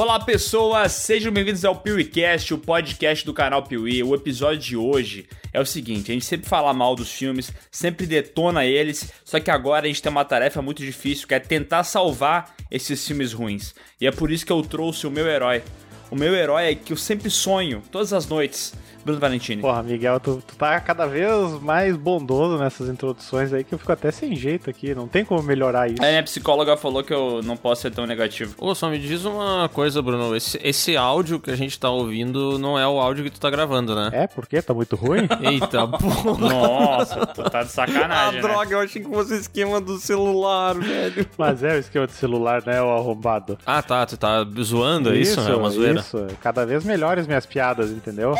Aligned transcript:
Olá 0.00 0.18
pessoas, 0.18 0.92
sejam 0.92 1.30
bem-vindos 1.30 1.62
ao 1.62 1.76
PeeWeeCast, 1.76 2.54
o 2.54 2.58
podcast 2.58 3.22
do 3.22 3.34
canal 3.34 3.64
Piuí. 3.64 4.02
O 4.02 4.14
episódio 4.14 4.58
de 4.58 4.74
hoje 4.74 5.28
é 5.52 5.60
o 5.60 5.66
seguinte, 5.66 6.10
a 6.10 6.14
gente 6.14 6.24
sempre 6.24 6.48
fala 6.48 6.72
mal 6.72 6.96
dos 6.96 7.12
filmes, 7.12 7.52
sempre 7.70 8.06
detona 8.06 8.64
eles, 8.64 9.12
só 9.26 9.38
que 9.38 9.50
agora 9.50 9.84
a 9.84 9.88
gente 9.88 10.00
tem 10.00 10.10
uma 10.10 10.24
tarefa 10.24 10.62
muito 10.62 10.82
difícil, 10.82 11.28
que 11.28 11.34
é 11.34 11.38
tentar 11.38 11.84
salvar 11.84 12.56
esses 12.70 13.06
filmes 13.06 13.34
ruins. 13.34 13.74
E 14.00 14.06
é 14.06 14.10
por 14.10 14.30
isso 14.30 14.46
que 14.46 14.50
eu 14.50 14.62
trouxe 14.62 15.06
o 15.06 15.10
meu 15.10 15.26
herói. 15.26 15.62
O 16.10 16.16
meu 16.16 16.34
herói 16.34 16.70
é 16.70 16.74
que 16.74 16.94
eu 16.94 16.96
sempre 16.96 17.28
sonho, 17.28 17.82
todas 17.92 18.14
as 18.14 18.26
noites, 18.26 18.72
Bruno 19.04 19.20
Valentini. 19.20 19.62
Porra, 19.62 19.82
Miguel, 19.82 20.20
tu, 20.20 20.42
tu 20.46 20.56
tá 20.56 20.78
cada 20.80 21.06
vez 21.06 21.30
mais 21.62 21.96
bondoso 21.96 22.58
nessas 22.58 22.88
introduções 22.88 23.52
aí 23.52 23.64
que 23.64 23.74
eu 23.74 23.78
fico 23.78 23.92
até 23.92 24.10
sem 24.10 24.34
jeito 24.36 24.68
aqui. 24.70 24.94
Não 24.94 25.08
tem 25.08 25.24
como 25.24 25.42
melhorar 25.42 25.90
isso. 25.90 26.02
É, 26.02 26.10
minha 26.10 26.22
psicóloga 26.22 26.76
falou 26.76 27.02
que 27.02 27.12
eu 27.12 27.40
não 27.42 27.56
posso 27.56 27.82
ser 27.82 27.90
tão 27.90 28.06
negativo. 28.06 28.54
Ô, 28.58 28.74
só 28.74 28.88
me 28.88 28.98
diz 28.98 29.24
uma 29.24 29.68
coisa, 29.68 30.00
Bruno. 30.02 30.34
Esse, 30.36 30.58
esse 30.62 30.96
áudio 30.96 31.40
que 31.40 31.50
a 31.50 31.56
gente 31.56 31.78
tá 31.78 31.90
ouvindo 31.90 32.58
não 32.58 32.78
é 32.78 32.86
o 32.86 32.98
áudio 33.00 33.24
que 33.24 33.30
tu 33.30 33.40
tá 33.40 33.50
gravando, 33.50 33.94
né? 33.94 34.10
É, 34.12 34.26
por 34.26 34.46
quê? 34.46 34.60
Tá 34.62 34.74
muito 34.74 34.96
ruim? 34.96 35.28
Eita, 35.42 35.86
porra. 35.86 36.38
Nossa, 36.48 37.26
tu 37.26 37.42
tá 37.44 37.62
de 37.62 37.66
Ah, 37.66 37.70
sacanagem, 37.70 38.34
né? 38.36 38.40
droga, 38.48 38.72
eu 38.74 38.80
achei 38.80 39.02
que 39.02 39.08
fosse 39.08 39.34
esquema 39.34 39.80
do 39.80 39.98
celular, 39.98 40.74
velho. 40.74 41.26
Mas 41.38 41.62
é 41.62 41.76
o 41.76 41.78
esquema 41.78 42.06
de 42.06 42.12
celular, 42.12 42.62
né, 42.66 42.80
o 42.82 42.90
arrombado? 42.90 43.58
Ah, 43.64 43.82
tá, 43.82 44.04
tu 44.06 44.16
tá 44.16 44.44
zoando, 44.62 45.12
é 45.12 45.16
isso? 45.18 45.40
É 45.40 45.54
uma 45.54 45.70
zoeira. 45.70 46.00
Isso, 46.00 46.26
cada 46.42 46.64
vez 46.66 46.84
melhores 46.84 47.26
minhas 47.26 47.46
piadas, 47.46 47.90
entendeu? 47.90 48.34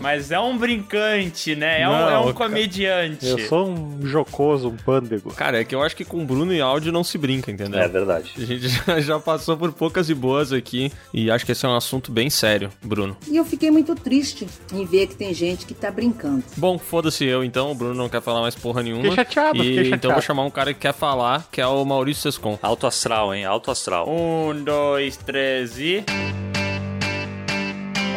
Mas 0.00 0.30
é 0.30 0.38
um 0.38 0.56
brincante, 0.56 1.54
né? 1.54 1.82
É 1.82 1.88
um, 1.88 1.92
Não, 1.92 2.08
é 2.08 2.18
um 2.18 2.32
comediante. 2.32 3.26
Eu 3.26 3.38
sou 3.40 3.68
um 3.68 4.06
jocoso, 4.06 4.68
um 4.68 4.76
pândego. 4.76 5.32
Cara, 5.32 5.60
é 5.60 5.64
que 5.64 5.74
eu 5.74 5.82
acho 5.82 5.96
que 5.96 6.04
com 6.04 6.24
Bruno 6.24 6.52
e 6.52 6.60
áudio 6.60 6.92
não 6.92 7.04
se 7.04 7.16
brinca, 7.16 7.50
entendeu? 7.50 7.80
É 7.80 7.88
verdade. 7.88 8.32
A 8.36 8.40
gente 8.40 8.68
já, 8.86 9.00
já 9.00 9.20
passou 9.20 9.56
por 9.56 9.72
poucas 9.72 10.08
e 10.10 10.14
boas 10.14 10.52
aqui 10.52 10.92
e 11.12 11.30
acho 11.30 11.46
que 11.46 11.52
esse 11.52 11.64
é 11.64 11.68
um 11.68 11.76
assunto 11.76 12.10
bem 12.10 12.28
sério, 12.28 12.70
Bruno. 12.82 13.16
E 13.28 13.36
eu 13.36 13.44
fiquei 13.44 13.70
muito 13.70 13.94
triste 13.94 14.46
em 14.72 14.84
ver 14.84 15.06
que 15.06 15.14
tem 15.14 15.32
gente 15.32 15.66
que 15.66 15.74
tá 15.74 15.90
brincando. 15.90 16.42
Bom, 16.56 16.78
foda-se 16.78 17.24
eu 17.24 17.44
então, 17.44 17.70
o 17.70 17.74
Bruno 17.74 17.94
não 17.94 18.08
quer 18.08 18.20
falar 18.20 18.40
mais 18.40 18.54
porra 18.54 18.82
nenhuma. 18.82 19.02
Fiquei 19.02 19.16
chateado, 19.16 19.56
e, 19.58 19.60
fiquei 19.60 19.74
chateado. 19.76 19.96
Então 19.96 20.10
eu 20.10 20.14
vou 20.14 20.22
chamar 20.22 20.42
um 20.44 20.50
cara 20.50 20.74
que 20.74 20.80
quer 20.80 20.94
falar, 20.94 21.46
que 21.50 21.60
é 21.60 21.66
o 21.66 21.84
Maurício 21.84 22.22
Sescon. 22.22 22.58
Alto 22.62 22.86
astral, 22.86 23.34
hein? 23.34 23.44
Alto 23.44 23.70
astral. 23.70 24.08
Um, 24.08 24.62
dois, 24.62 25.16
três 25.16 25.78
e. 25.78 26.04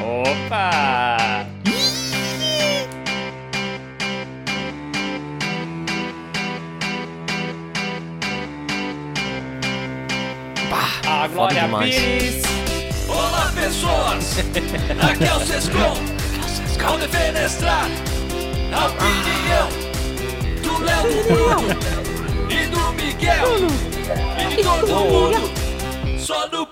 Opa! 0.05 1.47
A 11.07 11.27
Glória 11.27 11.61
demais. 11.61 11.95
Pires! 11.95 12.43
Olá 13.07 13.51
pessoas, 13.55 14.37
aqui 15.01 15.23
é 15.23 15.33
o 15.33 15.39
Sescom 15.39 15.95
Vou 16.87 16.97
defenestrar 16.99 17.87
a 18.73 18.87
opinião 18.87 19.69
do 20.61 20.83
Léo, 20.83 21.07
e 22.49 22.67
do 22.67 22.93
Miguel 22.93 23.47
e 24.39 24.55
de 24.55 24.63
todo 24.63 24.87
mundo 24.87 26.19
Só 26.19 26.47
no 26.49 26.67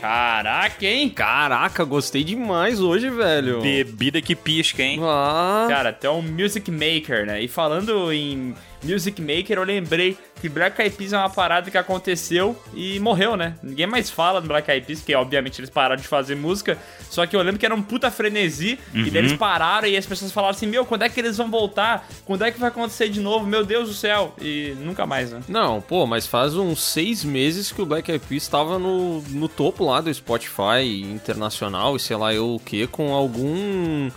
Caraca, 0.00 0.84
hein? 0.84 1.08
Caraca, 1.08 1.84
gostei 1.84 2.22
demais 2.22 2.80
hoje, 2.80 3.08
velho. 3.08 3.60
Bebida 3.62 4.20
que 4.20 4.36
pisca, 4.36 4.82
hein? 4.82 5.00
Ah, 5.02 5.66
Cara, 5.68 5.88
até 5.88 6.10
um 6.10 6.20
Music 6.20 6.70
Maker, 6.70 7.24
né? 7.26 7.40
E 7.42 7.48
falando 7.48 8.12
em 8.12 8.54
Music 8.84 9.20
Maker, 9.20 9.58
eu 9.58 9.64
lembrei 9.64 10.16
que 10.40 10.48
Black 10.48 10.80
Eyed 10.80 10.94
Peas 10.96 11.12
é 11.12 11.18
uma 11.18 11.30
parada 11.30 11.70
que 11.70 11.78
aconteceu 11.78 12.56
e 12.74 13.00
morreu, 13.00 13.36
né? 13.36 13.54
Ninguém 13.62 13.86
mais 13.86 14.10
fala 14.10 14.40
do 14.40 14.48
Black 14.48 14.70
Eyed 14.70 14.86
Peas, 14.86 14.98
porque 15.00 15.14
obviamente 15.14 15.60
eles 15.60 15.70
pararam 15.70 15.96
de 16.00 16.06
fazer 16.06 16.34
música. 16.34 16.76
Só 17.08 17.26
que 17.26 17.34
eu 17.34 17.40
lembro 17.40 17.58
que 17.58 17.64
era 17.64 17.74
um 17.74 17.82
puta 17.82 18.10
frenesi 18.10 18.78
e 18.92 19.10
daí 19.10 19.22
eles 19.22 19.32
pararam 19.32 19.88
e 19.88 19.96
as 19.96 20.04
pessoas 20.04 20.32
falaram 20.32 20.54
assim: 20.54 20.66
Meu, 20.66 20.84
quando 20.84 21.02
é 21.02 21.08
que 21.08 21.18
eles 21.18 21.36
vão 21.36 21.50
voltar? 21.50 22.06
Quando 22.24 22.44
é 22.44 22.50
que 22.50 22.60
vai 22.60 22.68
acontecer 22.68 23.08
de 23.08 23.20
novo? 23.20 23.46
Meu 23.46 23.64
Deus 23.64 23.88
do 23.88 23.94
céu! 23.94 24.34
E 24.40 24.74
nunca 24.80 25.06
mais, 25.06 25.30
né? 25.30 25.40
Não, 25.48 25.80
pô, 25.80 26.06
mas 26.06 26.26
faz 26.26 26.54
uns 26.54 26.82
seis 26.82 27.24
meses 27.24 27.72
que 27.72 27.80
o 27.80 27.86
Black 27.86 28.10
Eyed 28.10 28.24
Peas 28.28 28.42
estava 28.42 28.78
no, 28.78 29.22
no 29.22 29.48
topo 29.48 29.84
lá 29.84 30.00
do 30.00 30.12
Spotify 30.12 30.84
internacional 31.02 31.96
e 31.96 32.00
sei 32.00 32.16
lá 32.16 32.34
eu 32.34 32.54
o 32.54 32.60
que, 32.60 32.86
com 32.86 33.14
algum. 33.14 34.10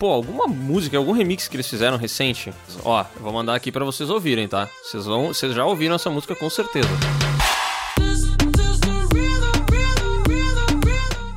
Pô, 0.00 0.12
alguma 0.12 0.46
música, 0.46 0.96
algum 0.96 1.12
remix 1.12 1.46
que 1.46 1.56
eles 1.56 1.68
fizeram 1.68 1.98
recente. 1.98 2.50
Ó, 2.82 3.04
eu 3.16 3.22
vou 3.22 3.34
mandar 3.34 3.54
aqui 3.54 3.70
pra 3.70 3.84
vocês 3.84 4.08
ouvirem, 4.08 4.48
tá? 4.48 4.66
Vocês 4.82 5.04
vão, 5.04 5.26
vocês 5.26 5.54
já 5.54 5.66
ouviram 5.66 5.94
essa 5.94 6.08
música 6.08 6.34
com 6.34 6.48
certeza. 6.48 6.88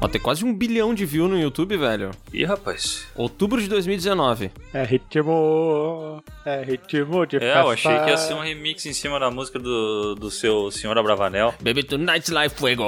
Ó, 0.03 0.07
tem 0.09 0.19
quase 0.19 0.43
um 0.43 0.53
bilhão 0.53 0.93
de 0.93 1.05
views 1.05 1.29
no 1.29 1.39
YouTube, 1.39 1.77
velho. 1.77 2.11
Ih, 2.33 2.43
rapaz. 2.43 3.07
Outubro 3.15 3.61
de 3.61 3.69
2019. 3.69 4.51
É 4.73 4.83
ritmo. 4.83 6.21
É 6.45 6.61
ritmo 6.61 7.25
de 7.25 7.37
É, 7.37 7.39
eu 7.61 7.69
festa. 7.69 7.89
achei 7.89 7.99
que 8.03 8.09
ia 8.09 8.17
ser 8.17 8.33
um 8.33 8.41
remix 8.41 8.85
em 8.85 8.91
cima 8.91 9.17
da 9.17 9.31
música 9.31 9.57
do, 9.57 10.13
do 10.15 10.29
seu 10.29 10.69
Senhor 10.71 10.97
Abravanel. 10.97 11.53
Baby 11.61 11.83
Tonight's 11.83 12.29
Life 12.29 12.55
Fuego. 12.55 12.83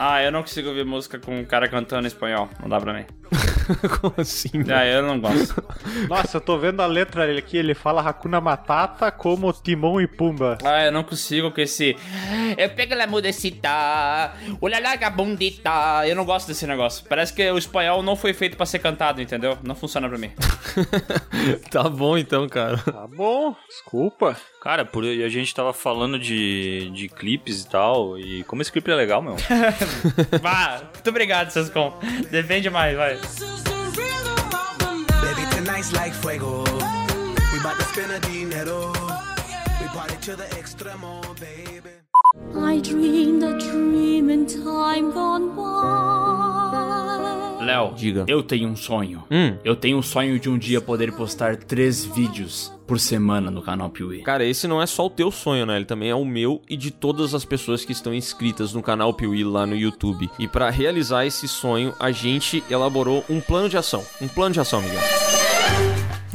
Ah, 0.00 0.20
eu 0.24 0.32
não 0.32 0.42
consigo 0.42 0.68
ouvir 0.70 0.84
música 0.84 1.20
com 1.20 1.38
um 1.38 1.44
cara 1.44 1.68
cantando 1.68 2.02
em 2.02 2.08
espanhol. 2.08 2.48
Não 2.60 2.68
dá 2.68 2.80
pra 2.80 2.92
mim. 2.92 3.04
Como 4.00 4.14
assim? 4.18 4.50
Ah, 4.72 4.86
eu 4.86 5.02
não 5.02 5.20
gosto. 5.20 5.62
Nossa, 6.08 6.36
eu 6.36 6.40
tô 6.40 6.56
vendo 6.58 6.80
a 6.80 6.86
letra 6.86 7.26
dele 7.26 7.40
aqui, 7.40 7.56
ele 7.56 7.74
fala 7.74 8.00
Hakuna 8.00 8.40
Matata 8.40 9.10
como 9.10 9.52
Timão 9.52 10.00
e 10.00 10.06
Pumba. 10.06 10.56
Ah, 10.64 10.84
eu 10.84 10.92
não 10.92 11.02
consigo 11.02 11.50
com 11.50 11.60
esse. 11.60 11.96
Eu 12.56 12.70
pego 12.70 12.94
la 12.94 13.08
mudecita, 13.08 14.32
olha 14.60 14.78
larga 14.80 15.10
bundita. 15.10 16.06
Eu 16.06 16.14
não 16.14 16.24
gosto 16.24 16.46
desse 16.46 16.55
negócio. 16.64 17.04
Parece 17.08 17.32
que 17.32 17.50
o 17.50 17.58
espanhol 17.58 18.04
não 18.04 18.14
foi 18.14 18.32
feito 18.32 18.56
pra 18.56 18.64
ser 18.64 18.78
cantado, 18.78 19.20
entendeu? 19.20 19.58
Não 19.64 19.74
funciona 19.74 20.08
pra 20.08 20.16
mim. 20.16 20.30
tá 21.68 21.88
bom 21.88 22.16
então, 22.16 22.48
cara. 22.48 22.78
Tá 22.78 23.08
bom, 23.08 23.56
desculpa. 23.68 24.36
Cara, 24.62 24.84
por, 24.84 25.02
e 25.04 25.24
a 25.24 25.28
gente 25.28 25.52
tava 25.52 25.72
falando 25.72 26.18
de, 26.18 26.88
de 26.94 27.08
clipes 27.08 27.62
e 27.62 27.68
tal, 27.68 28.16
e 28.16 28.44
como 28.44 28.62
esse 28.62 28.70
clipe 28.70 28.90
é 28.90 28.94
legal, 28.94 29.20
meu. 29.20 29.34
Vá, 30.40 30.82
muito 30.94 31.10
obrigado, 31.10 31.50
Sescom. 31.50 31.98
Defende 32.30 32.70
mais, 32.70 32.96
vai. 32.96 33.16
Baby, 35.20 35.46
tonight's 35.50 35.90
like 35.92 36.14
fuego. 36.14 36.62
We 37.52 37.62
bout 37.62 37.76
to 37.78 37.84
spend 37.84 38.12
a 38.12 38.20
dinero. 38.20 38.92
We 39.80 39.88
party 39.88 40.16
to 40.22 40.36
the 40.36 40.44
extremo, 40.56 41.20
baby. 41.40 41.90
I 42.54 42.80
dreamed 42.80 43.42
a 43.42 43.58
dream 43.58 44.30
in 44.30 44.46
time 44.46 45.10
gone 45.12 45.54
by. 45.56 46.35
Léo, 47.60 47.94
Diga. 47.96 48.24
eu 48.28 48.42
tenho 48.42 48.68
um 48.68 48.76
sonho. 48.76 49.24
Hum. 49.30 49.56
Eu 49.64 49.74
tenho 49.74 49.98
um 49.98 50.02
sonho 50.02 50.38
de 50.38 50.48
um 50.48 50.56
dia 50.56 50.80
poder 50.80 51.12
postar 51.12 51.56
três 51.56 52.04
vídeos 52.04 52.72
por 52.86 53.00
semana 53.00 53.50
no 53.50 53.60
canal 53.60 53.90
Piuí. 53.90 54.22
Cara, 54.22 54.44
esse 54.44 54.68
não 54.68 54.80
é 54.80 54.86
só 54.86 55.06
o 55.06 55.10
teu 55.10 55.32
sonho, 55.32 55.66
né? 55.66 55.74
Ele 55.74 55.84
também 55.84 56.08
é 56.08 56.14
o 56.14 56.24
meu 56.24 56.62
e 56.68 56.76
de 56.76 56.92
todas 56.92 57.34
as 57.34 57.44
pessoas 57.44 57.84
que 57.84 57.90
estão 57.90 58.14
inscritas 58.14 58.72
no 58.72 58.82
canal 58.82 59.12
Piuí 59.12 59.42
lá 59.42 59.66
no 59.66 59.74
YouTube. 59.74 60.30
E 60.38 60.46
pra 60.46 60.70
realizar 60.70 61.26
esse 61.26 61.48
sonho, 61.48 61.92
a 61.98 62.12
gente 62.12 62.62
elaborou 62.70 63.24
um 63.28 63.40
plano 63.40 63.68
de 63.68 63.76
ação. 63.76 64.04
Um 64.20 64.28
plano 64.28 64.52
de 64.54 64.60
ação, 64.60 64.80
Miguel. 64.80 65.00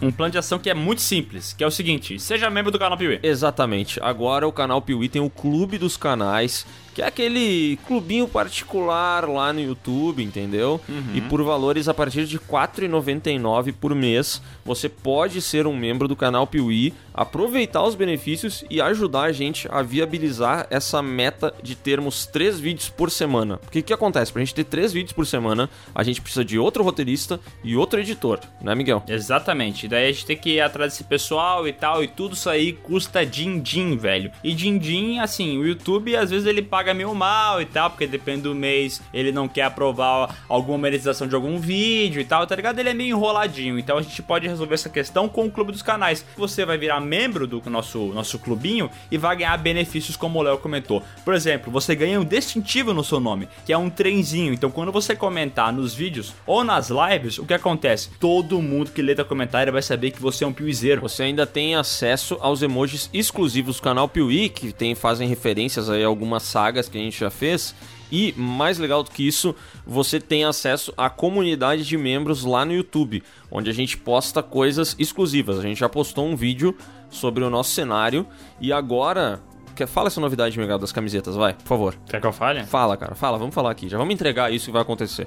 Um 0.01 0.11
plano 0.11 0.31
de 0.31 0.37
ação 0.39 0.57
que 0.57 0.69
é 0.69 0.73
muito 0.73 0.99
simples, 0.99 1.53
que 1.53 1.63
é 1.63 1.67
o 1.67 1.71
seguinte: 1.71 2.19
seja 2.19 2.49
membro 2.49 2.71
do 2.71 2.79
canal 2.79 2.97
Piuí. 2.97 3.19
Exatamente. 3.21 3.99
Agora 4.01 4.47
o 4.47 4.51
canal 4.51 4.81
Piuí 4.81 5.07
tem 5.07 5.21
o 5.21 5.29
Clube 5.29 5.77
dos 5.77 5.95
Canais, 5.95 6.65
que 6.93 7.01
é 7.01 7.05
aquele 7.05 7.77
clubinho 7.87 8.27
particular 8.27 9.27
lá 9.27 9.51
no 9.53 9.61
YouTube, 9.61 10.23
entendeu? 10.23 10.79
E 11.13 11.21
por 11.21 11.41
valores 11.43 11.87
a 11.87 11.93
partir 11.93 12.25
de 12.25 12.37
R$ 12.37 12.43
4,99 12.49 13.73
por 13.73 13.95
mês, 13.95 14.41
você 14.65 14.89
pode 14.89 15.41
ser 15.41 15.67
um 15.67 15.75
membro 15.75 16.07
do 16.07 16.15
canal 16.15 16.45
Piuí, 16.45 16.93
aproveitar 17.13 17.83
os 17.83 17.95
benefícios 17.95 18.63
e 18.69 18.81
ajudar 18.81 19.23
a 19.23 19.31
gente 19.31 19.67
a 19.69 19.81
viabilizar 19.81 20.67
essa 20.69 21.01
meta 21.01 21.53
de 21.61 21.75
termos 21.75 22.25
três 22.25 22.59
vídeos 22.59 22.89
por 22.89 23.11
semana. 23.11 23.57
Porque 23.57 23.79
o 23.79 23.83
que 23.83 23.93
acontece? 23.93 24.31
Pra 24.31 24.41
gente 24.41 24.55
ter 24.55 24.63
três 24.63 24.93
vídeos 24.93 25.13
por 25.13 25.25
semana, 25.27 25.69
a 25.93 26.03
gente 26.03 26.21
precisa 26.21 26.43
de 26.45 26.57
outro 26.57 26.83
roteirista 26.83 27.39
e 27.63 27.75
outro 27.75 27.99
editor, 27.99 28.39
né, 28.61 28.73
Miguel? 28.75 29.03
Exatamente. 29.07 29.87
Daí 29.87 30.09
a 30.09 30.11
gente 30.11 30.25
tem 30.25 30.37
que 30.37 30.51
ir 30.51 30.61
atrás 30.61 30.93
desse 30.93 31.03
pessoal 31.03 31.67
e 31.67 31.73
tal, 31.73 32.03
e 32.03 32.07
tudo 32.07 32.33
isso 32.33 32.49
aí 32.49 32.73
custa 32.73 33.25
din-din, 33.25 33.97
velho. 33.97 34.31
E 34.43 34.53
din-din, 34.53 35.19
assim, 35.19 35.57
o 35.57 35.65
YouTube 35.65 36.15
às 36.15 36.29
vezes 36.29 36.47
ele 36.47 36.61
paga 36.61 36.80
meio 36.93 37.13
mal 37.13 37.61
e 37.61 37.65
tal, 37.65 37.89
porque 37.89 38.07
depende 38.07 38.41
do 38.41 38.55
mês, 38.55 39.01
ele 39.13 39.31
não 39.31 39.47
quer 39.47 39.63
aprovar 39.63 40.35
alguma 40.47 40.77
monetização 40.77 41.27
de 41.27 41.35
algum 41.35 41.57
vídeo 41.57 42.21
e 42.21 42.25
tal, 42.25 42.45
tá 42.47 42.55
ligado? 42.55 42.79
Ele 42.79 42.89
é 42.89 42.93
meio 42.93 43.15
enroladinho. 43.15 43.77
Então 43.77 43.97
a 43.97 44.01
gente 44.01 44.21
pode 44.21 44.47
resolver 44.47 44.73
essa 44.73 44.89
questão 44.89 45.29
com 45.29 45.45
o 45.45 45.51
Clube 45.51 45.71
dos 45.71 45.81
Canais. 45.81 46.25
Você 46.37 46.65
vai 46.65 46.77
virar 46.77 46.99
membro 46.99 47.45
do 47.47 47.61
nosso, 47.69 48.07
nosso 48.07 48.39
clubinho 48.39 48.89
e 49.09 49.17
vai 49.17 49.35
ganhar 49.35 49.57
benefícios 49.57 50.15
como 50.15 50.39
o 50.39 50.41
Léo 50.41 50.57
comentou. 50.57 51.03
Por 51.23 51.33
exemplo, 51.33 51.71
você 51.71 51.95
ganha 51.95 52.19
um 52.19 52.25
distintivo 52.25 52.93
no 52.93 53.03
seu 53.03 53.19
nome, 53.19 53.47
que 53.65 53.73
é 53.73 53.77
um 53.77 53.89
trenzinho. 53.89 54.53
Então 54.53 54.71
quando 54.71 54.91
você 54.91 55.15
comentar 55.15 55.71
nos 55.71 55.93
vídeos 55.93 56.33
ou 56.45 56.63
nas 56.63 56.89
lives, 56.89 57.37
o 57.37 57.45
que 57.45 57.53
acontece? 57.53 58.09
Todo 58.19 58.61
mundo 58.61 58.91
que 58.91 59.01
lê 59.01 59.15
teu 59.15 59.25
comentário 59.25 59.73
vai 59.73 59.81
saber 59.81 60.11
que 60.11 60.21
você 60.21 60.43
é 60.43 60.47
um 60.47 60.53
piuizeiro. 60.53 61.01
Você 61.01 61.23
ainda 61.23 61.45
tem 61.45 61.75
acesso 61.75 62.37
aos 62.41 62.61
emojis 62.61 63.09
exclusivos 63.13 63.77
do 63.77 63.81
canal 63.81 64.07
Piuí, 64.07 64.49
que 64.49 64.71
tem, 64.71 64.95
fazem 64.95 65.27
referências 65.27 65.89
aí 65.89 66.03
a 66.03 66.07
algumas 66.07 66.43
sagas 66.43 66.70
que 66.73 66.97
a 66.97 67.01
gente 67.01 67.19
já 67.19 67.29
fez. 67.29 67.75
E, 68.11 68.33
mais 68.37 68.77
legal 68.77 69.03
do 69.03 69.09
que 69.09 69.25
isso, 69.25 69.55
você 69.85 70.19
tem 70.19 70.43
acesso 70.43 70.93
à 70.97 71.09
comunidade 71.09 71.85
de 71.85 71.97
membros 71.97 72.43
lá 72.43 72.65
no 72.65 72.73
YouTube, 72.73 73.23
onde 73.49 73.69
a 73.69 73.73
gente 73.73 73.97
posta 73.97 74.43
coisas 74.43 74.95
exclusivas. 74.99 75.59
A 75.59 75.61
gente 75.61 75.79
já 75.79 75.87
postou 75.87 76.27
um 76.27 76.35
vídeo 76.35 76.75
sobre 77.09 77.43
o 77.43 77.49
nosso 77.49 77.71
cenário 77.71 78.27
e 78.59 78.73
agora. 78.73 79.41
Fala 79.87 80.07
essa 80.07 80.21
novidade, 80.21 80.59
Miguel, 80.59 80.77
das 80.77 80.91
camisetas, 80.91 81.35
vai, 81.35 81.53
por 81.53 81.65
favor. 81.65 81.95
Quer 82.07 82.21
que 82.21 82.27
eu 82.27 82.33
fale? 82.33 82.63
Fala, 82.65 82.95
cara, 82.95 83.15
fala, 83.15 83.37
vamos 83.39 83.55
falar 83.55 83.71
aqui. 83.71 83.89
Já 83.89 83.97
vamos 83.97 84.13
entregar 84.13 84.53
isso 84.53 84.65
que 84.65 84.71
vai 84.71 84.83
acontecer. 84.83 85.25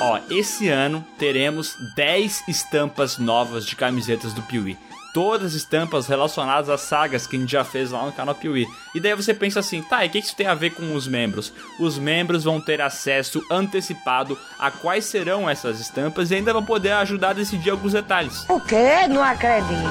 Ó, 0.00 0.20
esse 0.30 0.68
ano 0.68 1.04
teremos 1.18 1.74
10 1.96 2.46
estampas 2.46 3.18
novas 3.18 3.66
de 3.66 3.74
camisetas 3.74 4.32
do 4.32 4.42
Piuí. 4.42 4.76
Todas 5.14 5.54
estampas 5.54 6.08
relacionadas 6.08 6.68
às 6.68 6.80
sagas 6.80 7.24
que 7.24 7.36
a 7.36 7.38
gente 7.38 7.52
já 7.52 7.62
fez 7.62 7.92
lá 7.92 8.04
no 8.04 8.10
canal 8.10 8.34
Piuí. 8.34 8.66
E 8.92 8.98
daí 8.98 9.14
você 9.14 9.32
pensa 9.32 9.60
assim, 9.60 9.80
tá, 9.80 10.04
e 10.04 10.08
o 10.08 10.10
que 10.10 10.18
isso 10.18 10.34
tem 10.34 10.48
a 10.48 10.56
ver 10.56 10.70
com 10.70 10.92
os 10.92 11.06
membros? 11.06 11.52
Os 11.78 11.96
membros 11.96 12.42
vão 12.42 12.60
ter 12.60 12.80
acesso 12.80 13.40
antecipado 13.48 14.36
a 14.58 14.72
quais 14.72 15.04
serão 15.04 15.48
essas 15.48 15.78
estampas 15.78 16.32
e 16.32 16.34
ainda 16.34 16.52
vão 16.52 16.64
poder 16.64 16.90
ajudar 16.94 17.28
a 17.28 17.32
decidir 17.34 17.70
alguns 17.70 17.92
detalhes. 17.92 18.44
O 18.50 18.58
quê? 18.58 19.06
Não 19.08 19.22
acredito. 19.22 19.88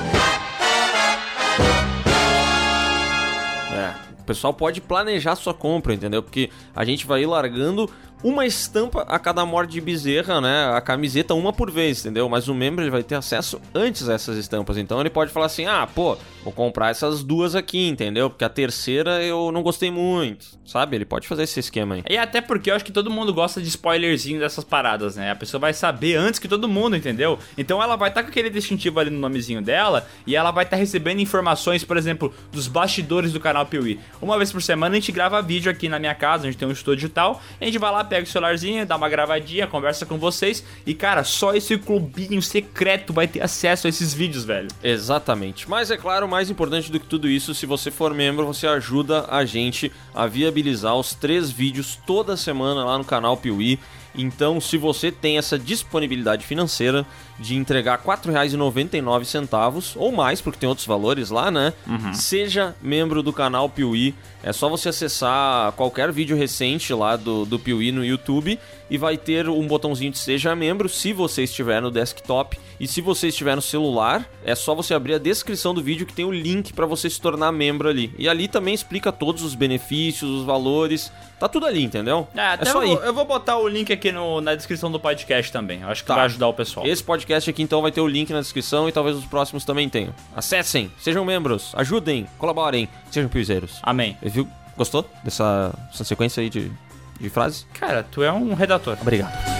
É, 3.74 3.94
o 4.20 4.24
pessoal 4.26 4.54
pode 4.54 4.82
planejar 4.82 5.38
sua 5.38 5.54
compra, 5.54 5.94
entendeu? 5.94 6.22
Porque 6.22 6.50
a 6.76 6.84
gente 6.84 7.08
vai 7.08 7.22
ir 7.22 7.28
largando 7.28 7.90
uma 8.24 8.46
estampa 8.46 9.02
a 9.02 9.20
cada 9.20 9.46
morte 9.46 9.72
de 9.72 9.82
bezerra, 9.82 10.40
né? 10.40 10.72
A 10.74 10.80
camiseta 10.80 11.34
uma 11.34 11.52
por 11.52 11.70
vez, 11.70 12.00
entendeu? 12.00 12.30
Mas 12.30 12.48
o 12.48 12.56
membro 12.56 12.84
ele 12.84 12.90
vai 12.90 13.04
ter 13.04 13.16
acesso 13.16 13.60
antes 13.76 14.08
a 14.08 14.14
essas 14.14 14.38
estampas. 14.38 14.78
Então 14.78 15.00
ele 15.00 15.10
pode 15.10 15.32
falar 15.32 15.48
assim: 15.48 15.66
ah, 15.66 15.86
pô, 15.86 16.18
vou 16.44 16.54
comprar 16.54 16.90
essas 16.90 17.24
duas 17.24 17.56
aqui, 17.56 17.88
entendeu? 17.88 18.30
Porque 18.30 18.46
a 18.46 18.50
terceira 18.50 19.22
eu 19.22 19.52
não 19.52 19.62
gostei 19.62 19.92
muito, 19.92 20.58
sabe? 20.66 20.96
Ele 20.96 21.06
pode 21.06 21.28
fazer 21.28 21.44
esse 21.44 21.60
esquema 21.60 21.96
aí. 21.96 22.04
E 22.10 22.18
até 22.18 22.40
porque 22.40 22.72
eu 22.72 22.76
acho 22.76 22.86
que 22.86 22.92
todo 22.92 23.12
mundo 23.12 23.34
gosta 23.34 23.62
de 23.62 23.68
spoilerzinho 23.68 24.40
dessas 24.40 24.64
paradas, 24.64 25.18
né? 25.18 25.32
A 25.32 25.36
pessoa 25.36 25.60
vai 25.60 25.74
saber 25.74 26.16
antes 26.16 26.40
que 26.40 26.48
todo 26.48 26.68
mundo, 26.68 26.96
entendeu? 26.96 27.38
Então 27.58 27.84
ela 27.84 27.96
vai 27.98 28.10
estar 28.10 28.24
com 28.24 28.30
aquele 28.30 28.50
distintivo 28.50 29.00
ali 29.00 29.10
no 29.10 29.20
nomezinho 29.20 29.62
dela 29.62 30.08
e 30.26 30.36
ela 30.36 30.52
vai 30.52 30.64
estar 30.64 30.78
recebendo 30.78 31.20
informações, 31.20 31.84
por 31.84 31.98
exemplo, 31.98 32.34
dos 32.52 32.68
bastidores 32.68 33.34
do 33.34 33.40
canal 33.40 33.66
Piuí. 33.66 34.00
Uma 34.22 34.38
vez 34.38 34.52
por 34.52 34.62
semana 34.62 34.96
a 34.96 35.00
gente 35.00 35.12
grava 35.12 35.42
vídeo 35.42 35.70
aqui 35.70 35.90
na 35.90 36.00
minha 36.00 36.16
casa, 36.16 36.44
a 36.44 36.46
gente 36.46 36.58
tem 36.58 36.68
um 36.68 36.72
estúdio 36.72 37.08
e 37.08 37.10
tal, 37.10 37.42
a 37.60 37.66
gente 37.66 37.78
vai 37.78 37.92
lá, 37.92 38.04
pega 38.14 38.28
o 38.28 38.30
celularzinho, 38.30 38.86
dá 38.86 38.96
uma 38.96 39.10
gravadinha, 39.10 39.66
conversa 39.66 40.06
com 40.06 40.20
vocês 40.20 40.64
e, 40.86 40.94
cara, 40.94 41.24
só 41.24 41.56
esse 41.56 41.76
clubinho 41.80 42.40
secreto 42.44 43.12
vai 43.12 43.28
ter 43.28 43.42
acesso 43.42 43.88
a 43.88 43.90
esses 43.90 44.14
vídeos, 44.14 44.46
velho. 44.46 44.68
Exatamente. 44.84 45.68
Mas 45.68 45.90
é 45.90 45.98
claro, 45.98 46.28
mais 46.28 46.48
importante 46.48 46.92
do 46.92 47.00
que 47.00 47.08
tudo 47.08 47.28
isso, 47.28 47.56
se 47.56 47.66
você 47.66 47.90
for 47.90 48.14
membro, 48.14 48.46
você 48.46 48.68
ajuda 48.68 49.26
a 49.32 49.44
gente 49.46 49.92
a 50.14 50.28
viabilizar 50.28 50.96
os 50.96 51.16
três 51.16 51.50
vídeos 51.50 51.98
toda 52.06 52.38
semana 52.38 52.86
lá 52.86 53.00
no 53.00 53.04
canal 53.04 53.36
Piuí. 53.36 53.80
Então, 54.16 54.62
se 54.62 54.78
você 54.78 55.12
tem 55.12 55.38
essa 55.38 55.58
disponibilidade 55.58 56.46
financeira 56.46 57.06
de 57.40 57.56
entregar 57.56 58.00
R$ 58.00 58.06
4,99 58.06 59.94
ou 59.96 60.12
mais, 60.12 60.40
porque 60.40 60.60
tem 60.60 60.70
outros 60.70 60.86
valores 60.86 61.30
lá, 61.30 61.50
né? 61.50 61.74
Seja 62.14 62.76
membro 62.82 63.24
do 63.24 63.34
canal 63.34 63.68
Piuí. 63.70 64.14
É 64.44 64.54
só 64.54 64.70
você 64.70 64.90
acessar 64.90 65.72
qualquer 65.74 66.12
vídeo 66.12 66.38
recente 66.38 66.94
lá 66.94 67.16
do, 67.16 67.46
do 67.46 67.58
Piuí 67.58 67.92
no 67.92 68.06
YouTube 68.06 68.60
e 68.94 68.98
vai 69.00 69.18
ter 69.18 69.50
um 69.50 69.66
botãozinho 69.66 70.12
de 70.12 70.20
Seja 70.20 70.56
Membro 70.56 70.88
se 70.88 71.12
você 71.14 71.42
estiver 71.46 71.82
no 71.82 71.90
desktop. 71.90 72.60
E 72.80 72.88
se 72.88 73.02
você 73.02 73.30
estiver 73.30 73.56
no 73.56 73.62
celular, 73.62 74.30
é 74.46 74.54
só 74.54 74.76
você 74.76 74.94
abrir 74.94 75.16
a 75.16 75.18
descrição 75.18 75.74
do 75.74 75.82
vídeo 75.82 76.06
que 76.06 76.14
tem 76.14 76.26
o 76.26 76.32
link 76.32 76.74
para 76.74 76.86
você 76.86 77.10
se 77.10 77.20
tornar 77.20 77.52
membro 77.52 77.90
ali. 77.90 78.14
E 78.20 78.30
ali 78.30 78.48
também 78.48 78.72
explica 78.74 79.12
todos 79.12 79.42
os 79.42 79.56
benefícios, 79.56 80.30
os 80.30 80.46
valores. 80.46 81.12
Tá 81.40 81.50
tudo 81.50 81.66
ali, 81.66 81.82
entendeu? 81.84 82.28
É, 82.36 82.42
até 82.50 82.66
só 82.66 82.84
eu, 82.84 83.00
eu 83.04 83.14
vou 83.14 83.26
botar 83.26 83.58
o 83.58 83.68
link 83.68 83.92
aqui 83.92 84.12
no- 84.12 84.40
na 84.42 84.54
descrição 84.54 84.92
do 84.92 85.00
podcast 85.00 85.52
também. 85.52 85.82
Eu 85.82 85.88
acho 85.90 86.04
que 86.04 86.08
Tá. 86.08 86.16
vai 86.16 86.26
ajudar 86.26 86.48
o 86.50 86.54
pessoal. 86.54 86.86
Esse 86.86 87.04
podcast 87.04 87.50
aqui 87.50 87.64
então 87.64 87.82
vai 87.82 87.92
ter 87.92 88.02
o 88.02 88.08
link 88.08 88.32
na 88.32 88.42
descrição 88.42 88.88
e 88.88 88.92
talvez 88.92 89.18
os 89.18 89.26
próximos 89.26 89.66
também 89.66 89.90
tenham. 89.90 90.14
Acessem, 90.36 90.92
sejam 91.00 91.26
membros, 91.26 91.72
ajudem, 91.76 92.28
colaborem, 92.38 92.88
sejam 93.10 93.28
piuzeiros. 93.28 93.80
Amém. 93.82 94.16
Viu? 94.22 94.48
Gostou 94.78 95.04
dessa, 95.24 95.74
dessa 95.92 96.04
sequência 96.04 96.42
aí 96.42 96.50
de, 96.50 96.72
de 97.20 97.30
frases? 97.30 97.66
Cara, 97.74 98.04
tu 98.04 98.24
é 98.24 98.32
um 98.32 98.54
redator. 98.54 98.98
Obrigado. 99.02 99.54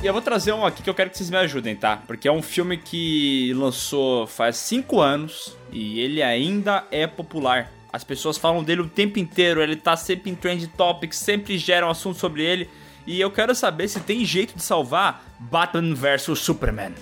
E 0.00 0.06
eu 0.06 0.12
vou 0.12 0.22
trazer 0.22 0.52
um 0.52 0.64
aqui 0.64 0.82
que 0.82 0.88
eu 0.88 0.94
quero 0.94 1.10
que 1.10 1.18
vocês 1.18 1.28
me 1.28 1.36
ajudem, 1.36 1.74
tá? 1.74 1.96
Porque 2.06 2.28
é 2.28 2.32
um 2.32 2.40
filme 2.40 2.78
que 2.78 3.52
lançou 3.54 4.26
faz 4.26 4.56
5 4.56 5.00
anos 5.00 5.56
e 5.72 6.00
ele 6.00 6.22
ainda 6.22 6.86
é 6.90 7.06
popular. 7.06 7.77
As 7.90 8.04
pessoas 8.04 8.36
falam 8.36 8.62
dele 8.62 8.82
o 8.82 8.88
tempo 8.88 9.18
inteiro, 9.18 9.62
ele 9.62 9.74
tá 9.74 9.96
sempre 9.96 10.30
em 10.30 10.34
trend 10.34 10.66
topics, 10.68 11.18
sempre 11.18 11.56
geram 11.56 11.88
assunto 11.88 12.18
sobre 12.18 12.44
ele. 12.44 12.68
E 13.06 13.18
eu 13.18 13.30
quero 13.30 13.54
saber 13.54 13.88
se 13.88 14.00
tem 14.00 14.24
jeito 14.24 14.54
de 14.54 14.62
salvar 14.62 15.24
Batman 15.38 15.94
vs 15.94 16.38
Superman. 16.38 16.92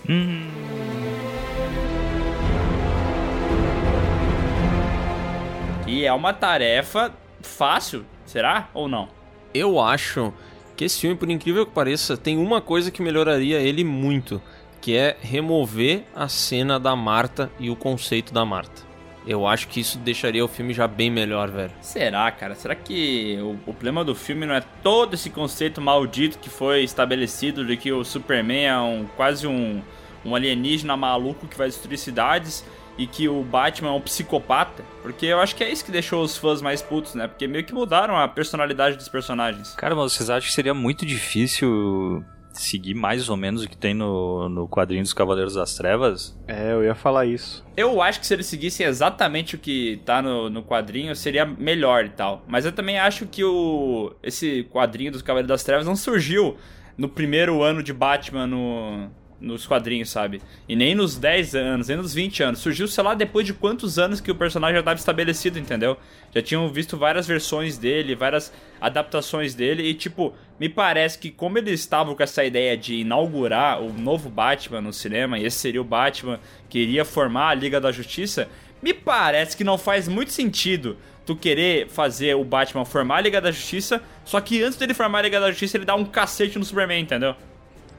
E 5.88 6.04
é 6.04 6.12
uma 6.12 6.32
tarefa 6.32 7.12
fácil, 7.42 8.04
será? 8.24 8.68
Ou 8.72 8.88
não? 8.88 9.08
Eu 9.52 9.80
acho 9.80 10.32
que 10.76 10.84
esse 10.84 11.00
filme, 11.00 11.16
por 11.16 11.28
incrível 11.28 11.66
que 11.66 11.72
pareça, 11.72 12.16
tem 12.16 12.38
uma 12.38 12.60
coisa 12.60 12.92
que 12.92 13.02
melhoraria 13.02 13.58
ele 13.58 13.82
muito, 13.82 14.40
que 14.80 14.96
é 14.96 15.16
remover 15.20 16.04
a 16.14 16.28
cena 16.28 16.78
da 16.78 16.94
Marta 16.94 17.50
e 17.58 17.70
o 17.70 17.74
conceito 17.74 18.32
da 18.32 18.44
Marta. 18.44 18.85
Eu 19.26 19.46
acho 19.46 19.66
que 19.68 19.80
isso 19.80 19.98
deixaria 19.98 20.44
o 20.44 20.48
filme 20.48 20.72
já 20.72 20.86
bem 20.86 21.10
melhor, 21.10 21.50
velho. 21.50 21.72
Será, 21.80 22.30
cara? 22.30 22.54
Será 22.54 22.74
que 22.74 23.36
o, 23.40 23.58
o 23.70 23.72
problema 23.72 24.04
do 24.04 24.14
filme 24.14 24.46
não 24.46 24.54
é 24.54 24.62
todo 24.82 25.14
esse 25.14 25.30
conceito 25.30 25.80
maldito 25.80 26.38
que 26.38 26.48
foi 26.48 26.84
estabelecido 26.84 27.64
de 27.64 27.76
que 27.76 27.90
o 27.92 28.04
Superman 28.04 28.66
é 28.66 28.78
um 28.78 29.06
quase 29.16 29.46
um, 29.46 29.82
um 30.24 30.34
alienígena 30.34 30.96
maluco 30.96 31.48
que 31.48 31.58
vai 31.58 31.66
destruir 31.66 31.98
cidades 31.98 32.64
e 32.96 33.06
que 33.06 33.28
o 33.28 33.42
Batman 33.42 33.90
é 33.90 33.92
um 33.92 34.00
psicopata? 34.00 34.84
Porque 35.02 35.26
eu 35.26 35.40
acho 35.40 35.54
que 35.56 35.64
é 35.64 35.70
isso 35.70 35.84
que 35.84 35.90
deixou 35.90 36.22
os 36.22 36.36
fãs 36.36 36.62
mais 36.62 36.80
putos, 36.80 37.14
né? 37.14 37.26
Porque 37.26 37.46
meio 37.46 37.64
que 37.64 37.74
mudaram 37.74 38.16
a 38.16 38.26
personalidade 38.28 38.96
dos 38.96 39.08
personagens. 39.08 39.74
Cara, 39.74 39.94
mas 39.94 40.12
vocês 40.12 40.30
acham 40.30 40.46
que 40.48 40.54
seria 40.54 40.72
muito 40.72 41.04
difícil 41.04 42.24
seguir 42.60 42.94
mais 42.94 43.28
ou 43.28 43.36
menos 43.36 43.62
o 43.62 43.68
que 43.68 43.76
tem 43.76 43.94
no, 43.94 44.48
no 44.48 44.68
quadrinho 44.68 45.02
dos 45.02 45.12
Cavaleiros 45.12 45.54
das 45.54 45.74
Trevas? 45.74 46.38
É, 46.46 46.72
eu 46.72 46.84
ia 46.84 46.94
falar 46.94 47.26
isso. 47.26 47.64
Eu 47.76 48.00
acho 48.00 48.20
que 48.20 48.26
se 48.26 48.34
eles 48.34 48.46
seguissem 48.46 48.86
exatamente 48.86 49.54
o 49.54 49.58
que 49.58 50.00
tá 50.04 50.22
no, 50.22 50.48
no 50.48 50.62
quadrinho, 50.62 51.14
seria 51.14 51.44
melhor 51.44 52.04
e 52.04 52.10
tal. 52.10 52.42
Mas 52.46 52.64
eu 52.64 52.72
também 52.72 52.98
acho 52.98 53.26
que 53.26 53.44
o 53.44 54.14
esse 54.22 54.64
quadrinho 54.64 55.12
dos 55.12 55.22
Cavaleiros 55.22 55.48
das 55.48 55.62
Trevas 55.62 55.86
não 55.86 55.96
surgiu 55.96 56.56
no 56.96 57.08
primeiro 57.08 57.62
ano 57.62 57.82
de 57.82 57.92
Batman 57.92 58.46
no, 58.46 59.10
nos 59.40 59.66
quadrinhos, 59.66 60.10
sabe? 60.10 60.40
E 60.68 60.74
nem 60.74 60.94
nos 60.94 61.16
10 61.16 61.54
anos, 61.54 61.88
nem 61.88 61.96
nos 61.96 62.14
20 62.14 62.42
anos. 62.42 62.60
Surgiu, 62.60 62.88
sei 62.88 63.04
lá, 63.04 63.14
depois 63.14 63.46
de 63.46 63.52
quantos 63.52 63.98
anos 63.98 64.20
que 64.20 64.30
o 64.30 64.34
personagem 64.34 64.74
já 64.74 64.80
estava 64.80 64.98
estabelecido, 64.98 65.58
entendeu? 65.58 65.96
Já 66.34 66.42
tinham 66.42 66.68
visto 66.68 66.96
várias 66.96 67.26
versões 67.26 67.76
dele, 67.76 68.14
várias 68.14 68.52
adaptações 68.80 69.54
dele. 69.54 69.82
E, 69.82 69.94
tipo, 69.94 70.34
me 70.58 70.68
parece 70.68 71.18
que 71.18 71.30
como 71.30 71.58
eles 71.58 71.80
estavam 71.80 72.14
com 72.14 72.22
essa 72.22 72.44
ideia 72.44 72.76
de 72.76 72.96
inaugurar 72.96 73.80
o 73.82 73.92
novo 73.92 74.30
Batman 74.30 74.80
no 74.80 74.92
cinema, 74.92 75.38
e 75.38 75.44
esse 75.44 75.58
seria 75.58 75.80
o 75.80 75.84
Batman 75.84 76.40
que 76.68 76.78
iria 76.78 77.04
formar 77.04 77.50
a 77.50 77.54
Liga 77.54 77.80
da 77.80 77.92
Justiça, 77.92 78.48
me 78.82 78.94
parece 78.94 79.56
que 79.56 79.64
não 79.64 79.76
faz 79.76 80.08
muito 80.08 80.32
sentido 80.32 80.96
tu 81.24 81.34
querer 81.34 81.88
fazer 81.88 82.36
o 82.36 82.44
Batman 82.44 82.84
formar 82.84 83.16
a 83.16 83.20
Liga 83.20 83.40
da 83.40 83.50
Justiça, 83.50 84.00
só 84.24 84.40
que 84.40 84.62
antes 84.62 84.78
dele 84.78 84.94
formar 84.94 85.18
a 85.18 85.22
Liga 85.22 85.40
da 85.40 85.50
Justiça, 85.50 85.76
ele 85.76 85.84
dá 85.84 85.94
um 85.94 86.04
cacete 86.04 86.58
no 86.58 86.64
Superman, 86.64 87.00
entendeu? 87.00 87.34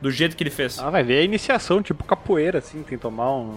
Do 0.02 0.12
jeito 0.12 0.36
que 0.36 0.44
ele 0.44 0.50
fez. 0.52 0.80
Ah, 0.80 0.90
vai 0.90 1.04
ver 1.04 1.20
a 1.20 1.24
iniciação, 1.24 1.82
tipo 1.82 2.04
capoeira, 2.04 2.60
assim, 2.60 2.84
tem 2.84 2.98
que 2.98 3.02
tomar 3.02 3.32
um, 3.36 3.56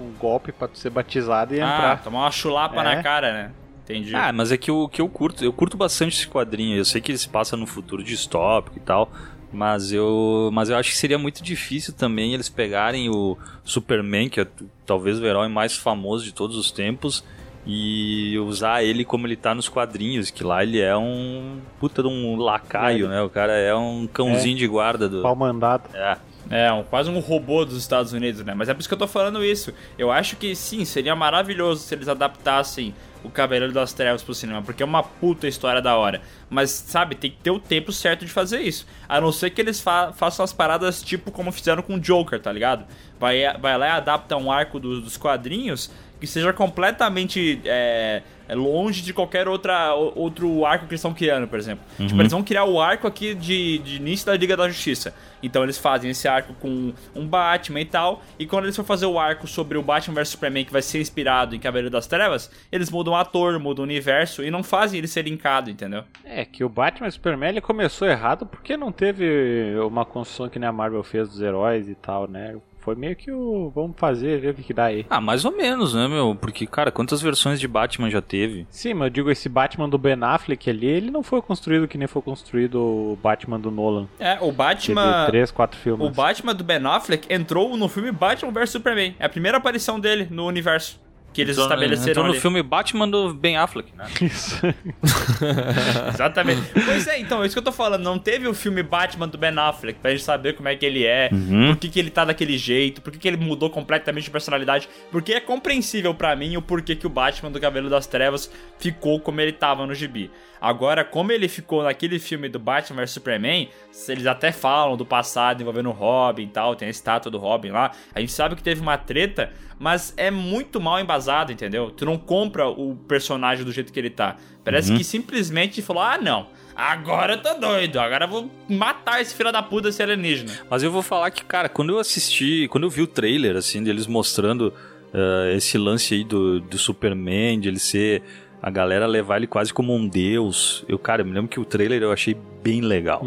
um 0.00 0.10
golpe 0.18 0.50
pra 0.52 0.66
tu 0.68 0.78
ser 0.78 0.90
batizado 0.90 1.54
e 1.54 1.60
Ah, 1.60 1.64
entrar. 1.66 2.02
tomar 2.02 2.20
uma 2.24 2.30
chulapa 2.30 2.80
É. 2.80 2.84
na 2.96 3.02
cara, 3.02 3.32
né? 3.32 3.50
Entendi. 3.84 4.16
Ah, 4.16 4.32
mas 4.32 4.50
é 4.50 4.56
que 4.56 4.70
o 4.70 4.88
que 4.88 5.00
eu 5.02 5.08
curto, 5.10 5.44
eu 5.44 5.52
curto 5.52 5.76
bastante 5.76 6.16
esse 6.16 6.26
quadrinho. 6.26 6.76
Eu 6.78 6.84
sei 6.86 7.00
que 7.02 7.10
ele 7.12 7.18
se 7.18 7.28
passa 7.28 7.54
no 7.54 7.66
futuro 7.66 8.02
distópico 8.02 8.78
e 8.78 8.80
tal, 8.80 9.10
mas 9.52 9.92
eu, 9.92 10.48
mas 10.54 10.70
eu 10.70 10.76
acho 10.78 10.90
que 10.90 10.96
seria 10.96 11.18
muito 11.18 11.42
difícil 11.42 11.92
também 11.92 12.32
eles 12.32 12.48
pegarem 12.48 13.10
o 13.10 13.36
Superman, 13.62 14.30
que 14.30 14.40
é 14.40 14.46
talvez 14.86 15.20
o 15.20 15.26
herói 15.26 15.48
mais 15.48 15.76
famoso 15.76 16.24
de 16.24 16.32
todos 16.32 16.56
os 16.56 16.70
tempos, 16.70 17.22
e 17.66 18.38
usar 18.40 18.82
ele 18.82 19.04
como 19.04 19.26
ele 19.26 19.36
tá 19.36 19.54
nos 19.54 19.68
quadrinhos, 19.68 20.30
que 20.30 20.44
lá 20.44 20.62
ele 20.62 20.80
é 20.80 20.96
um 20.96 21.58
puta 21.80 22.02
de 22.02 22.08
um 22.08 22.36
lacaio, 22.36 23.08
né? 23.08 23.22
O 23.22 23.30
cara 23.30 23.52
é 23.52 23.74
um 23.74 24.06
cãozinho 24.06 24.56
de 24.56 24.66
guarda 24.66 25.08
do 25.08 25.22
Pau 25.22 25.34
mandado. 25.36 25.84
é. 25.94 26.16
É, 26.50 26.70
um- 26.70 26.82
quase 26.84 27.08
um 27.08 27.18
robô 27.20 27.64
dos 27.64 27.78
Estados 27.78 28.12
Unidos, 28.12 28.44
né? 28.44 28.52
Mas 28.54 28.68
é 28.68 28.74
por 28.74 28.80
isso 28.80 28.88
que 28.88 28.92
eu 28.94 28.98
tô 28.98 29.06
falando 29.08 29.42
isso. 29.42 29.72
Eu 29.96 30.12
acho 30.12 30.36
que 30.36 30.54
sim, 30.54 30.84
seria 30.84 31.16
maravilhoso 31.16 31.82
se 31.82 31.94
eles 31.94 32.06
adaptassem 32.06 32.94
o 33.24 33.30
Cavaleiro 33.30 33.72
das 33.72 33.94
Trevas 33.94 34.22
pro 34.22 34.34
cinema, 34.34 34.60
porque 34.60 34.82
é 34.82 34.86
uma 34.86 35.02
puta 35.02 35.48
história 35.48 35.80
da 35.80 35.96
hora. 35.96 36.20
Mas, 36.50 36.68
sabe, 36.70 37.14
tem 37.14 37.30
que 37.30 37.38
ter 37.38 37.50
o 37.50 37.58
tempo 37.58 37.90
certo 37.92 38.26
de 38.26 38.30
fazer 38.30 38.60
isso. 38.60 38.86
A 39.08 39.18
não 39.22 39.32
ser 39.32 39.48
que 39.48 39.60
eles 39.62 39.80
fa- 39.80 40.12
façam 40.12 40.44
as 40.44 40.52
paradas 40.52 41.02
tipo 41.02 41.30
como 41.32 41.50
fizeram 41.50 41.82
com 41.82 41.94
o 41.94 41.98
Joker, 41.98 42.38
tá 42.38 42.52
ligado? 42.52 42.84
Vai, 43.18 43.40
vai 43.58 43.78
lá 43.78 43.86
e 43.86 43.90
adapta 43.92 44.36
um 44.36 44.52
arco 44.52 44.78
do- 44.78 45.00
dos 45.00 45.16
quadrinhos 45.16 45.90
que 46.20 46.26
seja 46.26 46.52
completamente 46.52 47.60
é, 47.64 48.22
é 48.48 48.54
longe 48.54 49.02
de 49.02 49.12
qualquer 49.12 49.48
outra, 49.48 49.94
outro 49.94 50.66
arco 50.66 50.86
que 50.86 50.92
eles 50.92 51.00
estão 51.00 51.14
criando, 51.14 51.48
por 51.48 51.58
exemplo. 51.58 51.84
Tipo, 51.96 52.20
eles 52.20 52.32
vão 52.32 52.42
criar 52.42 52.64
o 52.64 52.80
arco 52.80 53.06
aqui 53.06 53.34
de, 53.34 53.78
de 53.78 53.96
início 53.96 54.26
da 54.26 54.36
Liga 54.36 54.56
da 54.56 54.68
Justiça. 54.68 55.14
Então 55.42 55.62
eles 55.62 55.78
fazem 55.78 56.10
esse 56.10 56.28
arco 56.28 56.54
com 56.54 56.92
um 57.14 57.26
Batman 57.26 57.80
e 57.80 57.84
tal. 57.84 58.22
E 58.38 58.46
quando 58.46 58.64
eles 58.64 58.76
for 58.76 58.84
fazer 58.84 59.06
o 59.06 59.18
arco 59.18 59.46
sobre 59.46 59.78
o 59.78 59.82
Batman 59.82 60.14
vs 60.14 60.28
Superman, 60.30 60.64
que 60.64 60.72
vai 60.72 60.82
ser 60.82 61.00
inspirado 61.00 61.54
em 61.54 61.58
Cavaleiro 61.58 61.90
das 61.90 62.06
Trevas, 62.06 62.50
eles 62.70 62.90
mudam 62.90 63.14
o 63.14 63.16
ator, 63.16 63.58
mudam 63.58 63.82
o 63.82 63.86
universo 63.86 64.42
e 64.42 64.50
não 64.50 64.62
fazem 64.62 64.98
ele 64.98 65.08
ser 65.08 65.22
linkado, 65.22 65.70
entendeu? 65.70 66.04
É, 66.24 66.44
que 66.44 66.64
o 66.64 66.68
Batman 66.68 67.08
e 67.08 67.12
Superman 67.12 67.50
ele 67.50 67.60
começou 67.60 68.08
errado 68.08 68.46
porque 68.46 68.76
não 68.76 68.92
teve 68.92 69.74
uma 69.86 70.04
construção 70.04 70.48
que 70.48 70.58
nem 70.58 70.68
a 70.68 70.72
Marvel 70.72 71.02
fez 71.02 71.28
dos 71.28 71.40
heróis 71.40 71.88
e 71.88 71.94
tal, 71.94 72.28
né? 72.28 72.56
Foi 72.84 72.94
meio 72.94 73.16
que 73.16 73.32
o. 73.32 73.72
Vamos 73.74 73.96
fazer, 73.96 74.40
ver 74.40 74.50
o 74.50 74.54
que, 74.54 74.62
que 74.62 74.74
dá 74.74 74.84
aí. 74.84 75.06
Ah, 75.08 75.20
mais 75.20 75.44
ou 75.44 75.56
menos, 75.56 75.94
né, 75.94 76.06
meu? 76.06 76.36
Porque, 76.38 76.66
cara, 76.66 76.90
quantas 76.92 77.22
versões 77.22 77.58
de 77.58 77.66
Batman 77.66 78.10
já 78.10 78.20
teve? 78.20 78.66
Sim, 78.70 78.92
mas 78.94 79.06
eu 79.06 79.10
digo, 79.10 79.30
esse 79.30 79.48
Batman 79.48 79.88
do 79.88 79.96
Ben 79.96 80.18
Affleck 80.20 80.68
ali, 80.68 80.86
ele 80.86 81.10
não 81.10 81.22
foi 81.22 81.40
construído 81.40 81.88
que 81.88 81.96
nem 81.96 82.06
foi 82.06 82.20
construído 82.20 82.74
o 82.74 83.18
Batman 83.22 83.58
do 83.58 83.70
Nolan. 83.70 84.06
É, 84.18 84.34
o 84.34 84.38
Teve 84.40 84.52
Batman. 84.52 85.26
três, 85.26 85.50
quatro 85.50 85.78
filmes. 85.78 86.06
O 86.06 86.10
Batman 86.10 86.54
do 86.54 86.62
Ben 86.62 86.84
Affleck 86.86 87.26
entrou 87.32 87.74
no 87.76 87.88
filme 87.88 88.12
Batman 88.12 88.52
vs 88.52 88.70
Superman. 88.70 89.14
É 89.18 89.24
a 89.24 89.28
primeira 89.30 89.56
aparição 89.58 89.98
dele 89.98 90.28
no 90.30 90.46
universo. 90.46 91.00
Que 91.34 91.42
eles 91.42 91.56
Então, 91.56 91.64
estabeleceram 91.64 92.10
então 92.12 92.22
no 92.24 92.30
ali. 92.30 92.40
filme 92.40 92.62
Batman 92.62 93.08
do 93.08 93.34
Ben 93.34 93.56
Affleck, 93.58 93.92
né? 93.96 94.06
Isso. 94.22 94.56
Exatamente. 96.14 96.62
pois 96.84 97.06
é, 97.06 97.18
então, 97.18 97.42
é 97.42 97.46
isso 97.46 97.54
que 97.54 97.58
eu 97.58 97.62
tô 97.64 97.72
falando. 97.72 98.02
Não 98.02 98.18
teve 98.18 98.46
o 98.48 98.54
filme 98.54 98.82
Batman 98.82 99.28
do 99.28 99.36
Ben 99.38 99.52
Affleck 99.58 99.98
pra 100.00 100.10
gente 100.12 100.22
saber 100.22 100.54
como 100.54 100.68
é 100.68 100.76
que 100.76 100.84
ele 100.86 101.04
é, 101.04 101.28
Uhum. 101.32 101.68
por 101.72 101.76
que, 101.76 101.88
que 101.88 101.98
ele 101.98 102.10
tá 102.10 102.24
daquele 102.24 102.56
jeito, 102.56 103.02
por 103.02 103.12
que, 103.12 103.18
que 103.18 103.28
ele 103.28 103.36
mudou 103.36 103.68
completamente 103.70 104.24
de 104.24 104.30
personalidade. 104.30 104.88
Porque 105.10 105.32
é 105.32 105.40
compreensível 105.40 106.14
pra 106.14 106.34
mim 106.36 106.56
o 106.56 106.62
porquê 106.62 106.94
que 106.94 107.06
o 107.06 107.10
Batman 107.10 107.50
do 107.50 107.60
Cabelo 107.60 107.90
das 107.90 108.06
Trevas 108.06 108.50
ficou 108.78 109.18
como 109.20 109.40
ele 109.40 109.52
tava 109.52 109.86
no 109.86 109.94
gibi. 109.94 110.30
Agora, 110.64 111.04
como 111.04 111.30
ele 111.30 111.46
ficou 111.46 111.82
naquele 111.82 112.18
filme 112.18 112.48
do 112.48 112.58
Batman 112.58 113.02
vs 113.02 113.10
Superman, 113.10 113.68
eles 114.08 114.24
até 114.24 114.50
falam 114.50 114.96
do 114.96 115.04
passado 115.04 115.60
envolvendo 115.60 115.90
o 115.90 115.92
Robin 115.92 116.44
e 116.44 116.46
tal, 116.46 116.74
tem 116.74 116.88
a 116.88 116.90
estátua 116.90 117.30
do 117.30 117.36
Robin 117.36 117.68
lá. 117.68 117.92
A 118.14 118.20
gente 118.20 118.32
sabe 118.32 118.56
que 118.56 118.62
teve 118.62 118.80
uma 118.80 118.96
treta, 118.96 119.52
mas 119.78 120.14
é 120.16 120.30
muito 120.30 120.80
mal 120.80 120.98
embasado, 120.98 121.52
entendeu? 121.52 121.90
Tu 121.90 122.06
não 122.06 122.16
compra 122.16 122.66
o 122.66 122.96
personagem 122.96 123.62
do 123.62 123.72
jeito 123.72 123.92
que 123.92 124.00
ele 124.00 124.08
tá. 124.08 124.36
Parece 124.64 124.94
que 124.96 125.04
simplesmente 125.04 125.82
falou: 125.82 126.02
ah, 126.02 126.16
não. 126.16 126.46
Agora 126.74 127.34
eu 127.34 127.42
tô 127.42 127.52
doido, 127.60 128.00
agora 128.00 128.24
eu 128.24 128.28
vou 128.30 128.50
matar 128.66 129.20
esse 129.20 129.34
filho 129.34 129.52
da 129.52 129.62
puta, 129.62 129.90
esse 129.90 130.02
alienígena. 130.02 130.50
Mas 130.70 130.82
eu 130.82 130.90
vou 130.90 131.02
falar 131.02 131.30
que, 131.30 131.44
cara, 131.44 131.68
quando 131.68 131.90
eu 131.90 131.98
assisti, 131.98 132.68
quando 132.68 132.84
eu 132.84 132.90
vi 132.90 133.02
o 133.02 133.06
trailer, 133.06 133.54
assim, 133.54 133.84
deles 133.84 134.06
mostrando 134.06 134.72
eh, 135.14 135.54
esse 135.56 135.78
lance 135.78 136.12
aí 136.14 136.24
do, 136.24 136.58
do 136.58 136.76
Superman, 136.76 137.60
de 137.60 137.68
ele 137.68 137.78
ser. 137.78 138.22
A 138.66 138.70
galera 138.70 139.06
levar 139.06 139.36
ele 139.36 139.46
quase 139.46 139.74
como 139.74 139.94
um 139.94 140.08
deus. 140.08 140.86
Eu, 140.88 140.98
cara, 140.98 141.20
eu 141.20 141.26
me 141.26 141.32
lembro 141.32 141.50
que 141.50 141.60
o 141.60 141.66
trailer 141.66 142.00
eu 142.02 142.10
achei 142.10 142.34
bem 142.62 142.80
legal. 142.80 143.22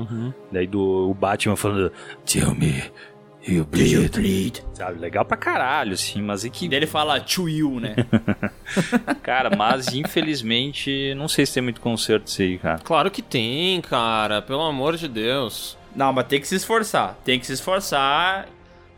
Daí 0.51 0.65
do 0.65 0.81
o 1.07 1.13
Batman 1.13 1.55
falando, 1.55 1.91
Tell 2.25 2.55
me, 2.55 2.83
you 3.47 3.63
bleed. 3.63 4.63
Sabe, 4.73 4.99
legal 4.99 5.23
pra 5.23 5.37
caralho, 5.37 5.93
assim, 5.93 6.23
mas 6.23 6.43
é 6.43 6.49
que. 6.49 6.65
E 6.65 6.69
daí 6.69 6.79
ele 6.79 6.87
fala 6.87 7.19
to 7.19 7.47
you, 7.47 7.79
né? 7.79 7.95
Cara, 9.21 9.55
mas 9.55 9.93
infelizmente, 9.93 11.13
não 11.15 11.27
sei 11.27 11.45
se 11.45 11.53
tem 11.53 11.61
muito 11.61 11.81
conserto 11.81 12.25
isso 12.25 12.41
aí, 12.41 12.57
cara. 12.57 12.79
Claro 12.79 13.11
que 13.11 13.21
tem, 13.21 13.79
cara. 13.81 14.41
Pelo 14.41 14.63
amor 14.63 14.97
de 14.97 15.07
Deus. 15.07 15.77
não, 15.95 16.11
mas 16.11 16.25
tem 16.25 16.39
que 16.41 16.47
se 16.47 16.55
esforçar. 16.55 17.15
Tem 17.23 17.39
que 17.39 17.45
se 17.45 17.53
esforçar. 17.53 18.47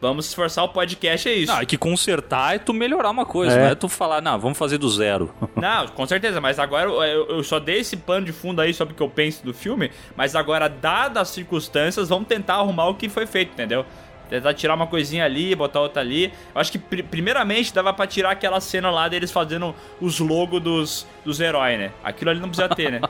Vamos 0.01 0.27
esforçar, 0.27 0.63
o 0.63 0.69
podcast 0.69 1.27
é 1.27 1.33
isso. 1.33 1.51
Não, 1.51 1.59
é 1.59 1.65
que 1.65 1.77
consertar 1.77 2.55
é 2.55 2.59
tu 2.59 2.73
melhorar 2.73 3.09
uma 3.09 3.25
coisa, 3.25 3.53
É. 3.55 3.59
não 3.59 3.67
é 3.71 3.75
tu 3.75 3.89
falar, 3.89 4.21
não, 4.21 4.39
vamos 4.39 4.57
fazer 4.57 4.77
do 4.77 4.89
zero. 4.89 5.33
Não, 5.57 5.87
com 5.89 6.05
certeza, 6.07 6.39
mas 6.39 6.57
agora 6.57 6.89
eu, 6.89 7.25
eu- 7.29 7.43
só 7.43 7.59
dei 7.59 7.79
esse 7.79 7.97
pano 7.97 8.25
de 8.25 8.31
fundo 8.31 8.61
aí 8.61 8.73
sobre 8.73 8.93
o 8.93 8.95
que 8.97 9.03
eu 9.03 9.09
penso 9.09 9.43
do 9.43 9.53
filme, 9.53 9.91
mas 10.15 10.37
agora, 10.37 10.69
dadas 10.69 11.23
as 11.23 11.29
circunstâncias, 11.29 12.07
vamos 12.07 12.29
tentar 12.29 12.55
arrumar 12.55 12.87
o 12.87 12.95
que 12.95 13.09
foi 13.09 13.25
feito, 13.25 13.51
entendeu? 13.51 13.85
Tentar 14.29 14.53
tirar 14.53 14.75
uma 14.75 14.87
coisinha 14.87 15.25
ali, 15.25 15.53
botar 15.55 15.81
outra 15.81 16.01
ali. 16.01 16.31
Eu 16.55 16.61
acho 16.61 16.71
que, 16.71 16.77
pri- 16.79 17.03
primeiramente, 17.03 17.73
dava 17.73 17.91
pra 17.91 18.05
tirar 18.07 18.31
aquela 18.31 18.61
cena 18.61 18.89
lá 18.91 19.07
deles 19.09 19.31
fazendo 19.31 19.75
os 19.99 20.19
logos 20.19 20.61
dos, 20.61 21.07
dos 21.25 21.39
heróis, 21.41 21.77
né? 21.79 21.91
Aquilo 22.03 22.29
ali 22.29 22.39
não 22.39 22.47
precisa 22.47 22.69
ter, 22.69 22.91
né? 22.91 23.01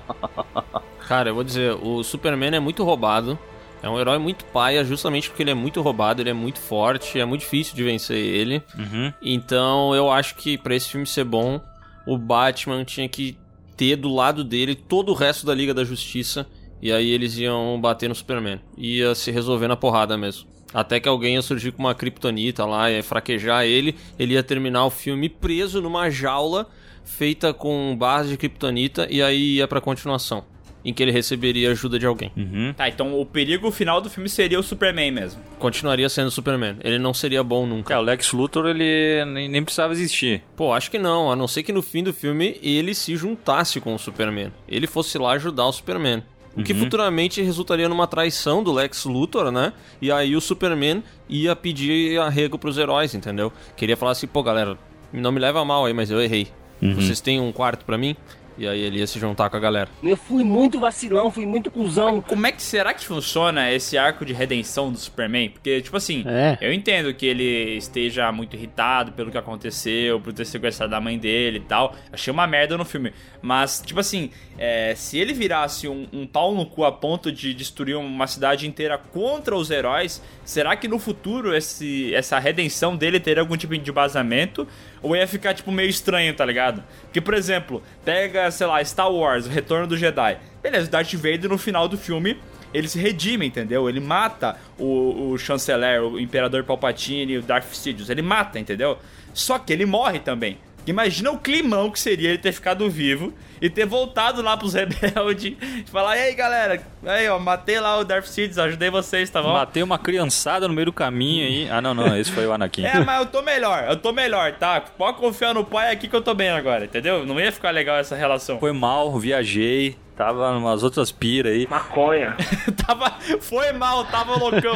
Cara, 1.07 1.29
eu 1.29 1.35
vou 1.35 1.43
dizer, 1.43 1.73
o 1.73 2.01
Superman 2.03 2.55
é 2.55 2.59
muito 2.59 2.83
roubado. 2.83 3.37
É 3.81 3.89
um 3.89 3.99
herói 3.99 4.17
muito 4.17 4.43
paia, 4.45 4.83
justamente 4.83 5.29
porque 5.29 5.43
ele 5.43 5.51
é 5.51 5.55
muito 5.55 5.81
roubado, 5.81 6.21
ele 6.21 6.29
é 6.29 6.33
muito 6.33 6.59
forte, 6.59 7.19
é 7.19 7.25
muito 7.25 7.41
difícil 7.41 7.75
de 7.75 7.83
vencer 7.83 8.17
ele. 8.17 8.61
Uhum. 8.77 9.13
Então 9.21 9.95
eu 9.95 10.11
acho 10.11 10.35
que 10.35 10.57
pra 10.57 10.75
esse 10.75 10.89
filme 10.89 11.05
ser 11.05 11.23
bom, 11.23 11.61
o 12.05 12.17
Batman 12.17 12.83
tinha 12.83 13.07
que 13.07 13.37
ter 13.77 13.95
do 13.95 14.13
lado 14.13 14.43
dele 14.43 14.75
todo 14.75 15.09
o 15.13 15.15
resto 15.15 15.45
da 15.45 15.55
Liga 15.55 15.73
da 15.73 15.85
Justiça. 15.85 16.45
E 16.81 16.91
aí 16.91 17.09
eles 17.09 17.37
iam 17.37 17.79
bater 17.79 18.09
no 18.09 18.15
Superman. 18.15 18.59
Ia 18.77 19.15
se 19.15 19.31
resolver 19.31 19.67
na 19.67 19.75
porrada 19.75 20.17
mesmo. 20.17 20.47
Até 20.73 20.99
que 20.99 21.09
alguém 21.09 21.35
ia 21.35 21.41
surgir 21.41 21.71
com 21.71 21.79
uma 21.79 21.95
kryptonita 21.95 22.65
lá, 22.65 22.91
ia 22.91 23.03
fraquejar 23.03 23.65
ele. 23.65 23.95
Ele 24.17 24.33
ia 24.33 24.43
terminar 24.43 24.85
o 24.85 24.89
filme 24.89 25.29
preso 25.29 25.81
numa 25.81 26.09
jaula 26.09 26.67
feita 27.03 27.53
com 27.53 27.95
barras 27.97 28.29
de 28.29 28.37
kryptonita. 28.37 29.07
E 29.09 29.21
aí 29.21 29.55
ia 29.55 29.67
pra 29.67 29.81
continuação. 29.81 30.43
Em 30.83 30.93
que 30.93 31.03
ele 31.03 31.11
receberia 31.11 31.71
ajuda 31.71 31.99
de 31.99 32.05
alguém. 32.05 32.31
Uhum. 32.37 32.73
Tá, 32.75 32.87
então 32.87 33.19
o 33.19 33.25
perigo 33.25 33.69
final 33.69 33.99
do 33.99 34.09
filme 34.09 34.29
seria 34.29 34.59
o 34.59 34.63
Superman 34.63 35.11
mesmo. 35.11 35.41
Continuaria 35.59 36.07
sendo 36.07 36.31
Superman. 36.31 36.77
Ele 36.81 36.97
não 36.97 37.13
seria 37.13 37.43
bom 37.43 37.65
nunca. 37.65 37.93
É, 37.93 37.97
o 37.97 38.01
Lex 38.01 38.31
Luthor, 38.31 38.67
ele 38.67 39.25
nem, 39.25 39.49
nem 39.49 39.63
precisava 39.63 39.91
existir. 39.91 40.41
Pô, 40.55 40.71
acho 40.71 40.89
que 40.89 40.97
não, 40.97 41.31
a 41.31 41.35
não 41.35 41.47
ser 41.47 41.63
que 41.63 41.73
no 41.73 41.81
fim 41.81 42.01
do 42.01 42.13
filme 42.13 42.57
ele 42.63 42.95
se 42.95 43.15
juntasse 43.17 43.81
com 43.81 43.93
o 43.93 43.99
Superman. 43.99 44.53
Ele 44.67 44.87
fosse 44.87 45.17
lá 45.17 45.31
ajudar 45.33 45.65
o 45.65 45.73
Superman. 45.73 46.23
O 46.55 46.63
que 46.63 46.73
futuramente 46.73 47.41
resultaria 47.41 47.87
numa 47.87 48.07
traição 48.07 48.63
do 48.63 48.73
Lex 48.73 49.05
Luthor, 49.05 49.51
né? 49.51 49.71
E 50.01 50.11
aí 50.11 50.35
o 50.35 50.41
Superman 50.41 51.03
ia 51.29 51.55
pedir 51.55 52.19
arrego 52.19 52.57
pros 52.57 52.77
heróis, 52.77 53.13
entendeu? 53.13 53.53
Queria 53.77 53.95
falar 53.95 54.11
assim, 54.11 54.27
pô, 54.27 54.43
galera, 54.43 54.77
não 55.13 55.31
me 55.31 55.39
leva 55.39 55.61
a 55.61 55.65
mal 55.65 55.85
aí, 55.85 55.93
mas 55.93 56.11
eu 56.11 56.21
errei. 56.21 56.47
Vocês 56.81 57.19
têm 57.19 57.39
um 57.41 57.51
quarto 57.51 57.83
pra 57.85 57.97
mim? 57.97 58.15
E 58.59 58.67
aí 58.67 58.81
ele 58.81 58.99
ia 58.99 59.07
se 59.07 59.17
juntar 59.17 59.49
com 59.49 59.55
a 59.55 59.59
galera. 59.59 59.89
Eu 60.03 60.17
fui 60.17 60.43
muito 60.43 60.81
vacilão, 60.81 61.31
fui 61.31 61.45
muito 61.45 61.71
cuzão. 61.71 62.21
Como 62.21 62.45
é 62.45 62.51
que 62.51 62.61
será 62.61 62.93
que 62.93 63.05
funciona 63.05 63.71
esse 63.71 63.97
arco 63.97 64.25
de 64.25 64.33
redenção 64.33 64.91
do 64.91 64.97
Superman? 64.97 65.49
Porque, 65.49 65.81
tipo 65.81 65.95
assim, 65.95 66.25
É. 66.27 66.57
eu 66.59 66.73
entendo 66.73 67.13
que 67.13 67.25
ele 67.25 67.77
esteja 67.77 68.29
muito 68.33 68.57
irritado 68.57 69.13
pelo 69.13 69.31
que 69.31 69.37
aconteceu, 69.37 70.19
por 70.19 70.33
ter 70.33 70.43
sequestrado 70.43 70.93
a 70.93 70.99
mãe 70.99 71.17
dele 71.17 71.59
e 71.59 71.61
tal. 71.61 71.95
Achei 72.11 72.33
uma 72.33 72.45
merda 72.45 72.77
no 72.77 72.83
filme. 72.83 73.13
Mas, 73.41 73.81
tipo 73.85 74.01
assim, 74.01 74.29
é, 74.57 74.93
se 74.93 75.17
ele 75.17 75.33
virasse 75.33 75.87
um, 75.87 76.05
um 76.11 76.27
pau 76.27 76.53
no 76.53 76.65
cu 76.65 76.83
a 76.83 76.91
ponto 76.91 77.31
de 77.31 77.53
destruir 77.53 77.95
uma 77.95 78.27
cidade 78.27 78.67
inteira 78.67 78.97
contra 78.97 79.55
os 79.55 79.71
heróis, 79.71 80.21
será 80.43 80.75
que 80.75 80.85
no 80.89 80.99
futuro 80.99 81.55
esse, 81.55 82.13
essa 82.13 82.37
redenção 82.37 82.97
dele 82.97 83.21
teria 83.21 83.41
algum 83.41 83.55
tipo 83.55 83.77
de 83.77 83.89
embasamento? 83.89 84.67
Ou 85.01 85.15
ia 85.15 85.27
ficar, 85.27 85.53
tipo, 85.53 85.71
meio 85.71 85.89
estranho, 85.89 86.33
tá 86.33 86.45
ligado? 86.45 86.83
Porque, 87.03 87.21
por 87.21 87.33
exemplo, 87.33 87.81
pega, 88.03 88.51
sei 88.51 88.67
lá, 88.67 88.83
Star 88.83 89.11
Wars, 89.11 89.45
o 89.45 89.49
Retorno 89.49 89.87
do 89.87 89.97
Jedi. 89.97 90.37
Beleza, 90.61 90.89
Darth 90.89 91.13
Vader 91.13 91.49
no 91.49 91.57
final 91.57 91.87
do 91.87 91.97
filme 91.97 92.37
ele 92.73 92.87
se 92.87 92.99
redime, 92.99 93.47
entendeu? 93.47 93.89
Ele 93.89 93.99
mata 93.99 94.57
o, 94.77 95.31
o 95.31 95.37
chanceler, 95.37 96.03
o 96.03 96.19
imperador 96.19 96.63
Palpatine, 96.63 97.37
o 97.37 97.41
Darth 97.41 97.73
Sidious. 97.73 98.09
Ele 98.09 98.21
mata, 98.21 98.59
entendeu? 98.59 98.97
Só 99.33 99.57
que 99.57 99.73
ele 99.73 99.85
morre 99.85 100.19
também. 100.19 100.57
Imagina 100.87 101.31
o 101.31 101.37
climão 101.37 101.89
que 101.89 101.99
seria 101.99 102.29
ele 102.29 102.37
ter 102.37 102.51
ficado 102.51 102.89
vivo 102.89 103.33
e 103.61 103.69
ter 103.69 103.85
voltado 103.85 104.41
lá 104.41 104.55
pros 104.57 104.73
rebeldes 104.75 105.55
e 105.61 105.83
falar: 105.91 106.17
E 106.17 106.21
aí, 106.21 106.33
galera, 106.33 106.81
aí, 107.05 107.27
ó, 107.29 107.37
matei 107.39 107.79
lá 107.79 107.97
o 107.97 108.03
Darth 108.03 108.25
Sidious, 108.25 108.57
ajudei 108.57 108.89
vocês, 108.89 109.29
tá 109.29 109.41
bom? 109.41 109.53
Matei 109.53 109.83
uma 109.83 109.97
criançada 109.99 110.67
no 110.67 110.73
meio 110.73 110.85
do 110.85 110.93
caminho 110.93 111.45
aí. 111.45 111.69
Ah, 111.69 111.81
não, 111.81 111.93
não, 111.93 112.17
esse 112.17 112.31
foi 112.31 112.45
o 112.47 112.53
Anakin. 112.53 112.85
É, 112.85 112.99
mas 112.99 113.19
eu 113.19 113.25
tô 113.27 113.41
melhor, 113.41 113.85
eu 113.89 113.95
tô 113.95 114.11
melhor, 114.11 114.53
tá? 114.53 114.81
Pode 114.81 115.17
confiar 115.17 115.53
no 115.53 115.65
pai 115.65 115.91
aqui 115.91 116.07
que 116.07 116.15
eu 116.15 116.21
tô 116.21 116.33
bem 116.33 116.49
agora, 116.49 116.85
entendeu? 116.85 117.25
Não 117.25 117.39
ia 117.39 117.51
ficar 117.51 117.71
legal 117.71 117.97
essa 117.97 118.15
relação. 118.15 118.59
Foi 118.59 118.71
mal, 118.71 119.17
viajei, 119.19 119.97
tava 120.19 120.51
umas 120.51 120.83
outras 120.83 121.13
pira 121.13 121.49
aí. 121.49 121.65
Maconha. 121.69 122.35
tava, 122.85 123.09
foi 123.39 123.71
mal, 123.71 124.03
tava 124.03 124.35
loucão. 124.35 124.75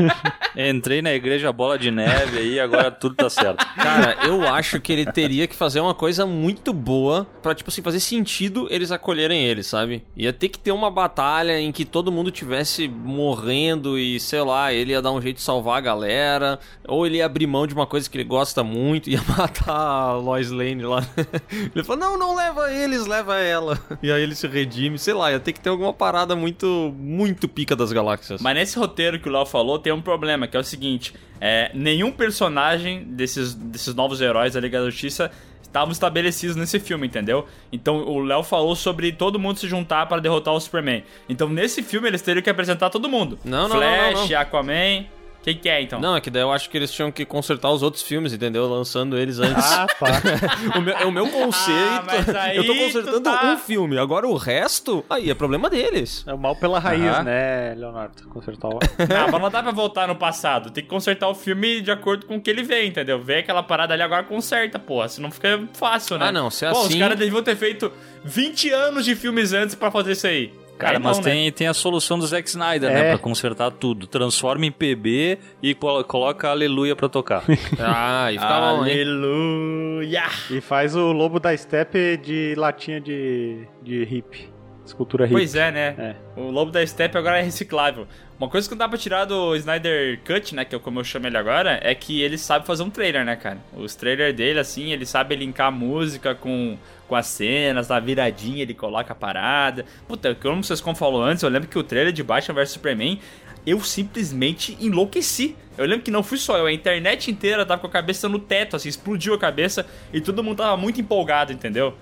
Entrei 0.56 1.02
na 1.02 1.12
igreja 1.12 1.52
bola 1.52 1.78
de 1.78 1.90
neve 1.90 2.38
aí, 2.38 2.58
agora 2.58 2.90
tudo 2.90 3.14
tá 3.14 3.28
certo. 3.28 3.64
Cara, 3.76 4.16
eu 4.26 4.48
acho 4.48 4.80
que 4.80 4.90
ele 4.90 5.04
teria 5.04 5.46
que 5.46 5.54
fazer 5.54 5.80
uma 5.80 5.94
coisa 5.94 6.24
muito 6.24 6.72
boa 6.72 7.26
pra, 7.42 7.54
tipo 7.54 7.68
assim, 7.70 7.82
fazer 7.82 8.00
sentido 8.00 8.66
eles 8.70 8.90
acolherem 8.90 9.44
ele, 9.44 9.62
sabe? 9.62 10.02
Ia 10.16 10.32
ter 10.32 10.48
que 10.48 10.58
ter 10.58 10.72
uma 10.72 10.90
batalha 10.90 11.60
em 11.60 11.70
que 11.70 11.84
todo 11.84 12.10
mundo 12.10 12.30
tivesse 12.30 12.88
morrendo 12.88 13.98
e, 13.98 14.18
sei 14.18 14.40
lá, 14.40 14.72
ele 14.72 14.92
ia 14.92 15.02
dar 15.02 15.12
um 15.12 15.20
jeito 15.20 15.36
de 15.36 15.42
salvar 15.42 15.78
a 15.78 15.82
galera, 15.82 16.58
ou 16.86 17.06
ele 17.06 17.18
ia 17.18 17.26
abrir 17.26 17.46
mão 17.46 17.66
de 17.66 17.74
uma 17.74 17.86
coisa 17.86 18.08
que 18.08 18.16
ele 18.16 18.24
gosta 18.24 18.64
muito 18.64 19.10
e 19.10 19.12
ia 19.12 19.22
matar 19.36 19.70
a 19.70 20.12
Lois 20.14 20.50
Lane 20.50 20.82
lá. 20.82 21.06
Ele 21.52 21.84
falou, 21.84 22.00
não, 22.00 22.18
não 22.18 22.34
leva 22.34 22.72
eles, 22.72 23.06
leva 23.06 23.36
ela. 23.36 23.78
E 24.02 24.10
aí 24.10 24.22
ele 24.22 24.34
se 24.34 24.46
redime, 24.48 24.77
sei 24.98 25.14
lá, 25.14 25.30
ia 25.30 25.40
ter 25.40 25.52
que 25.52 25.60
ter 25.60 25.70
alguma 25.70 25.92
parada 25.92 26.36
muito, 26.36 26.94
muito 26.98 27.48
pica 27.48 27.74
das 27.74 27.92
galáxias. 27.92 28.40
Mas 28.40 28.54
nesse 28.54 28.78
roteiro 28.78 29.18
que 29.18 29.28
o 29.28 29.32
Léo 29.32 29.46
falou, 29.46 29.78
tem 29.78 29.92
um 29.92 30.00
problema, 30.00 30.46
que 30.46 30.56
é 30.56 30.60
o 30.60 30.64
seguinte: 30.64 31.14
é, 31.40 31.70
nenhum 31.74 32.10
personagem 32.12 33.04
desses, 33.04 33.54
desses 33.54 33.94
novos 33.94 34.20
heróis 34.20 34.54
da 34.54 34.60
Liga 34.60 34.80
da 34.80 34.90
Justiça 34.90 35.30
estavam 35.62 35.92
estabelecidos 35.92 36.56
nesse 36.56 36.80
filme, 36.80 37.06
entendeu? 37.06 37.46
Então 37.70 38.08
o 38.08 38.20
Léo 38.20 38.42
falou 38.42 38.74
sobre 38.74 39.12
todo 39.12 39.38
mundo 39.38 39.58
se 39.58 39.68
juntar 39.68 40.06
para 40.06 40.20
derrotar 40.20 40.54
o 40.54 40.60
Superman. 40.60 41.04
Então 41.28 41.48
nesse 41.48 41.82
filme 41.82 42.08
eles 42.08 42.22
teriam 42.22 42.42
que 42.42 42.50
apresentar 42.50 42.90
todo 42.90 43.08
mundo. 43.08 43.38
Não, 43.44 43.68
não, 43.68 43.76
Flash, 43.76 44.14
não, 44.14 44.20
não, 44.22 44.28
não. 44.28 44.38
Aquaman. 44.38 45.04
Quem 45.48 45.56
que 45.58 45.68
é 45.68 45.80
então? 45.80 45.98
Não, 46.00 46.14
é 46.14 46.20
que 46.20 46.28
daí 46.30 46.42
eu 46.42 46.52
acho 46.52 46.68
que 46.68 46.76
eles 46.76 46.90
tinham 46.92 47.10
que 47.10 47.24
consertar 47.24 47.70
os 47.70 47.82
outros 47.82 48.02
filmes, 48.02 48.32
entendeu? 48.34 48.68
Lançando 48.68 49.16
eles 49.16 49.38
antes. 49.38 49.64
Ah, 49.64 49.86
tá. 49.86 50.06
o, 50.78 50.80
meu, 50.82 50.94
é 50.94 51.04
o 51.06 51.10
meu 51.10 51.26
conceito. 51.28 52.36
Ah, 52.36 52.54
eu 52.54 52.66
tô 52.66 52.74
consertando 52.74 53.20
tá- 53.22 53.52
um 53.54 53.56
filme. 53.56 53.96
Agora 53.98 54.26
o 54.28 54.36
resto, 54.36 55.02
aí 55.08 55.30
é 55.30 55.34
problema 55.34 55.70
deles. 55.70 56.22
É 56.26 56.34
o 56.34 56.38
mal 56.38 56.54
pela 56.54 56.78
raiz, 56.78 57.02
Aham. 57.02 57.22
né, 57.22 57.74
Leonardo? 57.76 58.28
Consertar 58.28 58.68
o... 58.68 58.78
Não, 59.08 59.28
mas 59.32 59.40
não 59.40 59.50
dá 59.50 59.62
pra 59.62 59.72
voltar 59.72 60.06
no 60.06 60.16
passado. 60.16 60.70
Tem 60.70 60.84
que 60.84 60.90
consertar 60.90 61.28
o 61.28 61.34
filme 61.34 61.80
de 61.80 61.90
acordo 61.90 62.26
com 62.26 62.36
o 62.36 62.40
que 62.40 62.50
ele 62.50 62.62
vê, 62.62 62.84
entendeu? 62.84 63.18
Vê 63.18 63.36
aquela 63.38 63.62
parada 63.62 63.94
ali 63.94 64.02
agora 64.02 64.22
conserta, 64.24 64.78
porra. 64.78 65.08
Senão 65.08 65.30
fica 65.30 65.60
fácil, 65.72 66.18
né? 66.18 66.26
Ah, 66.28 66.32
não, 66.32 66.50
se 66.50 66.66
é 66.66 66.70
Pô, 66.70 66.80
os 66.80 66.86
assim- 66.88 66.98
caras 66.98 67.18
deviam 67.18 67.42
ter 67.42 67.56
feito 67.56 67.90
20 68.24 68.70
anos 68.70 69.04
de 69.04 69.14
filmes 69.14 69.52
antes 69.52 69.74
pra 69.74 69.90
fazer 69.90 70.12
isso 70.12 70.26
aí. 70.26 70.52
Cara, 70.78 70.96
Aí 70.98 71.02
mas 71.02 71.16
não, 71.18 71.24
né? 71.24 71.30
tem, 71.32 71.52
tem 71.52 71.66
a 71.66 71.74
solução 71.74 72.18
do 72.18 72.26
Zack 72.26 72.48
Snyder, 72.48 72.90
É. 72.90 72.94
né? 72.94 73.08
Pra 73.10 73.18
consertar 73.18 73.70
tudo. 73.72 74.06
Transforma 74.06 74.64
em 74.64 74.70
PB 74.72 75.38
e 75.62 75.74
colo- 75.74 76.04
coloca 76.04 76.48
Aleluia 76.48 76.94
pra 76.94 77.08
tocar. 77.08 77.42
Ah, 77.80 78.30
e 78.32 78.38
fica 78.38 78.46
bom? 78.60 78.82
Aleluia! 78.82 80.24
E 80.50 80.60
faz 80.60 80.94
o 80.94 81.12
lobo 81.12 81.38
da 81.40 81.56
steppe 81.56 82.16
de 82.16 82.54
latinha 82.56 83.00
de, 83.00 83.66
de 83.82 84.02
hip. 84.04 84.48
Escultura 84.86 85.24
hip. 85.26 85.32
Pois 85.32 85.54
é, 85.54 85.70
né? 85.70 85.94
É. 85.98 86.14
O 86.40 86.50
Lobo 86.50 86.70
da 86.70 86.86
Steppe 86.86 87.18
agora 87.18 87.38
é 87.38 87.42
reciclável. 87.42 88.06
Uma 88.38 88.48
coisa 88.48 88.66
que 88.66 88.74
não 88.74 88.78
dá 88.78 88.88
pra 88.88 88.96
tirar 88.96 89.26
do 89.26 89.54
Snyder 89.56 90.18
Cut, 90.26 90.54
né? 90.54 90.64
Que 90.64 90.76
é 90.76 90.78
como 90.78 90.98
eu 91.00 91.04
chamo 91.04 91.26
ele 91.26 91.36
agora, 91.36 91.78
é 91.82 91.94
que 91.94 92.22
ele 92.22 92.38
sabe 92.38 92.66
fazer 92.66 92.84
um 92.84 92.88
trailer, 92.88 93.22
né, 93.22 93.36
cara? 93.36 93.58
Os 93.76 93.94
trailers 93.94 94.34
dele, 94.34 94.58
assim, 94.58 94.90
ele 94.92 95.04
sabe 95.04 95.36
linkar 95.36 95.66
a 95.66 95.70
música 95.70 96.34
com, 96.34 96.78
com 97.08 97.16
as 97.16 97.26
cenas, 97.26 97.88
na 97.88 97.98
viradinha 97.98 98.62
ele 98.62 98.74
coloca 98.74 99.12
a 99.12 99.16
parada. 99.16 99.84
Puta, 100.06 100.34
como 100.34 100.62
vocês 100.62 100.80
como 100.80 100.94
falou 100.94 101.22
antes, 101.22 101.42
eu 101.42 101.48
lembro 101.48 101.68
que 101.68 101.78
o 101.78 101.82
trailer 101.82 102.12
de 102.12 102.22
Batman 102.22 102.54
vs 102.54 102.70
Superman, 102.70 103.18
eu 103.66 103.80
simplesmente 103.80 104.76
enlouqueci. 104.80 105.56
Eu 105.76 105.86
lembro 105.86 106.04
que 106.04 106.10
não 106.10 106.22
fui 106.22 106.38
só 106.38 106.56
eu, 106.58 106.66
a 106.66 106.72
internet 106.72 107.30
inteira 107.30 107.64
tava 107.64 107.80
com 107.80 107.86
a 107.86 107.90
cabeça 107.90 108.28
no 108.28 108.38
teto, 108.38 108.76
assim, 108.76 108.88
explodiu 108.88 109.34
a 109.34 109.38
cabeça 109.38 109.86
e 110.12 110.20
todo 110.20 110.44
mundo 110.44 110.58
tava 110.58 110.76
muito 110.76 111.00
empolgado, 111.00 111.52
entendeu? 111.52 111.94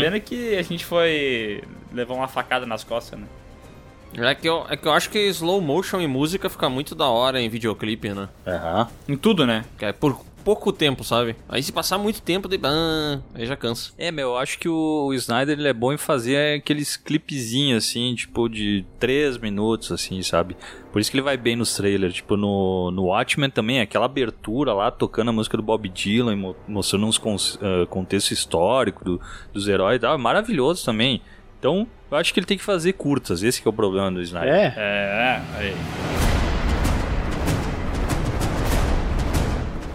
Pena 0.00 0.18
que 0.18 0.56
a 0.56 0.62
gente 0.62 0.84
foi 0.84 1.62
levar 1.92 2.14
uma 2.14 2.28
facada 2.28 2.64
nas 2.64 2.82
costas, 2.82 3.20
né? 3.20 3.26
É 4.16 4.34
que, 4.34 4.48
eu, 4.48 4.64
é 4.70 4.76
que 4.76 4.86
eu 4.88 4.92
acho 4.92 5.10
que 5.10 5.18
slow 5.28 5.60
motion 5.60 6.00
e 6.00 6.06
música 6.06 6.48
fica 6.48 6.70
muito 6.70 6.94
da 6.94 7.06
hora 7.06 7.40
em 7.40 7.48
videoclipe, 7.48 8.08
né? 8.08 8.28
Aham. 8.46 8.88
Em 9.06 9.16
tudo, 9.16 9.46
né? 9.46 9.64
Que 9.78 9.84
é 9.84 9.92
por 9.92 10.24
pouco 10.48 10.72
tempo, 10.72 11.04
sabe? 11.04 11.36
Aí 11.46 11.62
se 11.62 11.70
passar 11.70 11.98
muito 11.98 12.22
tempo, 12.22 12.48
daí, 12.48 12.58
ah, 12.64 13.20
aí 13.34 13.44
já 13.44 13.54
cansa. 13.54 13.92
É, 13.98 14.10
meu, 14.10 14.28
eu 14.28 14.36
acho 14.38 14.58
que 14.58 14.66
o, 14.66 15.08
o 15.08 15.12
Snyder 15.14 15.58
ele 15.58 15.68
é 15.68 15.74
bom 15.74 15.92
em 15.92 15.98
fazer 15.98 16.56
aqueles 16.58 16.96
clipezinhos 16.96 17.84
assim, 17.84 18.14
tipo 18.14 18.48
de 18.48 18.82
3 18.98 19.36
minutos, 19.36 19.92
assim, 19.92 20.22
sabe? 20.22 20.56
Por 20.90 21.00
isso 21.02 21.10
que 21.10 21.16
ele 21.18 21.22
vai 21.24 21.36
bem 21.36 21.54
nos 21.54 21.74
trailers. 21.76 22.14
Tipo, 22.14 22.34
no, 22.34 22.90
no 22.90 23.04
Watchmen 23.08 23.50
também, 23.50 23.80
aquela 23.80 24.06
abertura 24.06 24.72
lá, 24.72 24.90
tocando 24.90 25.28
a 25.28 25.32
música 25.32 25.54
do 25.58 25.62
Bob 25.62 25.86
Dylan, 25.86 26.34
mo- 26.34 26.56
mostrando 26.66 27.04
uns 27.04 27.18
cons- 27.18 27.58
ah, 27.60 27.84
contexto 27.86 28.30
histórico 28.30 29.04
do- 29.04 29.20
dos 29.52 29.68
heróis 29.68 29.96
e 29.98 30.00
tal. 30.00 30.14
é 30.14 30.18
Maravilhoso 30.18 30.82
também. 30.82 31.20
Então, 31.58 31.86
eu 32.10 32.16
acho 32.16 32.32
que 32.32 32.40
ele 32.40 32.46
tem 32.46 32.56
que 32.56 32.64
fazer 32.64 32.94
curtas. 32.94 33.42
Esse 33.42 33.60
que 33.60 33.68
é 33.68 33.70
o 33.70 33.74
problema 33.74 34.10
do 34.10 34.22
Snyder. 34.22 34.54
É, 34.54 34.74
É, 34.76 35.42
aí. 35.58 36.47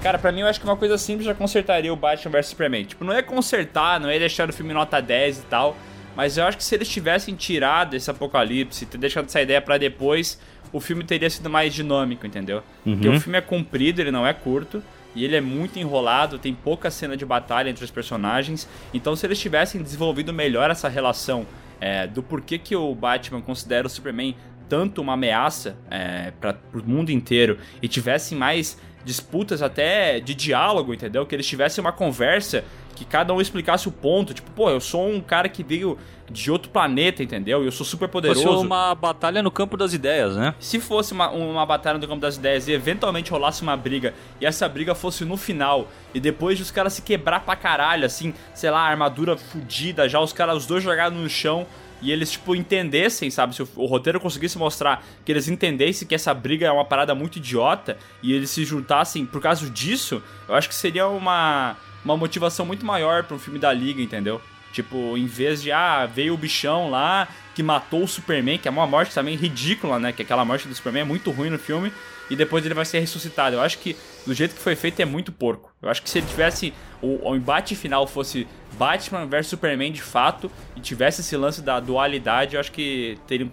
Cara, 0.03 0.19
pra 0.19 0.33
mim 0.33 0.41
eu 0.41 0.47
acho 0.47 0.59
que 0.59 0.65
uma 0.65 0.75
coisa 0.75 0.97
simples 0.97 1.25
já 1.25 1.33
consertaria 1.33 1.91
o 1.91 1.95
Batman 1.95 2.31
vs 2.33 2.47
Superman. 2.47 2.83
Tipo, 2.83 3.05
não 3.05 3.13
é 3.13 3.21
consertar, 3.21 4.01
não 4.01 4.09
é 4.09 4.19
deixar 4.19 4.49
o 4.49 4.51
filme 4.51 4.73
nota 4.73 5.01
10 5.01 5.37
e 5.37 5.41
tal. 5.43 5.77
Mas 6.13 6.37
eu 6.37 6.43
acho 6.43 6.57
que 6.57 6.63
se 6.63 6.75
eles 6.75 6.89
tivessem 6.89 7.33
tirado 7.35 7.95
esse 7.95 8.11
apocalipse, 8.11 8.85
ter 8.85 8.97
deixado 8.97 9.25
essa 9.25 9.41
ideia 9.41 9.61
pra 9.61 9.77
depois, 9.77 10.37
o 10.73 10.81
filme 10.81 11.05
teria 11.05 11.29
sido 11.29 11.49
mais 11.49 11.73
dinâmico, 11.73 12.27
entendeu? 12.27 12.61
Porque 12.83 13.07
o 13.07 13.19
filme 13.19 13.37
é 13.37 13.41
comprido, 13.41 14.01
ele 14.01 14.11
não 14.11 14.27
é 14.27 14.33
curto. 14.33 14.83
E 15.15 15.23
ele 15.23 15.37
é 15.37 15.41
muito 15.41 15.79
enrolado, 15.79 16.37
tem 16.37 16.53
pouca 16.53 16.91
cena 16.91 17.15
de 17.15 17.25
batalha 17.25 17.69
entre 17.69 17.85
os 17.85 17.91
personagens. 17.91 18.67
Então, 18.93 19.15
se 19.15 19.25
eles 19.25 19.39
tivessem 19.39 19.81
desenvolvido 19.81 20.33
melhor 20.33 20.69
essa 20.69 20.89
relação 20.89 21.47
é, 21.79 22.07
do 22.07 22.21
porquê 22.21 22.57
que 22.57 22.75
o 22.75 22.93
Batman 22.93 23.41
considera 23.41 23.87
o 23.87 23.89
Superman 23.89 24.35
tanto 24.67 25.01
uma 25.01 25.13
ameaça 25.13 25.77
é, 25.89 26.31
para 26.31 26.57
o 26.73 26.83
mundo 26.83 27.11
inteiro 27.11 27.59
e 27.81 27.87
tivessem 27.87 28.37
mais 28.37 28.77
disputas 29.03 29.61
até 29.61 30.19
de 30.19 30.33
diálogo, 30.33 30.93
entendeu? 30.93 31.25
Que 31.25 31.35
eles 31.35 31.47
tivessem 31.47 31.81
uma 31.81 31.91
conversa 31.91 32.63
que 32.95 33.03
cada 33.03 33.33
um 33.33 33.41
explicasse 33.41 33.87
o 33.87 33.91
ponto. 33.91 34.33
Tipo, 34.33 34.51
pô, 34.51 34.69
eu 34.69 34.79
sou 34.79 35.07
um 35.09 35.19
cara 35.19 35.49
que 35.49 35.63
veio 35.63 35.97
de 36.29 36.49
outro 36.49 36.69
planeta, 36.71 37.21
entendeu? 37.21 37.63
E 37.63 37.65
eu 37.65 37.71
sou 37.71 37.85
super 37.85 38.09
Fosse 38.09 38.33
poderoso. 38.33 38.65
uma 38.65 38.95
batalha 38.95 39.41
no 39.43 39.51
campo 39.51 39.75
das 39.75 39.93
ideias, 39.93 40.35
né? 40.35 40.55
Se 40.59 40.79
fosse 40.79 41.11
uma, 41.13 41.29
uma 41.29 41.65
batalha 41.65 41.97
no 41.97 42.07
campo 42.07 42.21
das 42.21 42.37
ideias 42.37 42.67
e 42.67 42.71
eventualmente 42.71 43.31
rolasse 43.31 43.61
uma 43.61 43.75
briga, 43.75 44.13
e 44.39 44.45
essa 44.45 44.67
briga 44.69 44.95
fosse 44.95 45.25
no 45.25 45.37
final, 45.37 45.87
e 46.13 46.19
depois 46.19 46.57
de 46.57 46.63
os 46.63 46.71
caras 46.71 46.93
se 46.93 47.01
quebrar 47.01 47.41
pra 47.41 47.55
caralho, 47.55 48.05
assim, 48.05 48.33
sei 48.53 48.71
lá, 48.71 48.79
armadura 48.81 49.37
fudida, 49.37 50.07
já 50.07 50.19
os 50.19 50.31
caras, 50.33 50.57
os 50.57 50.65
dois 50.65 50.83
jogados 50.83 51.17
no 51.17 51.29
chão, 51.29 51.67
e 52.03 52.11
eles, 52.11 52.31
tipo, 52.31 52.53
entendessem, 52.53 53.31
sabe? 53.31 53.55
Se 53.55 53.63
o, 53.63 53.69
o 53.75 53.85
roteiro 53.85 54.19
conseguisse 54.19 54.57
mostrar 54.57 55.05
que 55.23 55.31
eles 55.31 55.47
entendessem 55.47 56.07
que 56.07 56.13
essa 56.13 56.33
briga 56.33 56.67
é 56.67 56.71
uma 56.71 56.83
parada 56.83 57.15
muito 57.15 57.37
idiota, 57.37 57.97
e 58.21 58.33
eles 58.33 58.49
se 58.49 58.65
juntassem 58.65 59.25
por 59.25 59.41
causa 59.41 59.69
disso, 59.69 60.21
eu 60.47 60.53
acho 60.53 60.67
que 60.67 60.75
seria 60.75 61.07
uma, 61.07 61.77
uma 62.03 62.17
motivação 62.17 62.65
muito 62.65 62.85
maior 62.85 63.23
pra 63.23 63.35
um 63.35 63.39
filme 63.39 63.57
da 63.57 63.71
Liga, 63.71 64.01
entendeu? 64.01 64.41
Tipo, 64.73 65.17
em 65.17 65.27
vez 65.27 65.61
de, 65.61 65.71
ah, 65.71 66.05
veio 66.05 66.33
o 66.33 66.37
bichão 66.37 66.89
lá 66.89 67.27
que 67.55 67.61
matou 67.61 68.03
o 68.03 68.07
Superman, 68.07 68.57
que 68.57 68.67
é 68.67 68.71
uma 68.71 68.87
morte 68.87 69.13
também 69.13 69.35
ridícula, 69.35 69.99
né? 69.99 70.11
Que 70.11 70.23
aquela 70.23 70.43
morte 70.43 70.67
do 70.67 70.73
Superman 70.73 71.03
é 71.03 71.05
muito 71.05 71.31
ruim 71.31 71.51
no 71.51 71.59
filme, 71.59 71.93
e 72.29 72.35
depois 72.35 72.65
ele 72.65 72.73
vai 72.73 72.83
ser 72.83 72.99
ressuscitado. 72.99 73.55
Eu 73.55 73.61
acho 73.61 73.77
que 73.77 73.95
do 74.25 74.33
jeito 74.33 74.55
que 74.55 74.61
foi 74.61 74.75
feito 74.75 74.99
é 74.99 75.05
muito 75.05 75.31
porco. 75.31 75.71
Eu 75.81 75.89
acho 75.89 76.01
que 76.01 76.09
se 76.09 76.17
ele 76.17 76.27
tivesse. 76.27 76.73
O, 77.01 77.29
o 77.29 77.35
embate 77.35 77.75
final 77.75 78.07
fosse 78.07 78.47
Batman 78.83 79.25
versus 79.25 79.49
Superman 79.51 79.91
de 79.91 80.01
fato, 80.01 80.51
e 80.75 80.81
tivesse 80.81 81.21
esse 81.21 81.37
lance 81.37 81.61
da 81.61 81.79
dualidade, 81.79 82.55
eu 82.55 82.59
acho 82.59 82.71
que 82.71 83.17
teriam 83.25 83.49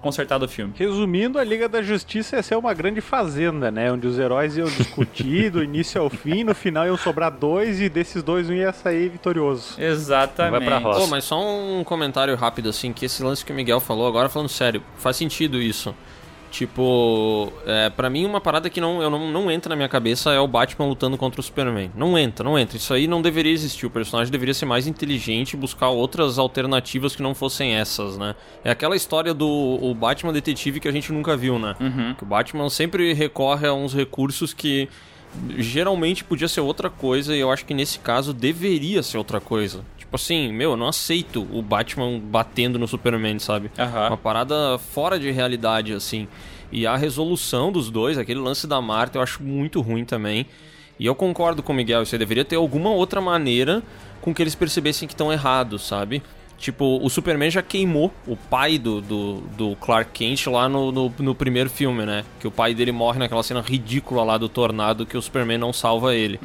consertado, 0.00 0.44
o 0.44 0.48
filme. 0.48 0.74
Resumindo, 0.76 1.38
a 1.38 1.44
Liga 1.44 1.68
da 1.68 1.80
Justiça 1.80 2.36
ia 2.36 2.42
ser 2.42 2.56
uma 2.56 2.74
grande 2.74 3.00
fazenda, 3.00 3.70
né? 3.70 3.90
Onde 3.90 4.06
os 4.06 4.18
heróis 4.18 4.56
iam 4.56 4.68
discutir 4.68 5.50
do 5.50 5.62
início 5.62 6.00
ao 6.00 6.10
fim, 6.10 6.44
no 6.44 6.54
final 6.54 6.86
iam 6.86 6.96
sobrar 6.96 7.30
dois 7.30 7.80
e 7.80 7.88
desses 7.88 8.22
dois 8.22 8.50
um 8.50 8.52
ia 8.52 8.72
sair 8.72 9.08
vitorioso. 9.08 9.80
Exatamente. 9.80 10.50
Vai 10.50 10.66
pra 10.66 10.78
roça. 10.78 11.00
Pô, 11.00 11.06
mas 11.06 11.24
só 11.24 11.40
um 11.40 11.82
comentário 11.82 12.34
rápido, 12.36 12.68
assim, 12.68 12.92
que 12.92 13.06
esse 13.06 13.22
lance 13.22 13.44
que 13.44 13.52
o 13.52 13.54
Miguel 13.54 13.80
falou, 13.80 14.06
agora 14.06 14.28
falando 14.28 14.48
sério, 14.48 14.82
faz 14.96 15.16
sentido 15.16 15.62
isso. 15.62 15.94
Tipo, 16.54 17.52
é, 17.66 17.90
para 17.90 18.08
mim 18.08 18.24
uma 18.24 18.40
parada 18.40 18.70
que 18.70 18.80
não, 18.80 19.02
eu 19.02 19.10
não, 19.10 19.28
não 19.28 19.50
entra 19.50 19.70
na 19.70 19.74
minha 19.74 19.88
cabeça 19.88 20.30
é 20.30 20.38
o 20.38 20.46
Batman 20.46 20.86
lutando 20.86 21.18
contra 21.18 21.40
o 21.40 21.42
Superman. 21.42 21.90
Não 21.96 22.16
entra, 22.16 22.44
não 22.44 22.56
entra. 22.56 22.76
Isso 22.76 22.94
aí 22.94 23.08
não 23.08 23.20
deveria 23.20 23.50
existir. 23.50 23.86
O 23.86 23.90
personagem 23.90 24.30
deveria 24.30 24.54
ser 24.54 24.64
mais 24.64 24.86
inteligente 24.86 25.54
e 25.54 25.56
buscar 25.56 25.88
outras 25.88 26.38
alternativas 26.38 27.16
que 27.16 27.22
não 27.24 27.34
fossem 27.34 27.74
essas, 27.74 28.16
né? 28.16 28.36
É 28.62 28.70
aquela 28.70 28.94
história 28.94 29.34
do 29.34 29.48
o 29.48 29.92
Batman 29.96 30.32
detetive 30.32 30.78
que 30.78 30.86
a 30.86 30.92
gente 30.92 31.12
nunca 31.12 31.36
viu, 31.36 31.58
né? 31.58 31.74
Uhum. 31.80 32.14
Que 32.14 32.22
o 32.22 32.26
Batman 32.26 32.70
sempre 32.70 33.12
recorre 33.14 33.66
a 33.66 33.74
uns 33.74 33.92
recursos 33.92 34.54
que 34.54 34.88
geralmente 35.58 36.22
podia 36.22 36.46
ser 36.46 36.60
outra 36.60 36.88
coisa 36.88 37.34
e 37.34 37.40
eu 37.40 37.50
acho 37.50 37.64
que 37.64 37.74
nesse 37.74 37.98
caso 37.98 38.32
deveria 38.32 39.02
ser 39.02 39.18
outra 39.18 39.40
coisa. 39.40 39.84
Tipo 40.14 40.22
assim, 40.22 40.52
meu, 40.52 40.70
eu 40.70 40.76
não 40.76 40.86
aceito 40.86 41.44
o 41.50 41.60
Batman 41.60 42.20
batendo 42.20 42.78
no 42.78 42.86
Superman, 42.86 43.40
sabe? 43.40 43.68
Aham. 43.76 44.10
Uma 44.10 44.16
parada 44.16 44.78
fora 44.78 45.18
de 45.18 45.28
realidade, 45.32 45.92
assim. 45.92 46.28
E 46.70 46.86
a 46.86 46.96
resolução 46.96 47.72
dos 47.72 47.90
dois, 47.90 48.16
aquele 48.16 48.38
lance 48.38 48.64
da 48.68 48.80
Marta, 48.80 49.18
eu 49.18 49.22
acho 49.22 49.42
muito 49.42 49.80
ruim 49.80 50.04
também. 50.04 50.46
E 51.00 51.06
eu 51.06 51.16
concordo 51.16 51.64
com 51.64 51.72
o 51.72 51.74
Miguel, 51.74 52.06
você 52.06 52.16
deveria 52.16 52.44
ter 52.44 52.54
alguma 52.54 52.90
outra 52.90 53.20
maneira 53.20 53.82
com 54.20 54.32
que 54.32 54.40
eles 54.40 54.54
percebessem 54.54 55.08
que 55.08 55.14
estão 55.14 55.32
errados, 55.32 55.84
sabe? 55.84 56.22
Tipo, 56.58 56.98
o 57.02 57.10
Superman 57.10 57.50
já 57.50 57.60
queimou 57.62 58.12
o 58.26 58.36
pai 58.36 58.78
do, 58.78 59.00
do, 59.00 59.34
do 59.56 59.76
Clark 59.76 60.10
Kent 60.12 60.46
lá 60.46 60.68
no, 60.68 60.90
no, 60.90 61.12
no 61.18 61.34
primeiro 61.34 61.68
filme, 61.68 62.06
né? 62.06 62.24
Que 62.40 62.46
o 62.46 62.50
pai 62.50 62.74
dele 62.74 62.92
morre 62.92 63.18
naquela 63.18 63.42
cena 63.42 63.60
ridícula 63.60 64.22
lá 64.24 64.38
do 64.38 64.48
tornado 64.48 65.04
que 65.04 65.16
o 65.16 65.20
Superman 65.22 65.58
não 65.58 65.72
salva 65.72 66.14
ele. 66.14 66.40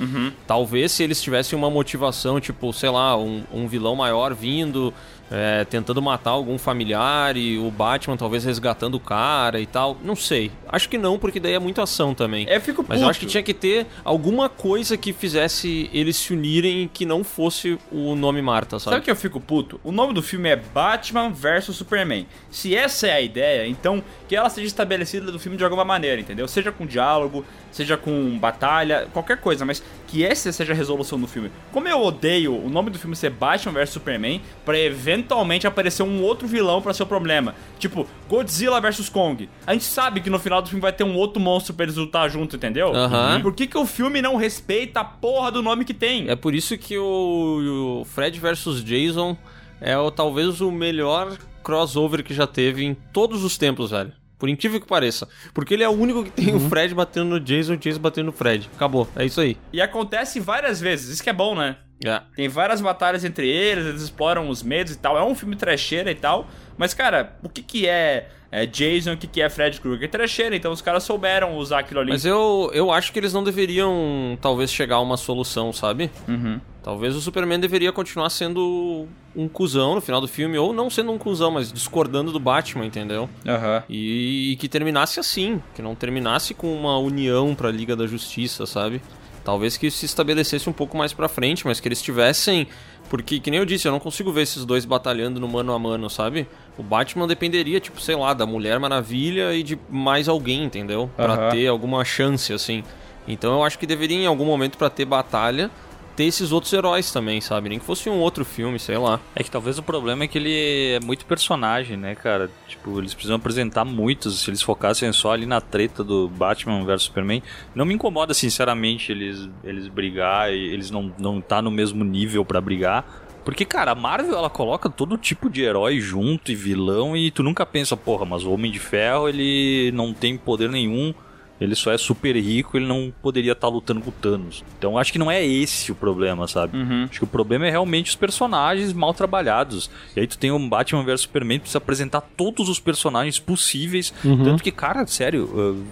Talvez 0.45 0.91
se 0.91 1.03
eles 1.03 1.21
tivessem 1.21 1.57
uma 1.57 1.69
motivação, 1.69 2.39
tipo, 2.39 2.73
sei 2.73 2.89
lá, 2.89 3.15
um, 3.17 3.43
um 3.53 3.67
vilão 3.67 3.95
maior 3.95 4.33
vindo, 4.33 4.93
é, 5.31 5.63
tentando 5.65 6.01
matar 6.01 6.31
algum 6.31 6.57
familiar 6.57 7.37
e 7.37 7.57
o 7.59 7.69
Batman 7.69 8.17
talvez 8.17 8.43
resgatando 8.43 8.95
o 8.95 8.99
cara 8.99 9.59
e 9.61 9.65
tal. 9.65 9.95
Não 10.03 10.15
sei. 10.15 10.51
Acho 10.67 10.89
que 10.89 10.97
não, 10.97 11.19
porque 11.19 11.39
daí 11.39 11.53
é 11.53 11.59
muita 11.59 11.83
ação 11.83 12.13
também. 12.15 12.47
Eu 12.49 12.59
fico 12.59 12.83
Mas 12.87 12.97
eu 12.97 13.03
puto. 13.03 13.09
acho 13.11 13.19
que 13.19 13.25
tinha 13.27 13.43
que 13.43 13.53
ter 13.53 13.85
alguma 14.03 14.49
coisa 14.49 14.97
que 14.97 15.13
fizesse 15.13 15.87
eles 15.93 16.15
se 16.17 16.33
unirem 16.33 16.89
que 16.91 17.05
não 17.05 17.23
fosse 17.23 17.77
o 17.91 18.15
nome 18.15 18.41
Marta, 18.41 18.79
Sabe 18.79 18.95
sabe? 18.95 19.05
que 19.05 19.11
eu 19.11 19.15
fico 19.15 19.39
puto? 19.39 19.79
O 19.83 19.91
nome 19.99 20.13
do 20.13 20.21
filme 20.21 20.47
é 20.47 20.55
Batman 20.55 21.29
vs 21.29 21.75
Superman. 21.75 22.25
Se 22.49 22.73
essa 22.75 23.07
é 23.07 23.11
a 23.11 23.21
ideia, 23.21 23.67
então 23.67 24.01
que 24.27 24.35
ela 24.35 24.49
seja 24.49 24.67
estabelecida 24.67 25.31
do 25.31 25.39
filme 25.39 25.57
de 25.57 25.63
alguma 25.63 25.83
maneira, 25.83 26.21
entendeu? 26.21 26.47
Seja 26.47 26.71
com 26.71 26.85
diálogo, 26.85 27.43
seja 27.71 27.97
com 27.97 28.37
batalha, 28.39 29.07
qualquer 29.11 29.37
coisa, 29.37 29.65
mas 29.65 29.83
que 30.07 30.23
essa 30.23 30.51
seja 30.51 30.71
a 30.71 30.75
resolução 30.75 31.19
do 31.19 31.27
filme. 31.27 31.51
Como 31.71 31.87
eu 31.87 32.01
odeio 32.01 32.55
o 32.55 32.69
nome 32.69 32.89
do 32.89 32.97
filme 32.97 33.15
ser 33.15 33.29
Batman 33.29 33.73
vs 33.73 33.89
Superman, 33.89 34.41
pra 34.63 34.79
eventualmente 34.79 35.67
aparecer 35.67 36.03
um 36.03 36.21
outro 36.21 36.47
vilão 36.47 36.81
pra 36.81 36.93
ser 36.93 37.03
o 37.03 37.05
problema. 37.05 37.53
Tipo, 37.77 38.07
Godzilla 38.29 38.79
vs 38.79 39.09
Kong. 39.09 39.49
A 39.67 39.73
gente 39.73 39.85
sabe 39.85 40.21
que 40.21 40.29
no 40.29 40.39
final 40.39 40.61
do 40.61 40.69
filme 40.69 40.81
vai 40.81 40.93
ter 40.93 41.03
um 41.03 41.15
outro 41.15 41.41
monstro 41.41 41.73
pra 41.73 41.83
eles 41.83 41.97
lutar 41.97 42.29
junto, 42.29 42.55
entendeu? 42.55 42.95
Aham. 42.95 43.41
Por 43.41 43.53
que, 43.53 43.67
que 43.67 43.77
o 43.77 43.85
filme 43.85 44.21
não 44.21 44.37
respeita 44.37 45.01
a 45.01 45.03
porra 45.03 45.51
do 45.51 45.61
nome 45.61 45.83
que 45.83 45.93
tem? 45.93 46.29
É 46.29 46.35
por 46.35 46.55
isso 46.55 46.77
que 46.77 46.97
o, 46.97 48.01
o 48.01 48.05
Fred 48.05 48.39
vs 48.39 48.83
Jason 48.83 49.35
é 49.81 49.97
o, 49.97 50.11
talvez 50.11 50.61
o 50.61 50.71
melhor 50.71 51.37
crossover 51.63 52.23
que 52.23 52.33
já 52.33 52.47
teve 52.47 52.83
em 52.83 52.93
todos 52.93 53.43
os 53.43 53.57
tempos, 53.57 53.91
velho. 53.91 54.13
Por 54.37 54.47
incrível 54.47 54.79
que 54.79 54.87
pareça. 54.87 55.27
Porque 55.53 55.73
ele 55.73 55.83
é 55.83 55.89
o 55.89 55.91
único 55.91 56.23
que 56.23 56.31
tem 56.31 56.55
o 56.55 56.59
Fred 56.61 56.95
batendo 56.95 57.31
no 57.31 57.39
Jason 57.39 57.73
e 57.73 57.75
o 57.75 57.79
Jason 57.79 57.99
batendo 57.99 58.27
no 58.27 58.31
Fred. 58.31 58.69
Acabou. 58.73 59.07
É 59.15 59.25
isso 59.25 59.41
aí. 59.41 59.57
E 59.73 59.81
acontece 59.81 60.39
várias 60.39 60.79
vezes, 60.79 61.09
isso 61.09 61.23
que 61.23 61.29
é 61.29 61.33
bom, 61.33 61.55
né? 61.55 61.77
É. 62.03 62.21
Tem 62.35 62.47
várias 62.47 62.79
batalhas 62.79 63.25
entre 63.25 63.47
eles, 63.47 63.85
eles 63.85 64.01
exploram 64.01 64.49
os 64.49 64.63
medos 64.63 64.93
e 64.93 64.97
tal. 64.97 65.17
É 65.17 65.23
um 65.23 65.35
filme 65.35 65.57
trecheira 65.57 66.09
e 66.09 66.15
tal. 66.15 66.47
Mas, 66.77 66.93
cara, 66.93 67.37
o 67.43 67.49
que 67.49 67.61
que 67.61 67.87
é, 67.87 68.29
é 68.51 68.65
Jason 68.65 69.13
o 69.13 69.17
que 69.17 69.27
que 69.27 69.41
é 69.41 69.49
Fred 69.49 69.79
Krueger? 69.79 70.09
Trecheira, 70.09 70.55
então 70.55 70.71
os 70.71 70.81
caras 70.81 71.03
souberam 71.03 71.55
usar 71.57 71.79
aquilo 71.79 71.99
ali. 71.99 72.11
Mas 72.11 72.25
eu, 72.25 72.71
eu 72.73 72.91
acho 72.91 73.13
que 73.13 73.19
eles 73.19 73.33
não 73.33 73.43
deveriam, 73.43 74.37
talvez, 74.41 74.71
chegar 74.71 74.95
a 74.95 75.01
uma 75.01 75.17
solução, 75.17 75.71
sabe? 75.71 76.09
Uhum. 76.27 76.59
Talvez 76.81 77.15
o 77.15 77.21
Superman 77.21 77.59
deveria 77.59 77.91
continuar 77.91 78.29
sendo 78.31 79.07
um 79.35 79.47
cuzão 79.47 79.95
no 79.95 80.01
final 80.01 80.19
do 80.19 80.27
filme, 80.27 80.57
ou 80.57 80.73
não 80.73 80.89
sendo 80.89 81.11
um 81.11 81.17
cuzão, 81.17 81.51
mas 81.51 81.71
discordando 81.71 82.31
do 82.31 82.39
Batman, 82.39 82.85
entendeu? 82.85 83.29
Aham. 83.47 83.83
E, 83.87 84.53
e 84.53 84.55
que 84.55 84.67
terminasse 84.67 85.19
assim, 85.19 85.61
que 85.75 85.81
não 85.81 85.93
terminasse 85.93 86.53
com 86.53 86.73
uma 86.73 86.97
união 86.97 87.53
pra 87.53 87.69
Liga 87.69 87.95
da 87.95 88.07
Justiça, 88.07 88.65
sabe? 88.65 89.01
Talvez 89.43 89.77
que 89.77 89.89
se 89.89 90.05
estabelecesse 90.05 90.69
um 90.69 90.73
pouco 90.73 90.97
mais 90.97 91.13
pra 91.13 91.27
frente, 91.27 91.65
mas 91.65 91.79
que 91.79 91.87
eles 91.87 92.01
tivessem. 92.01 92.67
Porque, 93.09 93.39
que 93.39 93.49
nem 93.49 93.59
eu 93.59 93.65
disse, 93.65 93.87
eu 93.87 93.91
não 93.91 93.99
consigo 93.99 94.31
ver 94.31 94.43
esses 94.43 94.63
dois 94.63 94.85
batalhando 94.85 95.39
no 95.39 95.47
mano 95.47 95.73
a 95.73 95.79
mano, 95.79 96.09
sabe? 96.09 96.47
O 96.77 96.83
Batman 96.83 97.27
dependeria, 97.27 97.79
tipo, 97.79 97.99
sei 97.99 98.15
lá, 98.15 98.33
da 98.33 98.45
Mulher 98.45 98.79
Maravilha 98.79 99.53
e 99.53 99.63
de 99.63 99.79
mais 99.89 100.29
alguém, 100.29 100.63
entendeu? 100.63 101.09
Pra 101.15 101.49
ter 101.49 101.67
alguma 101.67 102.05
chance, 102.05 102.53
assim. 102.53 102.83
Então 103.27 103.53
eu 103.53 103.63
acho 103.63 103.79
que 103.79 103.87
deveria, 103.87 104.17
em 104.17 104.27
algum 104.27 104.45
momento, 104.45 104.77
pra 104.77 104.89
ter 104.89 105.05
batalha, 105.05 105.71
ter 106.19 106.25
esses 106.25 106.51
outros 106.51 106.73
heróis 106.73 107.13
também, 107.13 107.39
sabe? 107.39 107.69
Nem 107.69 107.79
que 107.79 107.85
fosse 107.85 108.09
um 108.09 108.19
outro 108.19 108.43
filme, 108.43 108.77
sei 108.77 108.97
lá. 108.97 109.21
É 109.33 109.41
que 109.41 109.49
talvez 109.49 109.77
o 109.77 109.83
problema 109.83 110.25
é 110.25 110.27
que 110.27 110.37
ele 110.37 110.97
é 110.97 110.99
muito 110.99 111.25
personagem, 111.25 111.95
né, 111.95 112.13
cara? 112.13 112.51
Tipo, 112.67 112.99
eles 112.99 113.13
precisam 113.13 113.37
apresentar 113.37 113.85
muitos. 113.85 114.41
Se 114.41 114.49
eles 114.49 114.61
focassem 114.61 115.13
só 115.13 115.31
ali 115.31 115.45
na 115.45 115.61
treta 115.61 116.03
do 116.03 116.27
Batman 116.27 116.83
vs 116.83 117.03
Superman, 117.03 117.41
não 117.73 117.85
me 117.85 117.93
incomoda, 117.93 118.33
sinceramente, 118.33 119.13
eles, 119.13 119.49
eles 119.63 119.87
brigar 119.87 120.51
e 120.51 120.73
eles 120.73 120.91
não, 120.91 121.09
não 121.17 121.39
tá 121.39 121.61
no 121.61 121.71
mesmo 121.71 122.03
nível 122.03 122.43
pra 122.43 122.59
brigar. 122.59 123.05
Porque, 123.45 123.63
cara, 123.63 123.91
a 123.91 123.95
Marvel 123.95 124.37
ela 124.37 124.49
coloca 124.49 124.89
todo 124.89 125.17
tipo 125.17 125.49
de 125.49 125.61
herói 125.61 126.01
junto 126.01 126.51
e 126.51 126.55
vilão 126.55 127.15
e 127.15 127.31
tu 127.31 127.41
nunca 127.41 127.65
pensa, 127.65 127.95
porra, 127.95 128.25
mas 128.25 128.43
o 128.43 128.51
Homem 128.51 128.69
de 128.73 128.79
Ferro 128.79 129.29
ele 129.29 129.89
não 129.93 130.13
tem 130.13 130.37
poder 130.37 130.69
nenhum. 130.69 131.13
Ele 131.59 131.75
só 131.75 131.91
é 131.91 131.97
super 131.97 132.35
rico, 132.35 132.77
ele 132.77 132.85
não 132.87 133.13
poderia 133.21 133.51
estar 133.51 133.67
lutando 133.67 133.99
com 133.99 134.09
o 134.09 134.13
Thanos. 134.13 134.63
Então 134.77 134.97
acho 134.97 135.11
que 135.11 135.19
não 135.19 135.29
é 135.29 135.45
esse 135.45 135.91
o 135.91 135.95
problema, 135.95 136.47
sabe? 136.47 136.77
Acho 137.09 137.19
que 137.19 137.23
o 137.25 137.27
problema 137.27 137.67
é 137.67 137.69
realmente 137.69 138.09
os 138.09 138.15
personagens 138.15 138.93
mal 138.93 139.13
trabalhados. 139.13 139.89
E 140.15 140.21
aí 140.21 140.27
tu 140.27 140.37
tem 140.37 140.51
um 140.51 140.69
Batman 140.69 141.03
vs 141.03 141.21
Superman, 141.21 141.59
tu 141.59 141.63
precisa 141.63 141.77
apresentar 141.79 142.21
todos 142.21 142.69
os 142.69 142.79
personagens 142.79 143.39
possíveis. 143.39 144.13
Tanto 144.21 144.63
que, 144.63 144.71
cara, 144.71 145.05
sério, 145.05 145.83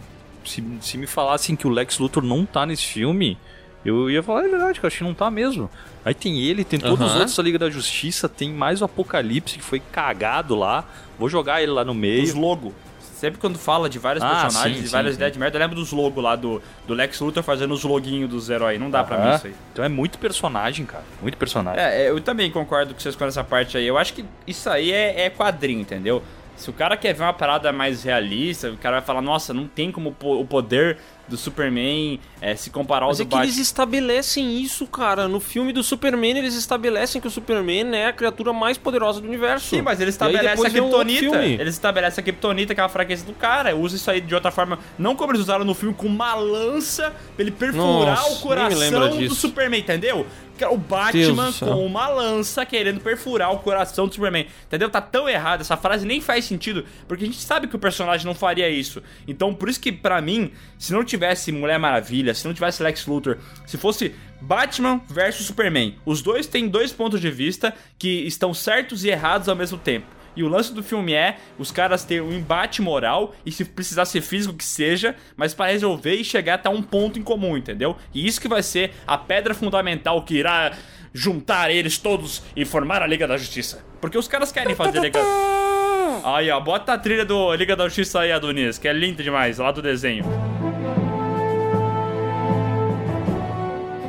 se, 0.46 0.64
se 0.80 0.98
me 0.98 1.06
falassem 1.06 1.56
que 1.56 1.68
o 1.68 1.70
Lex 1.70 2.00
Luthor 2.00 2.24
não 2.24 2.46
tá 2.46 2.66
nesse 2.66 2.86
filme, 2.86 3.38
eu 3.84 4.10
ia 4.10 4.24
falar, 4.24 4.46
é 4.46 4.50
verdade, 4.50 4.80
que 4.80 4.86
eu 4.86 4.88
acho 4.88 4.98
que 4.98 5.04
não 5.04 5.14
tá 5.14 5.30
mesmo. 5.30 5.70
Aí 6.04 6.14
tem 6.14 6.40
ele, 6.40 6.64
tem 6.64 6.80
todos 6.80 7.06
os 7.06 7.12
Aham. 7.12 7.20
outros 7.20 7.36
da 7.36 7.44
Liga 7.44 7.60
da 7.60 7.70
Justiça, 7.70 8.30
tem 8.30 8.52
mais 8.52 8.82
o 8.82 8.86
Apocalipse 8.86 9.58
que 9.58 9.64
foi 9.64 9.80
cagado 9.80 10.56
lá. 10.56 10.86
Vou 11.20 11.28
jogar 11.28 11.62
ele 11.62 11.72
lá 11.72 11.84
no 11.84 11.94
meio. 11.94 12.24
Os 12.24 12.34
logo. 12.34 12.74
Sempre 13.18 13.40
quando 13.40 13.58
fala 13.58 13.90
de 13.90 13.98
vários 13.98 14.24
Ah, 14.24 14.42
personagens, 14.44 14.78
sim, 14.78 14.84
de 14.84 14.90
várias 14.90 15.14
sim. 15.14 15.18
ideias 15.18 15.34
de 15.34 15.40
merda, 15.40 15.58
eu 15.58 15.60
lembro 15.62 15.76
dos 15.76 15.92
logos 15.92 16.24
lá 16.24 16.36
do, 16.36 16.62
do 16.86 16.94
Lex 16.94 17.20
Luthor 17.20 17.42
fazendo 17.42 17.74
os 17.74 17.84
loguinhos 17.84 18.30
dos 18.30 18.48
heróis. 18.48 18.80
Não 18.80 18.92
dá 18.92 19.04
pra 19.04 19.18
mim 19.18 19.36
isso 19.36 19.48
aí. 19.48 19.56
Então 19.74 19.84
é 19.84 19.90
muito 19.90 20.20
personagem, 20.20 20.86
cara. 20.86 21.04
Muito 21.20 21.36
personagem. 21.36 21.82
É, 21.84 22.04
é, 22.04 22.10
eu 22.12 22.22
também 22.22 22.52
concordo 22.52 22.94
com 22.94 23.00
vocês 23.00 23.16
com 23.16 23.26
essa 23.26 23.44
parte 23.44 23.76
aí. 23.76 23.88
Eu 23.88 23.98
acho 23.98 24.14
que 24.14 24.24
isso 24.46 24.70
aí 24.70 24.92
é, 24.92 25.22
é 25.26 25.30
quadrinho, 25.32 25.82
entendeu? 25.82 26.22
Se 26.56 26.70
o 26.70 26.74
cara 26.74 26.96
quer 26.96 27.14
ver 27.14 27.24
uma 27.24 27.34
parada 27.34 27.72
mais 27.72 28.04
realista, 28.04 28.70
o 28.70 28.78
cara 28.78 28.98
vai 28.98 29.06
falar, 29.06 29.22
nossa, 29.22 29.54
não 29.54 29.68
tem 29.68 29.92
como 29.92 30.16
o 30.22 30.46
poder 30.46 30.98
do 31.28 31.36
Superman 31.36 32.20
é, 32.40 32.56
se 32.56 32.70
comparar 32.70 33.06
ao 33.06 33.10
Mas 33.12 33.20
é 33.20 33.24
que 33.24 33.30
Batman. 33.32 33.46
eles 33.46 33.58
estabelecem 33.58 34.62
isso, 34.62 34.86
cara. 34.88 35.28
No 35.28 35.40
filme 35.40 35.74
do 35.74 35.84
Superman, 35.84 36.38
eles 36.38 36.54
estabelecem 36.56 37.20
que 37.22 37.28
o 37.28 37.32
Superman 37.32 37.96
é 37.96 38.08
a 38.08 38.14
criatura 38.14 38.54
mais 38.54 38.78
poderosa 38.78 39.20
do 39.22 39.28
universo. 39.28 39.68
Sim, 39.68 39.82
mas 39.82 40.00
ele 40.00 40.06
E 40.06 40.08
aí 40.08 40.12
estabelece 40.12 40.62
a 40.64 40.68
um 40.68 40.72
Kryptonita. 40.72 41.20
filme. 41.20 41.54
Ele 41.54 41.70
estabelece 41.70 42.20
a 42.20 42.24
Kryptonita, 42.24 42.76
que 42.76 42.82
é 42.82 42.84
a 42.84 42.90
fraqueza 42.90 43.26
do 43.26 43.34
cara. 43.34 43.76
Usa 43.76 43.96
isso 43.96 44.10
aí 44.10 44.22
de 44.22 44.34
outra 44.36 44.52
forma. 44.52 44.80
Não 44.98 45.16
como 45.16 45.32
eles 45.32 45.42
usaram 45.42 45.66
no 45.66 45.74
filme, 45.74 45.94
com 45.96 46.08
uma 46.08 46.34
lança 46.36 47.14
pra 47.36 47.44
ele 47.44 47.52
perfurar 47.52 48.18
Nossa, 48.18 48.32
o 48.34 48.40
coração 48.40 49.10
do. 49.10 49.36
Superman, 49.36 49.80
entendeu? 49.82 50.26
Que 50.58 50.64
é 50.64 50.68
O 50.68 50.76
Batman 50.78 51.54
com 51.54 51.86
uma 51.86 52.08
lança 52.08 52.66
querendo 52.66 53.00
perfurar 53.00 53.54
o 53.54 53.60
coração 53.60 54.08
do 54.08 54.14
Superman. 54.16 54.48
Entendeu? 54.66 54.90
Tá 54.90 55.00
tão 55.00 55.30
errado. 55.30 55.62
Essa 55.62 55.78
frase 55.78 56.04
nem 56.04 56.20
faz 56.20 56.46
sentido. 56.46 56.84
Porque 57.08 57.24
a 57.26 57.28
gente 57.28 57.40
sabe 57.40 57.68
que 57.68 57.76
o 57.76 57.80
personagem 57.80 58.26
não 58.26 58.34
faria 58.34 58.68
isso. 58.68 59.04
Então, 59.28 59.54
por 59.54 59.70
isso 59.70 59.80
que, 59.80 59.92
pra 59.92 60.20
mim, 60.20 60.52
se 60.80 60.92
não 60.94 61.04
tivesse 61.18 61.52
Mulher 61.52 61.80
Maravilha, 61.80 62.34
se 62.34 62.46
não 62.46 62.54
tivesse 62.54 62.82
Lex 62.84 63.06
Luthor, 63.08 63.38
se 63.66 63.78
fosse 63.78 64.14
Batman 64.40 65.02
versus 65.10 65.48
Superman, 65.48 65.96
os 66.06 66.22
dois 66.22 66.46
têm 66.46 66.68
dois 66.68 66.94
pontos 66.94 67.20
de 67.20 67.32
vista 67.32 67.74
que 67.98 68.26
estão 68.28 68.54
certos 68.54 69.04
e 69.04 69.10
errados 69.10 69.50
ao 69.50 69.56
mesmo 69.56 69.78
tempo. 69.78 70.06
E 70.36 70.44
o 70.44 70.48
lance 70.48 70.72
do 70.72 70.84
filme 70.84 71.14
é 71.14 71.38
os 71.58 71.72
caras 71.72 72.04
terem 72.04 72.24
um 72.24 72.32
embate 72.32 72.80
moral 72.80 73.34
e 73.44 73.52
se 73.52 73.66
precisar 73.66 74.06
ser 74.06 74.22
físico 74.22 74.54
que 74.54 74.64
seja, 74.64 75.16
mas 75.36 75.56
para 75.56 75.72
resolver 75.72 76.14
e 76.14 76.24
chegar 76.24 76.54
até 76.54 76.70
um 76.70 76.84
ponto 76.84 77.18
em 77.18 77.24
comum, 77.24 77.58
entendeu? 77.58 77.98
E 78.14 78.28
isso 78.28 78.40
que 78.40 78.48
vai 78.48 78.62
ser 78.62 78.92
a 79.08 79.18
pedra 79.18 79.56
fundamental 79.56 80.22
que 80.24 80.36
irá 80.36 80.74
juntar 81.12 81.72
eles 81.72 81.98
todos 81.98 82.44
e 82.56 82.64
formar 82.64 83.02
a 83.02 83.08
Liga 83.08 83.28
da 83.28 83.36
Justiça. 83.36 83.84
Porque 84.00 84.18
os 84.18 84.28
caras 84.28 84.52
querem 84.52 84.76
fazer 84.76 85.00
Liga. 85.00 85.20
Aí, 86.24 86.52
ó, 86.52 86.60
bota 86.60 86.94
a 86.94 86.98
trilha 87.00 87.26
do 87.26 87.56
Liga 87.56 87.76
da 87.76 87.86
Justiça 87.86 88.20
aí, 88.20 88.32
Adonis, 88.32 88.78
que 88.78 88.88
é 88.88 88.94
linda 88.94 89.24
demais, 89.24 89.58
lá 89.58 89.72
do 89.72 89.82
desenho. 89.82 90.24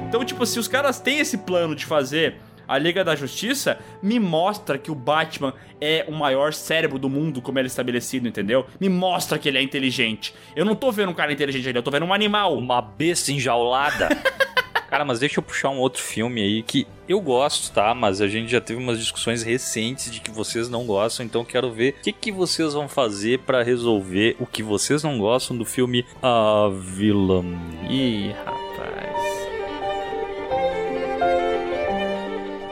Então, 0.08 0.24
tipo, 0.24 0.46
se 0.46 0.58
os 0.58 0.66
caras 0.66 0.98
têm 0.98 1.18
esse 1.18 1.36
plano 1.36 1.76
de 1.76 1.84
fazer 1.84 2.36
a 2.66 2.78
Liga 2.78 3.04
da 3.04 3.14
Justiça, 3.14 3.78
me 4.02 4.18
mostra 4.18 4.78
que 4.78 4.90
o 4.90 4.94
Batman 4.94 5.52
é 5.78 6.06
o 6.08 6.12
maior 6.12 6.54
cérebro 6.54 6.98
do 6.98 7.10
mundo, 7.10 7.42
como 7.42 7.58
ele 7.58 7.66
é 7.66 7.68
estabelecido, 7.68 8.26
entendeu? 8.26 8.64
Me 8.80 8.88
mostra 8.88 9.38
que 9.38 9.46
ele 9.46 9.58
é 9.58 9.62
inteligente. 9.62 10.34
Eu 10.56 10.64
não 10.64 10.74
tô 10.74 10.90
vendo 10.90 11.10
um 11.10 11.14
cara 11.14 11.30
inteligente 11.30 11.68
ali, 11.68 11.78
eu 11.78 11.82
tô 11.82 11.90
vendo 11.90 12.06
um 12.06 12.14
animal. 12.14 12.56
Uma 12.56 12.80
besta 12.80 13.30
enjaulada. 13.30 14.08
Cara, 14.88 15.04
mas 15.04 15.18
deixa 15.18 15.40
eu 15.40 15.42
puxar 15.42 15.68
um 15.68 15.78
outro 15.78 16.02
filme 16.02 16.40
aí 16.40 16.62
que 16.62 16.86
eu 17.06 17.20
gosto, 17.20 17.70
tá? 17.70 17.94
Mas 17.94 18.22
a 18.22 18.26
gente 18.26 18.50
já 18.50 18.62
teve 18.62 18.82
umas 18.82 18.98
discussões 18.98 19.42
recentes 19.42 20.10
de 20.10 20.20
que 20.20 20.30
vocês 20.30 20.70
não 20.70 20.86
gostam, 20.86 21.26
então 21.26 21.44
quero 21.44 21.70
ver 21.70 21.96
o 21.98 22.02
que, 22.02 22.10
que 22.10 22.32
vocês 22.32 22.72
vão 22.72 22.88
fazer 22.88 23.40
pra 23.40 23.62
resolver 23.62 24.36
o 24.40 24.46
que 24.46 24.62
vocês 24.62 25.02
não 25.02 25.18
gostam 25.18 25.54
do 25.54 25.66
filme 25.66 26.06
A 26.22 26.70
Vilã. 26.72 27.44
Ih, 27.90 28.32
rapaz. 28.46 29.07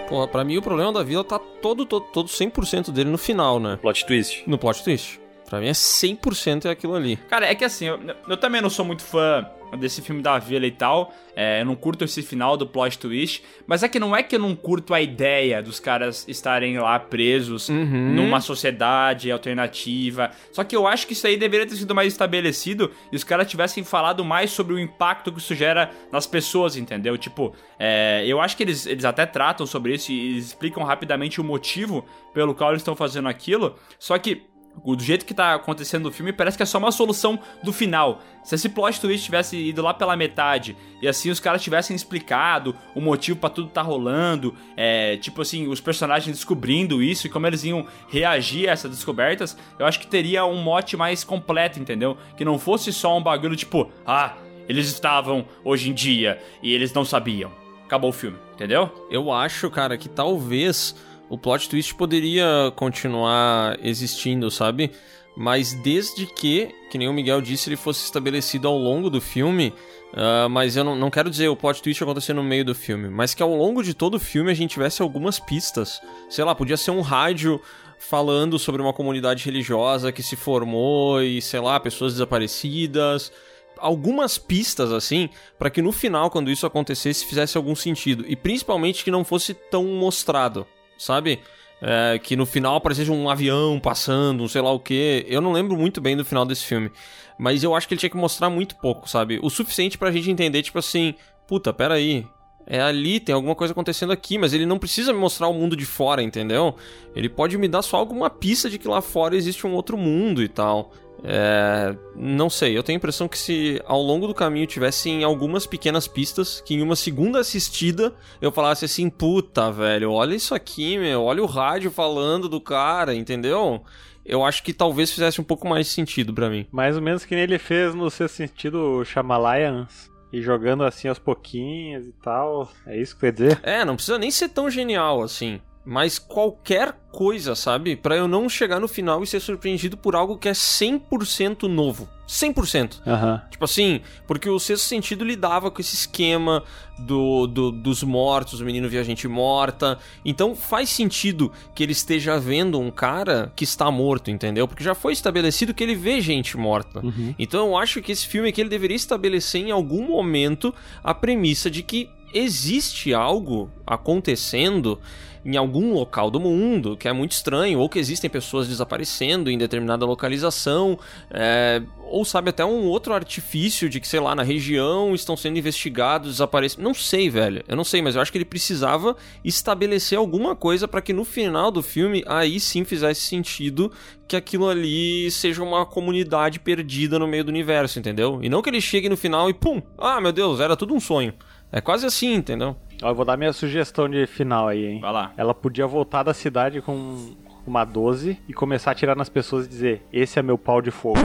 Porra, 0.08 0.28
pra 0.28 0.44
mim 0.44 0.56
o 0.56 0.62
problema 0.62 0.92
da 0.92 1.02
vila 1.02 1.24
tá 1.24 1.38
todo, 1.38 1.84
todo, 1.84 2.06
todo 2.12 2.28
100% 2.28 2.90
dele 2.90 3.10
no 3.10 3.18
final, 3.18 3.58
né? 3.58 3.78
Plot 3.80 4.06
twist. 4.06 4.44
No 4.46 4.58
plot 4.58 4.82
twist. 4.82 5.20
Pra 5.48 5.60
mim 5.60 5.68
é 5.68 5.72
100% 5.72 6.64
é 6.64 6.70
aquilo 6.70 6.94
ali. 6.94 7.16
Cara, 7.28 7.46
é 7.46 7.54
que 7.54 7.64
assim, 7.64 7.86
eu, 7.86 7.98
eu 8.28 8.36
também 8.36 8.60
não 8.60 8.70
sou 8.70 8.84
muito 8.84 9.02
fã 9.02 9.46
desse 9.78 10.02
filme 10.02 10.22
da 10.22 10.38
Vila 10.38 10.66
e 10.66 10.70
tal. 10.70 11.12
É, 11.34 11.60
eu 11.60 11.64
não 11.64 11.74
curto 11.74 12.04
esse 12.04 12.22
final 12.22 12.56
do 12.56 12.66
plot 12.66 12.98
twist. 12.98 13.42
Mas 13.66 13.82
é 13.82 13.88
que 13.88 13.98
não 13.98 14.14
é 14.14 14.22
que 14.22 14.36
eu 14.36 14.40
não 14.40 14.54
curto 14.54 14.94
a 14.94 15.00
ideia 15.00 15.62
dos 15.62 15.80
caras 15.80 16.24
estarem 16.28 16.78
lá 16.78 16.98
presos 16.98 17.68
numa 17.68 18.40
sociedade 18.40 19.30
alternativa. 19.30 20.30
Só 20.52 20.64
que 20.64 20.74
eu 20.74 20.86
acho 20.86 21.06
que 21.06 21.12
isso 21.12 21.26
aí 21.26 21.36
deveria 21.36 21.66
ter 21.66 21.76
sido 21.76 21.94
mais 21.94 22.12
estabelecido 22.12 22.90
e 23.10 23.16
os 23.16 23.24
caras 23.24 23.48
tivessem 23.48 23.84
falado 23.84 24.24
mais 24.24 24.50
sobre 24.50 24.74
o 24.74 24.78
impacto 24.78 25.32
que 25.32 25.38
isso 25.38 25.54
gera 25.54 25.90
nas 26.12 26.26
pessoas, 26.26 26.76
entendeu? 26.76 27.16
Tipo, 27.18 27.54
é, 27.78 28.24
eu 28.26 28.40
acho 28.40 28.56
que 28.56 28.62
eles, 28.62 28.86
eles 28.86 29.04
até 29.04 29.26
tratam 29.26 29.66
sobre 29.66 29.94
isso 29.94 30.12
e 30.12 30.38
explicam 30.38 30.84
rapidamente 30.84 31.40
o 31.40 31.44
motivo 31.44 32.04
pelo 32.32 32.54
qual 32.54 32.70
eles 32.70 32.82
estão 32.82 32.96
fazendo 32.96 33.28
aquilo. 33.28 33.76
Só 33.98 34.18
que 34.18 34.42
do 34.84 35.02
jeito 35.02 35.24
que 35.24 35.34
tá 35.34 35.54
acontecendo 35.54 36.04
no 36.04 36.12
filme, 36.12 36.32
parece 36.32 36.56
que 36.56 36.62
é 36.62 36.66
só 36.66 36.78
uma 36.78 36.92
solução 36.92 37.38
do 37.62 37.72
final. 37.72 38.22
Se 38.44 38.54
esse 38.54 38.68
plot 38.68 39.00
twist 39.00 39.24
tivesse 39.24 39.56
ido 39.56 39.82
lá 39.82 39.92
pela 39.92 40.16
metade 40.16 40.76
e 41.02 41.08
assim 41.08 41.30
os 41.30 41.40
caras 41.40 41.62
tivessem 41.62 41.96
explicado 41.96 42.76
o 42.94 43.00
motivo 43.00 43.38
pra 43.38 43.50
tudo 43.50 43.68
tá 43.68 43.82
rolando, 43.82 44.54
é, 44.76 45.16
tipo 45.16 45.42
assim, 45.42 45.66
os 45.66 45.80
personagens 45.80 46.36
descobrindo 46.36 47.02
isso 47.02 47.26
e 47.26 47.30
como 47.30 47.46
eles 47.46 47.64
iam 47.64 47.86
reagir 48.08 48.68
a 48.68 48.72
essas 48.72 48.90
descobertas, 48.90 49.56
eu 49.78 49.86
acho 49.86 49.98
que 49.98 50.06
teria 50.06 50.44
um 50.44 50.62
mote 50.62 50.96
mais 50.96 51.24
completo, 51.24 51.80
entendeu? 51.80 52.16
Que 52.36 52.44
não 52.44 52.58
fosse 52.58 52.92
só 52.92 53.16
um 53.16 53.22
bagulho 53.22 53.56
tipo, 53.56 53.90
ah, 54.06 54.34
eles 54.68 54.86
estavam 54.86 55.46
hoje 55.64 55.90
em 55.90 55.94
dia 55.94 56.40
e 56.62 56.72
eles 56.72 56.92
não 56.92 57.04
sabiam. 57.04 57.50
Acabou 57.84 58.10
o 58.10 58.12
filme, 58.12 58.36
entendeu? 58.54 59.06
Eu 59.10 59.32
acho, 59.32 59.70
cara, 59.70 59.96
que 59.96 60.08
talvez 60.08 60.94
o 61.28 61.36
plot 61.36 61.68
twist 61.68 61.94
poderia 61.94 62.72
continuar 62.76 63.78
existindo, 63.82 64.50
sabe? 64.50 64.90
Mas 65.36 65.74
desde 65.74 66.24
que, 66.24 66.74
que 66.90 66.96
nem 66.96 67.08
o 67.08 67.12
Miguel 67.12 67.42
disse, 67.42 67.68
ele 67.68 67.76
fosse 67.76 68.04
estabelecido 68.04 68.66
ao 68.66 68.76
longo 68.76 69.10
do 69.10 69.20
filme. 69.20 69.72
ah, 70.14 70.48
mas 70.48 70.76
eu 70.76 70.84
não, 70.84 70.96
não 70.96 71.10
quero 71.10 71.28
dizer 71.28 71.48
o 71.48 71.56
plot 71.56 71.82
twist 71.82 72.02
acontecer 72.02 72.32
no 72.32 72.42
meio 72.42 72.64
do 72.64 72.74
filme, 72.74 73.08
mas 73.08 73.34
que 73.34 73.42
ao 73.42 73.54
longo 73.54 73.82
de 73.82 73.92
todo 73.92 74.14
o 74.14 74.20
filme 74.20 74.50
a 74.50 74.54
gente 74.54 74.70
tivesse 74.70 75.02
algumas 75.02 75.38
pistas. 75.38 76.00
Sei 76.30 76.42
lá, 76.44 76.54
podia 76.54 76.76
ser 76.76 76.90
um 76.90 77.02
rádio 77.02 77.60
falando 77.98 78.58
sobre 78.58 78.80
uma 78.80 78.92
comunidade 78.92 79.44
religiosa 79.44 80.12
que 80.12 80.22
se 80.22 80.36
formou 80.36 81.22
e, 81.22 81.42
sei 81.42 81.60
lá, 81.60 81.78
pessoas 81.78 82.14
desaparecidas 82.14 83.32
algumas 83.78 84.38
pistas 84.38 84.90
assim 84.90 85.28
pra 85.58 85.68
que 85.68 85.82
no 85.82 85.92
final 85.92 86.30
quando 86.30 86.50
isso 86.50 86.64
acontecesse 86.64 87.26
fizesse 87.26 87.58
algum 87.58 87.76
sentido 87.76 88.24
e 88.26 88.34
principalmente 88.34 89.04
que 89.04 89.10
não 89.10 89.22
fosse 89.22 89.52
tão 89.52 89.84
mostrado 89.84 90.66
sabe 90.98 91.40
É, 91.78 92.18
que 92.18 92.36
no 92.36 92.46
final 92.46 92.76
aparecesse 92.76 93.10
um 93.10 93.28
avião 93.28 93.78
passando 93.78 94.42
um 94.42 94.48
sei 94.48 94.62
lá 94.62 94.72
o 94.72 94.80
que 94.80 95.26
eu 95.28 95.42
não 95.42 95.52
lembro 95.52 95.76
muito 95.76 96.00
bem 96.00 96.16
do 96.16 96.24
final 96.24 96.46
desse 96.46 96.64
filme 96.64 96.90
mas 97.38 97.62
eu 97.62 97.74
acho 97.74 97.86
que 97.86 97.92
ele 97.92 98.00
tinha 98.00 98.08
que 98.08 98.16
mostrar 98.16 98.48
muito 98.48 98.76
pouco 98.76 99.06
sabe 99.06 99.38
o 99.42 99.50
suficiente 99.50 99.98
pra 99.98 100.10
gente 100.10 100.30
entender 100.30 100.62
tipo 100.62 100.78
assim 100.78 101.14
puta 101.46 101.74
pera 101.74 101.92
aí 101.92 102.24
é 102.66 102.80
ali, 102.80 103.20
tem 103.20 103.32
alguma 103.32 103.54
coisa 103.54 103.72
acontecendo 103.72 104.12
aqui, 104.12 104.38
mas 104.38 104.52
ele 104.52 104.66
não 104.66 104.76
precisa 104.76 105.12
me 105.12 105.20
mostrar 105.20 105.46
o 105.46 105.54
mundo 105.54 105.76
de 105.76 105.86
fora, 105.86 106.20
entendeu? 106.20 106.74
Ele 107.14 107.28
pode 107.28 107.56
me 107.56 107.68
dar 107.68 107.80
só 107.80 107.96
alguma 107.96 108.28
pista 108.28 108.68
de 108.68 108.76
que 108.76 108.88
lá 108.88 109.00
fora 109.00 109.36
existe 109.36 109.64
um 109.64 109.72
outro 109.72 109.96
mundo 109.96 110.42
e 110.42 110.48
tal. 110.48 110.90
É, 111.24 111.96
não 112.14 112.48
sei, 112.50 112.76
eu 112.76 112.82
tenho 112.82 112.96
a 112.96 112.98
impressão 112.98 113.26
que 113.26 113.38
se 113.38 113.80
ao 113.86 114.00
longo 114.00 114.26
do 114.26 114.34
caminho 114.34 114.66
tivessem 114.66 115.24
algumas 115.24 115.66
pequenas 115.66 116.06
pistas, 116.06 116.60
que 116.60 116.74
em 116.74 116.82
uma 116.82 116.96
segunda 116.96 117.40
assistida 117.40 118.14
eu 118.40 118.52
falasse 118.52 118.84
assim, 118.84 119.08
puta, 119.08 119.70
velho, 119.72 120.12
olha 120.12 120.34
isso 120.34 120.54
aqui, 120.54 120.98
meu, 120.98 121.24
olha 121.24 121.42
o 121.42 121.46
rádio 121.46 121.90
falando 121.90 122.48
do 122.48 122.60
cara, 122.60 123.14
entendeu? 123.14 123.82
Eu 124.24 124.44
acho 124.44 124.62
que 124.62 124.72
talvez 124.72 125.10
fizesse 125.10 125.40
um 125.40 125.44
pouco 125.44 125.68
mais 125.68 125.86
sentido 125.86 126.34
pra 126.34 126.50
mim. 126.50 126.66
Mais 126.72 126.96
ou 126.96 127.02
menos 127.02 127.24
que 127.24 127.34
nem 127.34 127.44
ele 127.44 127.58
fez 127.58 127.94
no 127.94 128.10
seu 128.10 128.28
sentido 128.28 128.98
o 128.98 129.04
Shyamalayans. 129.04 130.10
E 130.32 130.42
jogando 130.42 130.82
assim 130.82 131.06
aos 131.06 131.20
pouquinhos 131.20 132.08
e 132.08 132.12
tal. 132.20 132.68
É 132.84 133.00
isso 133.00 133.14
que 133.14 133.20
quer 133.20 133.32
dizer? 133.32 133.60
É, 133.62 133.84
não 133.84 133.94
precisa 133.94 134.18
nem 134.18 134.30
ser 134.30 134.48
tão 134.48 134.68
genial 134.68 135.22
assim. 135.22 135.60
Mas 135.88 136.18
qualquer 136.18 136.96
coisa, 137.12 137.54
sabe? 137.54 137.94
Pra 137.94 138.16
eu 138.16 138.26
não 138.26 138.48
chegar 138.48 138.80
no 138.80 138.88
final 138.88 139.22
e 139.22 139.26
ser 139.26 139.38
surpreendido 139.40 139.96
por 139.96 140.16
algo 140.16 140.36
que 140.36 140.48
é 140.48 140.52
100% 140.52 141.62
novo. 141.68 142.08
100%. 142.28 143.02
Aham. 143.06 143.40
Tipo 143.48 143.64
assim, 143.64 144.00
porque 144.26 144.50
o 144.50 144.58
sexto 144.58 144.82
sentido 144.82 145.24
lidava 145.24 145.70
com 145.70 145.80
esse 145.80 145.94
esquema 145.94 146.64
do, 146.98 147.46
do- 147.46 147.70
dos 147.70 148.02
mortos, 148.02 148.60
o 148.60 148.64
menino 148.64 148.88
via 148.88 149.04
gente 149.04 149.28
morta. 149.28 149.96
Então 150.24 150.56
faz 150.56 150.88
sentido 150.90 151.52
que 151.72 151.84
ele 151.84 151.92
esteja 151.92 152.36
vendo 152.38 152.80
um 152.80 152.90
cara 152.90 153.52
que 153.54 153.62
está 153.62 153.88
morto, 153.88 154.28
entendeu? 154.28 154.66
Porque 154.66 154.82
já 154.82 154.94
foi 154.94 155.12
estabelecido 155.12 155.72
que 155.72 155.84
ele 155.84 155.94
vê 155.94 156.20
gente 156.20 156.56
morta. 156.56 157.00
Então 157.38 157.68
eu 157.68 157.76
acho 157.78 158.02
que 158.02 158.10
esse 158.10 158.26
filme 158.26 158.48
aqui 158.48 158.60
ele 158.60 158.68
deveria 158.68 158.96
estabelecer 158.96 159.60
em 159.62 159.70
algum 159.70 160.02
momento 160.08 160.74
a 161.04 161.14
premissa 161.14 161.70
de 161.70 161.82
que 161.84 162.10
existe 162.34 163.14
algo 163.14 163.70
acontecendo 163.86 164.98
em 165.46 165.56
algum 165.56 165.92
local 165.92 166.28
do 166.28 166.40
mundo 166.40 166.96
que 166.96 167.06
é 167.06 167.12
muito 167.12 167.30
estranho, 167.30 167.78
ou 167.78 167.88
que 167.88 168.00
existem 168.00 168.28
pessoas 168.28 168.66
desaparecendo 168.66 169.48
em 169.48 169.56
determinada 169.56 170.04
localização, 170.04 170.98
é, 171.30 171.80
ou 172.02 172.24
sabe 172.24 172.50
até 172.50 172.64
um 172.64 172.86
outro 172.86 173.14
artifício 173.14 173.88
de 173.88 174.00
que, 174.00 174.08
sei 174.08 174.18
lá, 174.18 174.34
na 174.34 174.42
região 174.42 175.14
estão 175.14 175.36
sendo 175.36 175.56
investigados, 175.56 176.32
desaparecem. 176.32 176.82
Não 176.82 176.92
sei, 176.92 177.30
velho. 177.30 177.62
Eu 177.68 177.76
não 177.76 177.84
sei, 177.84 178.02
mas 178.02 178.16
eu 178.16 178.20
acho 178.20 178.32
que 178.32 178.38
ele 178.38 178.44
precisava 178.44 179.16
estabelecer 179.44 180.18
alguma 180.18 180.56
coisa 180.56 180.88
para 180.88 181.00
que 181.00 181.12
no 181.12 181.24
final 181.24 181.70
do 181.70 181.82
filme 181.82 182.24
aí 182.26 182.58
sim 182.58 182.84
fizesse 182.84 183.20
sentido 183.20 183.92
que 184.26 184.34
aquilo 184.34 184.68
ali 184.68 185.30
seja 185.30 185.62
uma 185.62 185.86
comunidade 185.86 186.58
perdida 186.58 187.20
no 187.20 187.28
meio 187.28 187.44
do 187.44 187.50
universo, 187.50 188.00
entendeu? 188.00 188.40
E 188.42 188.48
não 188.48 188.62
que 188.62 188.70
ele 188.70 188.80
chegue 188.80 189.08
no 189.08 189.16
final 189.16 189.48
e 189.48 189.54
pum, 189.54 189.80
ah, 189.96 190.20
meu 190.20 190.32
Deus, 190.32 190.58
era 190.58 190.76
tudo 190.76 190.92
um 190.92 191.00
sonho. 191.00 191.32
É 191.70 191.80
quase 191.80 192.06
assim, 192.06 192.34
entendeu? 192.34 192.76
Ó, 193.02 193.08
eu 193.10 193.14
vou 193.14 193.24
dar 193.24 193.36
minha 193.36 193.52
sugestão 193.52 194.08
de 194.08 194.26
final 194.26 194.68
aí, 194.68 194.84
hein? 194.86 195.00
Vai 195.00 195.12
lá. 195.12 195.32
Ela 195.36 195.54
podia 195.54 195.86
voltar 195.86 196.22
da 196.22 196.32
cidade 196.34 196.80
com 196.80 197.34
uma 197.66 197.84
12 197.84 198.38
e 198.48 198.52
começar 198.54 198.90
a 198.90 198.92
atirar 198.92 199.16
nas 199.16 199.28
pessoas 199.28 199.66
e 199.66 199.68
dizer: 199.68 200.02
Esse 200.12 200.38
é 200.38 200.42
meu 200.42 200.56
pau 200.56 200.80
de 200.80 200.90
fogo. 200.90 201.18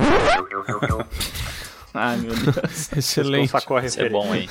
Ai, 1.94 2.18
meu 2.18 2.34
Deus. 2.34 2.92
Excelente. 2.96 3.50
Sacou 3.50 3.78
a 3.78 3.86
Isso 3.86 4.02
é 4.02 4.08
bom, 4.10 4.34
hein? 4.34 4.50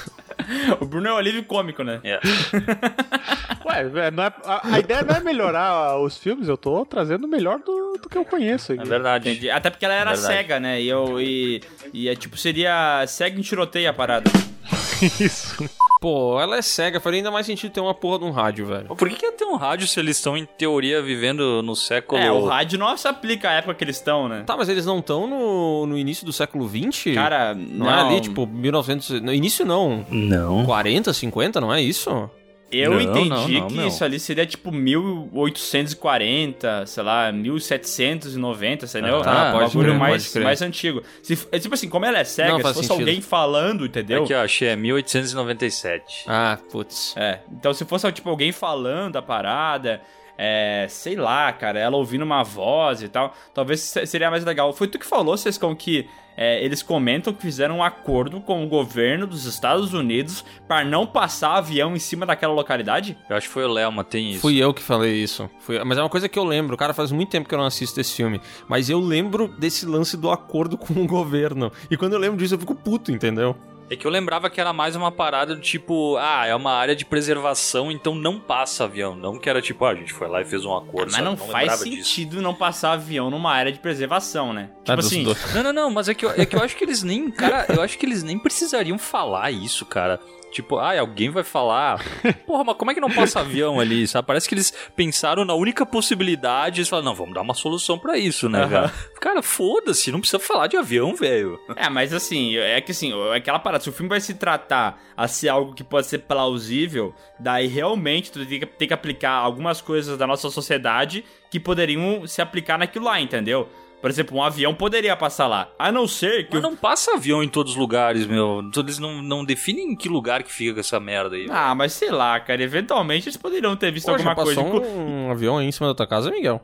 o 0.81 0.85
Bruno 0.85 1.09
é 1.09 1.13
um 1.15 1.17
alívio 1.17 1.43
cômico, 1.45 1.83
né? 1.83 2.01
É. 2.05 2.21
Ué, 3.67 3.85
velho, 3.85 4.17
não 4.17 4.25
é- 4.25 4.33
a, 4.45 4.75
a 4.75 4.79
ideia 4.79 5.03
não 5.03 5.15
é 5.15 5.21
melhorar 5.21 5.99
os 6.01 6.19
filmes, 6.19 6.49
eu 6.49 6.57
tô 6.57 6.85
trazendo 6.85 7.25
o 7.25 7.29
melhor 7.29 7.59
do, 7.61 7.99
do 8.03 8.09
que 8.09 8.17
eu 8.19 8.25
conheço. 8.25 8.73
É 8.73 8.75
aqui. 8.77 8.89
verdade. 8.89 9.31
Entendi. 9.31 9.51
Até 9.51 9.71
porque 9.71 9.85
ela 9.85 9.95
era 9.95 10.13
Verdade. 10.13 10.35
cega, 10.35 10.61
né? 10.61 10.81
E 10.83 10.89
eu. 10.89 11.21
E, 11.21 11.63
e 11.93 12.09
é 12.09 12.15
tipo, 12.17 12.37
seria 12.37 13.05
cega 13.07 13.39
em 13.39 13.43
tiroteio 13.43 13.89
a 13.89 13.93
parada. 13.93 14.31
Isso. 15.21 15.57
Pô, 16.01 16.41
ela 16.41 16.57
é 16.57 16.63
cega, 16.63 16.99
faria 16.99 17.19
ainda 17.19 17.31
mais 17.31 17.45
sentido 17.45 17.71
ter 17.71 17.81
uma 17.81 17.93
porra 17.93 18.21
de 18.21 18.25
um 18.25 18.31
rádio, 18.31 18.65
velho. 18.65 18.87
Por 18.87 19.07
que, 19.07 19.17
que 19.17 19.27
ia 19.27 19.33
ter 19.33 19.45
um 19.45 19.57
rádio 19.57 19.87
se 19.87 20.01
eles 20.01 20.17
estão, 20.17 20.35
em 20.35 20.47
teoria, 20.47 21.03
vivendo 21.03 21.63
no 21.63 21.77
século... 21.77 22.19
É, 22.19 22.33
o 22.33 22.47
rádio 22.47 22.79
não 22.79 22.97
se 22.97 23.07
aplica 23.07 23.51
à 23.51 23.53
época 23.53 23.75
que 23.75 23.85
eles 23.85 23.97
estão, 23.97 24.27
né? 24.27 24.43
Tá, 24.47 24.57
mas 24.57 24.71
eles 24.71 24.87
não 24.87 25.01
estão 25.01 25.27
no, 25.27 25.87
no 25.87 25.99
início 25.99 26.25
do 26.25 26.33
século 26.33 26.67
XX? 26.67 27.15
Cara, 27.15 27.55
não, 27.55 27.85
não. 27.85 27.91
é 27.91 28.01
ali, 28.01 28.21
tipo, 28.23 28.47
1900... 28.47 29.21
No 29.21 29.35
início 29.35 29.67
não. 29.67 30.07
Não. 30.09 30.65
40, 30.65 31.13
50, 31.13 31.61
não 31.61 31.73
é 31.73 31.83
isso? 31.83 32.31
Eu 32.73 32.93
Não, 32.93 33.01
entendi 33.01 33.55
não, 33.61 33.63
não, 33.63 33.69
que 33.69 33.87
isso 33.89 34.05
ali 34.05 34.21
seria 34.21 34.47
tipo 34.47 34.71
1840, 34.71 36.87
sei 36.87 37.03
lá, 37.03 37.33
1790, 37.33 38.87
entendeu? 38.87 39.21
Ah, 39.21 39.25
tá, 39.25 39.55
um 39.55 39.59
bagulho 39.61 39.95
mais, 39.95 40.35
mais 40.37 40.63
antigo. 40.63 41.03
Se, 41.23 41.39
é 41.51 41.59
tipo 41.59 41.75
assim, 41.75 41.89
como 41.89 42.05
ela 42.07 42.19
é 42.19 42.25
cega, 42.25 42.57
se 42.57 42.63
fosse 42.63 42.75
sentido. 42.87 42.93
alguém 43.01 43.21
falando, 43.21 43.85
entendeu? 43.87 44.25
Aqui, 44.25 44.35
ó, 44.35 44.45
achei, 44.45 44.69
é 44.69 44.77
1897. 44.77 46.25
Ah, 46.27 46.59
putz. 46.71 47.15
É, 47.17 47.41
então 47.51 47.73
se 47.75 47.85
fosse 47.85 48.11
tipo 48.13 48.31
alguém 48.31 48.53
falando 48.53 49.17
a 49.17 49.23
parada, 49.23 50.01
é, 50.39 50.87
sei 50.89 51.17
lá, 51.17 51.53
cara, 51.53 51.79
ela 51.79 51.97
ouvindo 51.97 52.23
uma 52.23 52.43
voz 52.43 53.03
e 53.03 53.09
tal, 53.09 53.35
talvez 53.53 53.81
se- 53.81 54.07
seria 54.07 54.31
mais 54.31 54.45
legal. 54.45 54.73
Foi 54.73 54.87
tu 54.87 54.99
que 54.99 55.07
falou, 55.07 55.37
Sescão, 55.37 55.75
que 55.75 56.09
é, 56.37 56.65
eles 56.65 56.83
comentam 56.83 57.33
que 57.33 57.43
fizeram 57.43 57.79
um 57.79 57.83
acordo 57.83 58.41
com 58.41 58.65
o 58.65 58.69
governo 58.69 59.27
dos 59.27 59.45
Estados 59.47 59.93
Unidos 59.93 60.45
para 60.67 60.85
não 60.85 61.07
passar 61.07 61.55
avião 61.57 61.95
em 61.95 61.99
cima 61.99 62.25
daquela 62.27 62.53
localidade? 62.55 63.17
Eu 63.29 63.37
acho 63.37 63.47
que 63.49 63.53
foi 63.53 63.65
o 63.65 63.73
Léo, 63.73 63.93
mas 63.93 64.07
tem 64.07 64.31
isso. 64.31 64.41
Fui 64.41 64.57
eu 64.57 64.73
que 64.73 64.83
falei 64.83 65.15
isso. 65.23 65.49
Fui- 65.61 65.83
Mas 65.85 65.99
é 65.99 66.03
uma 66.03 66.09
coisa 66.09 66.29
que 66.29 66.39
eu 66.39 66.45
lembro. 66.45 66.77
Cara, 66.77 66.95
faz 66.95 67.13
muito 67.13 67.31
tempo 67.31 67.49
que 67.49 67.55
eu 67.55 67.59
não 67.59 67.67
assisto 67.67 68.01
esse 68.01 68.15
filme. 68.15 68.41
Mas 68.69 68.89
eu 68.89 68.99
lembro 69.01 69.49
desse 69.59 69.85
lance 69.87 70.17
do 70.17 70.31
acordo 70.31 70.77
com 70.79 70.95
o 70.95 71.07
governo. 71.07 71.71
E 71.91 71.97
quando 71.97 72.13
eu 72.15 72.19
lembro 72.19 72.39
disso, 72.39 72.55
eu 72.55 72.59
fico 72.59 72.75
puto, 72.75 73.13
entendeu? 73.13 73.57
É 73.91 73.97
que 73.97 74.07
eu 74.07 74.11
lembrava 74.11 74.49
que 74.49 74.61
era 74.61 74.73
mais 74.73 74.95
uma 74.95 75.11
parada 75.11 75.53
do 75.53 75.61
tipo, 75.61 76.17
ah, 76.17 76.47
é 76.47 76.55
uma 76.55 76.73
área 76.73 76.95
de 76.95 77.05
preservação, 77.05 77.91
então 77.91 78.15
não 78.15 78.39
passa 78.39 78.85
avião. 78.85 79.17
Não 79.17 79.37
que 79.37 79.51
era 79.51 79.61
tipo, 79.61 79.85
ah, 79.85 79.91
a 79.91 79.95
gente 79.97 80.13
foi 80.13 80.29
lá 80.29 80.41
e 80.41 80.45
fez 80.45 80.65
um 80.65 80.73
acordo. 80.77 81.07
Mas 81.07 81.15
sabe? 81.17 81.25
não, 81.25 81.37
faz 81.37 81.53
lembrava 81.53 81.85
disso. 81.85 82.09
sentido 82.09 82.41
não 82.41 82.55
passar 82.55 82.93
avião 82.93 83.31
numa 83.31 83.53
área 83.53 83.73
de 83.73 83.81
preservação, 83.81 84.53
né? 84.53 84.71
Ah, 84.71 84.81
Tipo 84.85 84.97
dos 84.99 85.07
assim. 85.07 85.25
Não, 85.53 85.65
não, 85.65 85.73
não, 85.73 85.91
mas 85.91 86.09
é 86.09 86.15
que, 86.15 86.25
eu, 86.25 86.31
é 86.31 86.47
que 86.47 86.55
eu 86.55 86.63
acho 86.63 86.77
que 86.77 86.85
eles 86.85 87.03
nem, 87.03 87.33
cara, 87.33 87.67
eu 87.69 87.83
acho 87.83 87.99
que 87.99 88.07
eles 88.07 88.23
nem 88.23 88.39
precisariam 88.39 88.97
falar 88.97 89.51
isso, 89.51 89.85
cara. 89.85 90.21
Tipo, 90.51 90.79
ai, 90.79 90.99
alguém 90.99 91.31
vai 91.31 91.45
falar. 91.45 92.05
Porra, 92.47 92.65
mas 92.65 92.77
como 92.77 92.91
é 92.91 92.95
que 92.95 93.01
não 93.01 93.11
passa 93.11 93.41
avião 93.41 93.79
ali, 93.79 94.07
sabe? 94.07 94.27
Parece 94.27 94.49
que 94.49 94.55
eles 94.55 94.73
pensaram 94.97 95.45
na 95.45 95.55
única 95.55 95.87
possibilidade. 95.87 96.81
Eles 96.81 96.89
falaram, 96.89 97.11
não, 97.11 97.15
vamos 97.15 97.35
dar 97.35 97.43
uma 97.43 97.55
solução 97.55 97.99
pra 97.99 98.19
isso, 98.19 98.49
né, 98.49 98.69
cara? 98.69 98.93
Cara, 99.21 99.43
foda-se, 99.43 100.11
não 100.11 100.21
precisa 100.21 100.39
falar 100.39 100.67
de 100.67 100.77
avião, 100.77 101.15
velho. 101.15 101.59
É, 101.77 101.89
mas 101.89 102.13
assim, 102.13 102.57
é 102.57 102.81
que 102.81 102.93
assim, 102.93 103.13
é 103.33 103.37
aquela 103.37 103.59
parada, 103.59 103.83
se 103.83 103.89
o 103.89 103.93
filme 103.93 104.09
vai 104.09 104.21
se 104.21 104.35
tratar 104.35 105.01
a 105.17 105.29
ser 105.29 105.49
algo 105.49 105.75
que 105.75 105.85
pode 105.85 106.07
ser 106.07 106.21
plausível, 106.21 107.15
daí 107.39 107.67
realmente 107.67 108.33
tu 108.33 108.45
tem 108.45 108.61
que, 108.61 108.67
tem 108.67 108.89
que 108.89 108.95
aplicar 108.95 109.33
algumas 109.33 109.81
coisas 109.81 110.19
da 110.19 110.27
nossa 110.27 110.51
sociedade 110.51 111.25
que 111.51 111.61
poderiam 111.61 112.27
se 112.27 112.41
aplicar 112.41 112.79
naquilo 112.79 113.07
lá, 113.07 113.21
entendeu? 113.21 113.69
Por 114.01 114.09
exemplo, 114.09 114.37
um 114.39 114.43
avião 114.43 114.75
poderia 114.75 115.15
passar 115.15 115.47
lá. 115.47 115.69
A 115.79 115.93
não 115.93 116.09
ser 116.09 116.45
que. 116.49 116.55
Mas 116.55 116.61
o- 116.65 116.69
não 116.71 116.75
passa 116.75 117.13
avião 117.15 117.43
em 117.43 117.49
todos 117.49 117.73
os 117.73 117.79
lugares, 117.79 118.27
meu. 118.27 118.63
Eles 118.77 118.99
não, 118.99 119.21
não 119.23 119.45
definem 119.45 119.93
em 119.93 119.97
que 119.97 120.09
lugar 120.09 120.43
que 120.43 120.51
fica 120.53 120.75
com 120.75 120.81
essa 120.81 120.99
merda 120.99 121.37
aí. 121.37 121.47
Ah, 121.51 121.75
mas 121.75 121.93
sei 121.93 122.11
lá, 122.11 122.41
cara. 122.41 122.63
Eventualmente 122.63 123.29
eles 123.29 123.37
poderiam 123.37 123.77
ter 123.77 123.91
visto 123.93 124.07
Pô, 124.07 124.13
já 124.19 124.31
alguma 124.31 124.35
coisa. 124.45 124.63
passou 124.63 124.77
Inclu- 124.79 124.91
um 124.99 125.31
avião 125.31 125.59
aí 125.59 125.67
em 125.67 125.73
cima 125.73 125.89
da 125.89 125.95
tua 125.95 126.07
casa, 126.07 126.31
Miguel? 126.31 126.61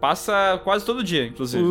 Passa 0.00 0.60
quase 0.62 0.84
todo 0.84 1.02
dia, 1.02 1.24
inclusive. 1.26 1.64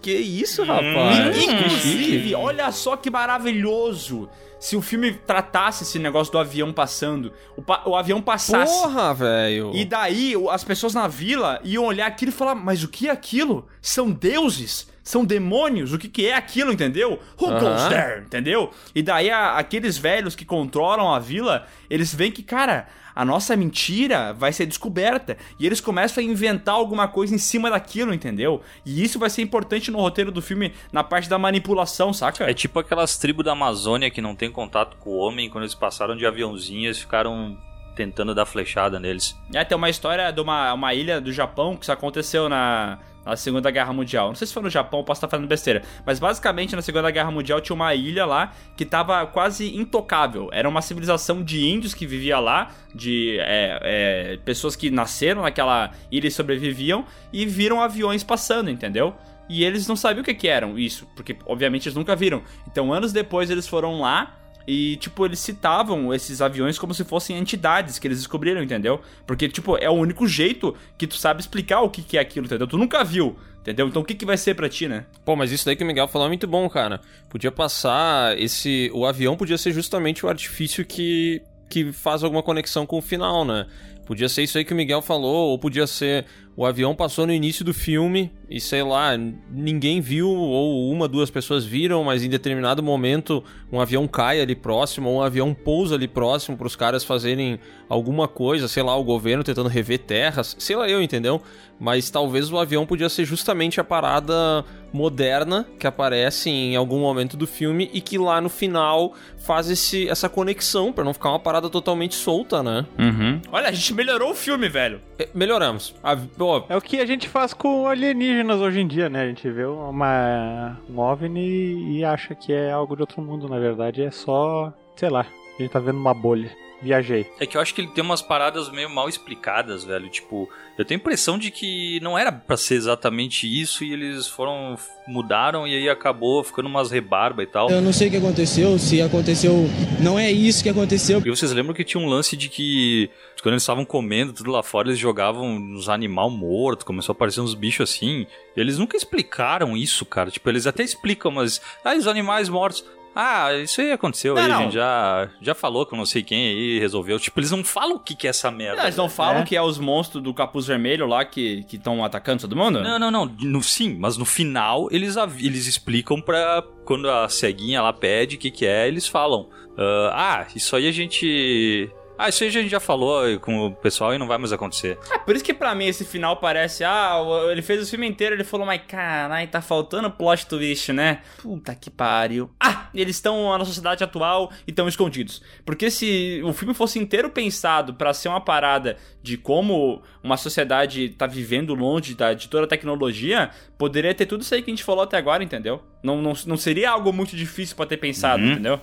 Que 0.00 0.12
isso, 0.12 0.62
Hum, 0.62 0.66
rapaz? 0.66 1.36
Inclusive, 1.36 2.34
olha 2.34 2.70
só 2.72 2.96
que 2.96 3.10
maravilhoso. 3.10 4.28
Se 4.58 4.76
o 4.76 4.82
filme 4.82 5.12
tratasse 5.14 5.84
esse 5.84 5.98
negócio 5.98 6.30
do 6.32 6.38
avião 6.38 6.70
passando, 6.72 7.32
o, 7.56 7.62
pa- 7.62 7.82
o 7.86 7.96
avião 7.96 8.20
passasse. 8.20 8.72
Porra, 8.82 9.14
velho. 9.14 9.70
E 9.74 9.84
daí 9.86 10.34
as 10.50 10.62
pessoas 10.64 10.92
na 10.92 11.08
vila 11.08 11.58
iam 11.64 11.84
olhar 11.84 12.06
aquilo 12.06 12.30
e 12.30 12.34
falar: 12.34 12.54
Mas 12.54 12.82
o 12.84 12.88
que 12.88 13.08
é 13.08 13.10
aquilo? 13.10 13.66
São 13.80 14.10
deuses? 14.10 14.88
São 15.02 15.24
demônios? 15.24 15.94
O 15.94 15.98
que, 15.98 16.08
que 16.08 16.26
é 16.26 16.34
aquilo, 16.34 16.72
entendeu? 16.72 17.18
Who 17.40 17.48
Aham. 17.48 17.58
goes 17.60 17.88
there? 17.88 18.20
Entendeu? 18.20 18.70
E 18.94 19.02
daí 19.02 19.30
a- 19.30 19.56
aqueles 19.56 19.96
velhos 19.96 20.36
que 20.36 20.44
controlam 20.44 21.12
a 21.12 21.18
vila, 21.18 21.66
eles 21.88 22.14
veem 22.14 22.30
que, 22.30 22.42
cara, 22.42 22.86
a 23.20 23.24
nossa 23.24 23.54
mentira 23.54 24.32
vai 24.32 24.50
ser 24.50 24.64
descoberta. 24.64 25.36
E 25.58 25.66
eles 25.66 25.78
começam 25.78 26.24
a 26.24 26.26
inventar 26.26 26.74
alguma 26.74 27.06
coisa 27.06 27.34
em 27.34 27.38
cima 27.38 27.68
daquilo, 27.68 28.14
entendeu? 28.14 28.62
E 28.82 29.04
isso 29.04 29.18
vai 29.18 29.28
ser 29.28 29.42
importante 29.42 29.90
no 29.90 29.98
roteiro 29.98 30.32
do 30.32 30.40
filme, 30.40 30.72
na 30.90 31.04
parte 31.04 31.28
da 31.28 31.38
manipulação, 31.38 32.14
saca? 32.14 32.50
É 32.50 32.54
tipo 32.54 32.78
aquelas 32.78 33.18
tribos 33.18 33.44
da 33.44 33.52
Amazônia 33.52 34.10
que 34.10 34.22
não 34.22 34.34
tem 34.34 34.50
contato 34.50 34.96
com 34.96 35.10
o 35.10 35.18
homem, 35.18 35.50
quando 35.50 35.64
eles 35.64 35.74
passaram 35.74 36.16
de 36.16 36.24
aviãozinho, 36.24 36.86
eles 36.86 36.98
ficaram 36.98 37.58
tentando 37.94 38.34
dar 38.34 38.46
flechada 38.46 38.98
neles. 38.98 39.38
É, 39.52 39.62
tem 39.66 39.76
uma 39.76 39.90
história 39.90 40.30
de 40.30 40.40
uma, 40.40 40.72
uma 40.72 40.94
ilha 40.94 41.20
do 41.20 41.30
Japão 41.30 41.76
que 41.76 41.82
isso 41.82 41.92
aconteceu 41.92 42.48
na, 42.48 43.00
na 43.24 43.36
Segunda 43.36 43.70
Guerra 43.70 43.92
Mundial. 43.92 44.28
Não 44.28 44.34
sei 44.34 44.46
se 44.46 44.54
foi 44.54 44.62
no 44.62 44.70
Japão, 44.70 45.04
posso 45.04 45.18
estar 45.18 45.28
falando 45.28 45.48
besteira. 45.48 45.82
Mas 46.04 46.18
basicamente 46.18 46.74
na 46.74 46.82
Segunda 46.82 47.10
Guerra 47.10 47.30
Mundial 47.30 47.60
tinha 47.60 47.74
uma 47.74 47.94
ilha 47.94 48.24
lá 48.24 48.52
que 48.76 48.84
tava 48.84 49.26
quase 49.26 49.76
intocável. 49.76 50.48
Era 50.52 50.68
uma 50.68 50.82
civilização 50.82 51.42
de 51.42 51.68
índios 51.68 51.94
que 51.94 52.06
vivia 52.06 52.38
lá, 52.38 52.70
de 52.94 53.38
é, 53.40 53.80
é, 53.82 54.36
pessoas 54.44 54.74
que 54.76 54.90
nasceram 54.90 55.42
naquela 55.42 55.90
ilha 56.10 56.28
e 56.28 56.30
sobreviviam 56.30 57.04
e 57.32 57.46
viram 57.46 57.80
aviões 57.80 58.24
passando, 58.24 58.70
entendeu? 58.70 59.14
E 59.48 59.64
eles 59.64 59.88
não 59.88 59.96
sabiam 59.96 60.22
o 60.22 60.24
que, 60.24 60.32
que 60.32 60.46
eram 60.46 60.78
isso, 60.78 61.08
porque 61.16 61.36
obviamente 61.44 61.88
eles 61.88 61.96
nunca 61.96 62.14
viram. 62.14 62.42
Então 62.70 62.92
anos 62.92 63.12
depois 63.12 63.50
eles 63.50 63.66
foram 63.66 64.00
lá 64.00 64.39
e, 64.72 64.94
tipo, 64.98 65.26
eles 65.26 65.40
citavam 65.40 66.14
esses 66.14 66.40
aviões 66.40 66.78
como 66.78 66.94
se 66.94 67.02
fossem 67.02 67.36
entidades 67.36 67.98
que 67.98 68.06
eles 68.06 68.18
descobriram, 68.18 68.62
entendeu? 68.62 69.00
Porque, 69.26 69.48
tipo, 69.48 69.76
é 69.76 69.90
o 69.90 69.94
único 69.94 70.28
jeito 70.28 70.76
que 70.96 71.08
tu 71.08 71.16
sabe 71.16 71.40
explicar 71.40 71.80
o 71.80 71.90
que, 71.90 72.02
que 72.02 72.16
é 72.16 72.20
aquilo, 72.20 72.46
entendeu? 72.46 72.68
Tu 72.68 72.78
nunca 72.78 73.02
viu, 73.02 73.36
entendeu? 73.60 73.88
Então 73.88 74.00
o 74.00 74.04
que, 74.04 74.14
que 74.14 74.24
vai 74.24 74.36
ser 74.36 74.54
pra 74.54 74.68
ti, 74.68 74.86
né? 74.86 75.06
Pô, 75.24 75.34
mas 75.34 75.50
isso 75.50 75.66
daí 75.66 75.74
que 75.74 75.82
o 75.82 75.86
Miguel 75.88 76.06
falou 76.06 76.26
é 76.26 76.28
muito 76.28 76.46
bom, 76.46 76.70
cara. 76.70 77.00
Podia 77.28 77.50
passar 77.50 78.38
esse. 78.38 78.88
O 78.94 79.04
avião 79.04 79.36
podia 79.36 79.58
ser 79.58 79.72
justamente 79.72 80.24
o 80.24 80.28
artifício 80.28 80.86
que, 80.86 81.42
que 81.68 81.90
faz 81.90 82.22
alguma 82.22 82.40
conexão 82.40 82.86
com 82.86 82.98
o 82.98 83.02
final, 83.02 83.44
né? 83.44 83.66
Podia 84.06 84.28
ser 84.28 84.44
isso 84.44 84.56
aí 84.56 84.64
que 84.64 84.72
o 84.72 84.76
Miguel 84.76 85.02
falou, 85.02 85.50
ou 85.50 85.58
podia 85.58 85.88
ser 85.88 86.26
o 86.56 86.66
avião 86.66 86.94
passou 86.94 87.26
no 87.26 87.32
início 87.32 87.64
do 87.64 87.72
filme 87.72 88.30
e 88.48 88.60
sei 88.60 88.82
lá, 88.82 89.12
ninguém 89.50 90.00
viu, 90.00 90.28
ou 90.28 90.90
uma, 90.90 91.06
duas 91.08 91.30
pessoas 91.30 91.64
viram, 91.64 92.02
mas 92.04 92.22
em 92.24 92.28
determinado 92.28 92.82
momento 92.82 93.42
um 93.72 93.80
avião 93.80 94.06
cai 94.08 94.40
ali 94.40 94.54
próximo, 94.56 95.08
ou 95.08 95.18
um 95.18 95.22
avião 95.22 95.54
pousa 95.54 95.94
ali 95.94 96.08
próximo 96.08 96.56
para 96.56 96.66
os 96.66 96.74
caras 96.76 97.04
fazerem 97.04 97.60
alguma 97.88 98.26
coisa, 98.26 98.66
sei 98.68 98.82
lá, 98.82 98.96
o 98.96 99.04
governo 99.04 99.44
tentando 99.44 99.68
rever 99.68 100.00
terras, 100.00 100.56
sei 100.58 100.74
lá 100.76 100.88
eu, 100.88 101.00
entendeu? 101.00 101.40
Mas 101.78 102.10
talvez 102.10 102.50
o 102.52 102.58
avião 102.58 102.84
podia 102.84 103.08
ser 103.08 103.24
justamente 103.24 103.80
a 103.80 103.84
parada 103.84 104.64
moderna 104.92 105.66
que 105.78 105.86
aparece 105.86 106.50
em 106.50 106.76
algum 106.76 106.98
momento 107.00 107.36
do 107.36 107.46
filme 107.46 107.88
e 107.92 108.00
que 108.00 108.18
lá 108.18 108.40
no 108.40 108.48
final 108.50 109.14
faz 109.38 109.70
esse, 109.70 110.08
essa 110.08 110.28
conexão 110.28 110.92
para 110.92 111.04
não 111.04 111.14
ficar 111.14 111.30
uma 111.30 111.38
parada 111.38 111.70
totalmente 111.70 112.14
solta, 112.16 112.62
né? 112.62 112.84
Uhum. 112.98 113.40
Olha, 113.50 113.68
a 113.68 113.72
gente 113.72 113.94
melhorou 113.94 114.32
o 114.32 114.34
filme, 114.34 114.68
velho. 114.68 115.00
É, 115.18 115.28
Melhoramos. 115.32 115.94
A- 116.02 116.18
pô, 116.40 116.64
É 116.70 116.76
o 116.76 116.80
que 116.80 116.98
a 116.98 117.04
gente 117.04 117.28
faz 117.28 117.52
com 117.52 117.86
alienígenas 117.86 118.60
hoje 118.60 118.80
em 118.80 118.86
dia, 118.86 119.10
né? 119.10 119.22
A 119.24 119.26
gente 119.26 119.48
vê 119.50 119.66
uma, 119.66 120.78
um 120.88 120.98
OVNI 120.98 121.98
e 121.98 122.02
acha 122.02 122.34
que 122.34 122.50
é 122.50 122.72
algo 122.72 122.96
de 122.96 123.02
outro 123.02 123.20
mundo. 123.20 123.46
Na 123.46 123.58
verdade, 123.58 124.02
é 124.02 124.10
só, 124.10 124.72
sei 124.96 125.10
lá, 125.10 125.20
a 125.58 125.62
gente 125.62 125.70
tá 125.70 125.78
vendo 125.78 125.98
uma 125.98 126.14
bolha. 126.14 126.50
Viajei. 126.80 127.30
É 127.38 127.44
que 127.44 127.58
eu 127.58 127.60
acho 127.60 127.74
que 127.74 127.82
ele 127.82 127.90
tem 127.90 128.02
umas 128.02 128.22
paradas 128.22 128.70
meio 128.70 128.88
mal 128.88 129.06
explicadas, 129.06 129.84
velho. 129.84 130.08
Tipo, 130.08 130.48
eu 130.80 130.84
tenho 130.86 130.98
a 130.98 131.02
impressão 131.02 131.36
de 131.36 131.50
que 131.50 132.00
não 132.00 132.18
era 132.18 132.32
pra 132.32 132.56
ser 132.56 132.76
exatamente 132.76 133.46
isso 133.46 133.84
e 133.84 133.92
eles 133.92 134.26
foram. 134.26 134.78
mudaram 135.06 135.68
e 135.68 135.74
aí 135.76 135.88
acabou 135.90 136.42
ficando 136.42 136.70
umas 136.70 136.90
rebarba 136.90 137.42
e 137.42 137.46
tal. 137.46 137.68
Eu 137.70 137.82
não 137.82 137.92
sei 137.92 138.08
o 138.08 138.10
que 138.10 138.16
aconteceu, 138.16 138.78
se 138.78 139.02
aconteceu. 139.02 139.68
Não 140.02 140.18
é 140.18 140.32
isso 140.32 140.62
que 140.62 140.70
aconteceu. 140.70 141.22
E 141.22 141.28
vocês 141.28 141.52
lembram 141.52 141.74
que 141.74 141.84
tinha 141.84 142.02
um 142.02 142.08
lance 142.08 142.34
de 142.34 142.48
que 142.48 143.10
quando 143.42 143.52
eles 143.52 143.62
estavam 143.62 143.84
comendo 143.84 144.32
tudo 144.32 144.50
lá 144.50 144.62
fora, 144.62 144.88
eles 144.88 144.98
jogavam 144.98 145.46
uns 145.46 145.90
animal 145.90 146.30
morto, 146.30 146.86
começou 146.86 147.12
a 147.12 147.14
aparecer 147.14 147.42
uns 147.42 147.52
bichos 147.52 147.90
assim. 147.90 148.26
E 148.56 148.60
eles 148.60 148.78
nunca 148.78 148.96
explicaram 148.96 149.76
isso, 149.76 150.06
cara. 150.06 150.30
Tipo, 150.30 150.48
eles 150.48 150.66
até 150.66 150.82
explicam, 150.82 151.30
mas. 151.30 151.60
Ah, 151.84 151.94
os 151.94 152.06
animais 152.06 152.48
mortos. 152.48 152.82
Ah, 153.14 153.52
isso 153.54 153.80
aí 153.80 153.90
aconteceu 153.90 154.34
Não, 154.34 154.42
aí, 154.42 154.48
não. 154.48 154.58
a 154.58 154.62
gente 154.62 154.74
já, 154.74 155.28
já 155.40 155.54
falou 155.54 155.84
com 155.84 155.96
não 155.96 156.06
sei 156.06 156.22
quem 156.22 156.48
aí, 156.48 156.78
resolveu. 156.78 157.18
Tipo, 157.18 157.40
eles 157.40 157.50
não 157.50 157.64
falam 157.64 157.96
o 157.96 157.98
que, 157.98 158.14
que 158.14 158.26
é 158.26 158.30
essa 158.30 158.50
merda. 158.50 158.76
Não, 158.76 158.84
eles 158.84 158.96
não 158.96 159.06
velho. 159.06 159.16
falam 159.16 159.44
que 159.44 159.56
é 159.56 159.62
os 159.62 159.78
monstros 159.78 160.22
do 160.22 160.32
capuz 160.32 160.66
vermelho 160.66 161.06
lá 161.06 161.24
que 161.24 161.66
estão 161.72 162.04
atacando 162.04 162.42
todo 162.42 162.56
mundo? 162.56 162.80
Não, 162.82 162.98
não, 162.98 163.10
não. 163.10 163.26
No, 163.26 163.62
sim, 163.62 163.96
mas 163.98 164.16
no 164.16 164.24
final 164.24 164.88
eles, 164.90 165.16
eles 165.38 165.66
explicam 165.66 166.20
pra. 166.20 166.62
Quando 166.84 167.08
a 167.10 167.28
ceguinha 167.28 167.82
lá 167.82 167.92
pede 167.92 168.36
o 168.36 168.38
que, 168.38 168.50
que 168.50 168.66
é, 168.66 168.88
eles 168.88 169.06
falam. 169.06 169.48
ah, 169.78 170.40
ah, 170.42 170.46
isso 170.54 170.74
aí 170.76 170.88
a 170.88 170.92
gente. 170.92 171.90
Ah, 172.22 172.28
isso 172.28 172.42
aí 172.42 172.48
a 172.48 172.52
gente 172.52 172.68
já 172.68 172.80
falou 172.80 173.38
com 173.40 173.66
o 173.66 173.70
pessoal 173.74 174.14
e 174.14 174.18
não 174.18 174.26
vai 174.26 174.36
mais 174.38 174.52
acontecer. 174.52 174.98
É 175.10 175.18
por 175.18 175.34
isso 175.34 175.44
que 175.44 175.54
pra 175.54 175.74
mim 175.74 175.86
esse 175.86 176.04
final 176.04 176.36
parece, 176.36 176.84
ah, 176.84 177.16
ele 177.50 177.62
fez 177.62 177.82
o 177.82 177.90
filme 177.90 178.06
inteiro, 178.06 178.34
ele 178.34 178.44
falou, 178.44 178.66
mas 178.66 178.82
caralho, 178.86 179.48
tá 179.48 179.62
faltando 179.62 180.10
plot 180.10 180.46
twist, 180.46 180.92
né? 180.92 181.22
Puta 181.42 181.74
que 181.74 181.88
pariu. 181.90 182.50
Ah, 182.60 182.88
eles 182.94 183.16
estão 183.16 183.56
na 183.56 183.64
sociedade 183.64 184.04
atual 184.04 184.50
e 184.66 184.70
estão 184.70 184.86
escondidos. 184.88 185.42
Porque 185.64 185.90
se 185.90 186.40
o 186.44 186.52
filme 186.52 186.74
fosse 186.74 186.98
inteiro 186.98 187.30
pensado 187.30 187.94
pra 187.94 188.12
ser 188.12 188.28
uma 188.28 188.40
parada 188.40 188.96
de 189.22 189.36
como 189.36 190.02
uma 190.22 190.36
sociedade 190.36 191.10
tá 191.10 191.26
vivendo 191.26 191.74
longe 191.74 192.14
da, 192.14 192.34
de 192.34 192.48
toda 192.48 192.64
a 192.64 192.68
tecnologia, 192.68 193.50
poderia 193.78 194.14
ter 194.14 194.26
tudo 194.26 194.42
isso 194.42 194.54
aí 194.54 194.62
que 194.62 194.70
a 194.70 194.74
gente 194.74 194.84
falou 194.84 195.04
até 195.04 195.16
agora, 195.16 195.42
entendeu? 195.42 195.82
Não, 196.02 196.20
não, 196.20 196.32
não 196.46 196.56
seria 196.56 196.90
algo 196.90 197.12
muito 197.12 197.34
difícil 197.36 197.76
pra 197.76 197.86
ter 197.86 197.96
pensado, 197.96 198.42
Uhum. 198.42 198.52
entendeu? 198.52 198.80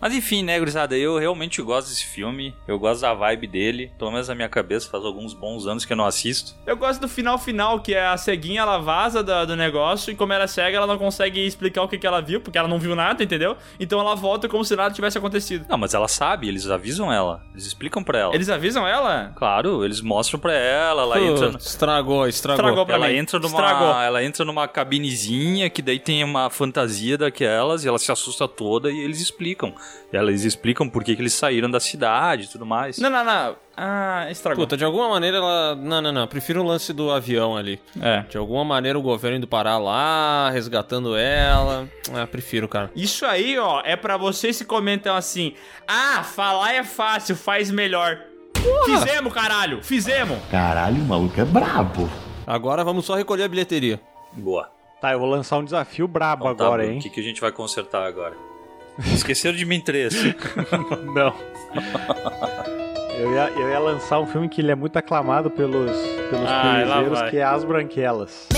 Mas 0.00 0.14
enfim, 0.14 0.42
né, 0.42 0.58
gurizada, 0.58 0.96
eu 0.96 1.18
realmente 1.18 1.60
gosto 1.62 1.88
desse 1.88 2.06
filme. 2.06 2.54
Eu 2.66 2.78
gosto 2.78 3.00
da 3.02 3.14
vibe 3.14 3.46
dele. 3.46 3.92
Pelo 3.98 4.10
menos 4.10 4.28
na 4.28 4.34
minha 4.34 4.48
cabeça, 4.48 4.88
faz 4.90 5.04
alguns 5.04 5.32
bons 5.34 5.66
anos 5.66 5.84
que 5.84 5.92
eu 5.92 5.96
não 5.96 6.04
assisto. 6.06 6.54
Eu 6.66 6.76
gosto 6.76 7.00
do 7.00 7.08
final 7.08 7.38
final, 7.38 7.80
que 7.80 7.94
é 7.94 8.06
a 8.06 8.16
ceguinha, 8.16 8.60
ela 8.62 8.78
vaza 8.78 9.22
da- 9.22 9.44
do 9.44 9.56
negócio 9.56 10.10
e 10.10 10.14
como 10.14 10.32
ela 10.32 10.44
é 10.44 10.46
cega, 10.46 10.76
ela 10.76 10.86
não 10.86 10.98
consegue 10.98 11.40
explicar 11.46 11.82
o 11.82 11.88
que, 11.88 11.98
que 11.98 12.06
ela 12.06 12.20
viu, 12.20 12.40
porque 12.40 12.58
ela 12.58 12.68
não 12.68 12.78
viu 12.78 12.94
nada, 12.94 13.22
entendeu? 13.22 13.56
Então 13.80 13.98
ela 14.00 14.14
volta 14.14 14.48
como 14.48 14.64
se 14.64 14.74
nada 14.76 14.94
tivesse 14.94 15.18
acontecido. 15.18 15.66
Não, 15.68 15.78
mas 15.78 15.94
ela 15.94 16.08
sabe, 16.08 16.48
eles 16.48 16.68
avisam 16.68 17.12
ela. 17.12 17.42
Eles 17.52 17.66
explicam 17.66 18.02
pra 18.02 18.18
ela. 18.18 18.34
Eles 18.34 18.48
avisam 18.48 18.86
ela? 18.86 19.32
Claro, 19.36 19.84
eles 19.84 20.00
mostram 20.00 20.38
pra 20.40 20.52
ela, 20.52 21.02
ela 21.02 21.20
entra. 21.20 21.50
no- 21.52 21.58
Estragou, 21.58 22.26
estragou. 22.28 22.64
Estragou 22.64 22.86
pra 22.86 22.94
ela 22.96 23.08
mim. 23.08 23.16
entra 23.16 23.38
numa, 23.38 23.48
Estragou. 23.60 24.00
ela 24.00 24.24
entra 24.24 24.44
numa 24.44 24.68
cabinezinha 24.68 25.68
que 25.70 25.82
daí 25.82 25.98
tem 25.98 26.22
uma 26.24 26.48
fantasia 26.50 27.16
daquelas 27.18 27.84
e 27.84 27.88
ela 27.88 27.98
se 27.98 28.10
assusta 28.10 28.46
toda 28.48 28.90
e 28.90 28.98
eles 29.00 29.20
explicam. 29.20 29.63
E 30.12 30.16
eles 30.16 30.44
explicam 30.44 30.88
por 30.88 31.04
que, 31.04 31.14
que 31.14 31.22
eles 31.22 31.32
saíram 31.32 31.70
da 31.70 31.80
cidade 31.80 32.44
e 32.44 32.48
tudo 32.48 32.66
mais. 32.66 32.98
Não, 32.98 33.08
não, 33.08 33.24
não. 33.24 33.56
Ah, 33.76 34.28
estragou. 34.30 34.64
Puta, 34.64 34.76
de 34.76 34.84
alguma 34.84 35.08
maneira 35.08 35.38
ela. 35.38 35.74
Não, 35.74 36.00
não, 36.00 36.12
não. 36.12 36.26
Prefiro 36.26 36.62
o 36.62 36.64
lance 36.64 36.92
do 36.92 37.10
avião 37.10 37.56
ali. 37.56 37.80
É. 38.00 38.20
De 38.22 38.36
alguma 38.36 38.64
maneira 38.64 38.98
o 38.98 39.02
governo 39.02 39.38
indo 39.38 39.46
parar 39.46 39.78
lá, 39.78 40.50
resgatando 40.50 41.16
ela. 41.16 41.88
Ah, 42.12 42.26
prefiro, 42.26 42.68
cara. 42.68 42.90
Isso 42.94 43.24
aí, 43.26 43.58
ó, 43.58 43.82
é 43.84 43.96
pra 43.96 44.16
vocês 44.16 44.58
que 44.58 44.64
comentam 44.64 45.16
assim: 45.16 45.54
Ah, 45.86 46.22
falar 46.22 46.74
é 46.74 46.84
fácil, 46.84 47.34
faz 47.34 47.70
melhor. 47.70 48.18
Fizemos, 48.86 49.32
caralho! 49.32 49.82
Fizemos! 49.82 50.38
Caralho, 50.50 50.96
o 51.02 51.04
maluco 51.04 51.38
é 51.38 51.44
brabo. 51.44 52.08
Agora 52.46 52.82
vamos 52.82 53.04
só 53.04 53.14
recolher 53.14 53.44
a 53.44 53.48
bilheteria. 53.48 54.00
Boa. 54.32 54.70
Tá, 55.00 55.12
eu 55.12 55.18
vou 55.18 55.28
lançar 55.28 55.58
um 55.58 55.64
desafio 55.64 56.08
brabo 56.08 56.44
Então 56.44 56.56
tá, 56.56 56.64
agora, 56.64 56.86
hein? 56.86 56.98
O 56.98 57.02
que, 57.02 57.10
que 57.10 57.20
a 57.20 57.22
gente 57.22 57.40
vai 57.40 57.52
consertar 57.52 58.06
agora? 58.06 58.34
Esqueceram 58.98 59.56
de 59.56 59.64
mim 59.64 59.80
três. 59.80 60.14
Não. 61.14 61.34
Eu 63.18 63.32
ia, 63.32 63.48
eu 63.50 63.68
ia 63.68 63.78
lançar 63.78 64.20
um 64.20 64.26
filme 64.26 64.48
que 64.48 64.60
ele 64.60 64.70
é 64.70 64.74
muito 64.74 64.96
aclamado 64.96 65.50
pelos, 65.50 65.90
pelos 66.30 66.48
vai. 67.18 67.30
que 67.30 67.36
é 67.38 67.44
As 67.44 67.64
Branquelas. 67.64 68.48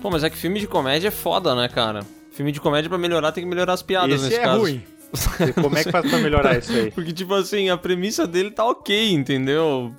Pô, 0.00 0.10
mas 0.10 0.24
é 0.24 0.30
que 0.30 0.36
filme 0.36 0.60
de 0.60 0.66
comédia 0.66 1.08
é 1.08 1.10
foda, 1.10 1.54
né, 1.54 1.68
cara? 1.68 2.00
Filme 2.32 2.52
de 2.52 2.60
comédia 2.60 2.88
pra 2.88 2.98
melhorar 2.98 3.32
tem 3.32 3.44
que 3.44 3.50
melhorar 3.50 3.72
as 3.74 3.82
piadas 3.82 4.16
Esse 4.16 4.24
nesse 4.24 4.40
é 4.40 4.42
caso. 4.42 4.60
ruim. 4.60 4.82
Como 5.60 5.76
é 5.76 5.84
que 5.84 5.90
faz 5.90 6.08
pra 6.08 6.18
melhorar 6.18 6.58
isso 6.58 6.72
aí? 6.72 6.90
Porque, 6.92 7.12
tipo 7.12 7.34
assim, 7.34 7.68
a 7.68 7.76
premissa 7.76 8.26
dele 8.26 8.50
tá 8.50 8.64
ok, 8.64 9.12
entendeu? 9.12 9.92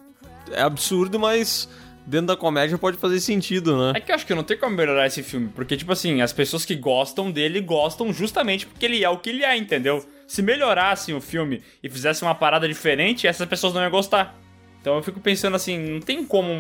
É 0.52 0.62
absurdo, 0.62 1.20
mas 1.20 1.68
dentro 2.06 2.28
da 2.28 2.36
comédia 2.36 2.78
pode 2.78 2.98
fazer 2.98 3.20
sentido, 3.20 3.78
né? 3.78 3.94
É 3.96 4.00
que 4.00 4.12
eu 4.12 4.16
acho 4.16 4.26
que 4.26 4.34
não 4.34 4.44
tem 4.44 4.58
como 4.58 4.76
melhorar 4.76 5.08
esse 5.08 5.24
filme, 5.24 5.50
porque, 5.56 5.78
tipo 5.78 5.92
assim, 5.92 6.22
as 6.22 6.34
pessoas 6.34 6.66
que 6.66 6.76
gostam 6.76 7.32
dele 7.32 7.62
gostam 7.62 8.12
justamente 8.14 8.66
porque 8.66 8.86
ele 8.86 9.04
é 9.04 9.10
o 9.10 9.18
que 9.18 9.30
ele 9.30 9.44
é, 9.44 9.56
entendeu? 9.56 10.06
Se 10.28 10.42
melhorassem 10.42 11.16
o 11.16 11.22
filme 11.22 11.62
e 11.84 11.90
fizessem 11.90 12.28
uma 12.28 12.36
parada 12.36 12.68
diferente, 12.68 13.28
essas 13.28 13.48
pessoas 13.48 13.74
não 13.74 13.82
iam 13.82 13.92
gostar. 13.92 14.38
Então 14.82 14.96
eu 14.96 15.04
fico 15.04 15.20
pensando 15.20 15.56
assim, 15.56 15.78
não 15.78 16.00
tem 16.00 16.26
como, 16.26 16.52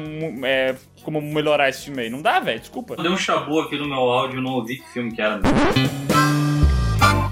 é, 0.45 0.75
como 1.03 1.19
melhorar 1.19 1.69
esse 1.69 1.85
filme 1.85 2.03
aí. 2.03 2.09
Não 2.09 2.21
dá, 2.21 2.39
velho, 2.39 2.59
desculpa. 2.59 2.95
Deu 2.95 3.11
um 3.11 3.17
chabu 3.17 3.59
aqui 3.59 3.77
no 3.77 3.87
meu 3.87 3.97
áudio, 3.97 4.37
eu 4.37 4.43
não 4.43 4.51
ouvi 4.51 4.77
que 4.77 4.87
filme 4.89 5.11
que 5.11 5.21
era. 5.21 5.41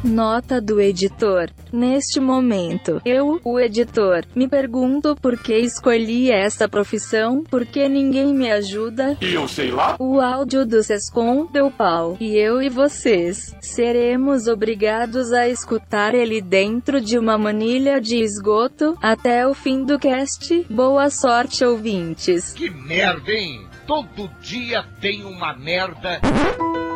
Nota 0.04 0.62
do 0.62 0.80
editor. 0.80 1.50
Neste 1.74 2.22
momento, 2.22 3.02
eu, 3.04 3.39
o 3.43 3.60
editor, 3.60 4.24
me 4.34 4.47
pergunto 4.47 5.14
por 5.16 5.38
que 5.38 5.58
escolhi 5.58 6.32
esta 6.32 6.70
profissão, 6.70 7.43
porque 7.43 7.88
ninguém 7.89 8.34
me 8.34 8.50
ajuda. 8.50 9.18
E 9.20 9.34
eu 9.34 9.47
sei 9.47 9.72
lá. 9.72 9.97
O 10.00 10.22
áudio 10.22 10.66
do 10.66 10.82
Sescom 10.82 11.47
deu 11.52 11.70
pau, 11.70 12.16
e 12.20 12.38
eu 12.38 12.62
e 12.62 12.70
vocês 12.70 13.54
seremos 13.60 14.47
obrigados 14.47 15.34
a 15.34 15.50
escutar 15.50 16.16
ele 16.16 16.41
dentro 16.41 17.02
de 17.02 17.20
uma 17.20 17.38
manilha 17.38 18.00
de 18.00 18.18
esgoto 18.24 18.97
até 19.02 19.45
o 19.45 19.54
fim 19.54 19.84
do 19.84 20.00
cast. 20.00 20.66
Boa 20.70 21.10
sorte, 21.10 21.66
ouvintes. 21.66 22.54
Que 22.54 22.70
merda, 22.70 23.32
hein? 23.32 23.68
Todo 23.86 24.30
dia 24.41 24.86
tem 25.02 25.24
uma 25.26 25.54
merda. 25.54 26.22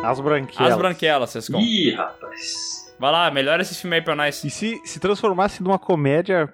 As 0.02 0.20
Branquelas. 0.20 0.72
As 0.72 0.78
Branquelas, 0.78 1.30
Sescom. 1.30 1.60
Ih, 1.60 1.90
rapaz. 1.90 2.83
Vai 3.04 3.12
lá, 3.12 3.30
melhora 3.30 3.60
esse 3.60 3.74
filme 3.74 3.96
aí 3.96 4.00
pra 4.00 4.16
nós. 4.16 4.42
E 4.44 4.48
se 4.48 4.80
se 4.82 4.98
transformasse 4.98 5.62
numa 5.62 5.78
comédia 5.78 6.50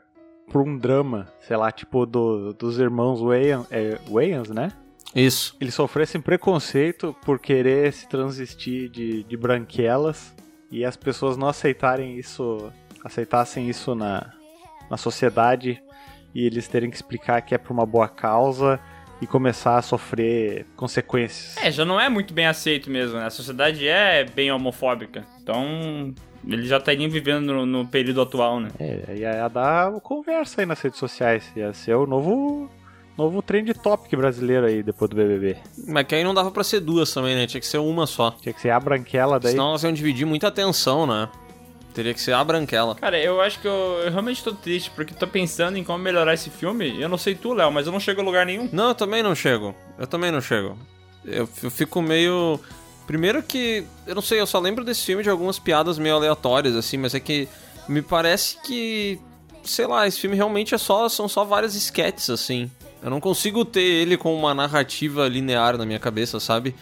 pra 0.51 0.61
um 0.61 0.77
drama, 0.77 1.33
sei 1.47 1.57
lá, 1.57 1.71
tipo 1.71 2.05
do, 2.05 2.53
dos 2.55 2.77
irmãos 2.81 3.21
Wayans, 3.21 3.69
é, 3.71 3.97
Wayans, 4.11 4.51
né? 4.51 4.73
Isso. 5.15 5.57
Eles 5.61 5.75
sofressem 5.75 6.21
preconceito 6.21 7.15
por 7.25 7.39
querer 7.39 7.93
se 7.93 8.09
transvestir 8.09 8.91
de, 8.91 9.23
de 9.23 9.37
branquelas 9.37 10.35
e 10.73 10.85
as 10.85 10.97
pessoas 10.97 11.37
não 11.37 11.47
aceitarem 11.47 12.19
isso, 12.19 12.73
aceitassem 13.05 13.71
isso 13.71 13.95
na, 13.95 14.33
na 14.91 14.97
sociedade 14.97 15.81
e 16.35 16.45
eles 16.45 16.67
terem 16.67 16.91
que 16.91 16.97
explicar 16.97 17.43
que 17.43 17.55
é 17.55 17.59
por 17.59 17.73
uma 17.73 17.87
boa 17.87 18.09
causa 18.09 18.81
e 19.23 19.27
começar 19.27 19.77
a 19.77 19.83
sofrer 19.83 20.67
consequências. 20.75 21.57
É, 21.63 21.71
já 21.71 21.85
não 21.85 22.01
é 22.01 22.09
muito 22.09 22.35
bem 22.35 22.49
aceito 22.49 22.91
mesmo, 22.91 23.19
né? 23.19 23.27
A 23.27 23.31
sociedade 23.31 23.87
é 23.87 24.25
bem 24.25 24.51
homofóbica. 24.51 25.25
Então, 25.41 26.13
ele 26.47 26.67
já 26.67 26.79
estaria 26.79 27.09
vivendo 27.09 27.53
no, 27.53 27.67
no 27.67 27.87
período 27.87 28.23
atual, 28.23 28.61
né? 28.61 28.71
É, 28.79 29.17
ia 29.17 29.49
dar 29.49 29.93
conversa 30.01 30.63
aí 30.63 30.67
nas 30.67 30.81
redes 30.81 30.99
sociais. 30.99 31.45
Ia 31.55 31.73
ser 31.73 31.95
o 31.95 32.07
novo, 32.07 32.71
novo 33.17 33.43
trend 33.43 33.73
topic 33.75 34.17
brasileiro 34.17 34.67
aí 34.67 34.83
depois 34.83 35.11
do 35.11 35.17
BBB. 35.17 35.57
Mas 35.87 36.07
que 36.07 36.15
aí 36.15 36.25
não 36.25 36.35
dava 36.35 36.51
pra 36.51 36.65
ser 36.65 36.81
duas 36.81 37.13
também, 37.13 37.35
né? 37.35 37.47
Tinha 37.47 37.61
que 37.61 37.67
ser 37.67 37.79
uma 37.79 38.07
só. 38.07 38.31
Tinha 38.41 38.53
que 38.53 38.61
ser 38.61 38.71
a 38.71 38.81
branquela 38.81 39.39
daí. 39.39 39.53
Senão 39.53 39.71
elas 39.71 39.83
iam 39.83 39.93
dividir 39.93 40.27
muita 40.27 40.49
atenção, 40.49 41.07
né? 41.07 41.29
Teria 41.93 42.15
que 42.15 42.21
ser 42.21 42.33
a 42.33 42.43
branquela. 42.45 42.95
Cara, 42.95 43.19
eu 43.19 43.41
acho 43.41 43.61
que 43.61 43.67
eu, 43.67 44.03
eu 44.05 44.11
realmente 44.11 44.43
tô 44.45 44.53
triste, 44.53 44.91
porque 44.91 45.13
tô 45.13 45.27
pensando 45.27 45.77
em 45.77 45.85
como 45.85 45.99
melhorar 45.99 46.35
esse 46.35 46.49
filme. 46.49 47.01
Eu 47.01 47.09
não 47.09 47.19
sei 47.19 47.35
tu, 47.35 47.53
Léo, 47.53 47.71
mas 47.73 47.87
eu 47.87 47.93
não 47.93 47.99
chego 48.01 48.21
a 48.21 48.25
lugar 48.25 48.47
nenhum. 48.47 48.69
Não, 48.73 48.89
eu 48.89 48.95
também 48.95 49.23
não 49.23 49.35
chego. 49.35 49.75
Eu 49.99 50.07
também 50.07 50.31
não 50.31 50.41
chego. 50.41 50.79
Eu, 51.25 51.49
eu 51.63 51.71
fico 51.71 52.01
meio. 52.01 52.61
Primeiro 53.11 53.43
que. 53.43 53.85
Eu 54.07 54.15
não 54.15 54.23
sei, 54.23 54.41
eu 54.41 54.47
só 54.47 54.61
lembro 54.61 54.85
desse 54.85 55.05
filme 55.05 55.25
de 55.25 55.29
algumas 55.29 55.59
piadas 55.59 55.99
meio 55.99 56.15
aleatórias, 56.15 56.77
assim, 56.77 56.97
mas 56.97 57.13
é 57.13 57.19
que 57.19 57.49
me 57.89 58.03
parece 58.03 58.57
que. 58.63 59.19
Sei 59.65 59.85
lá, 59.85 60.07
esse 60.07 60.21
filme 60.21 60.37
realmente 60.37 60.77
é 60.77 60.79
só. 60.79 61.09
São 61.09 61.29
só 61.29 61.45
várias 61.45 61.75
sketches, 61.75 62.31
assim. 62.31 62.71
Eu 63.03 63.11
não 63.11 63.19
consigo 63.19 63.65
ter 63.65 63.81
ele 63.81 64.17
com 64.17 64.33
uma 64.33 64.55
narrativa 64.55 65.27
linear 65.27 65.77
na 65.77 65.85
minha 65.85 65.99
cabeça, 65.99 66.39
sabe? 66.39 66.73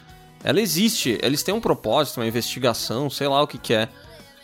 Ela 0.44 0.60
existe, 0.60 1.18
eles 1.22 1.42
têm 1.42 1.54
um 1.54 1.62
propósito, 1.62 2.20
uma 2.20 2.26
investigação, 2.26 3.08
sei 3.08 3.26
lá 3.26 3.42
o 3.42 3.46
que, 3.46 3.56
que 3.56 3.72
é. 3.72 3.88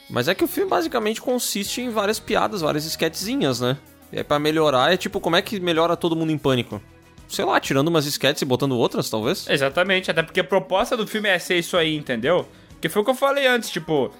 Mas 0.08 0.26
é 0.26 0.34
que 0.34 0.42
o 0.42 0.48
filme 0.48 0.70
basicamente 0.70 1.20
consiste 1.20 1.82
em 1.82 1.90
várias 1.90 2.18
piadas, 2.18 2.62
várias 2.62 2.86
sketchzinhas, 2.86 3.60
né? 3.60 3.76
Aí 4.10 4.24
pra 4.24 4.38
melhorar 4.38 4.94
é 4.94 4.96
tipo, 4.96 5.20
como 5.20 5.36
é 5.36 5.42
que 5.42 5.60
melhora 5.60 5.98
todo 5.98 6.16
mundo 6.16 6.32
em 6.32 6.38
pânico? 6.38 6.80
Sei 7.28 7.44
lá, 7.44 7.58
tirando 7.58 7.88
umas 7.88 8.06
sketches 8.06 8.42
e 8.42 8.44
botando 8.44 8.76
outras, 8.76 9.08
talvez? 9.10 9.48
Exatamente, 9.48 10.10
até 10.10 10.22
porque 10.22 10.40
a 10.40 10.44
proposta 10.44 10.96
do 10.96 11.06
filme 11.06 11.28
é 11.28 11.38
ser 11.38 11.58
isso 11.58 11.76
aí, 11.76 11.96
entendeu? 11.96 12.46
Porque 12.70 12.88
foi 12.88 13.02
o 13.02 13.04
que 13.04 13.10
eu 13.10 13.14
falei 13.14 13.46
antes, 13.46 13.70
tipo, 13.70 14.12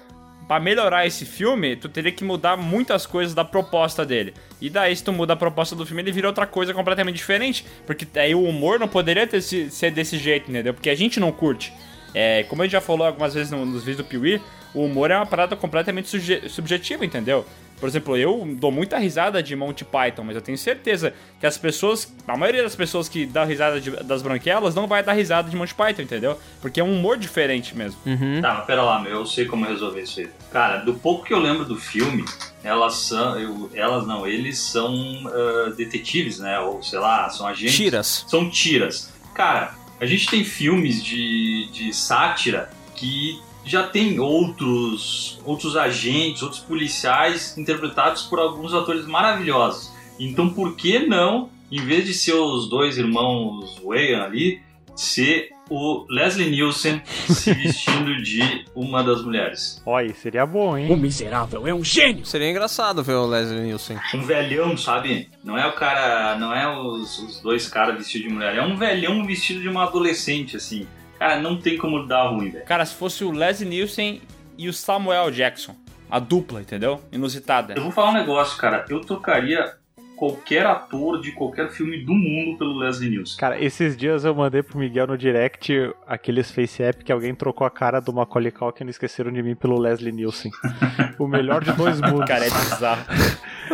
pra 0.47 0.59
melhorar 0.59 1.05
esse 1.07 1.23
filme, 1.25 1.75
tu 1.75 1.87
teria 1.87 2.11
que 2.11 2.23
mudar 2.23 2.57
muitas 2.57 3.05
coisas 3.05 3.33
da 3.33 3.45
proposta 3.45 4.05
dele. 4.05 4.33
E 4.59 4.69
daí, 4.69 4.95
se 4.95 5.03
tu 5.03 5.13
muda 5.13 5.33
a 5.33 5.35
proposta 5.35 5.75
do 5.75 5.85
filme, 5.85 6.01
ele 6.01 6.11
vira 6.11 6.27
outra 6.27 6.45
coisa 6.47 6.73
completamente 6.73 7.15
diferente. 7.15 7.65
Porque 7.85 8.07
aí 8.19 8.33
o 8.35 8.43
humor 8.43 8.79
não 8.79 8.87
poderia 8.87 9.25
ter, 9.27 9.41
se- 9.41 9.69
ser 9.69 9.91
desse 9.91 10.17
jeito, 10.17 10.49
entendeu? 10.49 10.73
Porque 10.73 10.89
a 10.89 10.95
gente 10.95 11.19
não 11.19 11.31
curte. 11.31 11.71
É, 12.13 12.43
como 12.43 12.61
a 12.61 12.65
gente 12.65 12.71
já 12.73 12.81
falou 12.81 13.05
algumas 13.05 13.33
vezes 13.33 13.51
no- 13.51 13.65
nos 13.65 13.83
vídeos 13.83 13.97
do 13.97 14.03
Piuí, 14.05 14.41
o 14.73 14.83
humor 14.85 15.11
é 15.11 15.15
uma 15.15 15.25
parada 15.25 15.55
completamente 15.55 16.09
subjetiva, 16.49 17.05
entendeu? 17.05 17.45
Por 17.79 17.89
exemplo, 17.89 18.15
eu 18.15 18.47
dou 18.57 18.71
muita 18.71 18.97
risada 18.97 19.43
de 19.43 19.55
Monty 19.55 19.83
Python, 19.83 20.23
mas 20.23 20.35
eu 20.35 20.41
tenho 20.41 20.57
certeza 20.57 21.13
que 21.39 21.45
as 21.45 21.57
pessoas, 21.57 22.13
a 22.27 22.37
maioria 22.37 22.63
das 22.63 22.75
pessoas 22.75 23.09
que 23.09 23.25
dá 23.25 23.43
risada 23.43 23.81
de- 23.81 23.91
das 24.03 24.21
branquelas 24.21 24.73
não 24.73 24.87
vai 24.87 25.03
dar 25.03 25.13
risada 25.13 25.49
de 25.49 25.55
Monty 25.55 25.73
Python, 25.75 26.01
entendeu? 26.03 26.39
Porque 26.61 26.79
é 26.79 26.83
um 26.83 26.97
humor 26.97 27.17
diferente 27.17 27.75
mesmo. 27.75 27.99
Tá, 28.41 28.53
mas 28.55 28.65
pera 28.65 28.81
lá, 28.81 28.99
meu, 29.01 29.11
eu 29.11 29.25
sei 29.25 29.45
como 29.45 29.65
resolver 29.65 30.01
isso 30.01 30.21
aí. 30.21 30.29
Cara, 30.51 30.77
do 30.77 30.93
pouco 30.95 31.25
que 31.25 31.33
eu 31.33 31.39
lembro 31.39 31.65
do 31.65 31.75
filme, 31.75 32.23
elas 32.63 32.95
são. 32.95 33.37
eu- 33.39 33.69
elas 33.73 34.07
não, 34.07 34.25
eles 34.25 34.57
são 34.57 34.93
ah, 35.27 35.73
detetives, 35.75 36.39
né? 36.39 36.57
Ou 36.59 36.81
sei 36.81 36.97
lá, 36.99 37.29
são 37.29 37.45
agentes. 37.45 37.75
Tiras. 37.75 38.25
São 38.27 38.49
tiras. 38.49 39.11
Cara, 39.33 39.75
a 39.99 40.05
gente 40.05 40.27
tem 40.29 40.43
filmes 40.45 41.03
de, 41.03 41.67
de 41.71 41.93
sátira 41.93 42.69
que 42.95 43.39
já 43.65 43.83
tem 43.83 44.19
outros, 44.19 45.39
outros 45.43 45.75
agentes, 45.75 46.43
outros 46.43 46.61
policiais 46.61 47.57
interpretados 47.57 48.23
por 48.23 48.39
alguns 48.39 48.73
atores 48.73 49.05
maravilhosos. 49.05 49.91
Então 50.19 50.49
por 50.49 50.75
que 50.75 50.99
não, 50.99 51.49
em 51.71 51.81
vez 51.83 52.05
de 52.05 52.13
ser 52.13 52.33
os 52.33 52.69
dois 52.69 52.97
irmãos 52.97 53.81
Wayans 53.83 54.23
ali, 54.23 54.61
ser 54.95 55.49
o 55.69 56.05
Leslie 56.09 56.49
Nielsen 56.49 57.01
se 57.27 57.53
vestindo 57.53 58.21
de 58.21 58.65
uma 58.75 59.03
das 59.03 59.23
mulheres? 59.23 59.81
Olha, 59.85 60.13
seria 60.13 60.45
bom, 60.45 60.77
hein? 60.77 60.91
O 60.91 60.95
miserável 60.95 61.67
é 61.67 61.73
um 61.73 61.83
gênio. 61.83 62.25
Seria 62.25 62.49
engraçado 62.49 63.03
ver 63.03 63.15
o 63.15 63.25
Leslie 63.25 63.61
Nielsen. 63.61 63.97
Um 64.13 64.21
velhão, 64.21 64.77
sabe? 64.77 65.27
Não 65.43 65.57
é 65.57 65.65
o 65.65 65.73
cara, 65.73 66.37
não 66.37 66.53
é 66.53 66.67
os, 66.67 67.19
os 67.19 67.39
dois 67.41 67.67
caras 67.67 67.97
vestidos 67.97 68.27
de 68.27 68.33
mulher, 68.33 68.55
é 68.55 68.61
um 68.61 68.77
velhão 68.77 69.25
vestido 69.25 69.59
de 69.59 69.67
uma 69.67 69.83
adolescente, 69.83 70.55
assim. 70.55 70.87
Cara, 71.17 71.39
não 71.39 71.57
tem 71.57 71.77
como 71.77 72.05
dar 72.05 72.27
ruim, 72.29 72.49
velho. 72.49 72.65
Cara, 72.65 72.85
se 72.85 72.95
fosse 72.95 73.23
o 73.23 73.31
Leslie 73.31 73.69
Nielsen 73.69 74.21
e 74.57 74.67
o 74.67 74.73
Samuel 74.73 75.31
Jackson, 75.31 75.75
a 76.09 76.19
dupla, 76.19 76.61
entendeu? 76.61 77.01
Inusitada. 77.11 77.73
Eu 77.75 77.83
vou 77.83 77.91
falar 77.91 78.09
um 78.11 78.13
negócio, 78.13 78.57
cara. 78.57 78.85
Eu 78.89 79.01
trocaria 79.01 79.77
qualquer 80.15 80.65
ator 80.65 81.21
de 81.21 81.31
qualquer 81.31 81.69
filme 81.69 82.03
do 82.03 82.13
mundo 82.13 82.57
pelo 82.57 82.77
Leslie 82.77 83.09
Nielsen. 83.09 83.37
Cara, 83.37 83.61
esses 83.61 83.95
dias 83.95 84.25
eu 84.25 84.33
mandei 84.33 84.63
pro 84.63 84.79
Miguel 84.79 85.07
no 85.07 85.17
direct 85.17 85.73
aqueles 86.07 86.51
face 86.51 86.81
app 86.81 87.03
que 87.03 87.11
alguém 87.11 87.35
trocou 87.35 87.65
a 87.65 87.69
cara 87.69 87.99
do 87.99 88.13
Macaulay 88.13 88.51
Culkin 88.51 88.85
e 88.85 88.89
esqueceram 88.89 89.31
de 89.31 89.43
mim 89.43 89.55
pelo 89.55 89.79
Leslie 89.79 90.11
Nielsen. 90.11 90.51
o 91.19 91.27
melhor 91.27 91.63
de 91.63 91.71
dois 91.73 91.99
mundos. 92.01 92.25
Cara, 92.25 92.45
é 92.45 92.49
bizarro. 92.49 93.05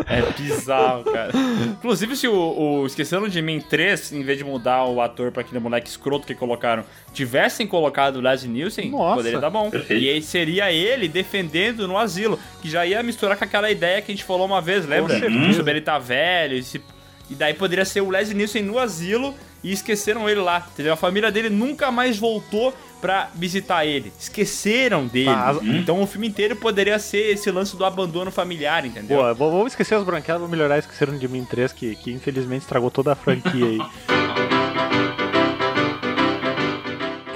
É 0.07 0.21
bizarro, 0.39 1.03
cara. 1.03 1.31
Inclusive, 1.65 2.15
se 2.15 2.27
o, 2.27 2.33
o 2.33 2.85
Esqueceram 2.85 3.27
de 3.27 3.41
Mim 3.41 3.59
3, 3.59 4.13
em 4.13 4.23
vez 4.23 4.37
de 4.37 4.43
mudar 4.43 4.85
o 4.85 5.01
ator 5.01 5.31
pra 5.31 5.41
aquele 5.41 5.59
moleque 5.59 5.89
escroto 5.89 6.25
que 6.25 6.33
colocaram, 6.33 6.83
tivessem 7.13 7.67
colocado 7.67 8.17
o 8.17 8.21
Leslie 8.21 8.51
Nielsen, 8.51 8.89
Nossa. 8.89 9.15
poderia 9.15 9.39
dar 9.39 9.49
bom. 9.49 9.69
Perfeito. 9.69 10.01
E 10.01 10.09
aí 10.09 10.21
seria 10.21 10.71
ele 10.71 11.07
defendendo 11.07 11.87
no 11.87 11.97
asilo, 11.97 12.39
que 12.61 12.69
já 12.69 12.85
ia 12.85 13.03
misturar 13.03 13.37
com 13.37 13.43
aquela 13.43 13.69
ideia 13.69 14.01
que 14.01 14.11
a 14.11 14.15
gente 14.15 14.23
falou 14.23 14.45
uma 14.45 14.61
vez, 14.61 14.85
lembra? 14.85 15.15
Sobre 15.53 15.71
ele 15.71 15.81
tá 15.81 15.99
velho, 15.99 16.30
e, 16.51 16.63
se- 16.63 16.81
e 17.29 17.35
daí 17.35 17.53
poderia 17.53 17.85
ser 17.85 18.01
o 18.01 18.09
Leslie 18.09 18.35
Nielsen 18.37 18.63
no 18.63 18.77
asilo 18.79 19.33
e 19.63 19.71
esqueceram 19.71 20.27
ele 20.29 20.39
lá, 20.41 20.67
entendeu? 20.73 20.91
A 20.93 20.97
família 20.97 21.31
dele 21.31 21.49
nunca 21.49 21.91
mais 21.91 22.17
voltou 22.17 22.73
pra 22.99 23.29
visitar 23.35 23.85
ele. 23.85 24.11
Esqueceram 24.19 25.07
dele. 25.07 25.29
Ah, 25.29 25.49
as- 25.49 25.61
Então 25.63 26.01
o 26.01 26.07
filme 26.07 26.27
inteiro 26.27 26.55
poderia 26.55 26.97
ser 26.99 27.31
esse 27.33 27.49
lance 27.51 27.75
do 27.75 27.85
abandono 27.85 28.31
familiar, 28.31 28.85
entendeu? 28.85 29.17
Boa, 29.17 29.33
vamos 29.33 29.73
esquecer 29.73 29.95
as 29.95 30.03
branquelas, 30.03 30.41
vamos 30.41 30.55
melhorar 30.55 30.77
Esqueceram 30.79 31.17
de 31.17 31.27
Mim 31.27 31.45
3, 31.45 31.71
que, 31.73 31.95
que 31.95 32.11
infelizmente 32.11 32.61
estragou 32.63 32.89
toda 32.91 33.11
a 33.13 33.15
franquia 33.15 33.65
aí. 33.65 33.79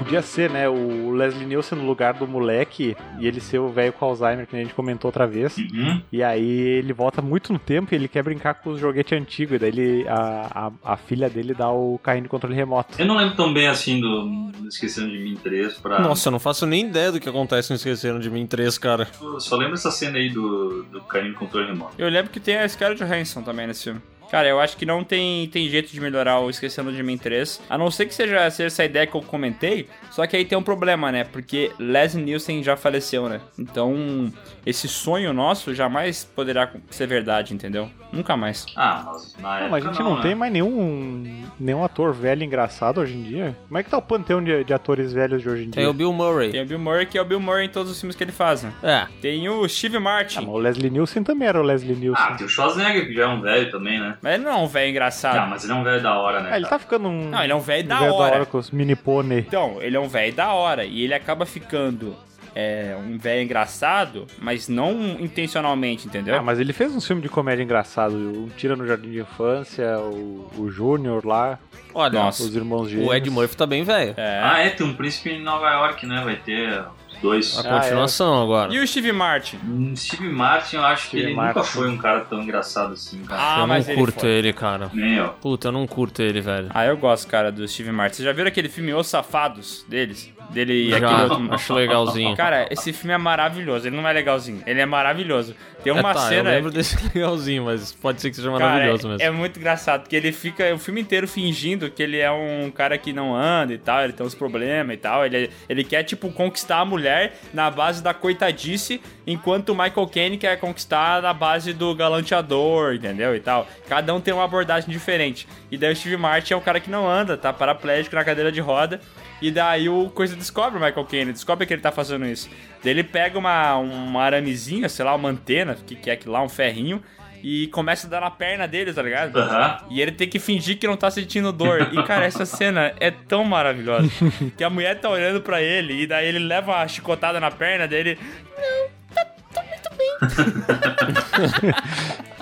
Podia 0.06 0.22
ser, 0.22 0.52
né, 0.52 0.70
o 0.70 1.10
Leslie 1.12 1.48
Nielsen 1.48 1.80
no 1.80 1.86
lugar 1.86 2.14
do 2.14 2.28
moleque 2.28 2.96
e 3.20 3.26
ele 3.26 3.42
ser 3.42 3.58
o 3.58 3.70
velho 3.70 3.92
com 3.92 4.06
Alzheimer, 4.06 4.46
que 4.46 4.56
a 4.56 4.60
gente 4.60 4.72
comentou 4.72 5.10
outra 5.10 5.26
vez. 5.26 5.58
Uhum. 5.58 6.00
E 6.12 6.22
aí 6.22 6.48
ele 6.48 6.94
volta 6.94 7.24
muito 7.24 7.52
no 7.52 7.58
tempo 7.58 7.92
e 7.92 7.96
ele 7.96 8.08
quer 8.08 8.22
brincar 8.22 8.54
com 8.54 8.70
os 8.70 8.80
joguetes 8.80 9.20
antigos. 9.20 9.56
E 9.56 9.60
daí 9.60 9.70
ele, 9.70 10.08
a, 10.08 10.70
a, 10.84 10.94
a 10.94 10.96
filha 10.96 11.28
dele 11.28 11.56
dá 11.56 11.72
o 11.72 11.98
carrinho 11.98 12.26
de 12.26 12.30
controle 12.30 12.56
remoto. 12.56 12.94
Eu 13.00 13.06
não 13.08 13.18
lembro 13.18 13.36
tão 13.36 13.52
bem 13.52 13.68
assim 13.68 14.00
do, 14.00 14.52
do 14.52 14.68
Esquecendo 14.68 15.10
de 15.10 15.18
Mim 15.18 15.36
3 15.42 15.74
pra. 15.80 16.00
Nossa, 16.00 16.28
eu 16.28 16.32
não 16.32 16.40
faço 16.40 16.68
nem 16.68 16.86
ideia 16.86 17.12
do 17.12 17.20
que 17.20 17.28
acontece 17.28 17.72
no 17.72 17.76
Esqueceram 17.76 18.20
de 18.20 18.30
Mim 18.30 18.46
3, 18.46 18.78
cara. 18.78 19.08
Eu 19.20 19.40
só 19.40 19.56
lembro 19.56 19.74
essa 19.74 19.90
cena 19.90 20.20
aí 20.20 20.30
do, 20.30 20.84
do 20.84 21.02
carrinho 21.02 21.34
de 21.34 21.40
controle 21.40 21.66
remoto. 21.66 21.96
Eu 21.98 22.10
lembro 22.10 22.32
que 22.32 22.40
tem 22.40 22.58
a 22.58 22.70
Scarlett 22.70 23.04
Johansson 23.04 23.42
também 23.42 23.66
nesse 23.66 23.86
filme. 23.86 24.02
Cara, 24.30 24.48
eu 24.48 24.60
acho 24.60 24.78
que 24.78 24.86
não 24.86 25.04
tem, 25.04 25.48
tem 25.48 25.70
jeito 25.70 25.92
de 25.92 26.02
melhorar 26.02 26.40
o 26.40 26.50
Esquecendo 26.50 26.92
de 26.92 27.02
Mim 27.04 27.18
3. 27.18 27.62
A 27.70 27.78
não 27.78 27.90
ser 27.92 28.06
que 28.06 28.14
seja, 28.14 28.50
seja 28.50 28.68
essa 28.68 28.84
ideia 28.84 29.08
que 29.08 29.16
eu 29.16 29.22
comentei. 29.22 29.88
Só 30.12 30.26
que 30.26 30.36
aí 30.36 30.46
tem 30.46 30.58
um 30.58 30.64
problema, 30.64 31.12
né? 31.12 31.24
Porque 31.24 31.72
Leslie 31.80 32.24
Nielsen 32.24 32.64
já 32.64 32.76
faleceu, 32.76 33.30
né? 33.30 33.42
Então, 33.58 34.32
esse 34.66 34.88
sonho 34.88 35.34
nosso 35.34 35.74
jamais 35.74 36.24
poderá 36.24 36.72
ser 36.90 37.08
verdade, 37.08 37.54
entendeu? 37.54 37.90
Nunca 38.12 38.38
mais. 38.38 38.66
Ah, 38.76 39.04
mas 39.06 39.36
na 39.38 39.60
Não, 39.62 39.70
mas 39.70 39.86
a 39.86 39.88
gente 39.88 40.00
não, 40.02 40.16
né? 40.16 40.22
tem 40.22 40.36
mais 40.36 40.52
nenhum, 40.52 41.44
nenhum 41.60 41.84
ator 41.84 42.14
velho 42.14 42.44
engraçado 42.44 43.02
hoje 43.02 43.14
em 43.14 43.24
dia. 43.24 43.58
Como 43.68 43.78
é 43.78 43.84
que 43.84 43.90
tá 43.90 43.98
o 43.98 44.02
panteão 44.02 44.42
de, 44.44 44.64
de 44.64 44.74
atores 44.74 45.12
velhos 45.12 45.42
de 45.42 45.50
hoje 45.50 45.64
em 45.64 45.70
dia? 45.70 45.82
Tem 45.82 45.88
o 45.88 45.94
Bill 45.94 46.14
Murray. 46.14 46.52
Tem 46.52 46.62
o 46.62 46.66
Bill 46.66 46.80
Murray, 46.80 47.06
que 47.06 47.18
é 47.18 47.22
o 47.22 47.26
Bill 47.26 47.40
Murray 47.40 47.66
em 47.66 47.70
todos 47.70 47.92
os 47.92 48.00
filmes 48.00 48.16
que 48.16 48.24
ele 48.24 48.32
faz, 48.32 48.64
né? 48.64 48.74
É. 48.82 49.06
Tem 49.22 49.48
o 49.50 49.68
Steve 49.68 50.00
Martin. 50.00 50.40
Ah, 50.40 50.42
mas 50.42 50.52
o 50.56 50.58
Leslie 50.58 50.90
Nielsen 50.90 51.24
também 51.24 51.48
era 51.48 51.60
o 51.60 51.64
Leslie 51.64 51.96
Nielsen. 51.96 52.26
Ah, 52.26 52.36
tem 52.36 52.46
o 52.46 52.50
Schwarzenegger, 52.50 53.08
que 53.08 53.14
já 53.14 53.24
é 53.24 53.28
um 53.28 53.42
velho 53.42 53.70
também, 53.70 54.00
né? 54.00 54.15
Mas 54.22 54.36
ele 54.36 54.44
não 54.44 54.52
é 54.52 54.56
um 54.56 54.68
velho 54.68 54.90
engraçado. 54.90 55.38
Ah, 55.38 55.46
mas 55.46 55.64
ele 55.64 55.74
é 55.74 55.76
um 55.76 55.84
velho 55.84 56.02
da 56.02 56.18
hora, 56.18 56.42
né? 56.42 56.50
Ah, 56.54 56.58
ele 56.58 56.68
tá 56.68 56.80
ficando 56.80 57.08
um. 57.08 57.30
Não, 57.30 57.44
ele 57.44 57.52
é 57.54 57.56
um 57.56 57.60
velho 57.60 57.86
um 57.86 57.88
da 57.88 58.00
velho 58.00 58.14
hora. 58.14 58.46
com 58.46 58.58
os 58.58 58.72
mini 58.72 58.96
pônei. 58.96 59.40
Então, 59.40 59.78
ele 59.82 59.96
é 59.96 60.00
um 60.00 60.08
velho 60.08 60.34
da 60.34 60.54
hora. 60.54 60.86
E 60.86 61.02
ele 61.02 61.14
acaba 61.14 61.46
ficando 61.46 62.16
é, 62.56 62.96
um 62.98 63.18
velho 63.18 63.44
engraçado, 63.44 64.26
mas 64.40 64.70
não 64.70 64.94
intencionalmente, 65.20 66.08
entendeu? 66.08 66.36
Ah, 66.36 66.42
mas 66.42 66.60
ele 66.60 66.72
fez 66.74 66.96
um 66.96 67.02
filme 67.02 67.22
de 67.22 67.30
comédia 67.30 67.64
engraçado. 67.64 68.16
Um 68.16 68.50
Tira 68.50 68.76
no 68.76 68.88
Jardim 68.88 69.12
de 69.12 69.20
Infância, 69.20 70.00
o, 70.00 70.50
o 70.58 70.70
Júnior 70.70 71.26
lá, 71.26 71.60
Olha, 71.94 72.12
Nossa. 72.20 72.44
os 72.44 72.54
irmãos 72.54 72.90
gêmeos. 72.90 73.10
o 73.10 73.14
Ed 73.14 73.30
Murphy 73.30 73.56
tá 73.56 73.66
bem 73.66 73.82
velho. 73.84 74.14
É. 74.18 74.42
Ah, 74.44 74.60
é, 74.60 74.70
tem 74.70 74.86
um 74.86 74.94
príncipe 74.94 75.30
em 75.30 75.42
Nova 75.42 75.70
York, 75.72 76.06
né? 76.06 76.22
Vai 76.26 76.36
ter 76.36 76.84
os 77.16 77.22
dois. 77.22 77.58
A 77.58 77.62
Ah, 77.78 77.80
continuação 77.82 78.44
agora. 78.44 78.74
E 78.74 78.80
o 78.80 78.88
Steve 78.88 79.12
Martin? 79.12 79.58
Hum, 79.64 79.94
Steve 79.96 80.28
Martin, 80.30 80.76
eu 80.78 80.86
acho 80.86 81.04
que 81.04 81.08
Steve 81.10 81.24
ele 81.24 81.36
Martin. 81.36 81.58
nunca 81.60 81.70
foi 81.70 81.90
um 81.90 81.98
cara 81.98 82.22
tão 82.22 82.42
engraçado 82.42 82.94
assim, 82.94 83.24
cara. 83.24 83.42
Ah, 83.42 83.60
eu 83.62 83.68
não 83.68 83.76
ele 83.76 83.96
curto 83.96 84.20
foi. 84.22 84.30
ele, 84.30 84.54
cara. 84.54 84.90
Nem 84.94 85.16
eu. 85.16 85.30
Puta, 85.42 85.68
eu 85.68 85.72
não 85.72 85.86
curto 85.88 86.22
ele, 86.22 86.42
velho. 86.42 86.68
Ah, 86.74 86.86
eu 86.86 86.98
gosto, 86.98 87.28
cara, 87.28 87.52
do 87.52 87.68
Steve 87.68 87.92
Martin. 87.92 88.18
Vocês 88.18 88.26
já 88.26 88.34
viram 88.34 88.48
aquele 88.48 88.70
filme 88.70 88.94
Os 88.94 89.08
Safados 89.08 89.86
deles? 89.88 90.32
Dele 90.50 90.74
e 90.74 90.90
Já, 90.90 90.98
aquele 90.98 91.22
outro. 91.24 91.54
acho 91.54 91.74
legalzinho. 91.74 92.36
Cara, 92.36 92.68
esse 92.70 92.94
filme 92.94 93.14
é 93.14 93.18
maravilhoso. 93.18 93.88
Ele 93.88 93.96
não 93.96 94.08
é 94.08 94.14
legalzinho. 94.14 94.62
Ele 94.66 94.80
é 94.80 94.86
maravilhoso. 94.86 95.56
Tem 95.84 95.94
uma 95.94 96.12
é, 96.12 96.14
tá, 96.14 96.20
cena. 96.22 96.50
eu 96.50 96.56
lembro 96.56 96.72
desse 96.72 96.98
legalzinho, 97.14 97.66
mas 97.66 97.92
pode 97.92 98.22
ser 98.22 98.30
que 98.30 98.36
seja 98.36 98.50
Cara, 98.52 98.66
maravilhoso 98.66 99.08
mesmo. 99.08 99.24
é 99.24 99.30
muito 99.30 99.60
engraçado, 99.60 100.02
porque 100.02 100.16
ele 100.16 100.32
fica 100.32 100.74
o 100.74 100.78
filme 100.80 101.02
inteiro 101.02 101.28
fingindo 101.28 101.90
que 101.90 102.02
ele 102.02 102.18
é 102.18 102.32
um 102.32 102.72
cara 102.72 102.98
que 102.98 103.14
não 103.14 103.36
anda 103.36 103.74
e 103.74 103.78
tal, 103.78 104.04
ele 104.04 104.14
tem 104.14 104.26
uns 104.26 104.34
problemas 104.36 104.96
e 104.96 104.98
tal. 104.98 105.26
Ele, 105.26 105.50
ele 105.70 105.84
quer, 105.84 106.04
tipo, 106.04 106.32
conquistar 106.32 106.80
a 106.80 106.86
mulher 106.86 107.38
na 107.54 107.70
base 107.70 108.02
da 108.02 108.14
coitadice, 108.14 109.02
enquanto 109.28 109.70
o 109.70 109.76
Michael 109.76 110.08
Caine 110.08 110.38
quer 110.38 110.58
conquistar 110.60 111.22
na 111.22 111.34
base 111.34 111.74
do 111.74 111.94
galanteador, 111.94 112.96
entendeu? 112.96 113.36
E 113.36 113.40
tal. 113.40 113.68
Cada 113.88 114.14
um 114.14 114.22
tem 114.22 114.34
uma 114.34 114.44
abordagem 114.44 114.90
diferente. 114.90 115.48
E 115.72 115.78
daí 115.78 115.94
o 115.94 115.96
Steve 115.96 116.18
Martin 116.18 116.54
é 116.54 116.58
um 116.58 116.62
cara 116.62 116.80
que 116.80 116.90
não 116.90 117.10
anda, 117.10 117.38
tá 117.38 117.52
paraplégico 117.54 118.16
na 118.16 118.24
cadeira 118.24 118.52
de 118.52 118.60
roda. 118.62 119.00
E 119.42 119.52
daí 119.52 119.90
o 119.90 120.10
coisa 120.10 120.36
descobre 120.36 120.80
o 120.80 120.82
Michael 120.84 121.06
Caine, 121.06 121.34
descobre 121.34 121.68
que 121.68 121.74
ele 121.74 121.82
tá 121.82 121.92
fazendo 121.92 122.26
isso. 122.26 122.50
Daí 122.84 122.92
ele 122.92 123.04
pega 123.04 123.38
uma, 123.38 123.76
uma 123.78 124.24
aramezinha, 124.24 124.88
sei 124.88 125.04
lá, 125.04 125.14
uma 125.14 125.30
antena, 125.30 125.74
o 125.74 125.84
que, 125.84 125.96
que 125.96 126.10
é 126.10 126.14
aquilo 126.14 126.34
lá, 126.34 126.42
um 126.42 126.50
ferrinho, 126.50 127.04
e 127.44 127.68
começa 127.68 128.08
a 128.08 128.10
dar 128.10 128.22
na 128.22 128.32
perna 128.32 128.68
dele, 128.68 128.92
tá 128.94 129.02
ligado? 129.04 129.38
Aham. 129.38 129.86
E 129.90 130.02
ele 130.02 130.12
tem 130.12 130.28
que 130.28 130.40
fingir 130.40 130.80
que 130.80 130.88
não 130.88 130.98
tá 130.98 131.12
sentindo 131.12 131.52
dor. 131.52 131.94
E, 131.94 132.04
cara, 132.04 132.26
essa 132.26 132.46
cena 132.46 132.94
é 133.00 133.12
tão 133.12 133.44
maravilhosa. 133.44 134.10
Que 134.58 134.64
a 134.64 134.70
mulher 134.70 135.00
tá 135.00 135.10
olhando 135.10 135.42
pra 135.42 135.62
ele, 135.62 136.02
e 136.02 136.08
daí 136.08 136.28
ele 136.28 136.40
leva 136.40 136.78
a 136.78 136.88
chicotada 136.88 137.40
na 137.40 137.52
perna 137.52 137.88
dele. 137.88 138.18
Não, 138.58 138.90
tá, 139.14 139.26
tá 139.54 139.64
muito 139.64 139.90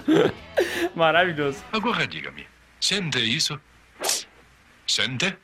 bem. 0.07 0.31
Maravilhoso. 0.95 1.63
Agora 1.71 2.07
diga-me, 2.07 2.45
sente 2.79 3.19
isso? 3.19 3.59
Sente? 4.87 5.35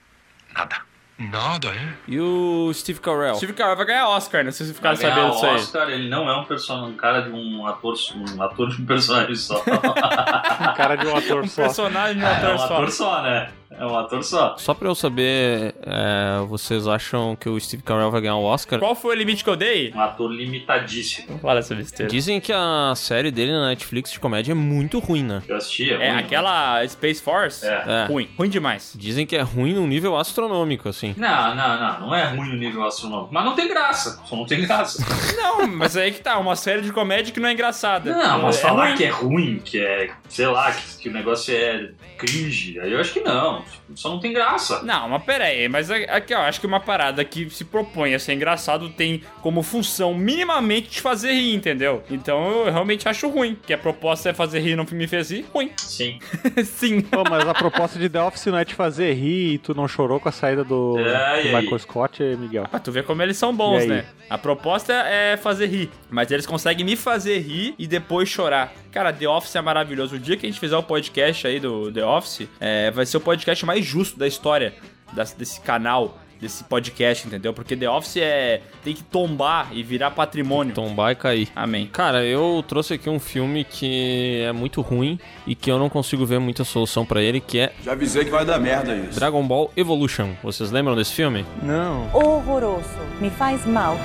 Nada. 0.53 0.88
Nada, 1.19 1.67
é? 1.67 1.93
E 2.07 2.17
o 2.19 2.71
Steve 2.73 2.99
Carell? 3.01 3.35
Steve 3.35 3.51
Carell 3.51 3.75
vai 3.75 3.85
ganhar 3.85 4.07
Oscar, 4.07 4.41
né? 4.43 4.51
Se 4.51 4.59
vocês 4.63 4.75
ficaram 4.75 4.97
ganhar 4.97 5.09
sabendo 5.15 5.27
o 5.27 5.31
disso 5.33 5.45
aí. 5.45 5.55
Oscar, 5.55 5.89
ele 5.89 6.07
não 6.09 6.29
é 6.29 6.37
um, 6.37 6.45
person... 6.45 6.85
um 6.87 6.93
cara 6.93 7.21
de 7.23 7.29
um 7.29 7.67
ator, 7.67 7.93
um 8.37 8.41
ator 8.41 8.69
de 8.69 8.81
um 8.81 8.85
personagem 8.85 9.35
só. 9.35 9.61
Um 9.67 10.73
cara 10.75 10.95
de 10.95 11.05
um 11.07 11.15
ator 11.15 11.43
Um 11.43 11.47
só. 11.47 11.63
personagem 11.63 12.17
de 12.19 12.23
um 12.23 12.27
é 12.27 12.35
ator 12.37 12.53
um 12.53 12.57
só. 12.57 12.63
ator 12.73 12.91
só, 12.91 13.21
né? 13.21 13.49
É 13.71 13.85
um 13.85 13.95
ator 13.97 14.23
só. 14.23 14.55
Só 14.57 14.73
pra 14.73 14.87
eu 14.89 14.95
saber, 14.95 15.75
é, 15.83 16.39
vocês 16.47 16.87
acham 16.87 17.35
que 17.35 17.47
o 17.47 17.59
Steve 17.59 17.83
Carell 17.83 18.09
vai 18.09 18.19
ganhar 18.21 18.35
o 18.35 18.43
Oscar? 18.43 18.79
Qual 18.79 18.95
foi 18.95 19.15
o 19.15 19.17
limite 19.17 19.43
que 19.43 19.49
eu 19.49 19.55
dei? 19.55 19.91
Um 19.95 19.99
ator 20.01 20.31
limitadíssimo. 20.31 21.37
Fala 21.39 21.59
essa 21.59 21.75
besteira. 21.75 22.09
Dizem 22.11 22.41
que 22.41 22.51
a 22.51 22.93
série 22.95 23.29
dele 23.31 23.51
na 23.51 23.67
Netflix 23.67 24.11
de 24.11 24.19
comédia 24.19 24.51
é 24.51 24.55
muito 24.55 24.99
ruim, 24.99 25.23
né? 25.23 25.43
Eu 25.47 25.55
assisti, 25.57 25.91
é, 25.91 26.07
É, 26.07 26.11
ruim. 26.11 26.19
aquela 26.19 26.87
Space 26.87 27.21
Force? 27.21 27.65
É. 27.65 27.83
É. 27.87 28.05
Ruim. 28.07 28.27
Ruim 28.37 28.49
demais. 28.49 28.93
Dizem 28.97 29.25
que 29.25 29.35
é 29.35 29.41
ruim 29.41 29.73
num 29.73 29.87
nível 29.87 30.17
astronômico, 30.17 30.89
assim. 30.89 31.13
Não, 31.17 31.55
não, 31.55 31.79
não. 31.79 31.99
Não 32.07 32.15
é 32.15 32.25
ruim 32.25 32.49
no 32.49 32.55
nível 32.57 32.83
astronômico. 32.85 33.33
Mas 33.33 33.45
não 33.45 33.55
tem 33.55 33.67
graça. 33.67 34.19
Só 34.25 34.35
não 34.35 34.45
tem 34.45 34.61
graça. 34.61 34.99
Não, 35.39 35.67
mas 35.67 35.95
aí 35.97 36.11
que 36.11 36.21
tá, 36.21 36.37
uma 36.37 36.55
série 36.55 36.81
de 36.81 36.91
comédia 36.91 37.33
que 37.33 37.39
não 37.39 37.49
é 37.49 37.53
engraçada. 37.53 38.11
Não, 38.15 38.41
mas 38.43 38.57
é 38.57 38.61
falar 38.61 38.87
ruim. 38.87 38.95
que 38.97 39.03
é 39.03 39.09
ruim, 39.09 39.61
que 39.63 39.79
é, 39.79 40.09
sei 40.27 40.47
lá, 40.47 40.71
que, 40.71 40.97
que 40.99 41.09
o 41.09 41.13
negócio 41.13 41.53
é 41.55 41.91
cringe, 42.17 42.79
aí 42.79 42.91
eu 42.91 42.99
acho 42.99 43.13
que 43.13 43.19
não. 43.21 43.58
Só 43.95 44.09
não 44.09 44.19
tem 44.19 44.33
graça. 44.33 44.81
Não, 44.83 45.09
mas 45.09 45.23
pera 45.23 45.45
aí, 45.45 45.67
mas 45.67 45.89
aqui 45.91 46.33
eu 46.33 46.39
acho 46.39 46.59
que 46.59 46.67
uma 46.67 46.79
parada 46.79 47.23
que 47.23 47.49
se 47.49 47.65
propõe 47.65 48.13
a 48.13 48.19
ser 48.19 48.33
engraçado 48.33 48.89
tem 48.89 49.23
como 49.41 49.61
função 49.63 50.13
minimamente 50.13 50.89
te 50.89 51.01
fazer 51.01 51.31
rir, 51.33 51.53
entendeu? 51.53 52.03
Então 52.09 52.65
eu 52.65 52.71
realmente 52.71 53.07
acho 53.07 53.27
ruim, 53.29 53.57
que 53.65 53.73
a 53.73 53.77
proposta 53.77 54.29
é 54.29 54.33
fazer 54.33 54.59
rir 54.59 54.71
e 54.71 54.75
não 54.75 54.85
me 54.91 55.07
fez 55.07 55.31
rir, 55.31 55.45
ruim. 55.53 55.71
Sim. 55.77 56.19
Sim. 56.63 57.01
Pô, 57.01 57.23
mas 57.29 57.47
a 57.47 57.53
proposta 57.53 57.97
de 57.99 58.09
The 58.09 58.21
Office 58.21 58.45
não 58.47 58.57
é 58.57 58.65
te 58.65 58.75
fazer 58.75 59.13
rir 59.13 59.53
e 59.53 59.57
tu 59.57 59.73
não 59.73 59.87
chorou 59.87 60.19
com 60.19 60.29
a 60.29 60.31
saída 60.31 60.63
do, 60.63 60.97
É, 60.99 61.03
do 61.03 61.09
e 61.09 61.55
aí? 61.55 61.55
Michael 61.55 61.79
Scott, 61.79 62.23
Miguel. 62.37 62.65
Ah, 62.71 62.79
tu 62.79 62.91
vê 62.91 63.03
como 63.03 63.21
eles 63.21 63.37
são 63.37 63.55
bons, 63.55 63.85
né? 63.85 64.05
A 64.29 64.37
proposta 64.37 64.93
é 64.93 65.35
fazer 65.37 65.65
rir, 65.67 65.89
mas 66.09 66.29
eles 66.29 66.45
conseguem 66.45 66.85
me 66.85 66.95
fazer 66.95 67.39
rir 67.39 67.73
e 67.79 67.87
depois 67.87 68.29
chorar. 68.29 68.71
Cara, 68.91 69.11
The 69.11 69.27
Office 69.27 69.55
é 69.55 69.61
maravilhoso. 69.61 70.15
O 70.15 70.19
dia 70.19 70.37
que 70.37 70.45
a 70.45 70.49
gente 70.49 70.59
fizer 70.59 70.77
o 70.77 70.83
podcast 70.83 71.47
aí 71.47 71.59
do 71.59 71.91
The 71.91 72.05
Office, 72.05 72.47
é, 72.59 72.91
vai 72.91 73.05
ser 73.05 73.17
o 73.17 73.21
podcast 73.21 73.48
mais 73.65 73.85
justo 73.85 74.17
da 74.17 74.27
história 74.27 74.73
das- 75.13 75.33
desse 75.33 75.59
canal, 75.61 76.17
desse 76.39 76.63
podcast, 76.63 77.27
entendeu? 77.27 77.53
Porque 77.53 77.75
The 77.75 77.89
Office 77.89 78.17
é 78.17 78.61
tem 78.83 78.93
que 78.95 79.03
tombar 79.03 79.69
e 79.73 79.83
virar 79.83 80.11
patrimônio. 80.11 80.73
Tombar 80.73 81.11
e 81.11 81.15
cair. 81.15 81.49
Amém. 81.55 81.87
Cara, 81.87 82.23
eu 82.23 82.63
trouxe 82.67 82.93
aqui 82.93 83.09
um 83.09 83.19
filme 83.19 83.63
que 83.65 84.41
é 84.47 84.51
muito 84.53 84.79
ruim 84.81 85.19
e 85.45 85.53
que 85.55 85.69
eu 85.69 85.77
não 85.77 85.89
consigo 85.89 86.25
ver 86.25 86.39
muita 86.39 86.63
solução 86.63 87.05
pra 87.05 87.21
ele, 87.21 87.41
que 87.41 87.59
é 87.59 87.73
Já 87.83 87.91
avisei 87.91 88.23
que 88.23 88.31
vai 88.31 88.45
dar 88.45 88.57
merda 88.59 88.95
isso. 88.95 89.19
Dragon 89.19 89.45
Ball 89.45 89.69
Evolution. 89.75 90.33
Vocês 90.41 90.71
lembram 90.71 90.95
desse 90.95 91.13
filme? 91.13 91.45
Não. 91.61 92.09
Horroroso. 92.13 92.87
Me 93.19 93.29
faz 93.29 93.65
mal. 93.65 93.97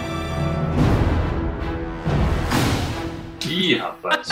Ih, 3.49 3.77
rapaz. 3.77 4.29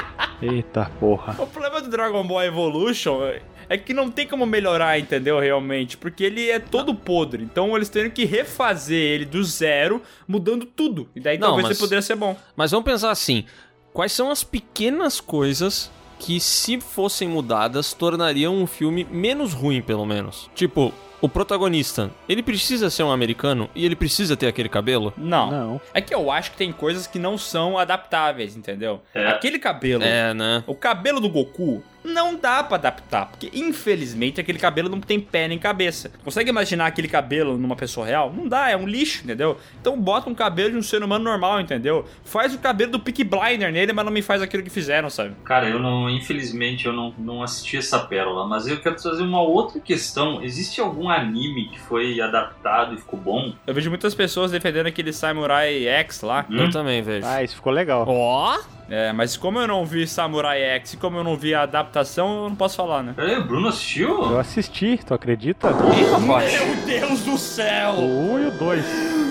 Eita 0.42 0.90
porra. 1.00 1.34
O 1.38 1.46
problema 1.46 1.80
do 1.80 1.88
Dragon 1.88 2.22
Ball 2.26 2.44
Evolution 2.44 3.20
é 3.68 3.76
que 3.78 3.92
não 3.94 4.10
tem 4.10 4.26
como 4.26 4.46
melhorar, 4.46 4.98
entendeu? 4.98 5.38
Realmente. 5.40 5.96
Porque 5.96 6.24
ele 6.24 6.48
é 6.50 6.58
todo 6.58 6.94
podre. 6.94 7.42
Então 7.42 7.74
eles 7.76 7.88
têm 7.88 8.10
que 8.10 8.24
refazer 8.24 8.96
ele 8.98 9.24
do 9.24 9.42
zero, 9.44 10.02
mudando 10.26 10.64
tudo. 10.66 11.08
E 11.14 11.20
daí 11.20 11.38
Não, 11.38 11.48
talvez 11.48 11.68
mas- 11.68 11.76
ele 11.78 11.80
poderia 11.86 12.02
ser 12.02 12.16
bom. 12.16 12.36
Mas 12.54 12.70
vamos 12.70 12.84
pensar 12.84 13.10
assim: 13.10 13.44
quais 13.92 14.12
são 14.12 14.30
as 14.30 14.44
pequenas 14.44 15.20
coisas 15.20 15.90
que, 16.18 16.40
se 16.40 16.80
fossem 16.80 17.28
mudadas, 17.28 17.92
tornariam 17.92 18.54
um 18.56 18.66
filme 18.66 19.06
menos 19.10 19.52
ruim, 19.52 19.82
pelo 19.82 20.06
menos? 20.06 20.50
Tipo, 20.54 20.92
o 21.20 21.28
protagonista, 21.28 22.10
ele 22.28 22.42
precisa 22.42 22.90
ser 22.90 23.02
um 23.02 23.10
americano 23.10 23.68
e 23.74 23.84
ele 23.84 23.96
precisa 23.96 24.36
ter 24.36 24.46
aquele 24.46 24.68
cabelo? 24.68 25.12
Não. 25.16 25.50
Não. 25.50 25.80
É 25.94 26.00
que 26.00 26.14
eu 26.14 26.30
acho 26.30 26.50
que 26.52 26.56
tem 26.56 26.72
coisas 26.72 27.06
que 27.06 27.18
não 27.18 27.38
são 27.38 27.78
adaptáveis, 27.78 28.56
entendeu? 28.56 29.00
É. 29.14 29.26
Aquele 29.28 29.58
cabelo. 29.58 30.02
É, 30.02 30.34
né? 30.34 30.62
O 30.66 30.74
cabelo 30.74 31.20
do 31.20 31.28
Goku 31.28 31.82
Não 32.04 32.36
dá 32.36 32.62
pra 32.62 32.76
adaptar, 32.76 33.26
porque 33.26 33.50
infelizmente 33.52 34.40
aquele 34.40 34.58
cabelo 34.58 34.88
não 34.88 35.00
tem 35.00 35.18
pé 35.18 35.48
nem 35.48 35.58
cabeça. 35.58 36.12
Consegue 36.22 36.50
imaginar 36.50 36.86
aquele 36.86 37.08
cabelo 37.08 37.58
numa 37.58 37.74
pessoa 37.74 38.06
real? 38.06 38.32
Não 38.32 38.46
dá, 38.46 38.70
é 38.70 38.76
um 38.76 38.86
lixo, 38.86 39.24
entendeu? 39.24 39.58
Então 39.80 40.00
bota 40.00 40.30
um 40.30 40.34
cabelo 40.34 40.70
de 40.70 40.76
um 40.76 40.82
ser 40.82 41.02
humano 41.02 41.24
normal, 41.24 41.60
entendeu? 41.60 42.04
Faz 42.24 42.54
o 42.54 42.58
cabelo 42.58 42.92
do 42.92 43.00
Peak 43.00 43.24
Blinder 43.24 43.72
nele, 43.72 43.92
mas 43.92 44.04
não 44.04 44.12
me 44.12 44.22
faz 44.22 44.40
aquilo 44.40 44.62
que 44.62 44.70
fizeram, 44.70 45.10
sabe? 45.10 45.34
Cara, 45.44 45.68
eu 45.68 45.80
não, 45.80 46.08
infelizmente, 46.08 46.86
eu 46.86 46.92
não, 46.92 47.12
não 47.18 47.42
assisti 47.42 47.76
essa 47.76 47.98
pérola, 47.98 48.46
mas 48.46 48.68
eu 48.68 48.80
quero 48.80 48.94
trazer 48.94 49.22
uma 49.22 49.42
outra 49.42 49.80
questão. 49.80 50.42
Existe 50.42 50.80
algum 50.80 51.05
anime 51.08 51.68
que 51.68 51.78
foi 51.80 52.20
adaptado 52.20 52.94
e 52.94 52.98
ficou 52.98 53.18
bom? 53.18 53.52
Eu 53.66 53.74
vejo 53.74 53.88
muitas 53.90 54.14
pessoas 54.14 54.50
defendendo 54.50 54.86
aquele 54.86 55.12
Samurai 55.12 55.86
X 55.86 56.22
lá. 56.22 56.44
Eu 56.50 56.70
também 56.70 57.02
vejo. 57.02 57.26
Ah, 57.26 57.42
isso 57.42 57.56
ficou 57.56 57.72
legal. 57.72 58.04
Ó! 58.08 58.58
É, 58.88 59.12
mas 59.12 59.36
como 59.36 59.58
eu 59.58 59.66
não 59.66 59.84
vi 59.84 60.06
Samurai 60.06 60.60
X 60.62 60.92
e 60.92 60.96
como 60.96 61.18
eu 61.18 61.24
não 61.24 61.36
vi 61.36 61.54
a 61.54 61.62
adaptação, 61.62 62.44
eu 62.44 62.48
não 62.48 62.56
posso 62.56 62.76
falar, 62.76 63.02
né? 63.02 63.14
Peraí, 63.16 63.36
o 63.36 63.44
Bruno 63.44 63.68
assistiu? 63.68 64.30
Eu 64.30 64.38
assisti, 64.38 65.00
tu 65.04 65.12
acredita? 65.12 65.70
Meu 65.72 66.86
Deus 66.86 67.22
do 67.22 67.36
céu! 67.36 67.94
O 67.94 68.34
1 68.34 68.38
e 68.38 68.46
o 68.46 68.50
2. 68.52 69.25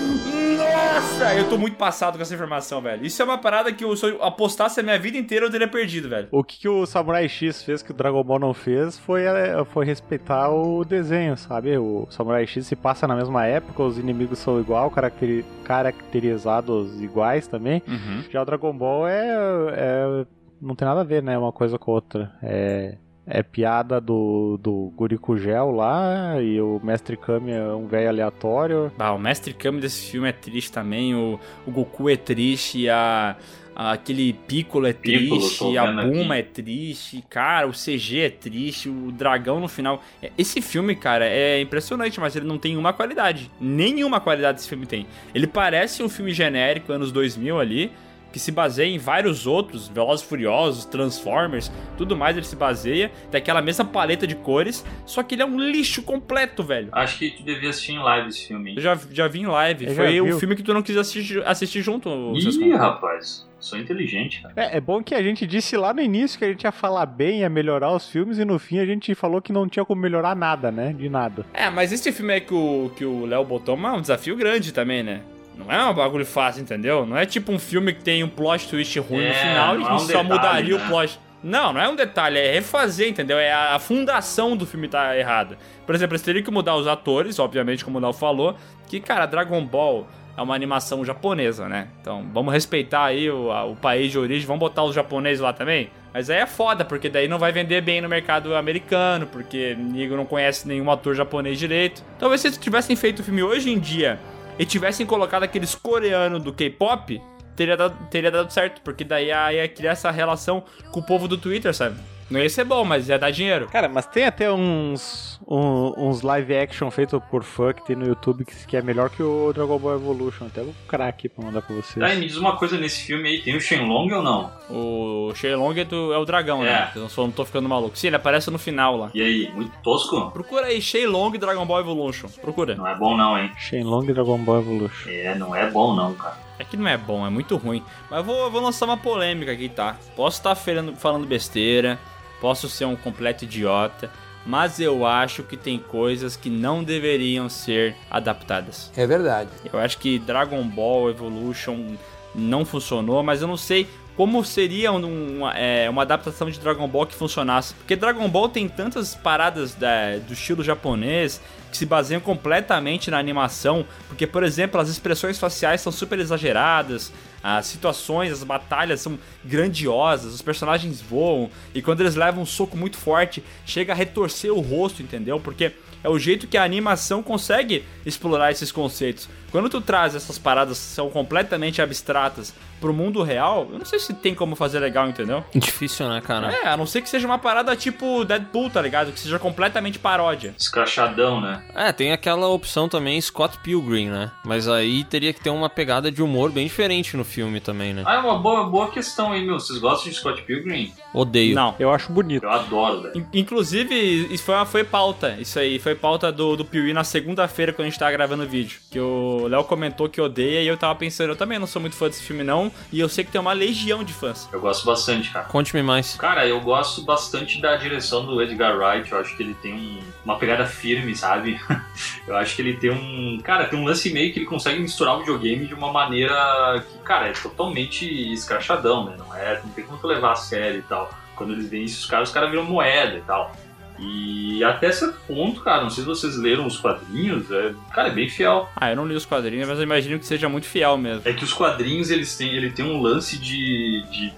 Nossa, 0.96 1.34
eu 1.34 1.46
tô 1.46 1.58
muito 1.58 1.76
passado 1.76 2.16
com 2.16 2.22
essa 2.22 2.34
informação, 2.34 2.80
velho. 2.80 3.04
Isso 3.04 3.20
é 3.20 3.24
uma 3.26 3.36
parada 3.36 3.70
que 3.70 3.84
eu, 3.84 3.94
se 3.94 4.06
eu 4.06 4.22
apostasse 4.24 4.80
a 4.80 4.82
minha 4.82 4.98
vida 4.98 5.18
inteira, 5.18 5.44
eu 5.44 5.50
teria 5.50 5.68
perdido, 5.68 6.08
velho. 6.08 6.26
O 6.32 6.42
que, 6.42 6.58
que 6.58 6.66
o 6.70 6.86
Samurai 6.86 7.28
X 7.28 7.62
fez 7.62 7.82
que 7.82 7.90
o 7.90 7.94
Dragon 7.94 8.24
Ball 8.24 8.38
não 8.38 8.54
fez 8.54 8.98
foi, 8.98 9.24
é, 9.24 9.62
foi 9.66 9.84
respeitar 9.84 10.48
o 10.48 10.86
desenho, 10.86 11.36
sabe? 11.36 11.76
O 11.76 12.06
Samurai 12.08 12.46
X 12.46 12.66
se 12.66 12.74
passa 12.74 13.06
na 13.06 13.14
mesma 13.14 13.44
época, 13.44 13.82
os 13.82 13.98
inimigos 13.98 14.38
são 14.38 14.58
igual, 14.58 14.90
caracteri 14.90 15.44
caracterizados 15.64 16.98
iguais 17.02 17.46
também. 17.46 17.82
Uhum. 17.86 18.24
Já 18.30 18.40
o 18.40 18.46
Dragon 18.46 18.72
Ball 18.72 19.06
é, 19.06 19.36
é- 19.74 20.26
não 20.62 20.74
tem 20.74 20.88
nada 20.88 21.02
a 21.02 21.04
ver, 21.04 21.22
né? 21.22 21.36
Uma 21.36 21.52
coisa 21.52 21.78
com 21.78 21.90
a 21.90 21.94
outra. 21.94 22.32
É, 22.42 22.96
é 23.26 23.42
piada 23.42 24.00
do, 24.00 24.56
do 24.62 24.92
Guriku 24.96 25.36
Gel 25.36 25.70
lá 25.72 26.40
e 26.40 26.60
o 26.60 26.80
Mestre 26.82 27.16
Kami 27.16 27.50
é 27.52 27.62
um 27.74 27.86
velho 27.86 28.08
aleatório. 28.08 28.92
Ah, 28.98 29.12
o 29.12 29.18
Mestre 29.18 29.52
Kami 29.52 29.80
desse 29.80 30.10
filme 30.10 30.28
é 30.28 30.32
triste 30.32 30.70
também, 30.72 31.14
o, 31.14 31.38
o 31.66 31.70
Goku 31.70 32.08
é 32.08 32.16
triste, 32.16 32.88
a, 32.88 33.36
a- 33.74 33.92
aquele 33.92 34.32
Piccolo 34.32 34.86
é 34.86 34.92
Piccolo, 34.92 35.40
triste, 35.40 35.58
tô 35.58 35.76
a 35.78 35.86
Bulma 36.04 36.34
aqui. 36.36 36.40
é 36.40 36.42
triste, 36.62 37.24
cara, 37.28 37.66
o 37.66 37.72
CG 37.72 38.20
é 38.20 38.30
triste, 38.30 38.88
o 38.88 39.10
dragão 39.10 39.58
no 39.60 39.66
final. 39.68 40.00
É, 40.22 40.30
Esse 40.38 40.62
filme, 40.62 40.94
cara, 40.94 41.26
é 41.26 41.60
impressionante, 41.60 42.20
mas 42.20 42.36
ele 42.36 42.46
não 42.46 42.58
tem 42.58 42.76
uma 42.76 42.92
qualidade. 42.92 43.50
Nenhuma 43.60 44.20
qualidade 44.20 44.60
esse 44.60 44.68
filme 44.68 44.86
tem. 44.86 45.04
Ele 45.34 45.46
parece 45.48 46.02
um 46.02 46.08
filme 46.08 46.32
genérico, 46.32 46.92
anos 46.92 47.10
2000 47.10 47.58
ali, 47.58 47.90
que 48.36 48.40
se 48.40 48.52
baseia 48.52 48.86
em 48.86 48.98
vários 48.98 49.46
outros, 49.46 49.88
Velozes 49.88 50.22
e 50.22 50.28
Furiosos, 50.28 50.84
Transformers, 50.84 51.72
tudo 51.96 52.14
mais 52.14 52.36
ele 52.36 52.44
se 52.44 52.54
baseia, 52.54 53.10
tem 53.30 53.38
aquela 53.38 53.62
mesma 53.62 53.82
paleta 53.82 54.26
de 54.26 54.36
cores, 54.36 54.84
só 55.06 55.22
que 55.22 55.34
ele 55.34 55.40
é 55.40 55.46
um 55.46 55.58
lixo 55.58 56.02
completo, 56.02 56.62
velho. 56.62 56.90
Acho 56.92 57.18
que 57.18 57.30
tu 57.30 57.42
devia 57.42 57.70
assistir 57.70 57.92
em 57.92 57.98
live 57.98 58.28
esse 58.28 58.46
filme. 58.46 58.76
Eu 58.76 58.82
já, 58.82 58.98
já 59.10 59.26
vi 59.26 59.40
em 59.40 59.46
live. 59.46 59.86
Eu 59.86 59.94
Foi 59.94 60.20
o 60.20 60.38
filme 60.38 60.54
que 60.54 60.62
tu 60.62 60.74
não 60.74 60.82
quis 60.82 60.98
assistir, 60.98 61.42
assistir 61.46 61.80
junto, 61.80 62.10
Ih, 62.36 62.74
rapaz, 62.74 63.48
sou 63.58 63.78
inteligente, 63.78 64.42
cara. 64.42 64.52
É, 64.54 64.76
é 64.76 64.80
bom 64.82 65.02
que 65.02 65.14
a 65.14 65.22
gente 65.22 65.46
disse 65.46 65.74
lá 65.74 65.94
no 65.94 66.02
início 66.02 66.38
que 66.38 66.44
a 66.44 66.48
gente 66.48 66.64
ia 66.64 66.72
falar 66.72 67.06
bem, 67.06 67.40
ia 67.40 67.48
melhorar 67.48 67.90
os 67.90 68.06
filmes, 68.06 68.38
e 68.38 68.44
no 68.44 68.58
fim 68.58 68.80
a 68.80 68.84
gente 68.84 69.14
falou 69.14 69.40
que 69.40 69.50
não 69.50 69.66
tinha 69.66 69.84
como 69.86 70.02
melhorar 70.02 70.36
nada, 70.36 70.70
né? 70.70 70.92
De 70.92 71.08
nada. 71.08 71.46
É, 71.54 71.70
mas 71.70 71.90
esse 71.90 72.12
filme 72.12 72.34
aí 72.34 72.42
que 72.42 72.52
o 72.52 72.90
que 72.94 73.04
o 73.06 73.24
Léo 73.24 73.46
botou 73.46 73.78
é 73.78 73.92
um 73.92 74.02
desafio 74.02 74.36
grande 74.36 74.74
também, 74.74 75.02
né? 75.02 75.22
Não 75.56 75.72
é 75.72 75.84
um 75.84 75.94
bagulho 75.94 76.26
fácil, 76.26 76.62
entendeu? 76.62 77.06
Não 77.06 77.16
é 77.16 77.24
tipo 77.26 77.50
um 77.50 77.58
filme 77.58 77.92
que 77.94 78.02
tem 78.04 78.22
um 78.22 78.28
plot 78.28 78.68
twist 78.68 78.98
ruim 79.00 79.22
no 79.24 79.30
É, 79.30 79.32
final 79.34 79.80
e 79.80 79.82
é 79.82 79.92
um 79.92 79.98
só 79.98 80.06
detalhe, 80.06 80.28
mudaria 80.28 80.78
né? 80.78 80.84
o 80.84 80.88
plot. 80.88 81.20
Não, 81.42 81.72
não 81.72 81.80
é 81.80 81.88
um 81.88 81.94
detalhe, 81.94 82.38
é 82.38 82.52
refazer, 82.52 83.08
entendeu? 83.08 83.38
É 83.38 83.52
a, 83.52 83.78
fundação 83.78 84.56
do 84.56 84.66
filme 84.66 84.88
tá 84.88 85.16
errada. 85.16 85.56
Por 85.84 85.94
exemplo, 85.94 86.14
eles 86.14 86.22
teriam 86.22 86.42
que 86.44 86.50
mudar 86.50 86.74
os 86.76 86.86
atores, 86.86 87.38
obviamente, 87.38 87.84
como 87.84 87.98
o 87.98 88.00
Léo 88.00 88.12
falou, 88.12 88.56
que, 88.88 88.98
cara, 89.00 89.26
Dragon 89.26 89.64
Ball 89.64 90.06
é 90.36 90.42
uma 90.42 90.54
animação 90.54 91.04
japonesa, 91.04 91.68
né? 91.68 91.88
Então, 92.00 92.26
vamos 92.32 92.52
respeitar 92.52 93.04
aí 93.04 93.30
o, 93.30 93.50
a- 93.52 93.64
o 93.64 93.76
país 93.76 94.10
de 94.10 94.18
origem, 94.18 94.46
vamos 94.46 94.60
botar 94.60 94.82
os 94.82 94.94
japoneses 94.94 95.40
lá 95.40 95.52
também? 95.52 95.88
Mas 96.12 96.28
aí 96.30 96.38
é 96.38 96.46
foda, 96.46 96.84
porque 96.84 97.08
daí 97.08 97.28
não 97.28 97.38
vai 97.38 97.52
vender 97.52 97.80
bem 97.80 98.00
no 98.00 98.08
mercado 98.08 98.54
americano, 98.56 99.26
porque 99.26 99.76
nego 99.78 100.16
não 100.16 100.24
conhece 100.26 100.66
nenhum 100.66 100.90
ator 100.90 101.14
japonês 101.14 101.58
direito. 101.58 102.02
Talvez 102.18 102.40
se 102.40 102.48
eles 102.48 102.58
tivessem 102.58 102.96
feito 102.96 103.20
o 103.20 103.22
filme 103.22 103.42
hoje 103.42 103.70
em 103.70 103.78
dia 103.78 104.18
e 104.58 104.64
tivessem 104.64 105.06
colocado 105.06 105.42
aqueles 105.42 105.74
coreanos 105.74 106.42
do 106.42 106.52
K-pop, 106.52 107.20
teria 107.54 107.76
dado, 107.76 107.96
teria 108.10 108.30
dado 108.30 108.52
certo, 108.52 108.80
porque 108.82 109.04
daí 109.04 109.26
ia, 109.26 109.52
ia 109.52 109.68
criar 109.68 109.92
essa 109.92 110.10
relação 110.10 110.64
com 110.90 111.00
o 111.00 111.02
povo 111.02 111.26
do 111.28 111.36
Twitter, 111.36 111.74
sabe? 111.74 111.96
Não 112.28 112.40
ia 112.40 112.50
ser 112.50 112.64
bom, 112.64 112.84
mas 112.84 113.08
ia 113.08 113.18
dar 113.18 113.30
dinheiro. 113.30 113.68
Cara, 113.68 113.88
mas 113.88 114.04
tem 114.06 114.24
até 114.24 114.50
uns, 114.52 115.38
um- 115.46 116.08
uns 116.08 116.22
live 116.22 116.56
action 116.56 116.90
feito 116.90 117.20
por 117.30 117.44
fã 117.44 117.72
que 117.72 117.84
tem 117.86 117.94
no 117.94 118.04
YouTube 118.06 118.44
que, 118.44 118.66
que 118.66 118.76
é 118.76 118.82
melhor 118.82 119.10
que 119.10 119.22
o 119.22 119.52
Dragon 119.52 119.78
Ball 119.78 119.94
Evolution. 119.94 120.46
Até 120.46 120.62
vou 120.62 120.72
procurar 120.74 121.06
aqui 121.08 121.28
pra 121.28 121.44
mandar 121.44 121.62
pra 121.62 121.76
vocês. 121.76 121.94
Tá, 122.04 122.12
e 122.12 122.18
me 122.18 122.26
diz 122.26 122.36
uma 122.36 122.56
coisa 122.56 122.76
nesse 122.76 123.02
filme 123.02 123.28
aí, 123.28 123.42
tem 123.42 123.54
o 123.56 123.60
Shenlong 123.60 124.12
ou 124.12 124.22
não? 124.22 124.50
O 124.68 125.32
Shenlong 125.36 125.78
é, 125.80 125.84
do- 125.84 126.12
é 126.12 126.18
o 126.18 126.24
dragão, 126.24 126.62
É. 126.62 126.70
né? 126.70 126.90
Eu 126.96 127.02
não, 127.02 127.08
sou, 127.08 127.26
não 127.26 127.32
tô 127.32 127.44
ficando 127.44 127.68
maluco. 127.68 127.96
Sim, 127.96 128.08
ele 128.08 128.16
aparece 128.16 128.50
no 128.50 128.58
final 128.58 128.96
lá. 128.96 129.10
E 129.14 129.22
aí, 129.22 129.50
muito 129.54 129.70
tosco? 129.82 130.30
Procura 130.32 130.66
aí 130.66 130.80
Shenlong 130.82 131.38
Dragon 131.38 131.64
Ball 131.64 131.80
Evolution. 131.80 132.28
Procura. 132.40 132.74
Não 132.74 132.88
é 132.88 132.94
bom 132.96 133.16
não, 133.16 133.38
hein? 133.38 133.52
Shenlong 133.56 134.12
Dragon 134.12 134.38
Ball 134.38 134.58
Evolution. 134.58 135.08
É, 135.10 135.34
não 135.36 135.54
é 135.54 135.70
bom 135.70 135.94
não, 135.94 136.12
cara. 136.14 136.44
É 136.58 136.64
que 136.64 136.76
não 136.76 136.88
é 136.88 136.96
bom, 136.96 137.24
é 137.26 137.30
muito 137.30 137.54
ruim. 137.56 137.82
Mas 138.10 138.18
eu 138.20 138.24
vou, 138.24 138.36
eu 138.44 138.50
vou 138.50 138.62
lançar 138.62 138.86
uma 138.86 138.96
polêmica 138.96 139.52
aqui, 139.52 139.68
tá? 139.68 139.96
Posso 140.16 140.38
estar 140.38 140.54
falando, 140.54 140.96
falando 140.96 141.26
besteira, 141.26 141.98
posso 142.46 142.68
ser 142.68 142.84
um 142.84 142.94
completo 142.94 143.42
idiota, 143.42 144.08
mas 144.46 144.78
eu 144.78 145.04
acho 145.04 145.42
que 145.42 145.56
tem 145.56 145.80
coisas 145.80 146.36
que 146.36 146.48
não 146.48 146.84
deveriam 146.84 147.48
ser 147.48 147.96
adaptadas. 148.08 148.92
É 148.96 149.04
verdade. 149.04 149.50
Eu 149.72 149.80
acho 149.80 149.98
que 149.98 150.16
Dragon 150.20 150.62
Ball 150.62 151.10
Evolution 151.10 151.96
não 152.32 152.64
funcionou, 152.64 153.20
mas 153.24 153.42
eu 153.42 153.48
não 153.48 153.56
sei 153.56 153.88
como 154.16 154.44
seria 154.44 154.92
um- 154.92 155.38
uma, 155.38 155.58
é, 155.58 155.90
uma 155.90 156.02
adaptação 156.02 156.48
de 156.48 156.60
Dragon 156.60 156.86
Ball 156.86 157.04
que 157.04 157.16
funcionasse. 157.16 157.74
Porque 157.74 157.96
Dragon 157.96 158.28
Ball 158.28 158.48
tem 158.48 158.68
tantas 158.68 159.12
paradas 159.16 159.74
da- 159.74 160.18
do 160.18 160.32
estilo 160.32 160.62
japonês 160.62 161.40
que 161.72 161.76
se 161.76 161.84
baseiam 161.84 162.20
completamente 162.20 163.10
na 163.10 163.18
animação. 163.18 163.84
Porque, 164.06 164.24
por 164.26 164.44
exemplo, 164.44 164.80
as 164.80 164.88
expressões 164.88 165.36
faciais 165.36 165.80
são 165.80 165.90
super 165.92 166.18
exageradas, 166.20 167.12
as 167.42 167.66
situações, 167.66 168.32
as 168.32 168.44
batalhas 168.44 169.00
são 169.00 169.18
grandiosas, 169.44 170.34
os 170.34 170.42
personagens 170.42 171.00
voam, 171.00 171.50
e 171.74 171.80
quando 171.80 172.00
eles 172.00 172.14
levam 172.14 172.42
um 172.42 172.46
soco 172.46 172.76
muito 172.76 172.96
forte, 172.96 173.42
chega 173.64 173.92
a 173.92 173.96
retorcer 173.96 174.52
o 174.52 174.60
rosto, 174.60 175.02
entendeu? 175.02 175.38
Porque 175.38 175.72
é 176.02 176.08
o 176.08 176.18
jeito 176.18 176.46
que 176.46 176.56
a 176.56 176.64
animação 176.64 177.22
consegue 177.22 177.84
explorar 178.04 178.50
esses 178.52 178.70
conceitos. 178.70 179.28
Quando 179.50 179.68
tu 179.68 179.80
traz 179.80 180.14
essas 180.14 180.38
paradas 180.38 180.78
que 180.78 180.84
são 180.84 181.08
completamente 181.10 181.80
abstratas 181.80 182.52
pro 182.80 182.92
mundo 182.92 183.22
real, 183.22 183.66
eu 183.72 183.78
não 183.78 183.86
sei 183.86 183.98
se 183.98 184.12
tem 184.12 184.34
como 184.34 184.54
fazer 184.54 184.78
legal, 184.80 185.08
entendeu? 185.08 185.42
Difícil, 185.54 186.06
né, 186.10 186.20
cara? 186.20 186.52
É, 186.52 186.68
a 186.68 186.76
não 186.76 186.84
ser 186.84 187.00
que 187.00 187.08
seja 187.08 187.26
uma 187.26 187.38
parada 187.38 187.74
tipo 187.74 188.22
Deadpool, 188.24 188.68
tá 188.68 188.82
ligado? 188.82 189.12
Que 189.12 189.18
seja 189.20 189.38
completamente 189.38 189.98
paródia. 189.98 190.54
Escrachadão, 190.58 191.40
né? 191.40 191.62
É, 191.74 191.90
tem 191.92 192.12
aquela 192.12 192.48
opção 192.48 192.86
também 192.88 193.18
Scott 193.20 193.58
Pilgrim, 193.62 194.08
né? 194.10 194.30
Mas 194.44 194.68
aí 194.68 195.04
teria 195.04 195.32
que 195.32 195.40
ter 195.40 195.48
uma 195.50 195.70
pegada 195.70 196.12
de 196.12 196.22
humor 196.22 196.50
bem 196.50 196.66
diferente 196.66 197.16
no 197.16 197.24
filme 197.24 197.60
também, 197.60 197.94
né? 197.94 198.02
Ah, 198.04 198.16
é 198.16 198.18
uma 198.18 198.38
boa, 198.38 198.64
boa 198.68 198.90
questão 198.90 199.32
aí, 199.32 199.44
meu. 199.44 199.58
Vocês 199.58 199.78
gostam 199.78 200.10
de 200.10 200.16
Scott 200.18 200.42
Pilgrim? 200.42 200.92
Odeio. 201.14 201.54
Não. 201.54 201.74
Eu 201.78 201.90
acho 201.90 202.12
bonito. 202.12 202.42
Eu 202.44 202.50
adoro, 202.50 203.02
velho. 203.02 203.16
In- 203.32 203.40
Inclusive, 203.40 203.94
isso 204.32 204.44
foi, 204.44 204.54
uma- 204.54 204.66
foi 204.66 204.84
pauta. 204.84 205.36
Isso 205.40 205.58
aí 205.58 205.78
foi 205.78 205.94
pauta 205.94 206.30
do, 206.30 206.56
do 206.56 206.64
Piuí 206.64 206.92
na 206.92 207.04
segunda-feira 207.04 207.72
quando 207.72 207.86
a 207.86 207.90
gente 207.90 207.98
tava 207.98 208.12
gravando 208.12 208.42
o 208.42 208.46
vídeo. 208.46 208.78
Que 208.90 209.00
o 209.00 209.35
Léo 209.46 209.64
comentou 209.64 210.08
que 210.08 210.20
odeia 210.20 210.62
e 210.62 210.66
eu 210.66 210.76
tava 210.76 210.94
pensando, 210.94 211.30
eu 211.30 211.36
também 211.36 211.58
não 211.58 211.66
sou 211.66 211.80
muito 211.80 211.96
fã 211.96 212.06
desse 212.08 212.22
filme, 212.22 212.42
não. 212.42 212.70
E 212.92 212.98
eu 213.00 213.08
sei 213.08 213.24
que 213.24 213.30
tem 213.30 213.40
uma 213.40 213.52
legião 213.52 214.02
de 214.02 214.12
fãs. 214.12 214.48
Eu 214.52 214.60
gosto 214.60 214.84
bastante, 214.86 215.30
cara. 215.30 215.46
Conte-me 215.46 215.82
mais. 215.82 216.14
Cara, 216.16 216.46
eu 216.46 216.60
gosto 216.60 217.02
bastante 217.02 217.60
da 217.60 217.76
direção 217.76 218.24
do 218.24 218.40
Edgar 218.42 218.76
Wright. 218.76 219.10
Eu 219.12 219.18
acho 219.18 219.36
que 219.36 219.42
ele 219.42 219.54
tem 219.54 219.74
um- 219.74 220.00
uma 220.24 220.38
pegada 220.38 220.64
firme, 220.66 221.14
sabe? 221.14 221.60
eu 222.26 222.36
acho 222.36 222.56
que 222.56 222.62
ele 222.62 222.74
tem 222.76 222.90
um. 222.90 223.38
Cara, 223.42 223.66
tem 223.66 223.78
um 223.78 223.84
lance 223.84 224.10
meio 224.12 224.32
que 224.32 224.38
ele 224.40 224.46
consegue 224.46 224.80
misturar 224.80 225.16
o 225.16 225.18
videogame 225.20 225.66
de 225.66 225.74
uma 225.74 225.92
maneira 225.92 226.84
que, 226.90 226.98
cara, 226.98 227.28
é 227.28 227.32
totalmente 227.32 228.04
escrachadão, 228.32 229.04
né? 229.06 229.16
Não, 229.18 229.34
é, 229.34 229.60
não 229.62 229.70
tem 229.70 229.84
como 229.84 229.98
tu 229.98 230.06
levar 230.06 230.32
a 230.32 230.36
sério 230.36 230.78
e 230.78 230.82
tal. 230.82 231.10
Quando 231.34 231.52
eles 231.52 231.68
veem 231.68 231.84
esses 231.84 232.06
caras, 232.06 232.28
os 232.30 232.34
caras 232.34 232.50
viram 232.50 232.64
moeda 232.64 233.14
e 233.16 233.20
tal. 233.22 233.54
E 233.98 234.62
até 234.62 234.92
certo 234.92 235.18
ponto, 235.26 235.62
cara, 235.62 235.82
não 235.82 235.90
sei 235.90 236.02
se 236.02 236.08
vocês 236.08 236.36
leram 236.36 236.66
os 236.66 236.78
quadrinhos, 236.78 237.50
é, 237.50 237.74
cara, 237.94 238.08
é 238.08 238.12
bem 238.12 238.28
fiel. 238.28 238.68
Ah, 238.76 238.90
eu 238.90 238.96
não 238.96 239.06
li 239.06 239.14
os 239.14 239.24
quadrinhos, 239.24 239.68
mas 239.68 239.78
eu 239.78 239.84
imagino 239.84 240.18
que 240.18 240.26
seja 240.26 240.48
muito 240.48 240.66
fiel 240.66 240.96
mesmo. 240.98 241.22
É 241.24 241.32
que 241.32 241.44
os 241.44 241.52
quadrinhos, 241.52 242.10
eles 242.10 242.36
têm, 242.36 242.54
ele 242.54 242.70
tem 242.70 242.84
um 242.84 243.00
lance 243.00 243.38
de, 243.38 244.02
de, 244.10 244.32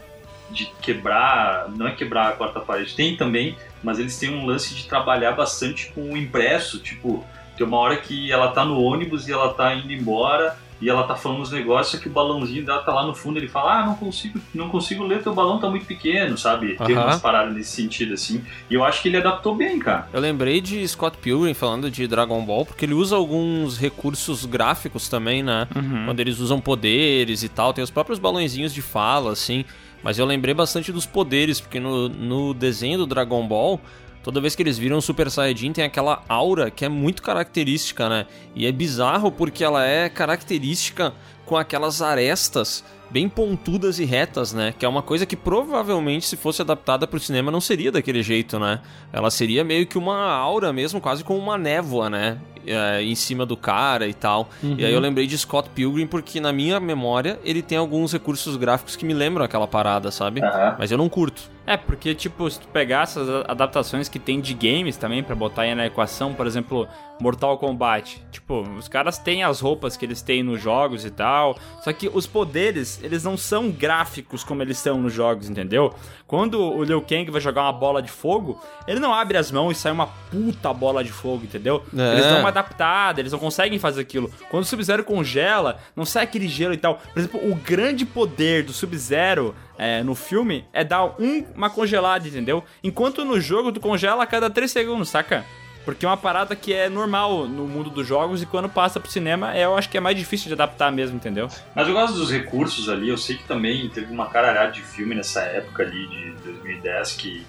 de 0.51 0.67
quebrar, 0.81 1.69
não 1.71 1.89
é 1.89 1.93
quebrar 1.93 2.29
a 2.29 2.33
quarta 2.33 2.61
parede, 2.61 2.95
tem 2.95 3.17
também, 3.17 3.57
mas 3.83 3.99
eles 3.99 4.19
têm 4.19 4.31
um 4.31 4.47
lance 4.47 4.75
de 4.75 4.87
trabalhar 4.87 5.33
bastante 5.33 5.93
com 5.93 6.13
o 6.13 6.17
impresso, 6.17 6.79
tipo, 6.79 7.25
tem 7.57 7.67
uma 7.67 7.79
hora 7.79 7.97
que 7.97 8.31
ela 8.31 8.53
tá 8.53 8.65
no 8.65 8.81
ônibus 8.81 9.27
e 9.27 9.33
ela 9.33 9.53
tá 9.53 9.75
indo 9.75 9.93
embora 9.93 10.57
e 10.81 10.89
ela 10.89 11.03
tá 11.05 11.17
falando 11.17 11.41
uns 11.41 11.51
negócios 11.51 12.01
que 12.01 12.09
o 12.09 12.13
balãozinho 12.13 12.65
dela 12.65 12.83
tá 12.83 12.93
lá 12.93 13.05
no 13.07 13.15
fundo, 13.15 13.39
ele 13.39 13.49
fala, 13.49 13.81
ah, 13.81 13.87
não 13.87 13.95
consigo, 13.95 14.41
não 14.55 14.69
consigo 14.69 15.05
ler, 15.05 15.23
teu 15.23 15.35
balão 15.35 15.59
tá 15.59 15.69
muito 15.69 15.87
pequeno, 15.87 16.39
sabe? 16.39 16.77
Tem 16.87 16.97
umas 16.97 17.21
paradas 17.21 17.55
nesse 17.55 17.71
sentido, 17.71 18.15
assim. 18.15 18.45
E 18.71 18.75
eu 18.75 18.85
acho 18.85 19.03
que 19.03 19.09
ele 19.09 19.17
adaptou 19.17 19.55
bem, 19.55 19.79
cara. 19.79 20.09
Eu 20.13 20.21
lembrei 20.21 20.61
de 20.61 20.87
Scott 20.87 21.19
Pilgrim 21.19 21.55
falando 21.55 21.91
de 21.91 22.07
Dragon 22.07 22.45
Ball, 22.45 22.65
porque 22.65 22.85
ele 22.85 22.95
usa 22.95 23.17
alguns 23.17 23.77
recursos 23.77 24.45
gráficos 24.45 25.09
também, 25.09 25.43
né? 25.43 25.67
Quando 26.05 26.21
eles 26.21 26.39
usam 26.39 26.61
poderes 26.61 27.43
e 27.43 27.49
tal, 27.49 27.73
tem 27.73 27.83
os 27.83 27.91
próprios 27.91 28.19
balãozinhos 28.19 28.73
de 28.73 28.83
fala, 28.83 29.33
assim. 29.33 29.65
Mas 30.03 30.19
eu 30.19 30.27
lembrei 30.27 30.55
bastante 30.55 30.93
dos 30.93 31.07
poderes, 31.07 31.61
porque 31.61 31.81
no, 31.81 32.09
no 32.09 32.55
desenho 32.55 32.99
do 32.99 33.07
Dragon 33.07 33.47
Ball, 33.47 33.81
toda 34.23 34.41
vez 34.41 34.55
que 34.55 34.63
eles 34.63 34.79
viram 34.79 34.99
o 34.99 35.03
Super 35.03 35.31
Saiyajin, 35.31 35.73
tem 35.73 35.85
aquela 35.85 36.23
aura 36.29 36.71
que 36.71 36.85
é 36.85 36.89
muito 36.89 37.23
característica, 37.23 38.09
né? 38.09 38.27
E 38.55 38.67
é 38.67 38.73
bizarro 38.73 39.31
porque 39.31 39.65
ela 39.65 39.85
é 39.85 40.09
característica 40.09 41.13
com 41.47 41.57
aquelas 41.57 42.03
arestas 42.03 42.85
bem 43.11 43.29
pontudas 43.29 43.99
e 43.99 44.05
retas, 44.05 44.53
né? 44.53 44.75
Que 44.79 44.85
é 44.85 44.89
uma 44.89 45.03
coisa 45.03 45.25
que 45.25 45.37
provavelmente, 45.37 46.27
se 46.27 46.37
fosse 46.37 46.61
adaptada 46.61 47.07
para 47.07 47.17
o 47.17 47.21
cinema, 47.21 47.51
não 47.51 47.61
seria 47.61 47.91
daquele 47.91 48.23
jeito, 48.23 48.59
né? 48.59 48.81
Ela 49.13 49.31
seria 49.31 49.65
meio 49.65 49.87
que 49.87 49.97
uma 49.97 50.31
aura 50.31 50.73
mesmo, 50.73 51.01
quase 51.01 51.25
como 51.25 51.39
uma 51.39 51.57
névoa, 51.57 52.11
né? 52.11 52.39
É, 52.67 53.03
em 53.03 53.15
cima 53.15 53.45
do 53.45 53.57
cara 53.57 54.07
e 54.07 54.15
tal. 54.15 54.49
Uhum. 54.63 54.77
E 54.79 54.85
aí 54.85 54.93
eu 54.93 55.01
lembrei 55.01 55.27
de 55.27 55.37
Scott 55.37 55.71
Pilgrim 55.71 56.07
porque 56.07 56.41
na 56.41 56.53
minha 56.53 56.79
memória 56.81 57.39
ele 57.45 57.63
tem 57.63 57.79
alguns 57.79 58.13
recursos 58.13 58.57
gráficos 58.57 58.97
que 58.97 59.05
me 59.05 59.15
lembram 59.15 59.45
aquela 59.45 59.67
parada, 59.67 60.11
sabe? 60.11 60.41
Mas 60.79 60.91
eu 60.91 60.99
não 60.99 61.09
curto. 61.09 61.51
É, 61.69 61.77
porque, 61.77 62.15
tipo, 62.15 62.51
se 62.51 62.61
tu 62.61 62.69
pegar 62.69 63.03
essas 63.03 63.29
adaptações 63.47 64.09
que 64.09 64.19
tem 64.19 64.41
de 64.41 64.55
games 64.55 64.97
também, 64.97 65.23
pra 65.23 65.35
botar 65.35 65.63
aí 65.63 65.75
na 65.75 65.85
equação, 65.85 66.33
por 66.33 66.47
exemplo, 66.47 66.89
Mortal 67.21 67.59
Kombat. 67.59 68.23
Tipo, 68.31 68.63
os 68.79 68.89
caras 68.89 69.19
têm 69.19 69.43
as 69.43 69.61
roupas 69.61 69.95
que 69.95 70.07
eles 70.07 70.23
têm 70.23 70.43
nos 70.43 70.63
jogos 70.63 71.05
e 71.05 71.11
tal, 71.11 71.59
só 71.83 71.93
que 71.93 72.09
os 72.09 72.27
poderes, 72.27 72.99
eles 73.03 73.23
não 73.23 73.37
são 73.37 73.71
gráficos 73.71 74.43
como 74.43 74.63
eles 74.63 74.79
são 74.79 74.99
nos 74.99 75.13
jogos, 75.13 75.51
entendeu? 75.51 75.93
Quando 76.27 76.59
o 76.59 76.83
Liu 76.83 77.03
Kang 77.03 77.31
vai 77.31 77.41
jogar 77.41 77.63
uma 77.63 77.73
bola 77.73 78.01
de 78.01 78.11
fogo, 78.11 78.59
ele 78.87 78.99
não 78.99 79.13
abre 79.13 79.37
as 79.37 79.51
mãos 79.51 79.73
e 79.73 79.75
sai 79.75 79.93
uma 79.93 80.07
puta 80.07 80.73
bola 80.73 81.05
de 81.05 81.13
fogo, 81.13 81.45
entendeu? 81.45 81.83
É. 81.95 82.13
Eles 82.13 82.27
dão 82.27 82.41
uma 82.41 82.48
adaptada, 82.49 83.21
eles 83.21 83.33
não 83.33 83.39
conseguem 83.39 83.79
fazer 83.79 84.01
aquilo. 84.03 84.31
Quando 84.51 84.63
o 84.65 84.67
Sub-Zero 84.67 85.05
congela, 85.05 85.79
não 85.95 86.05
sai 86.05 86.25
aquele 86.25 86.49
gelo 86.49 86.75
e 86.75 86.79
tal. 86.79 86.97
Por 87.13 87.19
exemplo, 87.19 87.41
o 87.51 87.55
grande 87.55 88.05
poder 88.05 88.65
do 88.65 88.73
Sub-Zero 88.73 89.55
é, 89.77 90.03
no 90.03 90.15
filme 90.15 90.65
é 90.73 90.83
dar 90.85 91.05
um- 91.21 91.45
uma 91.55 91.71
congelada, 91.71 92.27
entendeu? 92.27 92.65
Enquanto 92.83 93.25
no 93.25 93.41
jogo 93.41 93.71
tu 93.73 93.81
congela 93.81 94.23
a 94.23 94.27
cada 94.27 94.51
3 94.51 94.71
segundos, 94.71 95.09
saca? 95.09 95.45
Porque 95.85 96.05
é 96.05 96.09
uma 96.09 96.19
parada 96.19 96.55
que 96.55 96.75
é 96.75 96.87
normal 96.91 97.47
no 97.49 97.67
mundo 97.67 97.89
dos 97.89 98.07
jogos 98.07 98.43
e 98.43 98.47
quando 98.47 98.69
passa 98.69 99.01
pro 99.01 99.11
cinema, 99.11 99.57
é, 99.57 99.65
eu 99.65 99.75
acho 99.75 99.89
que 99.89 99.97
é 99.97 100.01
mais 100.01 100.15
difícil 100.19 100.49
de 100.49 100.53
adaptar 100.53 100.93
mesmo, 100.93 101.17
entendeu? 101.17 101.49
Mas 101.75 101.89
eu 101.89 101.95
gosto 101.95 102.15
dos 102.15 102.31
recursos 102.31 102.91
ali, 102.91 103.09
eu 103.09 103.17
sei 103.17 103.37
que 103.37 103.45
também 103.45 103.89
teve 103.89 104.13
uma 104.13 104.27
caralhada 104.29 104.73
de 104.73 104.83
filme 104.83 105.15
nessa 105.15 105.41
época 105.41 105.85
ali 105.85 106.07
de 106.09 106.31
2010 106.45 107.13
que 107.13 107.47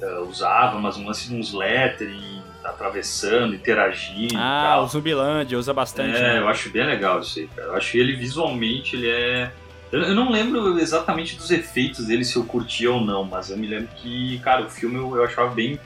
eh, 0.00 0.18
usava, 0.28 0.78
mas 0.78 0.96
um 0.96 1.06
lance 1.06 1.28
de 1.28 1.34
uns 1.34 1.52
lettering, 1.52 2.42
atravessando, 2.64 3.54
interagindo 3.54 4.34
e 4.34 4.36
Ah, 4.36 4.72
tal. 4.74 4.84
o 4.84 4.88
Zumbilândia 4.88 5.58
usa 5.58 5.72
bastante, 5.72 6.16
É, 6.16 6.20
né? 6.34 6.38
eu 6.38 6.48
acho 6.48 6.70
bem 6.70 6.84
legal 6.86 7.20
isso 7.20 7.38
aí, 7.38 7.46
cara. 7.48 7.68
Eu 7.68 7.76
acho 7.76 7.92
que 7.92 7.98
ele 7.98 8.14
visualmente, 8.16 8.96
ele 8.96 9.08
é... 9.10 9.50
Eu 9.90 10.00
eu 10.02 10.14
não 10.14 10.30
lembro 10.30 10.78
exatamente 10.78 11.36
dos 11.36 11.50
efeitos 11.50 12.06
dele, 12.06 12.24
se 12.24 12.36
eu 12.36 12.44
curtia 12.44 12.90
ou 12.90 13.00
não, 13.00 13.24
mas 13.24 13.50
eu 13.50 13.56
me 13.58 13.66
lembro 13.66 13.88
que, 13.96 14.38
cara, 14.38 14.64
o 14.64 14.70
filme 14.70 14.96
eu, 14.96 15.14
eu 15.16 15.24
achava 15.24 15.50
bem 15.54 15.78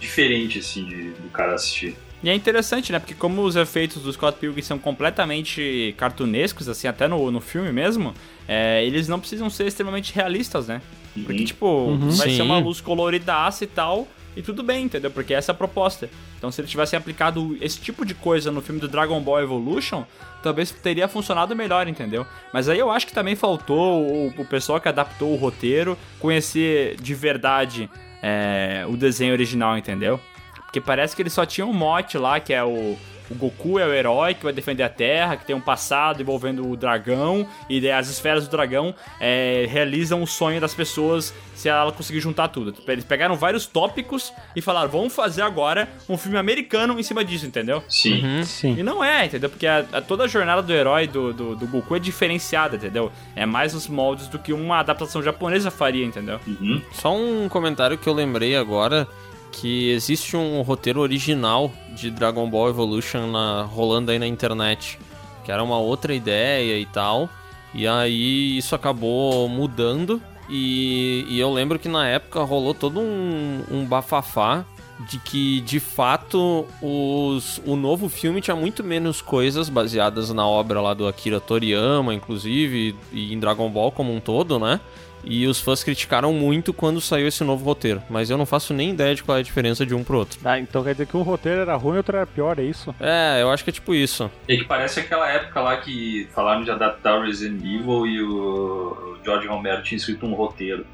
diferente, 0.00 0.58
assim, 0.58 0.84
de, 0.84 1.10
do 1.12 1.28
cara 1.30 1.54
assistir. 1.54 1.96
E 2.24 2.28
é 2.30 2.34
interessante, 2.34 2.90
né? 2.92 2.98
Porque 2.98 3.14
como 3.14 3.42
os 3.42 3.54
efeitos 3.56 4.02
do 4.02 4.12
Scott 4.12 4.38
Pilgrim 4.38 4.62
são 4.62 4.78
completamente 4.78 5.94
cartunescos, 5.98 6.68
assim, 6.68 6.86
até 6.88 7.06
no, 7.08 7.30
no 7.30 7.40
filme 7.40 7.72
mesmo, 7.72 8.14
é, 8.48 8.84
eles 8.84 9.08
não 9.08 9.18
precisam 9.20 9.48
ser 9.50 9.66
extremamente 9.66 10.12
realistas, 10.14 10.66
né? 10.68 10.80
Porque, 11.24 11.44
tipo, 11.44 11.66
Uhum. 11.66 12.10
vai 12.10 12.30
Sim. 12.30 12.36
ser 12.36 12.42
uma 12.42 12.58
luz 12.58 12.80
coloridaça 12.80 13.64
e 13.64 13.66
tal, 13.66 14.08
e 14.36 14.42
tudo 14.42 14.62
bem, 14.62 14.84
entendeu? 14.84 15.10
Porque 15.10 15.34
essa 15.34 15.52
é 15.52 15.54
a 15.54 15.56
proposta. 15.56 16.08
Então, 16.38 16.50
se 16.50 16.60
eles 16.60 16.70
tivessem 16.70 16.96
aplicado 16.96 17.56
esse 17.60 17.80
tipo 17.80 18.04
de 18.04 18.14
coisa 18.14 18.50
no 18.50 18.62
filme 18.62 18.80
do 18.80 18.88
Dragon 18.88 19.20
Ball 19.20 19.42
Evolution, 19.42 20.04
talvez 20.42 20.70
teria 20.70 21.08
funcionado 21.08 21.54
melhor, 21.54 21.86
entendeu? 21.86 22.26
Mas 22.52 22.68
aí 22.68 22.78
eu 22.78 22.90
acho 22.90 23.06
que 23.06 23.12
também 23.12 23.36
faltou 23.36 24.02
o, 24.02 24.28
o 24.28 24.44
pessoal 24.44 24.80
que 24.80 24.88
adaptou 24.88 25.32
o 25.32 25.36
roteiro 25.36 25.96
conhecer 26.18 26.96
de 27.00 27.14
verdade 27.14 27.90
é, 28.22 28.84
o 28.88 28.96
desenho 28.96 29.32
original, 29.32 29.76
entendeu? 29.76 30.18
Porque 30.54 30.80
parece 30.80 31.14
que 31.14 31.20
eles 31.20 31.32
só 31.34 31.44
tinham 31.44 31.68
um 31.68 31.74
mote 31.74 32.16
lá, 32.16 32.40
que 32.40 32.54
é 32.54 32.64
o, 32.64 32.96
o 33.32 33.34
Goku 33.34 33.78
é 33.78 33.86
o 33.86 33.92
herói 33.92 34.34
que 34.34 34.44
vai 34.44 34.52
defender 34.52 34.82
a 34.82 34.88
Terra, 34.88 35.36
que 35.36 35.44
tem 35.46 35.56
um 35.56 35.60
passado 35.60 36.20
envolvendo 36.20 36.68
o 36.68 36.76
dragão, 36.76 37.46
e 37.68 37.80
daí 37.80 37.90
as 37.92 38.08
esferas 38.08 38.46
do 38.46 38.50
dragão 38.50 38.94
é, 39.20 39.66
realizam 39.68 40.22
o 40.22 40.26
sonho 40.26 40.60
das 40.60 40.74
pessoas 40.74 41.34
se 41.54 41.68
ela 41.68 41.92
conseguir 41.92 42.20
juntar 42.20 42.48
tudo. 42.48 42.74
Eles 42.88 43.04
pegaram 43.04 43.36
vários 43.36 43.66
tópicos 43.66 44.32
e 44.56 44.60
falaram, 44.60 44.88
vamos 44.90 45.14
fazer 45.14 45.42
agora 45.42 45.88
um 46.08 46.16
filme 46.16 46.36
americano 46.38 46.98
em 46.98 47.02
cima 47.02 47.24
disso, 47.24 47.46
entendeu? 47.46 47.82
Sim. 47.88 48.22
Uhum. 48.24 48.42
Sim. 48.44 48.76
E 48.78 48.82
não 48.82 49.02
é, 49.04 49.26
entendeu? 49.26 49.48
Porque 49.50 49.66
a- 49.66 49.84
a- 49.92 50.00
toda 50.00 50.24
a 50.24 50.26
jornada 50.28 50.62
do 50.62 50.72
herói 50.72 51.06
do, 51.06 51.32
do, 51.32 51.56
do 51.56 51.66
Goku 51.66 51.94
é 51.96 51.98
diferenciada, 51.98 52.76
entendeu? 52.76 53.12
É 53.36 53.46
mais 53.46 53.74
os 53.74 53.86
moldes 53.88 54.26
do 54.28 54.38
que 54.38 54.52
uma 54.52 54.78
adaptação 54.80 55.22
japonesa 55.22 55.70
faria, 55.70 56.04
entendeu? 56.04 56.40
Uhum. 56.46 56.82
Só 56.92 57.14
um 57.14 57.48
comentário 57.48 57.96
que 57.96 58.08
eu 58.08 58.12
lembrei 58.12 58.56
agora 58.56 59.06
que 59.52 59.90
existe 59.90 60.36
um 60.36 60.62
roteiro 60.62 61.00
original 61.00 61.70
de 61.94 62.10
Dragon 62.10 62.48
Ball 62.48 62.70
Evolution 62.70 63.30
na, 63.30 63.62
rolando 63.62 64.10
aí 64.10 64.18
na 64.18 64.26
internet, 64.26 64.98
que 65.44 65.52
era 65.52 65.62
uma 65.62 65.78
outra 65.78 66.14
ideia 66.14 66.78
e 66.78 66.86
tal. 66.86 67.28
E 67.74 67.86
aí 67.86 68.56
isso 68.56 68.74
acabou 68.74 69.48
mudando 69.48 70.20
e, 70.48 71.24
e 71.28 71.38
eu 71.38 71.52
lembro 71.52 71.78
que 71.78 71.88
na 71.88 72.06
época 72.06 72.42
rolou 72.42 72.74
todo 72.74 73.00
um, 73.00 73.62
um 73.70 73.84
bafafá 73.84 74.64
de 75.08 75.18
que 75.18 75.60
de 75.62 75.80
fato 75.80 76.66
os, 76.80 77.60
o 77.64 77.74
novo 77.76 78.08
filme 78.08 78.40
tinha 78.40 78.54
muito 78.54 78.84
menos 78.84 79.22
coisas 79.22 79.68
baseadas 79.68 80.30
na 80.30 80.46
obra 80.46 80.80
lá 80.80 80.94
do 80.94 81.08
Akira 81.08 81.40
Toriyama, 81.40 82.14
inclusive, 82.14 82.94
e 83.12 83.32
em 83.32 83.40
Dragon 83.40 83.68
Ball 83.70 83.90
como 83.90 84.14
um 84.14 84.20
todo, 84.20 84.58
né? 84.58 84.80
E 85.24 85.46
os 85.46 85.60
fãs 85.60 85.84
criticaram 85.84 86.32
muito 86.32 86.72
quando 86.72 87.00
saiu 87.00 87.28
esse 87.28 87.44
novo 87.44 87.64
roteiro, 87.64 88.02
mas 88.10 88.30
eu 88.30 88.36
não 88.36 88.46
faço 88.46 88.74
nem 88.74 88.90
ideia 88.90 89.14
de 89.14 89.22
qual 89.22 89.36
é 89.36 89.40
a 89.40 89.44
diferença 89.44 89.86
de 89.86 89.94
um 89.94 90.02
pro 90.02 90.18
outro. 90.18 90.38
Ah, 90.44 90.58
então 90.58 90.82
quer 90.82 90.92
dizer 90.92 91.06
que 91.06 91.16
um 91.16 91.22
roteiro 91.22 91.60
era 91.60 91.76
ruim 91.76 91.94
e 91.94 91.98
outro 91.98 92.16
era 92.16 92.26
pior, 92.26 92.58
é 92.58 92.62
isso? 92.62 92.94
É, 92.98 93.40
eu 93.40 93.50
acho 93.50 93.62
que 93.62 93.70
é 93.70 93.72
tipo 93.72 93.94
isso. 93.94 94.30
É 94.48 94.56
que 94.56 94.64
parece 94.64 95.00
aquela 95.00 95.28
época 95.30 95.60
lá 95.60 95.76
que 95.76 96.28
falaram 96.34 96.62
de 96.64 96.70
adaptar 96.70 97.18
o 97.18 97.22
Resident 97.22 97.62
Evil 97.62 98.06
e 98.06 98.22
o 98.22 99.16
George 99.24 99.46
Romero 99.46 99.82
tinha 99.82 99.96
escrito 99.96 100.26
um 100.26 100.34
roteiro 100.34 100.84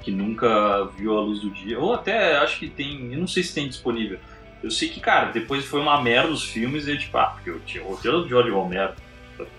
que 0.00 0.10
nunca 0.10 0.84
viu 0.96 1.18
a 1.18 1.20
luz 1.20 1.40
do 1.40 1.50
dia. 1.50 1.78
Ou 1.78 1.92
até 1.92 2.36
acho 2.36 2.58
que 2.60 2.68
tem, 2.68 3.12
eu 3.12 3.18
não 3.18 3.26
sei 3.26 3.42
se 3.42 3.52
tem 3.54 3.68
disponível. 3.68 4.18
Eu 4.62 4.70
sei 4.70 4.88
que, 4.88 5.00
cara, 5.00 5.32
depois 5.32 5.64
foi 5.64 5.80
uma 5.80 6.00
merda 6.00 6.30
os 6.30 6.44
filmes 6.44 6.88
e 6.88 6.96
tipo, 6.96 7.18
ah, 7.18 7.26
porque 7.26 7.50
eu 7.50 7.60
tinha 7.60 7.84
o 7.84 7.88
roteiro 7.88 8.22
do 8.22 8.28
George 8.28 8.50
Romero. 8.50 8.94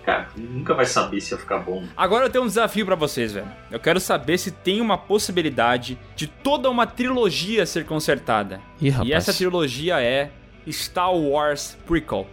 Cara, 0.03 0.29
nunca 0.35 0.73
vai 0.73 0.85
saber 0.85 1.21
se 1.21 1.33
ia 1.33 1.37
ficar 1.37 1.59
bom. 1.59 1.83
Agora 1.95 2.25
eu 2.25 2.29
tenho 2.29 2.43
um 2.43 2.47
desafio 2.47 2.85
pra 2.85 2.95
vocês, 2.95 3.33
velho. 3.33 3.47
Eu 3.69 3.79
quero 3.79 3.99
saber 3.99 4.37
se 4.37 4.51
tem 4.51 4.81
uma 4.81 4.97
possibilidade 4.97 5.97
de 6.15 6.27
toda 6.27 6.69
uma 6.69 6.87
trilogia 6.87 7.65
ser 7.65 7.85
consertada. 7.85 8.61
Ih, 8.81 8.89
rapaz. 8.89 9.09
E 9.09 9.13
essa 9.13 9.33
trilogia 9.33 10.01
é 10.01 10.31
Star 10.71 11.13
Wars 11.13 11.77
Prequel. 11.85 12.27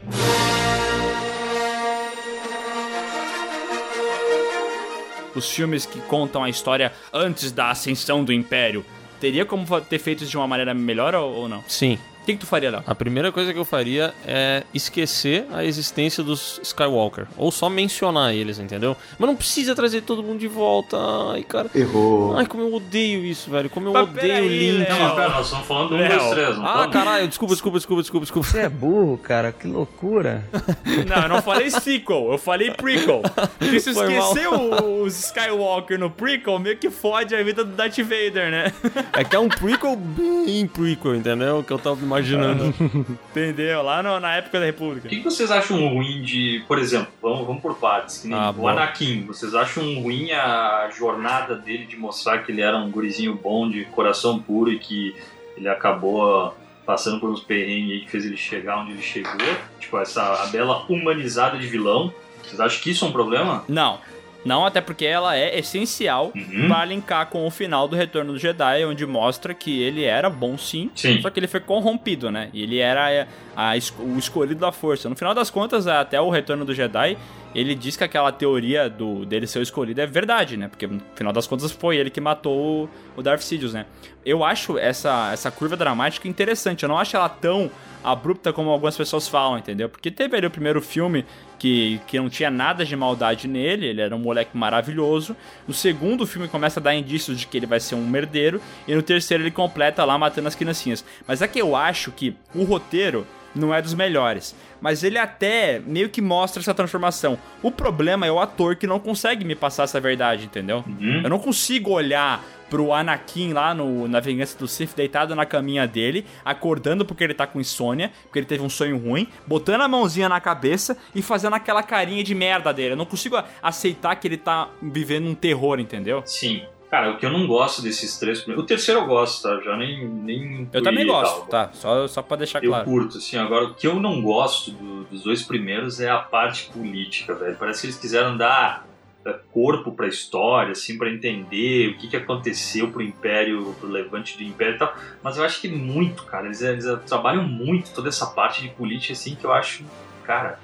Os 5.35 5.51
filmes 5.51 5.85
que 5.85 6.01
contam 6.03 6.45
a 6.45 6.49
história 6.49 6.93
antes 7.13 7.51
da 7.51 7.71
ascensão 7.71 8.23
do 8.25 8.33
Império. 8.33 8.85
Teria 9.21 9.45
como 9.45 9.81
ter 9.81 9.99
feito 9.99 10.23
isso 10.23 10.31
de 10.31 10.37
uma 10.37 10.47
maneira 10.47 10.73
melhor 10.75 11.15
ou 11.15 11.35
ou 11.35 11.49
não? 11.49 11.65
Sim. 11.67 11.99
O 12.25 12.27
que, 12.27 12.33
que 12.33 12.39
tu 12.39 12.47
faria, 12.47 12.71
Léo? 12.71 12.83
A 12.87 12.95
primeira 12.95 13.31
coisa 13.31 13.53
que 13.53 13.59
eu 13.59 13.67
faria 13.67 14.15
é 14.27 14.63
esquecer 14.73 15.45
a 15.53 15.63
existência 15.63 16.25
dos 16.25 16.59
Skywalker. 16.63 17.27
Ou 17.37 17.53
só 17.53 17.69
mencionar 17.69 18.35
eles, 18.35 18.59
entendeu? 18.59 18.97
Mas 19.19 19.29
não 19.29 19.37
precisa 19.37 19.75
trazer 19.75 20.01
todo 20.01 20.23
mundo 20.23 20.39
de 20.41 20.49
volta. 20.49 20.97
Ai, 21.33 21.43
cara. 21.43 21.69
Errou. 21.75 22.35
Ai, 22.35 22.47
como 22.47 22.63
eu 22.63 22.73
odeio 22.75 23.23
isso, 23.27 23.51
velho. 23.51 23.69
Como 23.69 23.89
eu 23.89 23.93
Mas 23.93 24.05
odeio 24.05 24.23
peraí, 24.27 24.71
Link. 24.71 24.89
Léo. 24.89 24.99
Não, 24.99 25.05
mas 25.05 25.15
pera, 25.15 25.29
nós 25.29 25.45
estamos 25.47 25.67
falando 25.67 25.89
do 25.91 25.95
1, 25.97 25.99
Léo. 25.99 26.19
2, 26.19 26.31
3, 26.31 26.57
não 26.57 26.67
Ah, 26.67 26.89
caralho, 26.89 27.29
desculpa, 27.29 27.53
desculpa, 27.55 27.77
desculpa, 27.79 28.01
desculpa, 28.03 28.25
desculpa. 28.25 28.49
Você 28.49 28.59
é 28.61 28.69
burro, 28.71 29.19
cara, 29.19 29.53
que 29.53 29.67
loucura. 29.67 30.45
Não, 31.07 31.23
eu 31.25 31.29
não 31.29 31.43
falei 31.43 31.71
sequel, 31.71 32.29
eu 32.33 32.39
falei 32.39 32.71
prequel. 32.71 33.21
Porque 33.59 33.79
se 33.81 33.91
esquecer 33.93 34.49
o- 34.49 35.03
os 35.03 35.27
Skywalker 35.27 35.99
no 35.99 36.09
prequel, 36.11 36.59
meio 36.59 36.79
que 36.79 36.89
fode 36.89 37.35
a 37.35 37.43
vida 37.43 37.65
do 37.65 37.73
Darth 37.73 37.99
Vader, 37.99 38.51
né? 38.51 38.73
É 39.13 39.23
que 39.25 39.37
é 39.37 39.39
um 39.39 39.49
prequel 39.49 39.95
bem 39.97 40.67
prequel, 40.67 41.15
entendeu? 41.17 41.59
O 41.59 41.65
que 41.65 41.71
eu 41.73 41.79
tava 41.79 41.97
imaginando. 42.19 42.75
Entendeu? 43.31 43.83
Lá 43.83 44.03
no- 44.03 44.21
na 44.21 44.37
época 44.37 44.59
da 44.61 44.67
República. 44.67 45.07
O 45.07 45.11
que, 45.11 45.17
que 45.19 45.25
vocês 45.25 45.51
acham 45.51 45.77
ruim 45.89 46.23
de, 46.23 46.63
por 46.69 46.79
exemplo, 46.79 47.09
vamos, 47.23 47.47
vamos 47.47 47.63
por 47.63 47.75
partes, 47.77 48.19
que 48.19 48.29
nem 48.29 48.39
Ah, 48.39 48.51
o 48.51 48.53
boa. 48.55 48.73
Anakin, 48.73 49.25
vocês 49.27 49.55
acham 49.55 49.83
ruim 50.01 50.33
a 50.33 50.91
jornada 50.97 51.55
dele 51.57 51.87
de 51.87 51.97
mostrar 51.97 52.39
que 52.39 52.53
ele 52.53 52.63
era 52.63 52.77
um 52.77 52.91
gurizinho 52.91 53.35
bom, 53.35 53.69
de 53.69 53.85
coração 53.87 54.39
puro 54.39 54.71
e 54.71 54.79
que 54.79 55.15
ele 55.57 55.69
acabou 55.69 56.55
passando 56.87 57.19
por 57.19 57.31
uns 57.31 57.41
perrengues 57.41 57.93
aí 57.93 58.01
que 58.01 58.11
fez 58.11 58.25
ele 58.27 58.37
chegar 58.37 58.79
onde 58.81 58.93
ele 58.93 59.03
chegou? 59.03 59.33
Tipo, 59.81 59.99
essa 59.99 60.43
a 60.43 60.47
bela 60.49 60.85
humanizada 60.89 61.57
de 61.59 61.67
vilão. 61.67 62.13
Vocês 62.43 62.61
acham 62.61 62.83
que 62.83 62.91
isso 62.91 63.05
é 63.07 63.09
um 63.09 63.13
problema? 63.13 63.65
Não. 63.69 63.99
Não, 64.45 64.65
até 64.67 64.81
porque 64.81 65.05
ela 65.07 65.37
é 65.37 65.59
essencial 65.59 66.33
Uhum. 66.35 66.69
pra 66.69 66.85
linkar 66.85 67.27
com 67.27 67.47
o 67.47 67.51
final 67.51 67.89
do 67.89 67.97
Retorno 67.97 68.33
do 68.35 68.39
Jedi, 68.39 68.85
onde 68.85 69.07
mostra 69.07 69.55
que 69.55 69.83
ele 69.83 70.05
era 70.05 70.29
bom 70.29 70.59
sim, 70.59 70.91
Sim. 70.95 71.21
só 71.23 71.31
que 71.31 71.41
ele 71.41 71.47
foi 71.47 71.61
corrompido, 71.61 72.31
né? 72.31 72.51
E 72.53 72.63
ele 72.63 72.79
era 72.79 73.27
a 73.57 73.77
es- 73.77 73.95
o 73.99 74.19
escolhido 74.19 74.61
da 74.61 74.71
força. 74.73 75.09
No 75.09 75.17
final 75.17 75.35
das 75.35 75.49
contas, 75.51 75.87
até 75.87 76.21
o 76.21 76.29
Retorno 76.31 76.65
do 76.65 76.75
Jedi, 76.75 77.17
ele 77.55 77.75
diz 77.75 77.97
que 77.97 78.05
aquela 78.05 78.33
teoria 78.33 78.89
do 78.91 79.25
dele 79.25 79.47
ser 79.47 79.59
o 79.61 79.63
escolhido 79.63 80.01
é 80.01 80.07
verdade, 80.07 80.57
né? 80.57 80.69
Porque 80.69 80.87
no 80.87 81.01
final 81.15 81.33
das 81.33 81.47
contas 81.47 81.71
foi 81.71 81.97
ele 81.97 82.11
que 82.11 82.21
matou 82.21 82.85
o- 82.85 82.89
o 83.17 83.23
Darth 83.23 83.43
Sidious, 83.43 83.73
né? 83.75 83.87
Eu 84.25 84.43
acho 84.43 84.77
essa, 84.79 85.31
essa 85.33 85.51
curva 85.51 85.77
dramática 85.77 86.27
interessante. 86.27 86.83
Eu 86.83 86.89
não 86.89 86.99
acho 86.99 87.17
ela 87.17 87.29
tão 87.29 87.71
abrupta 88.03 88.53
como 88.53 88.69
algumas 88.71 88.97
pessoas 88.97 89.27
falam, 89.29 89.57
entendeu? 89.59 89.89
Porque 89.89 90.11
teve 90.11 90.37
ali 90.37 90.47
o 90.47 90.51
primeiro 90.51 90.81
filme 90.83 91.25
que, 91.59 92.01
que 92.07 92.19
não 92.19 92.29
tinha 92.29 92.51
nada 92.51 92.85
de 92.85 92.95
maldade 92.97 93.49
nele, 93.49 93.87
ele 93.87 94.01
era 94.03 94.15
um 94.15 94.19
moleque 94.19 94.55
maravilhoso. 94.57 95.35
No 95.67 95.73
segundo 95.73 96.27
filme 96.27 96.49
começa 96.49 96.81
a 96.81 96.83
dar 96.83 96.95
indícios 96.95 97.39
de 97.41 97.47
que 97.47 97.57
ele 97.57 97.67
vai 97.67 97.81
ser 97.81 97.95
um 97.95 98.07
merdeiro. 98.07 98.61
E 98.87 98.95
no 98.95 99.03
terceiro 99.03 99.43
ele 99.43 99.51
completa 99.51 100.05
lá 100.05 100.19
matando 100.19 100.49
as 100.49 100.55
criancinhas. 100.55 101.05
Mas 101.27 101.41
é 101.41 101.49
que 101.49 101.59
eu 101.61 101.75
acho 101.77 102.11
que 102.13 102.37
o 102.55 102.65
roteiro 102.65 103.27
não 103.55 103.75
é 103.75 103.81
dos 103.81 103.95
melhores. 103.95 104.55
Mas 104.81 105.03
ele 105.03 105.19
até 105.19 105.81
meio 105.87 106.09
que 106.09 106.21
mostra 106.21 106.61
essa 106.61 106.75
transformação. 106.75 107.39
O 107.63 107.71
problema 107.71 108.27
é 108.27 108.33
o 108.33 108.41
ator 108.41 108.77
que 108.77 108.87
não 108.87 108.99
consegue 108.99 109.45
me 109.45 109.55
passar 109.55 109.85
essa 109.85 110.01
verdade, 110.01 110.45
entendeu? 110.45 110.85
Eu 111.23 111.31
não 111.31 111.39
consigo 111.39 111.91
olhar 111.91 112.45
pro 112.69 112.93
Anakin 112.93 113.53
lá 113.53 113.75
no, 113.75 114.09
na 114.09 114.21
Vingança 114.21 114.59
do 114.59 114.67
Sith 114.67 114.97
deitado 114.97 115.35
na 115.35 115.47
caminha 115.47 115.87
dele, 115.87 116.27
acordando 116.45 117.05
porque 117.05 117.23
ele 117.23 117.35
tá 117.35 117.47
com 117.47 117.61
insônia, 117.61 118.11
porque 118.25 118.39
ele 118.39 118.47
teve 118.47 118.63
um 118.65 118.69
sonho 118.69 118.99
ruim, 118.99 119.29
botando 119.47 119.83
a 119.83 119.89
mãozinha 119.89 120.29
na 120.29 120.41
cabeça 120.41 120.97
e 121.15 121.23
fazendo 121.23 121.55
aquela 121.55 121.83
carinha 121.83 122.25
de 122.25 122.35
merda 122.35 122.73
dele. 122.73 122.95
Eu 122.95 122.97
não 122.97 123.07
consigo 123.07 123.41
aceitar 123.63 124.17
que 124.17 124.27
ele 124.27 124.37
tá 124.37 124.71
vivendo 124.83 125.27
um 125.29 125.35
terror, 125.35 125.79
entendeu? 125.79 126.23
Sim. 126.27 126.65
Cara, 126.95 127.11
o 127.11 127.17
que 127.17 127.27
eu 127.27 127.33
não 127.33 127.45
gosto 127.45 127.83
desses 127.83 128.17
três 128.21 128.39
primeiros. 128.39 128.63
O 128.63 128.67
terceiro 128.69 129.01
eu 129.01 129.07
gosto, 129.07 129.43
tá? 129.43 129.61
Já 129.65 129.77
nem. 129.77 130.07
nem 130.07 130.69
Eu 130.73 130.81
também 130.81 131.05
gosto, 131.05 131.45
tá? 131.49 131.69
Só, 131.73 132.07
só 132.07 132.23
pra 132.23 132.37
deixar 132.37 132.63
Eu 132.63 132.71
claro. 132.71 132.85
curto, 132.85 133.19
assim. 133.19 133.37
Agora, 133.37 133.65
o 133.65 133.75
que 133.75 133.85
eu 133.85 133.97
não 133.99 134.23
gosto 134.23 134.71
do- 134.71 135.03
dos 135.03 135.25
dois 135.25 135.43
primeiros 135.43 135.99
é 136.01 136.09
a 136.09 136.19
parte 136.21 136.71
política, 136.71 137.35
velho. 137.35 137.57
Parece 137.59 137.81
que 137.81 137.87
eles 137.89 137.99
quiseram 137.99 138.37
dar 138.37 138.87
é, 139.27 139.33
corpo 139.51 139.91
pra 139.91 140.07
história, 140.07 140.71
assim, 140.71 140.97
pra 140.97 141.11
entender 141.11 141.89
o 141.89 141.99
que, 141.99 142.07
que 142.07 142.17
aconteceu 142.17 142.89
pro 142.93 143.03
Império, 143.03 143.75
pro 143.81 143.89
levante 143.89 144.37
do 144.37 144.45
Império 144.45 144.77
e 144.77 144.79
tal. 144.79 144.95
Mas 145.21 145.37
eu 145.37 145.43
acho 145.45 145.61
que 145.61 145.67
muito, 145.67 146.23
cara. 146.23 146.47
Eles, 146.47 146.63
eles 146.63 146.85
trabalham 147.09 147.43
muito 147.43 147.91
toda 147.93 148.09
essa 148.09 148.27
parte 148.27 148.63
de 148.63 148.69
política, 148.69 149.15
assim, 149.15 149.35
que 149.35 149.45
eu 149.45 149.53
acho, 149.53 149.83
cara, 150.23 150.61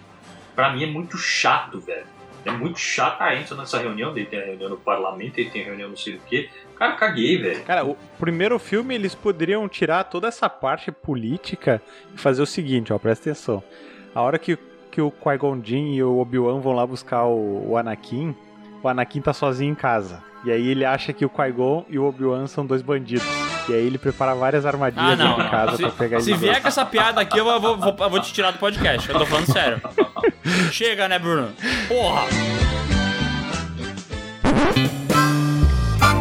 pra 0.55 0.73
mim 0.73 0.85
é 0.85 0.87
muito 0.87 1.19
chato, 1.19 1.81
velho. 1.81 2.07
É 2.45 2.51
muito 2.51 2.79
chato. 2.79 3.21
Ah, 3.21 3.35
entra 3.35 3.57
nessa 3.57 3.79
reunião, 3.79 4.13
daí 4.13 4.25
tem 4.25 4.41
a 4.41 4.45
reunião 4.45 4.71
no 4.71 4.77
parlamento, 4.77 5.39
aí 5.39 5.51
tem 5.51 5.63
a 5.63 5.65
reunião 5.67 5.89
não 5.89 5.97
sei 5.97 6.15
do 6.15 6.21
que. 6.21 6.49
Cara, 6.77 6.97
caguei, 6.97 7.39
velho. 7.39 7.65
Cara, 7.65 7.85
o 7.85 7.97
primeiro 8.19 8.59
filme 8.59 8.95
eles 8.95 9.15
poderiam 9.15 9.69
tirar 9.69 10.05
toda 10.05 10.29
essa 10.29 10.49
parte 10.49 10.91
política 10.91 11.83
e 12.15 12.19
fazer 12.19 12.43
o 12.43 12.47
seguinte, 12.47 12.93
ó, 12.93 12.99
presta 12.99 13.31
atenção. 13.31 13.63
A 14.15 14.23
hora 14.23 14.39
que, 14.39 14.59
que 14.91 15.01
o 15.01 15.11
Qui-Gon 15.11 15.61
Jinn 15.63 15.95
e 15.95 16.03
o 16.03 16.19
Obi-Wan 16.19 16.61
vão 16.61 16.73
lá 16.73 16.87
buscar 16.87 17.25
o, 17.27 17.71
o 17.71 17.77
Anakin, 17.77 18.35
o 18.83 18.89
Anakin 18.89 19.21
tá 19.21 19.33
sozinho 19.33 19.73
em 19.73 19.75
casa. 19.75 20.30
E 20.45 20.51
aí 20.51 20.69
ele 20.69 20.85
acha 20.85 21.13
que 21.13 21.25
o 21.25 21.29
Qui-Gon 21.29 21.85
e 21.89 21.99
o 21.99 22.05
Obi-Wan 22.05 22.47
são 22.47 22.65
dois 22.65 22.81
bandidos. 22.83 23.27
E 23.69 23.75
aí 23.75 23.87
ele 23.87 23.99
prepara 23.99 24.35
várias 24.35 24.65
armadilhas 24.65 25.13
Ah, 25.13 25.17
não. 25.17 25.37
casa 25.51 25.77
Se, 25.77 25.83
pra 25.83 25.91
pegar 25.93 26.21
se 26.21 26.33
vier 26.35 26.61
com 26.63 26.69
essa 26.69 26.85
piada 26.85 27.21
aqui, 27.21 27.39
eu 27.39 27.45
vou, 27.45 27.77
vou, 27.77 28.11
vou 28.11 28.21
te 28.21 28.33
tirar 28.33 28.51
do 28.53 28.59
podcast. 28.59 29.09
Eu 29.11 29.19
tô 29.19 29.27
falando 29.27 29.53
sério. 29.53 29.81
Chega, 30.73 31.07
né, 31.09 31.19
Bruno? 31.19 31.51
Porra! 31.87 32.23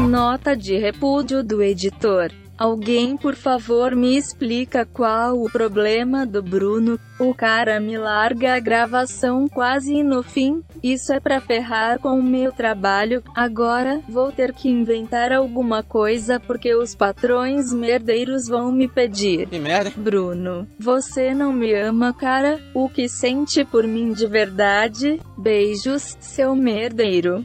Nota 0.07 0.55
de 0.55 0.77
repúdio 0.77 1.43
do 1.43 1.61
editor. 1.63 2.31
Alguém, 2.59 3.15
por 3.15 3.35
favor, 3.35 3.95
me 3.95 4.17
explica 4.17 4.85
qual 4.85 5.41
o 5.41 5.49
problema 5.49 6.25
do 6.25 6.43
Bruno. 6.43 6.99
O 7.17 7.33
cara 7.33 7.79
me 7.79 7.97
larga 7.97 8.55
a 8.55 8.59
gravação 8.59 9.47
quase 9.47 10.03
no 10.03 10.21
fim. 10.21 10.61
Isso 10.83 11.13
é 11.13 11.21
pra 11.21 11.39
ferrar 11.39 11.99
com 11.99 12.19
o 12.19 12.21
meu 12.21 12.51
trabalho. 12.51 13.23
Agora 13.33 14.01
vou 14.09 14.29
ter 14.33 14.53
que 14.53 14.67
inventar 14.67 15.31
alguma 15.31 15.81
coisa 15.81 16.37
porque 16.37 16.75
os 16.75 16.93
patrões 16.93 17.71
merdeiros 17.71 18.49
vão 18.49 18.73
me 18.73 18.89
pedir. 18.89 19.47
Que 19.47 19.57
merda. 19.57 19.93
Bruno, 19.95 20.67
você 20.77 21.33
não 21.33 21.53
me 21.53 21.73
ama, 21.73 22.13
cara? 22.13 22.59
O 22.73 22.89
que 22.89 23.07
sente 23.07 23.63
por 23.63 23.87
mim 23.87 24.11
de 24.11 24.27
verdade? 24.27 25.17
Beijos, 25.37 26.17
seu 26.19 26.53
merdeiro. 26.57 27.41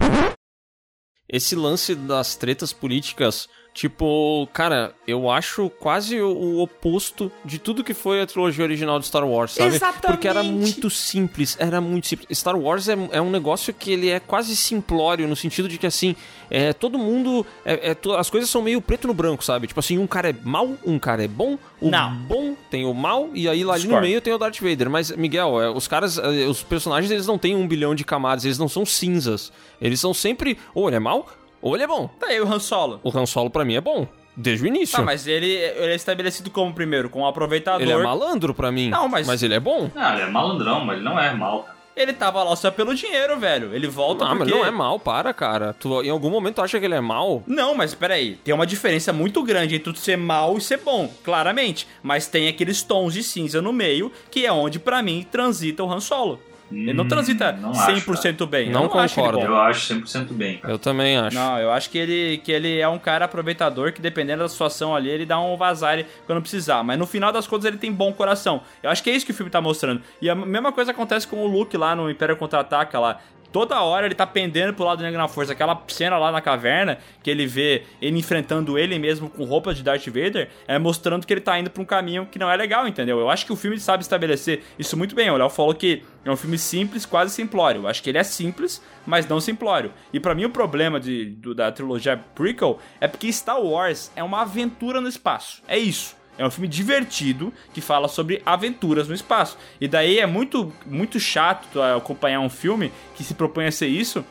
Esse 1.29 1.55
lance 1.55 1.95
das 1.95 2.35
tretas 2.35 2.73
políticas, 2.73 3.49
tipo, 3.75 4.49
cara, 4.53 4.95
eu 5.07 5.29
acho 5.29 5.69
quase 5.69 6.21
o, 6.23 6.61
oposto 6.61 7.31
de 7.45 7.59
tudo 7.59 7.83
que 7.83 7.93
foi 7.93 8.23
a 8.23 8.27
trilogia 8.27 8.65
original 8.65 9.01
de 9.01 9.07
Star 9.07 9.27
Wars, 9.29 9.51
sabe? 9.51 9.75
Exatamente. 9.75 10.07
Porque 10.07 10.29
era 10.29 10.45
muito 10.45 10.89
simples, 10.89 11.57
era 11.59 11.81
muito 11.81 12.07
simples. 12.07 12.39
Star 12.39 12.57
Wars 12.57 12.89
é, 12.89 12.97
é 13.11 13.21
um 13.21 13.31
negócio 13.31 13.75
que 13.75 13.91
ele 13.91 14.09
é 14.09 14.21
quase 14.21 14.55
simplório, 14.55 15.27
no 15.27 15.35
sentido 15.35 15.69
de 15.69 15.77
que, 15.77 15.87
assim, 15.89 16.15
é, 16.49 16.73
todo 16.73 16.97
mundo. 16.97 17.45
é- 17.65 17.91
é 17.91 17.97
as 18.17 18.31
coisas 18.31 18.49
são 18.49 18.63
meio 18.63 18.81
preto 18.81 19.09
no 19.09 19.15
branco, 19.15 19.45
sabe? 19.45 19.67
Tipo 19.67 19.81
assim, 19.81 19.99
um 19.99 20.07
cara 20.07 20.31
é 20.31 20.35
mal, 20.45 20.71
um 20.87 20.99
cara 20.99 21.25
é 21.25 21.29
bom, 21.29 21.59
o 21.81 21.91
Não. 21.91 22.15
bom 22.15 22.55
tem 22.71 22.85
o 22.85 22.95
mal, 22.95 23.31
e 23.35 23.49
aí 23.49 23.65
lá 23.65 23.75
ali 23.75 23.89
no 23.89 24.01
meio 24.01 24.21
tem 24.21 24.33
o 24.33 24.39
Darth 24.39 24.61
Vader. 24.61 24.89
Mas, 24.89 25.11
Miguel, 25.11 25.61
é, 25.61 25.69
os 25.69 25.89
caras, 25.89 26.17
é, 26.17 26.47
os 26.47 26.63
personagens, 26.63 27.11
eles 27.11 27.27
não 27.27 27.39
têm 27.39 27.57
um 27.57 27.67
bilhão 27.67 27.93
de 27.93 28.05
camadas, 28.05 28.45
eles 28.45 28.59
não 28.59 28.69
são 28.69 28.87
cinzas. 28.87 29.53
Eles 29.81 29.99
são 29.99 30.15
sempre, 30.15 30.57
ou 30.73 30.89
ele 30.89 30.97
é 30.97 31.01
mal, 31.01 31.29
ou 31.65 31.75
ele 31.75 31.85
é 31.85 31.87
bom. 31.87 32.09
Tá 32.21 32.27
aí 32.29 32.41
o 32.41 32.47
Han 32.53 32.59
Solo. 32.61 33.01
O 33.03 33.17
Han 33.17 33.27
Solo 33.27 33.49
pra 33.51 33.65
mim 33.65 33.75
é 33.75 33.81
bom, 33.81 34.07
desde 34.37 34.65
o 34.65 34.69
início. 34.69 34.99
Tá, 34.99 35.03
mas 35.03 35.27
ele, 35.27 35.47
ele 35.51 35.93
é 35.93 35.97
estabelecido 35.97 36.51
como 36.51 36.73
primeiro, 36.75 37.09
como 37.09 37.27
aproveitador. 37.27 37.81
Ele 37.83 37.93
é 37.93 37.97
malandro 37.97 38.53
pra 38.55 38.71
mim. 38.71 38.91
Não, 38.91 39.09
mas- 39.09 39.43
ele 39.43 39.55
é 39.55 39.61
bom. 39.61 39.91
Ah, 39.97 40.13
ele 40.15 40.23
é 40.23 40.27
malandrão, 40.31 40.85
mas 40.85 40.97
ele 40.97 41.05
não 41.05 41.19
é 41.19 41.33
mal, 41.35 41.63
cara. 41.63 41.75
Ele 41.97 42.13
tava 42.13 42.43
lá 42.43 42.57
só 42.57 42.73
pelo 42.73 42.93
dinheiro, 42.93 43.39
velho. 43.39 43.73
Ele 43.73 43.87
volta 43.87 44.25
Ah, 44.25 44.31
mas 44.31 44.39
porque... 44.39 44.53
não 44.53 44.67
é 44.67 44.71
mal, 44.73 44.99
para, 44.99 45.33
cara. 45.33 45.73
Tu, 45.75 46.03
em 46.03 46.11
algum 46.11 46.29
momento 46.29 46.57
tu 46.57 46.63
acha 46.63 46.81
que 46.81 46.85
ele 46.85 46.95
é 46.97 47.01
mal? 47.01 47.45
Não, 47.47 47.73
mas 47.77 47.95
peraí, 47.95 48.35
tem 48.43 48.53
uma 48.53 48.67
diferença 48.67 49.13
muito 49.13 49.41
grande 49.45 49.77
entre 49.77 49.93
tu 49.93 49.99
ser 50.01 50.19
mal 50.19 50.59
e 50.59 50.61
ser 50.61 50.79
bom, 50.79 51.09
claramente. 51.23 51.87
Mas 52.03 52.27
tem 52.27 52.49
aqueles 52.49 52.83
tons 52.83 53.15
de 53.15 53.23
cinza 53.23 53.63
no 53.63 53.73
meio, 53.73 54.11
que 54.29 54.45
é 54.45 54.53
onde, 54.53 54.81
pra 54.81 55.03
mim, 55.05 55.25
transita 55.31 55.85
o 55.85 55.93
Han 55.93 56.01
Solo. 56.01 56.41
Ele 56.83 56.93
não 56.93 57.07
transita 57.07 57.53
não 57.53 57.71
acho, 57.71 58.11
100% 58.11 58.47
bem. 58.47 58.71
Não 58.71 58.85
eu 58.85 58.89
não 58.89 58.99
acho 58.99 59.15
concordo. 59.15 59.41
Eu 59.41 59.57
acho 59.57 59.95
100% 59.95 60.33
bem, 60.33 60.59
cara. 60.59 60.73
Eu 60.73 60.79
também 60.79 61.17
acho. 61.17 61.37
Não, 61.37 61.59
eu 61.59 61.71
acho 61.71 61.91
que 61.91 61.99
ele, 61.99 62.39
que 62.39 62.53
ele 62.53 62.79
é 62.79 62.89
um 62.89 62.99
cara 62.99 63.25
aproveitador 63.25 63.93
que, 63.93 64.01
dependendo 64.01 64.43
da 64.43 64.49
situação 64.49 64.95
ali, 64.95 65.09
ele 65.09 65.25
dá 65.27 65.41
um 65.41 65.57
vazar 65.57 66.05
quando 66.27 66.41
precisar. 66.41 66.83
Mas 66.83 66.99
no 66.99 67.07
final 67.07 67.33
das 67.33 67.47
contas, 67.47 67.67
ele 67.67 67.77
tem 67.77 67.93
bom 67.93 68.13
coração. 68.13 68.63
Eu 68.83 68.91
acho 68.91 69.03
que 69.03 69.11
é 69.11 69.15
isso 69.15 69.25
que 69.25 69.33
o 69.33 69.35
filme 69.35 69.51
tá 69.51 69.61
mostrando. 69.61 70.03
E 70.21 70.29
a 70.29 70.35
mesma 70.35 70.73
coisa 70.73 70.91
acontece 70.91 71.27
com 71.27 71.45
o 71.45 71.47
Luke 71.47 71.77
lá 71.77 71.95
no 71.95 72.11
Império 72.11 72.37
Contra-Ataca 72.37 72.99
lá. 72.99 73.21
Toda 73.55 73.81
hora 73.81 74.05
ele 74.07 74.17
tá 74.17 74.27
pendendo 74.27 74.75
pro 74.75 74.85
lado 74.85 74.99
do 74.99 75.05
Negro 75.05 75.17
na 75.21 75.29
Força. 75.29 75.53
Aquela 75.53 75.81
cena 75.87 76.19
lá 76.19 76.33
na 76.33 76.41
caverna, 76.41 76.99
que 77.23 77.31
ele 77.31 77.47
vê 77.47 77.85
ele 78.03 78.19
enfrentando 78.19 78.77
ele 78.77 78.99
mesmo 78.99 79.31
com 79.31 79.45
roupa 79.45 79.73
de 79.73 79.81
Darth 79.81 80.07
Vader, 80.07 80.49
é 80.67 80.77
mostrando 80.77 81.25
que 81.25 81.33
ele 81.33 81.41
tá 81.41 81.57
indo 81.57 81.71
pra 81.71 81.81
um 81.81 81.87
caminho 81.87 82.27
que 82.27 82.37
não 82.37 82.51
é 82.51 82.57
legal, 82.57 82.89
entendeu? 82.89 83.21
Eu 83.21 83.31
acho 83.31 83.47
que 83.47 83.53
o 83.53 83.57
filme 83.57 83.79
sabe 83.79 84.03
estabelecer 84.03 84.65
isso 84.77 84.97
muito 84.97 85.15
bem. 85.15 85.31
O 85.31 85.37
Léo 85.37 85.49
falou 85.49 85.73
que 85.73 86.03
é 86.25 86.31
um 86.33 86.37
filme 86.37 86.59
simples, 86.59 87.07
quase 87.07 87.33
simplório. 87.33 87.83
Eu 87.83 87.87
acho 87.87 88.03
que 88.03 88.11
ele 88.11 88.19
é 88.19 88.25
simples, 88.25 88.83
mas 89.07 89.29
não 89.29 89.39
simplório. 89.39 89.93
E 90.13 90.19
pra 90.19 90.35
mim 90.35 90.47
o 90.47 90.51
problema 90.51 90.99
de, 90.99 91.27
do- 91.27 91.55
da 91.55 91.71
trilogia 91.71 92.17
prequel 92.35 92.81
é 93.01 93.07
porque 93.07 93.33
Star 93.33 93.61
Wars 93.63 94.11
é 94.17 94.25
uma 94.25 94.43
aventura 94.43 95.01
no 95.01 95.07
espaço. 95.07 95.63
É 95.69 95.79
isso. 95.79 96.17
É 96.37 96.45
um 96.45 96.51
filme 96.51 96.69
divertido 96.69 97.53
que 97.73 97.81
fala 97.81 98.09
sobre 98.09 98.43
aventuras 98.45 99.09
no 99.09 99.15
espaço. 99.15 99.57
E 99.81 99.87
daí 99.87 100.19
é 100.19 100.27
muito, 100.27 100.73
muito 100.85 101.21
chato 101.21 101.69
tu 101.73 101.81
acompanhar 101.81 102.41
um 102.41 102.51
filme 102.51 102.93
que 103.15 103.23
se 103.23 103.35
propõe 103.35 103.67
a 103.67 103.73
ser 103.73 103.87
isso. 103.87 104.25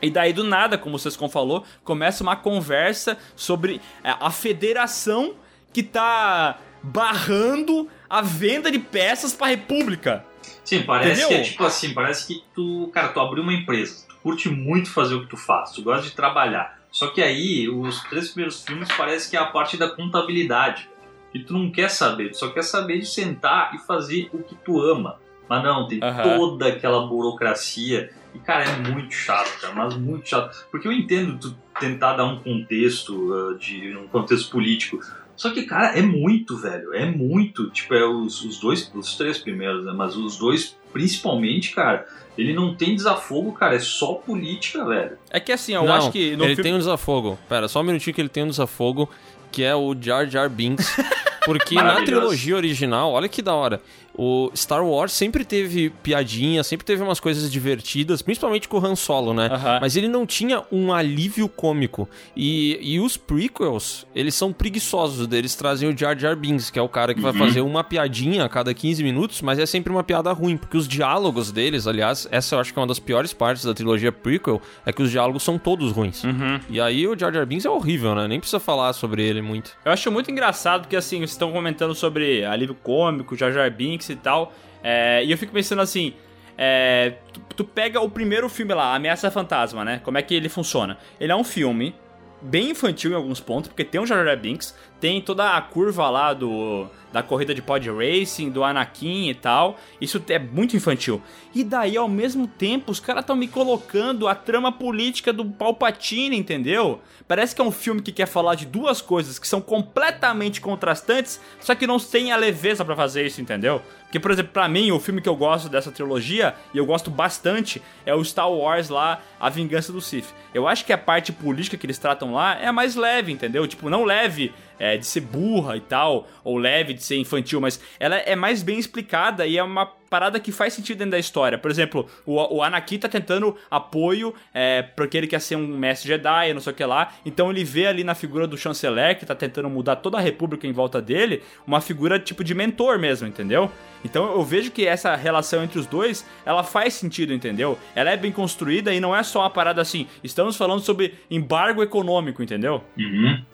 E 0.00 0.10
daí 0.10 0.32
do 0.32 0.44
nada, 0.44 0.76
como 0.76 0.96
o 0.96 0.98
Sescon 0.98 1.28
falou, 1.28 1.64
começa 1.82 2.22
uma 2.22 2.36
conversa 2.36 3.16
sobre 3.36 3.80
é, 4.02 4.14
a 4.20 4.30
federação 4.30 5.34
que 5.72 5.82
tá 5.82 6.58
barrando 6.82 7.88
a 8.08 8.20
venda 8.20 8.70
de 8.70 8.78
peças 8.78 9.32
pra 9.32 9.46
República. 9.48 10.24
Sim, 10.62 10.82
parece 10.82 11.22
Entendeu? 11.22 11.28
que 11.28 11.34
é 11.34 11.42
tipo 11.42 11.64
assim, 11.64 11.94
parece 11.94 12.26
que 12.26 12.44
tu, 12.54 12.90
cara, 12.92 13.08
tu 13.08 13.20
abriu 13.20 13.42
uma 13.42 13.52
empresa, 13.52 14.06
tu 14.08 14.16
curte 14.22 14.48
muito 14.48 14.90
fazer 14.90 15.14
o 15.14 15.22
que 15.22 15.28
tu 15.28 15.36
faz, 15.36 15.72
tu 15.72 15.82
gosta 15.82 16.06
de 16.06 16.12
trabalhar. 16.12 16.78
Só 16.90 17.08
que 17.08 17.20
aí, 17.20 17.68
os 17.68 18.02
três 18.04 18.28
primeiros 18.28 18.62
filmes 18.62 18.88
parece 18.96 19.28
que 19.28 19.36
é 19.36 19.40
a 19.40 19.46
parte 19.46 19.76
da 19.76 19.88
contabilidade. 19.88 20.88
E 21.34 21.40
tu 21.40 21.52
não 21.52 21.70
quer 21.70 21.90
saber, 21.90 22.30
tu 22.30 22.38
só 22.38 22.48
quer 22.48 22.62
saber 22.62 23.00
de 23.00 23.06
sentar 23.06 23.74
e 23.74 23.78
fazer 23.78 24.30
o 24.32 24.38
que 24.38 24.54
tu 24.54 24.80
ama. 24.80 25.18
Mas 25.48 25.62
não, 25.62 25.86
tem 25.86 25.98
Aham. 26.02 26.22
toda 26.22 26.68
aquela 26.68 27.06
burocracia. 27.06 28.10
E, 28.34 28.38
cara, 28.38 28.64
é 28.64 28.76
muito 28.76 29.12
chato, 29.12 29.60
cara, 29.60 29.74
mas 29.74 29.94
muito 29.94 30.28
chato. 30.28 30.66
Porque 30.70 30.88
eu 30.88 30.92
entendo 30.92 31.38
tu 31.38 31.56
tentar 31.78 32.16
dar 32.16 32.24
um 32.24 32.38
contexto, 32.38 33.32
ah, 33.34 33.58
de 33.58 33.96
um 33.96 34.06
contexto 34.08 34.50
político. 34.50 35.00
Só 35.36 35.50
que, 35.50 35.64
cara, 35.64 35.98
é 35.98 36.02
muito, 36.02 36.56
velho. 36.56 36.94
É 36.94 37.04
muito. 37.04 37.68
Tipo, 37.70 37.94
é 37.94 38.06
os, 38.06 38.42
os 38.42 38.58
dois, 38.58 38.90
os 38.94 39.16
três 39.16 39.38
primeiros, 39.38 39.84
né? 39.84 39.92
Mas 39.92 40.16
os 40.16 40.38
dois 40.38 40.76
principalmente, 40.94 41.74
cara, 41.74 42.06
ele 42.38 42.54
não 42.54 42.74
tem 42.74 42.94
desafogo, 42.94 43.52
cara, 43.52 43.74
é 43.74 43.80
só 43.80 44.14
política, 44.14 44.84
velho. 44.84 45.18
É 45.28 45.40
que 45.40 45.50
assim, 45.50 45.74
eu 45.74 45.84
Não, 45.84 45.92
acho 45.92 46.12
que 46.12 46.36
no 46.36 46.44
ele 46.44 46.54
filme... 46.54 46.62
tem 46.62 46.74
um 46.74 46.78
desafogo. 46.78 47.36
Pera, 47.48 47.66
só 47.66 47.80
um 47.80 47.82
minutinho 47.82 48.14
que 48.14 48.20
ele 48.20 48.28
tem 48.28 48.44
um 48.44 48.48
desafogo, 48.48 49.10
que 49.54 49.62
é 49.62 49.72
o 49.72 49.94
Jar 49.98 50.28
Jar 50.28 50.50
Binks. 50.50 50.96
Porque 51.44 51.76
na 51.80 52.02
trilogia 52.04 52.56
original, 52.56 53.12
olha 53.12 53.28
que 53.28 53.40
da 53.40 53.54
hora. 53.54 53.80
O 54.16 54.50
Star 54.54 54.84
Wars 54.86 55.12
sempre 55.12 55.44
teve 55.44 55.90
piadinha, 56.02 56.62
sempre 56.62 56.86
teve 56.86 57.02
umas 57.02 57.18
coisas 57.18 57.50
divertidas, 57.50 58.22
principalmente 58.22 58.68
com 58.68 58.78
o 58.78 58.86
Han 58.86 58.94
Solo, 58.94 59.34
né? 59.34 59.48
Aham. 59.50 59.78
Mas 59.80 59.96
ele 59.96 60.06
não 60.08 60.24
tinha 60.24 60.62
um 60.70 60.92
alívio 60.92 61.48
cômico. 61.48 62.08
E, 62.36 62.78
e 62.80 63.00
os 63.00 63.16
prequels, 63.16 64.06
eles 64.14 64.34
são 64.34 64.52
preguiçosos. 64.52 65.26
Eles 65.32 65.54
trazem 65.54 65.88
o 65.88 65.98
Jar 65.98 66.16
Jar 66.18 66.36
Binks, 66.36 66.70
que 66.70 66.78
é 66.78 66.82
o 66.82 66.88
cara 66.88 67.12
que 67.14 67.20
vai 67.20 67.32
Uhum. 67.32 67.38
fazer 67.38 67.60
uma 67.62 67.82
piadinha 67.82 68.44
a 68.44 68.48
cada 68.48 68.72
15 68.72 69.02
minutos, 69.02 69.42
mas 69.42 69.58
é 69.58 69.66
sempre 69.66 69.92
uma 69.92 70.04
piada 70.04 70.30
ruim, 70.32 70.56
porque 70.56 70.76
os 70.76 70.86
diálogos 70.86 71.50
deles, 71.50 71.86
aliás, 71.86 72.28
essa 72.30 72.54
eu 72.54 72.60
acho 72.60 72.72
que 72.72 72.78
é 72.78 72.82
uma 72.82 72.86
das 72.88 72.98
piores 73.00 73.32
partes 73.32 73.64
da 73.64 73.74
trilogia 73.74 74.12
prequel, 74.12 74.62
é 74.86 74.92
que 74.92 75.02
os 75.02 75.10
diálogos 75.10 75.42
são 75.42 75.58
todos 75.58 75.90
ruins. 75.92 76.22
Uhum. 76.22 76.60
E 76.70 76.80
aí 76.80 77.06
o 77.08 77.18
Jar 77.18 77.32
Jar 77.32 77.44
Binks 77.46 77.64
é 77.66 77.70
horrível, 77.70 78.14
né? 78.14 78.28
Nem 78.28 78.38
precisa 78.38 78.60
falar 78.60 78.92
sobre 78.92 79.22
ele 79.26 79.42
muito. 79.42 79.72
Eu 79.84 79.90
acho 79.92 80.10
muito 80.12 80.30
engraçado 80.30 80.82
porque, 80.82 80.94
assim, 80.96 81.18
vocês 81.18 81.30
estão 81.30 81.50
comentando 81.50 81.94
sobre 81.94 82.44
alívio 82.44 82.74
cômico, 82.76 83.36
Jar 83.36 83.50
Jar 83.52 83.70
Binks 83.70 84.03
e 84.12 84.16
tal. 84.16 84.52
é, 84.82 85.24
e 85.24 85.30
eu 85.30 85.38
fico 85.38 85.52
pensando 85.52 85.82
assim. 85.82 86.14
é, 86.56 87.14
tu, 87.32 87.40
tu 87.56 87.64
pega 87.64 88.00
o 88.00 88.08
primeiro 88.10 88.48
filme 88.48 88.74
lá, 88.74 88.94
Ameaça 88.94 89.30
Fantasma, 89.30 89.84
né? 89.84 90.00
Como 90.04 90.18
é 90.18 90.22
que 90.22 90.34
ele 90.34 90.48
funciona? 90.48 90.98
Ele 91.18 91.32
é 91.32 91.36
um 91.36 91.44
filme 91.44 91.94
bem 92.40 92.70
infantil 92.70 93.10
em 93.12 93.14
alguns 93.14 93.40
pontos, 93.40 93.68
porque 93.68 93.84
tem 93.84 94.00
o 94.00 94.06
Jar 94.06 94.24
Jar 94.24 94.36
Binks, 94.36 94.76
tem 95.04 95.20
toda 95.20 95.54
a 95.54 95.60
curva 95.60 96.08
lá 96.08 96.32
do 96.32 96.88
da 97.14 97.22
corrida 97.22 97.54
de 97.54 97.62
pod 97.62 97.88
racing, 97.90 98.50
do 98.50 98.64
Anakin 98.64 99.28
e 99.28 99.34
tal. 99.34 99.78
Isso 100.00 100.20
é 100.28 100.36
muito 100.36 100.76
infantil. 100.76 101.22
E 101.54 101.62
daí, 101.62 101.96
ao 101.96 102.08
mesmo 102.08 102.48
tempo, 102.48 102.90
os 102.90 102.98
caras 102.98 103.20
estão 103.20 103.36
me 103.36 103.46
colocando 103.46 104.26
a 104.26 104.34
trama 104.34 104.72
política 104.72 105.32
do 105.32 105.44
Palpatine, 105.44 106.36
entendeu? 106.36 107.00
Parece 107.28 107.54
que 107.54 107.62
é 107.62 107.64
um 107.64 107.70
filme 107.70 108.02
que 108.02 108.10
quer 108.10 108.26
falar 108.26 108.56
de 108.56 108.66
duas 108.66 109.00
coisas 109.00 109.38
que 109.38 109.46
são 109.46 109.60
completamente 109.60 110.60
contrastantes, 110.60 111.40
só 111.60 111.72
que 111.76 111.86
não 111.86 112.00
tem 112.00 112.32
a 112.32 112.36
leveza 112.36 112.84
pra 112.84 112.96
fazer 112.96 113.24
isso, 113.24 113.40
entendeu? 113.40 113.80
Porque, 114.02 114.18
por 114.18 114.32
exemplo, 114.32 114.52
pra 114.52 114.68
mim, 114.68 114.90
o 114.90 114.98
filme 114.98 115.20
que 115.20 115.28
eu 115.28 115.36
gosto 115.36 115.68
dessa 115.68 115.92
trilogia, 115.92 116.54
e 116.74 116.78
eu 116.78 116.84
gosto 116.84 117.12
bastante, 117.12 117.80
é 118.04 118.12
o 118.12 118.24
Star 118.24 118.50
Wars 118.50 118.88
lá, 118.88 119.20
A 119.38 119.48
Vingança 119.48 119.92
do 119.92 120.00
Sith. 120.00 120.34
Eu 120.52 120.66
acho 120.66 120.84
que 120.84 120.92
a 120.92 120.98
parte 120.98 121.32
política 121.32 121.76
que 121.76 121.86
eles 121.86 121.98
tratam 121.98 122.34
lá 122.34 122.60
é 122.60 122.66
a 122.66 122.72
mais 122.72 122.96
leve, 122.96 123.30
entendeu? 123.30 123.66
Tipo, 123.68 123.88
não 123.88 124.04
leve 124.04 124.52
é, 124.78 124.96
de 124.96 125.06
ser 125.06 125.20
burra 125.20 125.76
e 125.76 125.80
tal, 125.80 126.28
ou 126.42 126.56
leve 126.56 126.94
de 126.94 127.02
ser 127.02 127.16
infantil, 127.16 127.60
mas 127.60 127.80
ela 127.98 128.16
é 128.16 128.34
mais 128.34 128.62
bem 128.62 128.78
explicada 128.78 129.46
e 129.46 129.58
é 129.58 129.62
uma 129.62 129.86
parada 130.14 130.38
que 130.38 130.52
faz 130.52 130.72
sentido 130.72 130.98
dentro 130.98 131.10
da 131.10 131.18
história. 131.18 131.58
Por 131.58 131.68
exemplo, 131.68 132.08
o, 132.24 132.58
o 132.58 132.62
Anakin 132.62 132.98
tá 132.98 133.08
tentando 133.08 133.56
apoio 133.68 134.32
é, 134.54 134.80
porque 134.80 135.16
ele 135.16 135.26
quer 135.26 135.40
ser 135.40 135.56
um 135.56 135.66
mestre 135.66 136.06
Jedi, 136.06 136.54
não 136.54 136.60
sei 136.60 136.72
o 136.72 136.76
que 136.76 136.84
lá. 136.84 137.12
Então 137.26 137.50
ele 137.50 137.64
vê 137.64 137.88
ali 137.88 138.04
na 138.04 138.14
figura 138.14 138.46
do 138.46 138.56
chanceler, 138.56 139.18
que 139.18 139.26
tá 139.26 139.34
tentando 139.34 139.68
mudar 139.68 139.96
toda 139.96 140.16
a 140.16 140.20
república 140.20 140.68
em 140.68 140.72
volta 140.72 141.02
dele, 141.02 141.42
uma 141.66 141.80
figura 141.80 142.16
tipo 142.16 142.44
de 142.44 142.54
mentor 142.54 142.96
mesmo, 142.96 143.26
entendeu? 143.26 143.68
Então 144.04 144.30
eu 144.30 144.44
vejo 144.44 144.70
que 144.70 144.86
essa 144.86 145.16
relação 145.16 145.64
entre 145.64 145.80
os 145.80 145.86
dois, 145.86 146.24
ela 146.46 146.62
faz 146.62 146.94
sentido, 146.94 147.34
entendeu? 147.34 147.76
Ela 147.96 148.10
é 148.10 148.16
bem 148.16 148.30
construída 148.30 148.94
e 148.94 149.00
não 149.00 149.16
é 149.16 149.24
só 149.24 149.40
uma 149.40 149.50
parada 149.50 149.82
assim, 149.82 150.06
estamos 150.22 150.56
falando 150.56 150.80
sobre 150.80 151.14
embargo 151.28 151.82
econômico, 151.82 152.40
entendeu? 152.40 152.84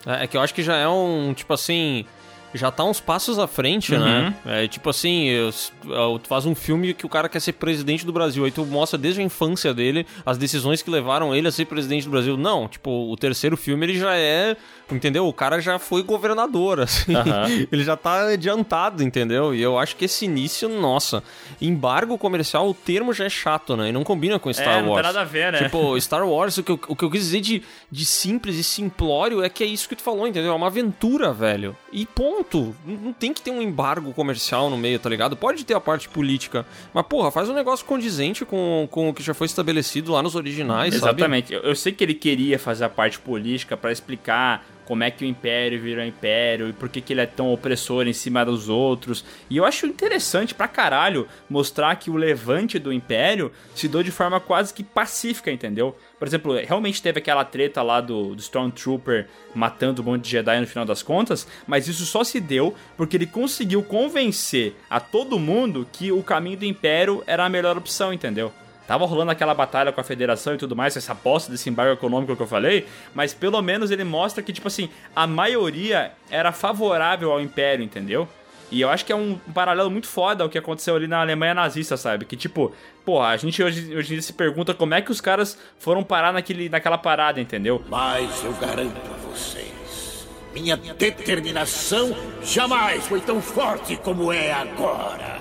É, 0.04 0.24
é 0.24 0.26
que 0.26 0.36
eu 0.36 0.42
acho 0.42 0.52
que 0.52 0.62
já 0.62 0.76
é 0.76 0.88
um, 0.88 1.32
tipo 1.32 1.54
assim. 1.54 2.04
Já 2.52 2.70
tá 2.70 2.82
uns 2.84 2.98
passos 3.00 3.38
à 3.38 3.46
frente, 3.46 3.94
Uhum. 3.94 4.00
né? 4.00 4.34
É 4.44 4.66
tipo 4.68 4.90
assim, 4.90 5.26
eu- 5.28 5.50
eu- 5.88 6.18
tu 6.18 6.26
faz 6.28 6.46
um 6.46 6.54
filme 6.54 6.92
que 6.94 7.06
o 7.06 7.08
cara 7.08 7.28
quer 7.28 7.40
ser 7.40 7.52
presidente 7.52 8.04
do 8.04 8.12
Brasil, 8.12 8.44
aí 8.44 8.50
tu 8.50 8.64
mostra 8.66 8.98
desde 8.98 9.20
a 9.20 9.24
infância 9.24 9.72
dele 9.72 10.04
as 10.26 10.36
decisões 10.36 10.82
que 10.82 10.90
levaram 10.90 11.34
ele 11.34 11.46
a 11.46 11.52
ser 11.52 11.66
presidente 11.66 12.04
do 12.04 12.10
Brasil. 12.10 12.36
Não, 12.36 12.66
tipo, 12.66 12.90
o 13.10 13.16
terceiro 13.16 13.56
filme 13.56 13.86
ele 13.86 13.98
já 13.98 14.16
é, 14.16 14.56
entendeu? 14.90 15.26
O 15.28 15.32
cara 15.32 15.60
já 15.60 15.78
foi 15.78 16.02
governador, 16.02 16.80
assim. 16.82 17.14
Aham. 17.14 17.46
ele 17.70 17.84
já 17.84 17.96
tá 17.96 18.28
adiantado, 18.28 19.02
entendeu? 19.02 19.54
E 19.54 19.62
eu 19.62 19.78
acho 19.78 19.94
que 19.94 20.04
esse 20.06 20.24
início, 20.24 20.68
nossa, 20.68 21.22
embargo 21.60 22.18
comercial, 22.18 22.68
o 22.68 22.74
termo 22.74 23.12
já 23.12 23.26
é 23.26 23.30
chato, 23.30 23.76
né? 23.76 23.90
E 23.90 23.92
não 23.92 24.02
combina 24.02 24.38
com 24.38 24.52
Star 24.52 24.66
É, 24.68 24.76
não 24.78 24.82
tem 24.82 24.90
Wars. 24.92 25.06
nada 25.06 25.20
a 25.20 25.24
ver, 25.24 25.52
né? 25.52 25.58
Tipo, 25.64 26.00
Star 26.00 26.26
Wars, 26.28 26.58
o 26.58 26.62
que, 26.64 26.72
eu, 26.72 26.80
o 26.88 26.96
que 26.96 27.04
eu 27.04 27.10
quis 27.10 27.20
dizer 27.22 27.40
de, 27.40 27.62
de 27.90 28.04
simples 28.04 28.56
e 28.56 28.64
simplório 28.64 29.42
é 29.42 29.48
que 29.48 29.62
é 29.62 29.66
isso 29.66 29.88
que 29.88 29.94
tu 29.94 30.02
falou, 30.02 30.26
entendeu? 30.26 30.52
É 30.52 30.54
uma 30.56 30.66
aventura, 30.66 31.32
velho. 31.32 31.76
E 31.92 32.04
ponto. 32.06 32.39
Não 32.86 32.98
não 33.00 33.12
tem 33.12 33.32
que 33.32 33.40
ter 33.40 33.50
um 33.50 33.62
embargo 33.62 34.12
comercial 34.12 34.70
no 34.70 34.76
meio, 34.76 34.98
tá 34.98 35.08
ligado? 35.08 35.36
Pode 35.36 35.64
ter 35.64 35.74
a 35.74 35.80
parte 35.80 36.08
política. 36.08 36.66
Mas, 36.92 37.06
porra, 37.06 37.30
faz 37.30 37.48
um 37.48 37.54
negócio 37.54 37.84
condizente 37.84 38.44
com, 38.44 38.88
com 38.90 39.08
o 39.08 39.14
que 39.14 39.22
já 39.22 39.34
foi 39.34 39.46
estabelecido 39.46 40.12
lá 40.12 40.22
nos 40.22 40.34
originais, 40.34 40.94
sabe? 40.94 41.20
Exatamente. 41.20 41.52
Eu, 41.52 41.60
eu 41.60 41.74
sei 41.74 41.92
que 41.92 42.04
ele 42.04 42.14
queria 42.14 42.58
fazer 42.58 42.84
a 42.84 42.88
parte 42.88 43.18
política 43.18 43.76
pra 43.76 43.92
explicar 43.92 44.66
como 44.90 45.04
é 45.04 45.10
que 45.12 45.24
o 45.24 45.28
Império 45.28 45.80
virou 45.80 46.04
Império 46.04 46.68
e 46.68 46.72
por 46.72 46.88
que, 46.88 47.00
que 47.00 47.12
ele 47.12 47.20
é 47.20 47.26
tão 47.26 47.52
opressor 47.52 48.08
em 48.08 48.12
cima 48.12 48.44
dos 48.44 48.68
outros. 48.68 49.24
E 49.48 49.56
eu 49.56 49.64
acho 49.64 49.86
interessante 49.86 50.52
pra 50.52 50.66
caralho 50.66 51.28
mostrar 51.48 51.94
que 51.94 52.10
o 52.10 52.16
levante 52.16 52.76
do 52.76 52.92
Império 52.92 53.52
se 53.72 53.86
deu 53.86 54.02
de 54.02 54.10
forma 54.10 54.40
quase 54.40 54.74
que 54.74 54.82
pacífica, 54.82 55.48
entendeu? 55.48 55.96
Por 56.18 56.26
exemplo, 56.26 56.54
realmente 56.54 57.00
teve 57.00 57.20
aquela 57.20 57.44
treta 57.44 57.82
lá 57.82 58.00
do, 58.00 58.34
do 58.34 58.40
Stormtrooper 58.40 59.28
matando 59.54 60.02
um 60.02 60.06
monte 60.06 60.24
de 60.24 60.30
Jedi 60.30 60.58
no 60.58 60.66
final 60.66 60.84
das 60.84 61.04
contas, 61.04 61.46
mas 61.68 61.86
isso 61.86 62.04
só 62.04 62.24
se 62.24 62.40
deu 62.40 62.74
porque 62.96 63.16
ele 63.16 63.26
conseguiu 63.26 63.84
convencer 63.84 64.74
a 64.90 64.98
todo 64.98 65.38
mundo 65.38 65.86
que 65.92 66.10
o 66.10 66.20
caminho 66.20 66.56
do 66.56 66.64
Império 66.64 67.22
era 67.28 67.44
a 67.44 67.48
melhor 67.48 67.78
opção, 67.78 68.12
entendeu? 68.12 68.52
Tava 68.90 69.06
rolando 69.06 69.30
aquela 69.30 69.54
batalha 69.54 69.92
com 69.92 70.00
a 70.00 70.02
federação 70.02 70.54
e 70.54 70.58
tudo 70.58 70.74
mais, 70.74 70.96
essa 70.96 71.12
aposta 71.12 71.52
desse 71.52 71.70
embargo 71.70 71.92
econômico 71.92 72.34
que 72.34 72.42
eu 72.42 72.46
falei, 72.48 72.88
mas 73.14 73.32
pelo 73.32 73.62
menos 73.62 73.92
ele 73.92 74.02
mostra 74.02 74.42
que, 74.42 74.52
tipo 74.52 74.66
assim, 74.66 74.88
a 75.14 75.28
maioria 75.28 76.10
era 76.28 76.50
favorável 76.50 77.30
ao 77.30 77.40
Império, 77.40 77.84
entendeu? 77.84 78.28
E 78.68 78.80
eu 78.80 78.90
acho 78.90 79.04
que 79.04 79.12
é 79.12 79.14
um 79.14 79.38
paralelo 79.54 79.88
muito 79.92 80.08
foda 80.08 80.42
ao 80.42 80.50
que 80.50 80.58
aconteceu 80.58 80.96
ali 80.96 81.06
na 81.06 81.20
Alemanha 81.20 81.54
nazista, 81.54 81.96
sabe? 81.96 82.24
Que 82.24 82.36
tipo, 82.36 82.74
pô, 83.04 83.22
a 83.22 83.36
gente 83.36 83.62
hoje, 83.62 83.94
hoje 83.96 84.08
em 84.08 84.14
dia 84.14 84.22
se 84.22 84.32
pergunta 84.32 84.74
como 84.74 84.92
é 84.92 85.00
que 85.00 85.12
os 85.12 85.20
caras 85.20 85.56
foram 85.78 86.02
parar 86.02 86.32
naquele, 86.32 86.68
naquela 86.68 86.98
parada, 86.98 87.40
entendeu? 87.40 87.84
Mas 87.88 88.42
eu 88.42 88.52
garanto 88.54 89.00
a 89.08 89.28
vocês, 89.28 90.26
minha 90.52 90.76
determinação 90.76 92.12
jamais 92.42 93.06
foi 93.06 93.20
tão 93.20 93.40
forte 93.40 93.96
como 93.98 94.32
é 94.32 94.52
agora. 94.52 95.39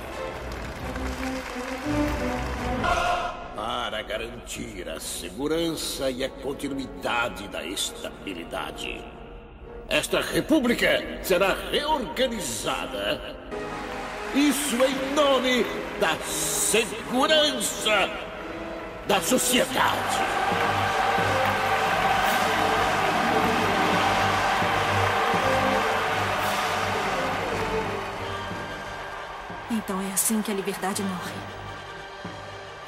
Para 4.00 4.08
garantir 4.08 4.88
a 4.88 4.98
segurança 4.98 6.10
e 6.10 6.24
a 6.24 6.30
continuidade 6.30 7.50
da 7.50 7.66
estabilidade, 7.66 9.04
esta 9.90 10.22
república 10.22 11.20
será 11.22 11.54
reorganizada. 11.70 13.36
Isso 14.34 14.78
em 14.78 15.14
nome 15.14 15.66
da 16.00 16.16
segurança 16.24 18.10
da 19.06 19.20
sociedade. 19.20 20.18
Então 29.70 30.02
é 30.02 30.14
assim 30.14 30.42
que 30.42 30.52
a 30.52 30.54
liberdade 30.54 31.04
morre. 31.04 31.69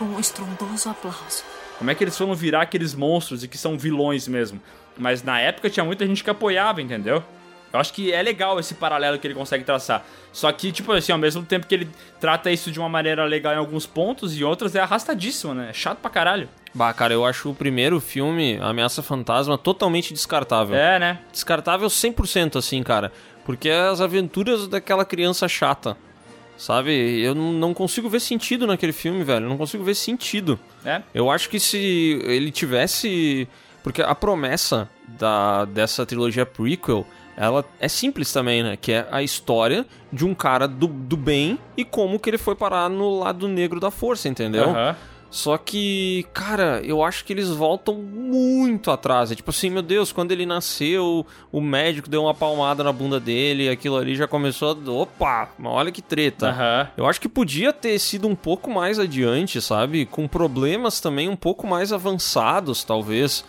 Com 0.01 0.15
um 0.15 0.19
estrondoso 0.19 0.89
aplauso. 0.89 1.43
Como 1.77 1.91
é 1.91 1.93
que 1.93 2.03
eles 2.03 2.17
foram 2.17 2.33
virar 2.33 2.63
aqueles 2.63 2.95
monstros 2.95 3.43
e 3.43 3.47
que 3.47 3.55
são 3.55 3.77
vilões 3.77 4.27
mesmo? 4.27 4.59
Mas 4.97 5.21
na 5.21 5.39
época 5.39 5.69
tinha 5.69 5.83
muita 5.83 6.07
gente 6.07 6.23
que 6.23 6.29
apoiava, 6.31 6.81
entendeu? 6.81 7.23
Eu 7.71 7.79
acho 7.79 7.93
que 7.93 8.11
é 8.11 8.19
legal 8.19 8.59
esse 8.59 8.73
paralelo 8.73 9.19
que 9.19 9.27
ele 9.27 9.35
consegue 9.35 9.63
traçar. 9.63 10.03
Só 10.33 10.51
que, 10.51 10.71
tipo 10.71 10.91
assim, 10.91 11.11
ao 11.11 11.19
mesmo 11.19 11.43
tempo 11.45 11.67
que 11.67 11.75
ele 11.75 11.87
trata 12.19 12.49
isso 12.49 12.71
de 12.71 12.79
uma 12.79 12.89
maneira 12.89 13.23
legal 13.25 13.53
em 13.53 13.57
alguns 13.57 13.85
pontos 13.85 14.35
e 14.35 14.43
outras 14.43 14.73
é 14.73 14.79
arrastadíssimo, 14.79 15.53
né? 15.53 15.69
É 15.69 15.73
chato 15.73 15.99
pra 15.99 16.09
caralho. 16.09 16.49
Bah, 16.73 16.91
cara, 16.95 17.13
eu 17.13 17.23
acho 17.23 17.51
o 17.51 17.53
primeiro 17.53 17.99
filme, 17.99 18.57
Ameaça 18.59 19.03
Fantasma, 19.03 19.55
totalmente 19.55 20.15
descartável. 20.15 20.75
É, 20.75 20.97
né? 20.97 21.19
Descartável 21.31 21.87
100%, 21.87 22.57
assim, 22.57 22.81
cara. 22.81 23.11
Porque 23.45 23.69
é 23.69 23.81
as 23.81 24.01
aventuras 24.01 24.67
daquela 24.67 25.05
criança 25.05 25.47
chata. 25.47 25.95
Sabe? 26.61 26.91
Eu 27.19 27.33
não 27.33 27.73
consigo 27.73 28.07
ver 28.07 28.19
sentido 28.19 28.67
naquele 28.67 28.93
filme, 28.93 29.23
velho. 29.23 29.49
Não 29.49 29.57
consigo 29.57 29.83
ver 29.83 29.95
sentido. 29.95 30.59
É. 30.85 31.01
Eu 31.11 31.31
acho 31.31 31.49
que 31.49 31.59
se 31.59 32.21
ele 32.23 32.51
tivesse. 32.51 33.47
Porque 33.81 33.99
a 33.99 34.13
promessa 34.13 34.87
da, 35.07 35.65
dessa 35.65 36.05
trilogia 36.05 36.45
prequel, 36.45 37.03
ela 37.35 37.65
é 37.79 37.87
simples 37.87 38.31
também, 38.31 38.61
né? 38.61 38.77
Que 38.79 38.91
é 38.91 39.07
a 39.09 39.23
história 39.23 39.87
de 40.13 40.23
um 40.23 40.35
cara 40.35 40.67
do, 40.67 40.85
do 40.85 41.17
bem 41.17 41.57
e 41.75 41.83
como 41.83 42.19
que 42.19 42.29
ele 42.29 42.37
foi 42.37 42.53
parar 42.53 42.87
no 42.91 43.17
lado 43.17 43.47
negro 43.47 43.79
da 43.79 43.89
força, 43.89 44.29
entendeu? 44.29 44.69
Aham. 44.69 44.95
Só 45.31 45.57
que, 45.57 46.27
cara, 46.33 46.81
eu 46.83 47.01
acho 47.01 47.23
que 47.23 47.31
eles 47.31 47.47
voltam 47.47 47.95
muito 47.95 48.91
atrás. 48.91 49.31
É 49.31 49.35
tipo 49.35 49.49
assim, 49.49 49.69
meu 49.69 49.81
Deus, 49.81 50.11
quando 50.11 50.33
ele 50.33 50.45
nasceu, 50.45 51.25
o 51.49 51.61
médico 51.61 52.09
deu 52.09 52.23
uma 52.23 52.33
palmada 52.33 52.83
na 52.83 52.91
bunda 52.91 53.17
dele, 53.17 53.69
aquilo 53.69 53.95
ali 53.95 54.13
já 54.13 54.27
começou 54.27 54.71
a. 54.71 54.91
Opa, 54.91 55.49
mas 55.57 55.71
olha 55.71 55.89
que 55.89 56.01
treta. 56.01 56.49
Aham. 56.49 56.89
Eu 56.97 57.07
acho 57.07 57.21
que 57.21 57.29
podia 57.29 57.71
ter 57.71 57.97
sido 57.97 58.27
um 58.27 58.35
pouco 58.35 58.69
mais 58.69 58.99
adiante, 58.99 59.61
sabe? 59.61 60.05
Com 60.05 60.27
problemas 60.27 60.99
também 60.99 61.29
um 61.29 61.37
pouco 61.37 61.65
mais 61.65 61.93
avançados, 61.93 62.83
talvez. 62.83 63.45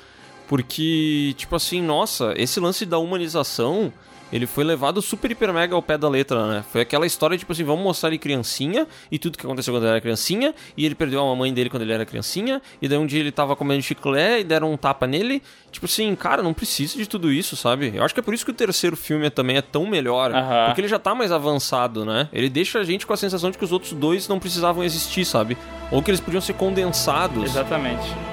Porque, 0.46 1.34
tipo 1.36 1.56
assim, 1.56 1.82
nossa, 1.82 2.32
esse 2.36 2.60
lance 2.60 2.86
da 2.86 2.98
humanização. 2.98 3.92
Ele 4.32 4.46
foi 4.46 4.64
levado 4.64 5.02
super, 5.02 5.30
hiper, 5.30 5.52
mega 5.52 5.74
ao 5.74 5.82
pé 5.82 5.98
da 5.98 6.08
letra, 6.08 6.46
né? 6.46 6.64
Foi 6.72 6.80
aquela 6.80 7.04
história, 7.04 7.36
tipo 7.36 7.52
assim, 7.52 7.64
vamos 7.64 7.84
mostrar 7.84 8.08
ele 8.08 8.18
criancinha 8.18 8.86
e 9.10 9.18
tudo 9.18 9.36
que 9.36 9.44
aconteceu 9.44 9.74
quando 9.74 9.82
ele 9.82 9.92
era 9.92 10.00
criancinha, 10.00 10.54
e 10.76 10.86
ele 10.86 10.94
perdeu 10.94 11.20
a 11.20 11.24
mamãe 11.24 11.52
dele 11.52 11.68
quando 11.68 11.82
ele 11.82 11.92
era 11.92 12.06
criancinha, 12.06 12.62
e 12.80 12.88
daí 12.88 12.96
um 12.98 13.06
dia 13.06 13.20
ele 13.20 13.30
tava 13.30 13.54
comendo 13.54 13.82
chiclete 13.82 14.40
e 14.40 14.44
deram 14.44 14.72
um 14.72 14.76
tapa 14.76 15.06
nele. 15.06 15.42
Tipo 15.70 15.86
assim, 15.86 16.14
cara, 16.14 16.42
não 16.42 16.54
precisa 16.54 16.96
de 16.96 17.06
tudo 17.06 17.30
isso, 17.30 17.56
sabe? 17.56 17.92
Eu 17.94 18.02
acho 18.04 18.14
que 18.14 18.20
é 18.20 18.22
por 18.22 18.32
isso 18.32 18.44
que 18.44 18.50
o 18.50 18.54
terceiro 18.54 18.96
filme 18.96 19.28
também 19.30 19.56
é 19.56 19.62
tão 19.62 19.86
melhor, 19.86 20.32
Aham. 20.32 20.66
porque 20.66 20.80
ele 20.80 20.88
já 20.88 20.98
tá 20.98 21.14
mais 21.14 21.30
avançado, 21.30 22.04
né? 22.04 22.28
Ele 22.32 22.48
deixa 22.48 22.78
a 22.78 22.84
gente 22.84 23.06
com 23.06 23.12
a 23.12 23.16
sensação 23.16 23.50
de 23.50 23.58
que 23.58 23.64
os 23.64 23.72
outros 23.72 23.92
dois 23.92 24.28
não 24.28 24.38
precisavam 24.38 24.82
existir, 24.82 25.24
sabe? 25.24 25.56
Ou 25.90 26.02
que 26.02 26.10
eles 26.10 26.20
podiam 26.20 26.40
ser 26.40 26.54
condensados. 26.54 27.44
Exatamente. 27.44 28.31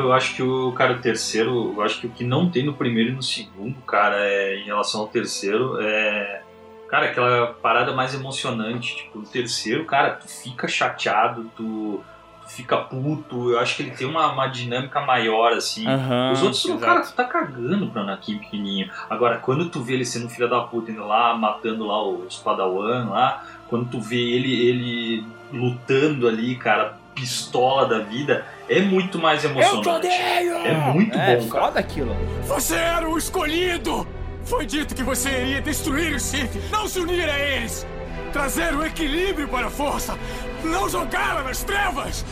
Eu 0.00 0.12
acho 0.12 0.34
que 0.34 0.42
o 0.42 0.72
cara 0.72 0.94
o 0.94 0.98
terceiro, 0.98 1.74
eu 1.76 1.82
acho 1.82 2.00
que 2.00 2.06
o 2.06 2.10
que 2.10 2.24
não 2.24 2.50
tem 2.50 2.64
no 2.64 2.74
primeiro 2.74 3.10
e 3.10 3.14
no 3.14 3.22
segundo, 3.22 3.80
cara, 3.82 4.16
é, 4.18 4.56
em 4.56 4.64
relação 4.64 5.00
ao 5.02 5.08
terceiro, 5.08 5.78
é. 5.80 6.42
Cara, 6.88 7.06
aquela 7.06 7.48
parada 7.60 7.92
mais 7.92 8.14
emocionante. 8.14 8.96
Tipo, 8.96 9.18
o 9.18 9.22
terceiro, 9.22 9.84
cara, 9.84 10.12
tu 10.12 10.26
fica 10.26 10.66
chateado, 10.66 11.50
tu, 11.54 12.02
tu 12.42 12.48
fica 12.50 12.78
puto. 12.78 13.50
Eu 13.50 13.58
acho 13.60 13.76
que 13.76 13.82
ele 13.82 13.90
tem 13.90 14.06
uma, 14.06 14.32
uma 14.32 14.46
dinâmica 14.46 14.98
maior, 15.02 15.52
assim. 15.52 15.86
Aham, 15.86 16.32
Os 16.32 16.42
outros, 16.42 16.64
exato. 16.64 16.80
cara, 16.80 17.00
tu 17.02 17.12
tá 17.12 17.24
cagando 17.24 17.88
pro 17.88 18.00
Anakin 18.00 18.38
pequenininho. 18.38 18.90
Agora, 19.10 19.36
quando 19.36 19.68
tu 19.68 19.82
vê 19.82 19.92
ele 19.94 20.04
sendo 20.06 20.30
filho 20.30 20.48
da 20.48 20.60
puta, 20.62 20.90
indo 20.90 21.06
lá, 21.06 21.36
matando 21.36 21.86
lá 21.86 22.02
os 22.02 22.36
Padawan 22.36 23.10
lá, 23.10 23.44
quando 23.68 23.90
tu 23.90 24.00
vê 24.00 24.16
ele, 24.16 24.68
ele 24.68 25.26
lutando 25.52 26.26
ali, 26.26 26.56
cara, 26.56 26.97
pistola 27.18 27.86
da 27.86 27.98
vida, 28.00 28.46
é 28.68 28.80
muito 28.80 29.18
mais 29.18 29.44
emocionante. 29.44 30.06
É 30.08 30.74
muito 30.92 31.16
É, 31.18 31.36
bom, 31.36 31.48
cara. 31.48 31.64
foda 31.66 31.80
aquilo. 31.80 32.16
Você 32.44 32.76
era 32.76 33.08
o 33.08 33.18
escolhido! 33.18 34.06
Foi 34.44 34.64
dito 34.64 34.94
que 34.94 35.02
você 35.02 35.28
iria 35.42 35.60
destruir 35.60 36.14
os 36.14 36.22
Sith, 36.22 36.50
não 36.70 36.86
se 36.88 37.00
unir 37.00 37.28
a 37.28 37.38
eles! 37.38 37.86
Trazer 38.32 38.74
o 38.74 38.84
equilíbrio 38.84 39.48
para 39.48 39.66
a 39.66 39.70
força, 39.70 40.16
não 40.62 40.88
jogá-la 40.88 41.42
nas 41.42 41.62
trevas! 41.64 42.24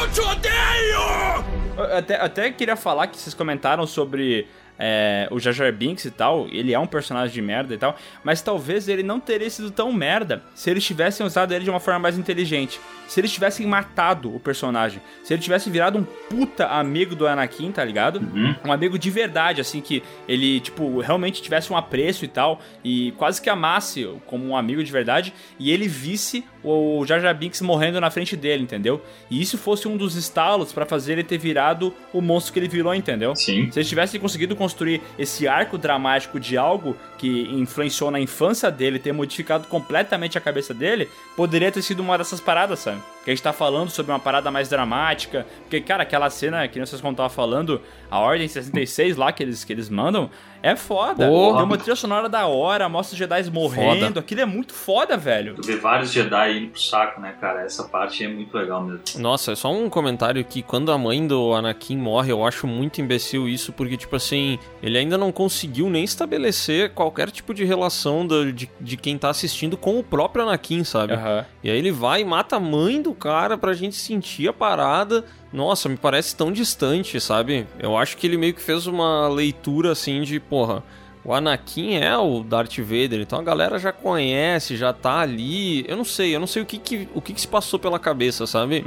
Eu 0.00 0.10
te 0.10 0.20
odeio! 0.20 1.44
Eu 1.76 1.96
até, 1.98 2.16
até 2.20 2.50
queria 2.50 2.76
falar 2.76 3.06
que 3.08 3.16
vocês 3.16 3.34
comentaram 3.34 3.86
sobre 3.86 4.46
é, 4.84 5.28
o 5.30 5.38
Jar 5.38 5.52
Jar 5.52 5.72
Binks 5.72 6.04
e 6.04 6.10
tal. 6.10 6.48
Ele 6.50 6.74
é 6.74 6.78
um 6.78 6.88
personagem 6.88 7.32
de 7.32 7.40
merda 7.40 7.72
e 7.72 7.78
tal. 7.78 7.96
Mas 8.24 8.42
talvez 8.42 8.88
ele 8.88 9.04
não 9.04 9.20
teria 9.20 9.48
sido 9.48 9.70
tão 9.70 9.92
merda 9.92 10.42
se 10.56 10.68
eles 10.68 10.84
tivessem 10.84 11.24
usado 11.24 11.54
ele 11.54 11.62
de 11.62 11.70
uma 11.70 11.78
forma 11.78 12.00
mais 12.00 12.18
inteligente. 12.18 12.80
Se 13.06 13.20
eles 13.20 13.30
tivessem 13.30 13.64
matado 13.64 14.34
o 14.34 14.40
personagem. 14.40 15.00
Se 15.22 15.32
ele 15.32 15.42
tivesse 15.42 15.70
virado 15.70 15.98
um 15.98 16.04
puta 16.04 16.66
amigo 16.66 17.14
do 17.14 17.28
Anakin, 17.28 17.70
tá 17.70 17.84
ligado? 17.84 18.20
Um 18.64 18.72
amigo 18.72 18.98
de 18.98 19.10
verdade, 19.10 19.60
assim, 19.60 19.80
que 19.80 20.02
ele, 20.26 20.58
tipo, 20.58 20.98
realmente 21.00 21.40
tivesse 21.40 21.72
um 21.72 21.76
apreço 21.76 22.24
e 22.24 22.28
tal. 22.28 22.60
E 22.82 23.12
quase 23.12 23.40
que 23.40 23.50
amasse 23.50 24.08
como 24.26 24.44
um 24.46 24.56
amigo 24.56 24.82
de 24.82 24.90
verdade. 24.90 25.32
E 25.58 25.70
ele 25.70 25.86
visse 25.86 26.44
o 26.64 27.04
Jar 27.06 27.20
Jar 27.20 27.34
Binks 27.34 27.60
morrendo 27.60 28.00
na 28.00 28.10
frente 28.10 28.36
dele, 28.36 28.62
entendeu? 28.62 29.02
E 29.30 29.40
isso 29.40 29.58
fosse 29.58 29.88
um 29.88 29.96
dos 29.96 30.14
estalos 30.14 30.72
pra 30.72 30.86
fazer 30.86 31.12
ele 31.14 31.24
ter 31.24 31.38
virado 31.38 31.92
o 32.12 32.20
monstro 32.20 32.52
que 32.52 32.58
ele 32.58 32.68
virou, 32.68 32.94
entendeu? 32.94 33.34
Sim. 33.34 33.70
Se 33.70 33.78
eles 33.78 33.88
tivessem 33.88 34.20
conseguido 34.20 34.54
construir 34.54 35.00
esse 35.18 35.48
arco 35.48 35.76
dramático 35.76 36.38
de 36.38 36.56
algo 36.56 36.96
que 37.18 37.48
influenciou 37.52 38.10
na 38.10 38.20
infância 38.20 38.70
dele, 38.70 38.98
ter 38.98 39.12
modificado 39.12 39.66
completamente 39.66 40.38
a 40.38 40.40
cabeça 40.40 40.72
dele, 40.72 41.08
poderia 41.36 41.70
ter 41.70 41.82
sido 41.82 42.00
uma 42.00 42.16
dessas 42.18 42.40
paradas, 42.40 42.78
sabe? 42.80 43.00
Que 43.24 43.30
a 43.30 43.34
gente 43.34 43.42
tá 43.42 43.52
falando 43.52 43.88
sobre 43.88 44.10
uma 44.10 44.18
parada 44.18 44.50
mais 44.50 44.68
dramática. 44.68 45.46
Porque, 45.60 45.80
cara, 45.80 46.02
aquela 46.02 46.28
cena 46.28 46.66
que 46.66 46.74
vocês 46.80 46.92
estavam 47.02 47.28
falando, 47.30 47.80
a 48.10 48.18
Ordem 48.18 48.48
66 48.48 49.16
lá 49.16 49.30
que 49.32 49.42
eles, 49.42 49.62
que 49.62 49.72
eles 49.72 49.88
mandam, 49.88 50.28
é 50.60 50.74
foda. 50.76 51.26
Porra. 51.28 51.56
Tem 51.58 51.64
uma 51.66 51.78
trilha 51.78 51.94
sonora 51.96 52.28
da 52.28 52.46
hora, 52.46 52.88
mostra 52.88 53.14
os 53.14 53.18
Jedi 53.18 53.48
morrendo. 53.50 54.06
Foda. 54.06 54.20
Aquilo 54.20 54.40
é 54.40 54.44
muito 54.44 54.72
foda, 54.74 55.16
velho. 55.16 55.54
Tu 55.54 55.62
vê 55.66 55.76
vários 55.76 56.10
Jedi 56.12 56.58
indo 56.58 56.68
pro 56.72 56.80
saco, 56.80 57.20
né, 57.20 57.34
cara? 57.40 57.62
Essa 57.62 57.84
parte 57.84 58.24
é 58.24 58.28
muito 58.28 58.56
legal 58.56 58.82
mesmo. 58.82 59.00
Nossa, 59.18 59.52
é 59.52 59.54
só 59.54 59.72
um 59.72 59.88
comentário 59.88 60.44
que 60.44 60.60
quando 60.62 60.90
a 60.90 60.98
mãe 60.98 61.24
do 61.26 61.52
Anakin 61.54 61.96
morre, 61.96 62.32
eu 62.32 62.44
acho 62.44 62.66
muito 62.66 63.00
imbecil 63.00 63.48
isso, 63.48 63.72
porque, 63.72 63.96
tipo 63.96 64.16
assim, 64.16 64.58
ele 64.82 64.98
ainda 64.98 65.16
não 65.16 65.30
conseguiu 65.30 65.88
nem 65.88 66.02
estabelecer 66.04 66.90
qualquer 66.90 67.30
tipo 67.30 67.54
de 67.54 67.64
relação 67.64 68.26
do- 68.26 68.52
de, 68.52 68.68
de 68.80 68.96
quem 68.96 69.16
tá 69.16 69.30
assistindo 69.30 69.76
com 69.76 69.98
o 69.98 70.02
próprio 70.02 70.42
Anakin, 70.44 70.82
sabe? 70.84 71.12
Aham. 71.14 71.44
E 71.62 71.70
aí 71.70 71.78
ele 71.78 71.92
vai 71.92 72.22
e 72.22 72.24
mata 72.24 72.56
a 72.56 72.60
mãe 72.60 73.00
do 73.00 73.11
cara 73.14 73.56
pra 73.58 73.72
gente 73.74 73.96
sentir 73.96 74.48
a 74.48 74.52
parada. 74.52 75.24
Nossa, 75.52 75.88
me 75.88 75.96
parece 75.96 76.34
tão 76.34 76.50
distante, 76.52 77.20
sabe? 77.20 77.66
Eu 77.78 77.96
acho 77.96 78.16
que 78.16 78.26
ele 78.26 78.36
meio 78.36 78.54
que 78.54 78.62
fez 78.62 78.86
uma 78.86 79.28
leitura 79.28 79.92
assim 79.92 80.22
de, 80.22 80.40
porra, 80.40 80.82
o 81.24 81.32
Anakin 81.34 81.94
é 81.96 82.16
o 82.18 82.42
Darth 82.42 82.78
Vader, 82.78 83.20
então 83.20 83.38
a 83.38 83.42
galera 83.42 83.78
já 83.78 83.92
conhece, 83.92 84.76
já 84.76 84.92
tá 84.92 85.20
ali. 85.20 85.84
Eu 85.88 85.96
não 85.96 86.04
sei, 86.04 86.34
eu 86.34 86.40
não 86.40 86.46
sei 86.46 86.62
o 86.62 86.66
que, 86.66 86.78
que- 86.78 87.08
o 87.14 87.20
que, 87.20 87.32
que 87.34 87.40
se 87.40 87.48
passou 87.48 87.78
pela 87.78 87.98
cabeça, 87.98 88.46
sabe? 88.46 88.82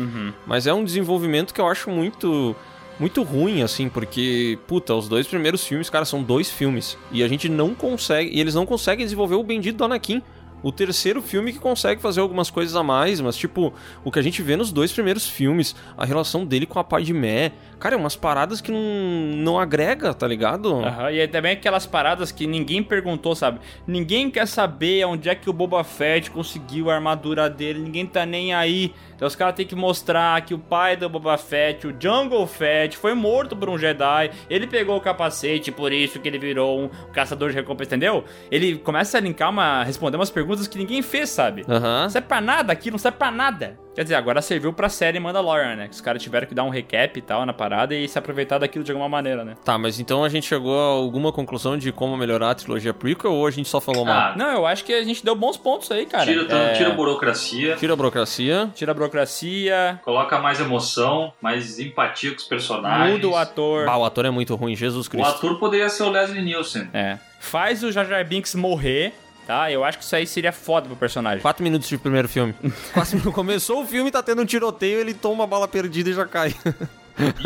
Mas 0.45 0.65
é 0.67 0.73
um 0.73 0.83
desenvolvimento 0.83 1.53
que 1.53 1.61
eu 1.61 1.67
acho 1.67 1.89
muito 1.89 2.55
muito 2.97 3.23
ruim, 3.23 3.61
assim, 3.61 3.89
porque, 3.89 4.57
puta, 4.67 4.93
os 4.95 5.09
dois 5.09 5.27
primeiros 5.27 5.67
filmes, 5.67 5.89
cara, 5.89 6.05
são 6.05 6.23
dois 6.23 6.49
filmes. 6.49 6.97
E 7.11 7.23
a 7.23 7.27
gente 7.27 7.49
não 7.49 7.75
consegue. 7.75 8.33
E 8.33 8.39
eles 8.39 8.55
não 8.55 8.65
conseguem 8.65 9.05
desenvolver 9.05 9.35
o 9.35 9.43
bendito 9.43 9.75
do 9.75 9.83
Anakin. 9.83 10.21
O 10.65 10.71
terceiro 10.71 11.21
filme 11.21 11.53
que 11.53 11.59
consegue 11.59 12.01
fazer 12.01 12.21
algumas 12.21 12.49
coisas 12.49 12.75
a 12.75 12.81
mais, 12.81 13.21
mas, 13.21 13.37
tipo, 13.37 13.71
o 14.03 14.11
que 14.11 14.17
a 14.17 14.21
gente 14.23 14.41
vê 14.41 14.55
nos 14.55 14.71
dois 14.71 14.91
primeiros 14.91 15.29
filmes, 15.29 15.75
a 15.95 16.03
relação 16.03 16.43
dele 16.43 16.65
com 16.65 16.79
a 16.79 16.83
Padmé, 16.83 17.51
cara, 17.79 17.95
é 17.95 17.97
umas 17.97 18.15
paradas 18.15 18.61
que 18.61 18.71
não, 18.71 18.79
não 18.79 19.59
agrega, 19.59 20.13
tá 20.13 20.27
ligado? 20.27 20.73
Aham, 20.83 21.11
E 21.11 21.21
aí 21.21 21.27
também 21.27 21.53
aquelas 21.53 21.85
paradas 21.85 22.31
que 22.31 22.47
ninguém 22.47 22.81
perguntou, 22.81 23.35
sabe? 23.35 23.59
Ninguém 23.87 24.29
quer 24.29 24.47
saber 24.47 25.05
onde 25.05 25.29
é 25.29 25.35
que 25.35 25.49
o 25.49 25.53
Boba 25.53 25.83
Fett 25.83 26.31
conseguiu 26.31 26.89
a 26.89 26.95
armadura 26.95 27.49
dele, 27.49 27.79
ninguém 27.79 28.05
tá 28.05 28.25
nem 28.25 28.53
aí. 28.53 28.93
Então 29.15 29.27
os 29.27 29.35
caras 29.35 29.55
têm 29.55 29.65
que 29.65 29.75
mostrar 29.75 30.41
que 30.41 30.53
o 30.53 30.59
pai 30.59 30.97
do 30.97 31.07
Boba 31.07 31.37
Fett, 31.37 31.87
o 31.87 31.95
Jungle 31.97 32.45
Fett, 32.47 32.97
foi 32.97 33.13
morto 33.13 33.55
por 33.55 33.69
um 33.69 33.77
Jedi. 33.77 34.31
Ele 34.49 34.67
pegou 34.67 34.97
o 34.97 35.01
capacete, 35.01 35.71
por 35.71 35.91
isso 35.91 36.19
que 36.19 36.27
ele 36.27 36.37
virou 36.39 36.81
um 36.81 36.89
caçador 37.13 37.49
de 37.49 37.55
recompensa, 37.55 37.89
entendeu? 37.95 38.25
Ele 38.51 38.77
começa 38.77 39.17
a 39.17 39.21
linkar 39.21 39.49
uma. 39.49 39.83
responder 39.83 40.17
umas 40.17 40.29
perguntas 40.29 40.67
que 40.67 40.77
ninguém 40.77 41.01
fez, 41.01 41.29
sabe? 41.29 41.63
Aham. 41.67 42.03
Não 42.03 42.09
serve 42.09 42.27
pra 42.27 42.41
nada 42.41 42.73
aqui, 42.73 42.91
não 42.91 42.97
serve 42.97 43.17
pra 43.17 43.31
nada. 43.31 43.79
Quer 43.95 44.03
dizer, 44.03 44.15
agora 44.15 44.41
serviu 44.41 44.73
pra 44.73 44.89
série 44.89 45.19
Mandalorian, 45.19 45.75
né? 45.77 45.87
Que 45.87 45.93
os 45.93 46.01
caras 46.01 46.21
tiveram 46.21 46.45
que 46.45 46.53
dar 46.53 46.63
um 46.65 46.69
recap 46.69 47.17
e 47.17 47.21
tal 47.21 47.45
na 47.45 47.53
parada 47.53 47.95
e 47.95 48.07
se 48.09 48.19
aproveitar 48.19 48.57
daquilo 48.57 48.83
de 48.83 48.91
alguma 48.91 49.07
maneira, 49.07 49.45
né? 49.45 49.55
Tá, 49.63 49.77
mas 49.77 49.99
então 50.01 50.23
a 50.23 50.27
gente 50.29 50.45
chegou 50.47 50.77
a 50.77 50.83
alguma 50.97 51.31
conclusão 51.31 51.77
de 51.77 51.91
como 51.93 52.17
melhorar 52.17 52.51
a 52.51 52.55
trilogia 52.55 52.93
prequel 52.93 53.31
ou 53.31 53.47
a 53.47 53.51
gente 53.51 53.69
só 53.69 53.79
falou 53.79 54.03
mal? 54.05 54.13
Ah, 54.15 54.33
Não, 54.35 54.51
eu 54.51 54.65
acho 54.65 54.83
que 54.83 54.93
a 54.93 55.03
gente 55.03 55.23
deu 55.23 55.33
bons 55.35 55.55
pontos 55.55 55.89
aí, 55.91 56.05
cara. 56.05 56.25
Tira, 56.25 56.53
É, 56.53 56.73
tira 56.73 56.89
a 56.89 56.93
burocracia, 56.93 57.75
Tira 57.77 57.93
a 57.93 57.95
burocracia. 57.95 58.69
tira 58.75 58.91
a 58.91 58.93
burocracia, 58.93 59.99
coloca 60.03 60.39
mais 60.39 60.59
emoção, 60.59 61.31
mais 61.41 61.79
empatia 61.79 62.31
com 62.31 62.37
os 62.37 62.43
personagens. 62.43 63.11
muda 63.13 63.27
o 63.29 63.35
ator. 63.35 63.85
Bah, 63.85 63.97
o 63.97 64.03
ator 64.05 64.25
é 64.25 64.29
muito 64.29 64.55
ruim, 64.55 64.75
Jesus 64.75 65.07
O 65.07 65.09
Cristo. 65.09 65.29
ator 65.29 65.57
poderia 65.59 65.87
ser 65.89 66.03
o 66.03 66.09
Leslie 66.09 66.41
Nielsen. 66.41 66.89
É. 66.93 67.17
Faz 67.39 67.83
o 67.83 67.91
Jar 67.91 68.05
Jar 68.05 68.25
Binks 68.25 68.55
morrer, 68.55 69.13
tá? 69.45 69.71
Eu 69.71 69.83
acho 69.83 69.97
que 69.97 70.03
isso 70.03 70.15
aí 70.15 70.25
seria 70.25 70.51
foda 70.51 70.87
pro 70.87 70.95
personagem. 70.95 71.41
Quatro 71.41 71.63
minutos 71.63 71.87
de 71.87 71.97
primeiro 71.97 72.27
filme. 72.27 72.53
Quase 72.93 73.19
começou 73.31 73.83
o 73.83 73.85
filme, 73.85 74.11
tá 74.11 74.21
tendo 74.23 74.41
um 74.41 74.45
tiroteio, 74.45 74.99
ele 74.99 75.13
toma 75.13 75.35
uma 75.35 75.47
bala 75.47 75.67
perdida 75.67 76.09
e 76.09 76.13
já 76.13 76.25
cai. 76.25 76.55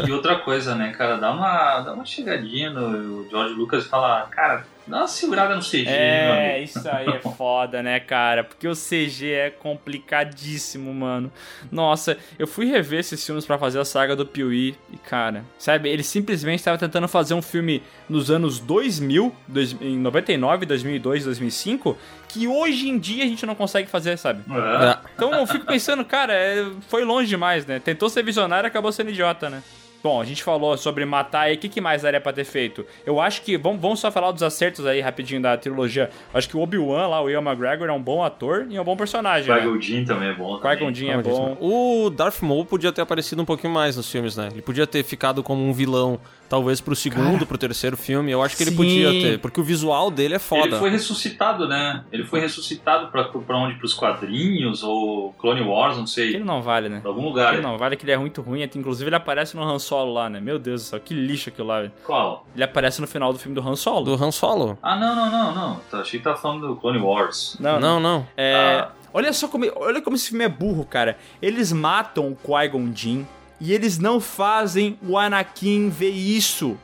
E 0.06 0.12
outra 0.12 0.39
coisa, 0.39 0.74
né, 0.74 0.91
cara, 0.91 1.18
dá 1.18 1.32
uma, 1.32 1.82
dá 1.82 1.93
uma 1.93 2.06
chegadinha 2.06 2.72
no 2.72 3.30
George 3.30 3.54
Lucas 3.54 3.86
e 3.86 3.89
fala, 3.89 4.28
cara, 4.32 4.66
dá 4.90 4.98
uma 4.98 5.08
segurada 5.08 5.56
no 5.56 5.62
CG, 5.62 5.88
É, 5.88 6.62
isso 6.62 6.88
aí 6.90 7.08
é 7.08 7.20
foda, 7.38 7.82
né, 7.84 8.00
cara? 8.00 8.44
Porque 8.44 8.68
o 8.68 8.74
CG 8.74 9.32
é 9.32 9.50
complicadíssimo, 9.50 10.94
mano. 10.94 11.32
Nossa, 11.72 12.18
eu 12.38 12.48
fui 12.48 12.66
rever 12.66 13.00
esses 13.00 13.24
filmes 13.26 13.46
pra 13.46 13.58
fazer 13.58 13.80
a 13.80 13.86
saga 13.86 14.16
do 14.16 14.26
Piuí 14.26 14.76
e, 14.92 14.98
cara, 14.98 15.44
sabe, 15.58 15.90
ele 15.90 16.04
simplesmente 16.04 16.64
tava 16.64 16.78
tentando 16.78 17.08
fazer 17.08 17.34
um 17.34 17.42
filme 17.42 17.84
nos 18.10 18.32
anos 18.32 18.60
2000, 18.60 19.34
dois, 19.48 19.76
em 19.80 19.98
99, 19.98 20.66
2002, 20.66 21.26
2005, 21.26 21.98
que 22.28 22.48
hoje 22.48 22.90
em 22.90 22.98
dia 22.98 23.24
a 23.24 23.28
gente 23.28 23.46
não 23.46 23.56
consegue 23.56 23.90
fazer, 23.90 24.18
sabe? 24.18 24.44
É. 24.50 24.98
Então 25.16 25.34
eu 25.34 25.46
fico 25.48 25.66
pensando, 25.66 26.04
cara, 26.04 26.34
é, 26.34 26.66
foi 26.88 27.04
longe 27.04 27.28
demais, 27.30 27.66
né? 27.66 27.80
Tentou 27.80 28.10
ser 28.10 28.24
visionário 28.24 28.68
e 28.68 28.70
acabou 28.70 28.92
sendo 28.92 29.10
idiota, 29.12 29.50
né? 29.50 29.62
Bom, 30.02 30.22
a 30.22 30.26
gente 30.26 30.43
falou 30.43 30.78
sobre 30.78 31.03
matar 31.06 31.41
aí. 31.41 31.56
O 31.56 31.57
que, 31.57 31.68
que 31.68 31.82
mais 31.82 32.03
daria 32.03 32.22
pra 32.22 32.32
ter 32.32 32.45
feito? 32.45 32.86
Eu 33.06 33.19
acho 33.19 33.41
que. 33.41 33.57
Vamos, 33.57 33.82
vamos 33.82 33.99
só 33.99 34.10
falar 34.11 34.32
dos 34.32 34.41
acertos 34.44 34.86
aí 34.86 35.02
rapidinho 35.02 35.41
da 35.41 35.57
trilogia. 35.57 36.10
Eu 36.34 36.38
acho 36.38 36.48
que 36.48 36.56
o 36.56 36.61
Obi-Wan 36.61 37.07
lá, 37.07 37.22
o 37.22 37.30
Ian 37.30 37.41
McGregor, 37.41 37.90
é 37.90 37.91
um 37.91 38.02
bom 38.02 38.24
ator 38.24 38.65
e 38.69 38.78
é 38.78 38.82
um 38.82 38.86
bom 38.86 38.95
personagem. 38.95 39.53
né? 39.53 39.60
Qui-Gon 39.60 39.82
Jinn 39.82 40.06
também 40.06 40.30
é 40.30 40.34
bom. 40.34 40.60
Qui-Gon 40.60 40.94
Jinn 40.94 41.11
é 41.11 41.22
bom. 41.22 41.57
O 41.60 42.10
Darth 42.10 42.41
Maul 42.41 42.65
podia 42.65 42.91
ter 42.94 43.02
aparecido 43.02 43.41
um 43.41 43.45
pouquinho 43.45 43.74
mais 43.74 43.98
nos 43.98 44.10
filmes, 44.10 44.38
né? 44.38 44.49
Ele 44.52 44.61
podia 44.61 44.88
ter 44.88 45.03
ficado 45.03 45.44
como 45.44 45.61
um 45.64 45.74
vilão, 45.74 46.19
talvez 46.50 46.82
pro 46.82 46.96
segundo, 46.96 47.46
pro 47.46 47.58
terceiro 47.58 47.96
filme. 47.96 48.32
Eu 48.32 48.42
acho 48.42 48.58
que 48.58 48.64
ele 48.64 48.72
Sim. 48.72 48.78
podia 48.78 49.12
ter, 49.12 49.40
porque 49.40 49.62
o 49.62 49.64
visual 49.64 50.10
dele 50.12 50.34
é 50.36 50.40
foda. 50.40 50.68
Ele 50.68 50.76
foi 50.78 50.90
ressuscitado, 50.90 51.68
né? 51.68 52.04
Ele 52.12 52.26
foi 52.26 52.40
ressuscitado 52.40 53.08
pra, 53.12 53.26
pra 53.26 53.58
onde? 53.58 53.76
Pros 53.78 53.94
quadrinhos 53.94 54.84
ou 54.84 55.32
Clone 55.34 55.62
Wars, 55.62 55.98
não 55.98 56.08
sei. 56.08 56.30
Ele 56.36 56.44
não 56.44 56.62
vale, 56.62 56.90
né? 56.90 57.00
Pra 57.00 57.12
algum 57.12 57.24
lugar. 57.24 57.54
Ele 57.54 57.62
não 57.62 57.78
vale 57.78 57.96
que 57.96 58.04
ele 58.04 58.12
é 58.12 58.18
muito 58.18 58.42
ruim. 58.42 58.64
Inclusive, 58.76 59.08
ele 59.08 59.16
aparece 59.16 59.56
no 59.56 59.64
Han 59.64 59.80
Solo 59.80 60.12
lá, 60.14 60.30
né? 60.30 60.40
Meu 60.42 60.58
Deus 60.60 60.82
do 60.82 60.86
céu, 60.88 61.00
que 61.00 61.14
lixo 61.14 61.50
aquilo 61.50 61.68
lá. 61.68 61.88
Qual? 62.04 62.46
Ele 62.56 62.64
aparece 62.64 63.00
no 63.00 63.08
final 63.08 63.32
do 63.32 63.40
filme 63.40 63.54
do 63.56 63.68
Han 63.68 63.76
Solo. 63.76 64.04
Do 64.06 64.24
Han 64.24 64.32
Solo. 64.32 64.78
Ah, 64.82 64.96
não, 64.96 65.16
não, 65.16 65.32
não, 65.32 65.56
não. 65.56 65.76
Tá, 65.92 66.00
achei 66.00 66.20
que 66.20 66.24
tava 66.24 66.38
falando 66.38 66.68
do 66.68 66.76
Clone 66.76 67.00
Wars. 67.00 67.56
Não, 67.60 67.80
Não, 67.80 68.00
não. 68.00 68.26
É, 68.36 68.56
Ah. 68.82 68.92
olha 69.14 69.32
só 69.34 69.48
como, 69.48 69.66
olha 69.76 70.02
como 70.02 70.16
esse 70.16 70.30
filme 70.30 70.44
é 70.44 70.50
burro, 70.50 70.86
cara. 70.86 71.18
Eles 71.42 71.72
matam 71.72 72.28
o 72.30 72.36
Qui-Gon 72.36 72.92
Jinn 72.94 73.24
e 73.60 73.73
eles 73.73 73.98
não 73.99 74.19
fazem 74.19 74.98
o 75.02 75.18
Anakin 75.18 75.90
ver 75.90 76.10
isso. 76.11 76.77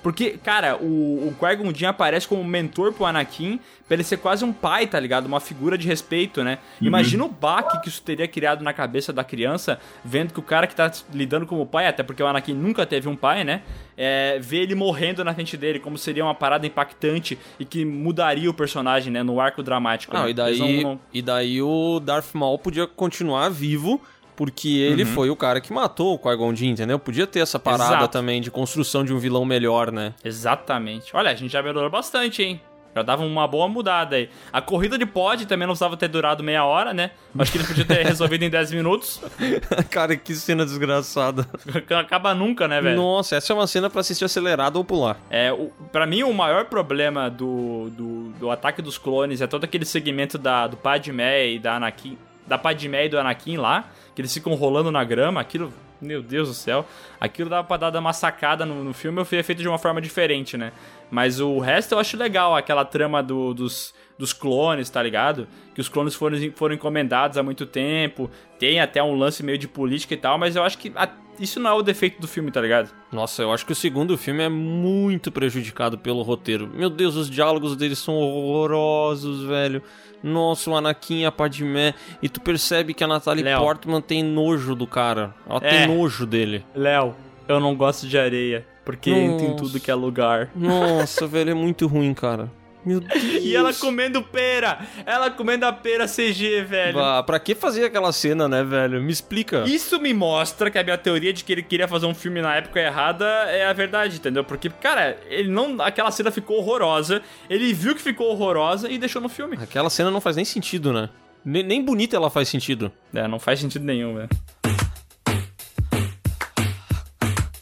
Porque, 0.00 0.38
cara, 0.38 0.76
o, 0.76 1.28
o 1.28 1.34
Qui-Gon 1.38 1.74
Jinn 1.74 1.88
aparece 1.88 2.26
como 2.26 2.42
mentor 2.44 2.92
pro 2.92 3.04
Anakin 3.04 3.58
pra 3.86 3.94
ele 3.96 4.04
ser 4.04 4.16
quase 4.18 4.44
um 4.44 4.52
pai, 4.52 4.86
tá 4.86 4.98
ligado? 4.98 5.26
Uma 5.26 5.40
figura 5.40 5.76
de 5.76 5.88
respeito, 5.88 6.44
né? 6.44 6.58
Imagina 6.80 7.24
o 7.24 7.28
baque 7.28 7.80
que 7.82 7.88
isso 7.88 8.00
teria 8.02 8.28
criado 8.28 8.62
na 8.62 8.72
cabeça 8.72 9.12
da 9.12 9.24
criança, 9.24 9.80
vendo 10.04 10.32
que 10.32 10.38
o 10.38 10.42
cara 10.42 10.68
que 10.68 10.74
tá 10.74 10.90
lidando 11.12 11.46
como 11.46 11.66
pai, 11.66 11.88
até 11.88 12.04
porque 12.04 12.22
o 12.22 12.26
Anakin 12.28 12.54
nunca 12.54 12.86
teve 12.86 13.08
um 13.08 13.16
pai, 13.16 13.42
né? 13.42 13.62
É, 13.96 14.38
vê 14.40 14.58
ele 14.58 14.76
morrendo 14.76 15.24
na 15.24 15.34
frente 15.34 15.56
dele, 15.56 15.80
como 15.80 15.98
seria 15.98 16.24
uma 16.24 16.34
parada 16.34 16.64
impactante 16.64 17.36
e 17.58 17.64
que 17.64 17.84
mudaria 17.84 18.48
o 18.48 18.54
personagem, 18.54 19.12
né? 19.12 19.24
No 19.24 19.40
arco 19.40 19.64
dramático. 19.64 20.14
Não, 20.14 20.24
né? 20.24 20.30
e 20.30 20.34
daí, 20.34 20.82
não- 20.84 21.00
e 21.12 21.20
daí 21.20 21.60
o 21.60 21.98
Darth 21.98 22.34
Maul 22.34 22.58
podia 22.58 22.86
continuar 22.86 23.48
vivo, 23.48 24.00
porque 24.38 24.68
ele 24.68 25.02
Uhum. 25.02 25.08
foi 25.14 25.30
o 25.30 25.34
cara 25.34 25.60
que 25.60 25.72
matou 25.72 26.14
o 26.14 26.18
Qui-Gon 26.18 26.54
Jinn, 26.54 26.70
entendeu? 26.70 26.96
Podia 26.96 27.26
ter 27.26 27.40
essa 27.40 27.58
parada 27.58 27.96
Exato. 27.96 28.08
também 28.12 28.40
de 28.40 28.52
construção 28.52 29.04
de 29.04 29.12
um 29.12 29.18
vilão 29.18 29.44
melhor, 29.44 29.90
né? 29.90 30.14
Exatamente. 30.24 31.10
Olha, 31.14 31.32
a 31.32 31.34
gente 31.34 31.50
já 31.50 31.60
melhorou 31.60 31.90
bastante, 31.90 32.40
hein? 32.44 32.60
Já 32.94 33.02
dava 33.02 33.24
uma 33.24 33.46
boa 33.48 33.68
mudada 33.68 34.14
aí. 34.14 34.30
A 34.52 34.60
corrida 34.62 34.96
de 34.96 35.04
pod 35.04 35.44
também 35.46 35.66
não 35.66 35.72
precisava 35.72 35.96
ter 35.96 36.06
durado 36.06 36.42
meia 36.44 36.64
hora, 36.64 36.94
né? 36.94 37.10
Acho 37.36 37.50
que 37.50 37.58
ele 37.58 37.66
podia 37.66 37.84
ter 37.84 38.02
resolvido 38.06 38.44
em 38.44 38.48
10 38.50 38.72
minutos. 38.72 39.20
cara, 39.90 40.16
que 40.16 40.32
cena 40.36 40.64
desgraçada. 40.64 41.44
Acaba 41.98 42.32
nunca, 42.32 42.68
né, 42.68 42.80
velho? 42.80 42.96
Nossa, 42.96 43.34
essa 43.36 43.52
é 43.52 43.56
uma 43.56 43.66
cena 43.66 43.90
pra 43.90 44.00
assistir 44.02 44.24
acelerado 44.24 44.76
ou 44.76 44.84
pular. 44.84 45.16
É, 45.28 45.52
o, 45.52 45.72
pra 45.90 46.06
mim, 46.06 46.22
o 46.22 46.32
maior 46.32 46.66
problema 46.66 47.28
do, 47.28 47.90
do, 47.90 48.28
do 48.38 48.50
ataque 48.52 48.80
dos 48.80 48.96
clones 48.98 49.40
é 49.40 49.48
todo 49.48 49.64
aquele 49.64 49.84
segmento 49.84 50.38
da, 50.38 50.68
do 50.68 50.76
Padmé 50.76 51.48
e 51.50 51.58
da 51.58 51.74
Anakin. 51.74 52.16
Da 52.46 52.56
Padmé 52.56 53.04
e 53.04 53.08
do 53.10 53.18
Anakin 53.18 53.58
lá, 53.58 53.90
que 54.18 54.22
eles 54.22 54.34
ficam 54.34 54.52
rolando 54.54 54.90
na 54.90 55.04
grama. 55.04 55.40
Aquilo, 55.40 55.72
meu 56.02 56.20
Deus 56.20 56.48
do 56.48 56.54
céu. 56.54 56.84
Aquilo 57.20 57.48
dava 57.48 57.62
pra 57.62 57.76
dar 57.88 58.00
uma 58.00 58.12
sacada 58.12 58.66
no, 58.66 58.82
no 58.82 58.92
filme, 58.92 59.20
eu 59.20 59.24
fui 59.24 59.40
feito 59.44 59.62
de 59.62 59.68
uma 59.68 59.78
forma 59.78 60.00
diferente, 60.00 60.56
né? 60.56 60.72
Mas 61.08 61.38
o 61.38 61.60
resto 61.60 61.92
eu 61.94 62.00
acho 62.00 62.16
legal, 62.16 62.56
aquela 62.56 62.84
trama 62.84 63.22
do- 63.22 63.54
dos, 63.54 63.94
dos 64.18 64.32
clones, 64.32 64.90
tá 64.90 65.00
ligado? 65.00 65.46
Que 65.72 65.80
os 65.80 65.88
clones 65.88 66.16
foram, 66.16 66.36
foram 66.56 66.74
encomendados 66.74 67.38
há 67.38 67.44
muito 67.44 67.64
tempo. 67.64 68.28
Tem 68.58 68.80
até 68.80 69.00
um 69.00 69.14
lance 69.14 69.40
meio 69.44 69.56
de 69.56 69.68
política 69.68 70.14
e 70.14 70.16
tal, 70.16 70.36
mas 70.36 70.56
eu 70.56 70.64
acho 70.64 70.78
que 70.78 70.90
a- 70.96 71.08
isso 71.38 71.60
não 71.60 71.70
é 71.70 71.74
o 71.74 71.82
defeito 71.82 72.20
do 72.20 72.26
filme, 72.26 72.50
tá 72.50 72.60
ligado? 72.60 72.90
Nossa, 73.12 73.42
eu 73.42 73.52
acho 73.52 73.64
que 73.64 73.70
o 73.70 73.76
segundo 73.76 74.18
filme 74.18 74.42
é 74.42 74.48
muito 74.48 75.30
prejudicado 75.30 75.96
pelo 75.96 76.22
roteiro. 76.22 76.66
Meu 76.66 76.90
Deus, 76.90 77.14
os 77.14 77.30
diálogos 77.30 77.76
deles 77.76 78.00
são 78.00 78.14
horrorosos, 78.16 79.44
velho. 79.44 79.80
Nossa, 80.22 80.70
o 80.70 80.76
Anakin 80.76 81.24
a 81.24 81.32
Padmé. 81.32 81.94
E 82.22 82.28
tu 82.28 82.40
percebe 82.40 82.92
que 82.94 83.04
a 83.04 83.06
Natalie 83.06 83.44
Léo. 83.44 83.60
Portman 83.60 84.00
tem 84.00 84.22
nojo 84.22 84.74
do 84.74 84.86
cara. 84.86 85.34
Ela 85.48 85.60
É. 85.62 85.70
tem 85.86 85.96
nojo 85.96 86.26
dele. 86.26 86.64
Léo, 86.74 87.14
eu 87.46 87.60
não 87.60 87.74
gosto 87.76 88.06
de 88.06 88.18
areia, 88.18 88.66
porque 88.84 89.10
entra 89.10 89.46
em 89.46 89.50
Nossa. 89.50 89.62
tudo 89.64 89.80
que 89.80 89.90
é 89.90 89.94
lugar. 89.94 90.50
Nossa, 90.56 91.26
velho, 91.28 91.50
é 91.50 91.54
muito 91.54 91.86
ruim, 91.86 92.12
cara. 92.14 92.50
Meu 92.88 93.00
Deus. 93.00 93.22
E 93.48 93.54
ela 93.54 93.72
comendo 93.74 94.22
pera! 94.22 94.78
Ela 95.04 95.30
comendo 95.30 95.66
a 95.66 95.72
pera 95.72 96.06
CG, 96.06 96.62
velho. 96.62 96.94
Bah, 96.94 97.22
pra 97.22 97.38
que 97.38 97.54
fazer 97.54 97.84
aquela 97.84 98.10
cena, 98.12 98.48
né, 98.48 98.64
velho? 98.64 99.00
Me 99.02 99.12
explica. 99.12 99.64
Isso 99.66 100.00
me 100.00 100.14
mostra 100.14 100.70
que 100.70 100.78
a 100.78 100.82
minha 100.82 100.96
teoria 100.96 101.32
de 101.32 101.44
que 101.44 101.52
ele 101.52 101.62
queria 101.62 101.86
fazer 101.86 102.06
um 102.06 102.14
filme 102.14 102.40
na 102.40 102.56
época 102.56 102.80
errada 102.80 103.24
é 103.50 103.66
a 103.66 103.72
verdade, 103.72 104.16
entendeu? 104.16 104.42
Porque, 104.42 104.70
cara, 104.70 105.18
ele 105.28 105.50
não. 105.50 105.80
Aquela 105.82 106.10
cena 106.10 106.30
ficou 106.30 106.58
horrorosa, 106.58 107.22
ele 107.48 107.72
viu 107.74 107.94
que 107.94 108.00
ficou 108.00 108.30
horrorosa 108.30 108.90
e 108.90 108.96
deixou 108.98 109.20
no 109.20 109.28
filme. 109.28 109.58
Aquela 109.60 109.90
cena 109.90 110.10
não 110.10 110.20
faz 110.20 110.36
nem 110.36 110.44
sentido, 110.44 110.92
né? 110.92 111.10
Nem, 111.44 111.62
nem 111.62 111.84
bonita 111.84 112.16
ela 112.16 112.30
faz 112.30 112.48
sentido. 112.48 112.90
É, 113.14 113.28
não 113.28 113.38
faz 113.38 113.60
sentido 113.60 113.84
nenhum, 113.84 114.14
velho. 114.14 114.28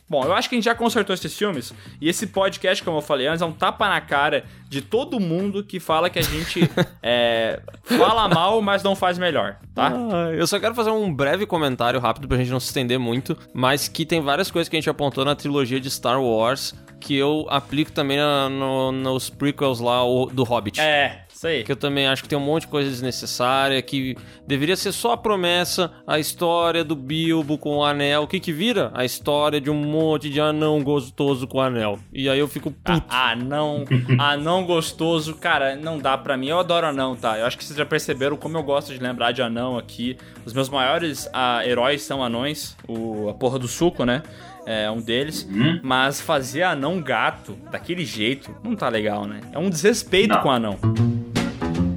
Bom, 0.08 0.24
eu 0.24 0.32
acho 0.32 0.48
que 0.48 0.54
a 0.54 0.58
gente 0.58 0.64
já 0.64 0.74
consertou 0.74 1.12
esses 1.14 1.36
filmes. 1.36 1.74
E 2.00 2.08
esse 2.08 2.28
podcast, 2.28 2.82
como 2.84 2.98
eu 2.98 3.02
falei 3.02 3.26
antes, 3.26 3.42
é 3.42 3.44
um 3.44 3.50
tapa 3.52 3.88
na 3.88 4.00
cara 4.00 4.44
de 4.68 4.80
todo 4.80 5.18
mundo 5.18 5.64
que 5.64 5.80
fala 5.80 6.08
que 6.08 6.18
a 6.18 6.22
gente 6.22 6.60
é, 7.02 7.60
fala 7.82 8.28
mal, 8.28 8.62
mas 8.62 8.82
não 8.84 8.94
faz 8.94 9.18
melhor, 9.18 9.56
tá? 9.74 9.92
Ah, 9.92 10.30
eu 10.32 10.46
só 10.46 10.60
quero 10.60 10.74
fazer 10.74 10.90
um 10.90 11.12
breve 11.12 11.44
comentário 11.44 11.98
rápido 11.98 12.28
pra 12.28 12.36
gente 12.36 12.50
não 12.50 12.60
se 12.60 12.66
estender 12.68 12.98
muito, 12.98 13.36
mas 13.52 13.88
que 13.88 14.06
tem 14.06 14.20
várias 14.20 14.50
coisas 14.50 14.68
que 14.68 14.76
a 14.76 14.80
gente 14.80 14.88
apontou 14.90 15.24
na 15.24 15.34
trilogia 15.34 15.80
de 15.80 15.90
Star 15.90 16.22
Wars 16.22 16.72
que 16.98 17.14
eu 17.14 17.46
aplico 17.50 17.92
também 17.92 18.16
na- 18.16 18.48
no- 18.48 18.90
nos 18.90 19.28
prequels 19.28 19.80
lá 19.80 20.00
do 20.32 20.42
Hobbit. 20.44 20.80
É, 20.80 21.25
isso 21.36 21.46
aí. 21.46 21.64
Que 21.64 21.72
eu 21.72 21.76
também 21.76 22.06
acho 22.06 22.22
que 22.22 22.28
tem 22.28 22.38
um 22.38 22.42
monte 22.42 22.62
de 22.62 22.68
coisa 22.68 22.88
desnecessária, 22.88 23.80
que 23.82 24.16
deveria 24.46 24.74
ser 24.76 24.92
só 24.92 25.12
a 25.12 25.16
promessa, 25.16 25.92
a 26.06 26.18
história 26.18 26.82
do 26.82 26.96
Bilbo 26.96 27.58
com 27.58 27.76
o 27.76 27.84
anel. 27.84 28.22
O 28.22 28.26
que 28.26 28.40
que 28.40 28.52
vira? 28.52 28.90
A 28.94 29.04
história 29.04 29.60
de 29.60 29.70
um 29.70 29.74
monte 29.74 30.30
de 30.30 30.40
anão 30.40 30.82
gostoso 30.82 31.46
com 31.46 31.58
o 31.58 31.60
anel. 31.60 31.98
E 32.12 32.28
aí 32.28 32.38
eu 32.38 32.48
fico 32.48 32.70
puto. 32.70 33.04
Ah, 33.08 33.32
anão, 33.32 33.84
anão 34.18 34.64
gostoso, 34.64 35.34
cara, 35.34 35.76
não 35.76 35.98
dá 35.98 36.16
pra 36.16 36.36
mim. 36.36 36.48
Eu 36.48 36.58
adoro 36.58 36.86
anão, 36.86 37.14
tá? 37.14 37.38
Eu 37.38 37.46
acho 37.46 37.58
que 37.58 37.64
vocês 37.64 37.76
já 37.76 37.84
perceberam 37.84 38.36
como 38.36 38.56
eu 38.56 38.62
gosto 38.62 38.92
de 38.92 38.98
lembrar 38.98 39.32
de 39.32 39.42
anão 39.42 39.76
aqui. 39.76 40.16
Os 40.44 40.54
meus 40.54 40.70
maiores 40.70 41.28
ah, 41.32 41.60
heróis 41.66 42.02
são 42.02 42.22
anões, 42.22 42.76
o, 42.88 43.28
a 43.28 43.34
porra 43.34 43.58
do 43.58 43.68
suco, 43.68 44.04
né? 44.04 44.22
É 44.64 44.90
um 44.90 45.00
deles. 45.00 45.48
Mas 45.80 46.20
fazer 46.20 46.64
anão 46.64 47.00
gato 47.00 47.56
daquele 47.70 48.04
jeito 48.04 48.52
não 48.64 48.74
tá 48.74 48.88
legal, 48.88 49.24
né? 49.24 49.40
É 49.52 49.58
um 49.58 49.70
desrespeito 49.70 50.34
Não. 50.34 50.42
com 50.42 50.48
o 50.48 50.50
anão. 50.50 50.76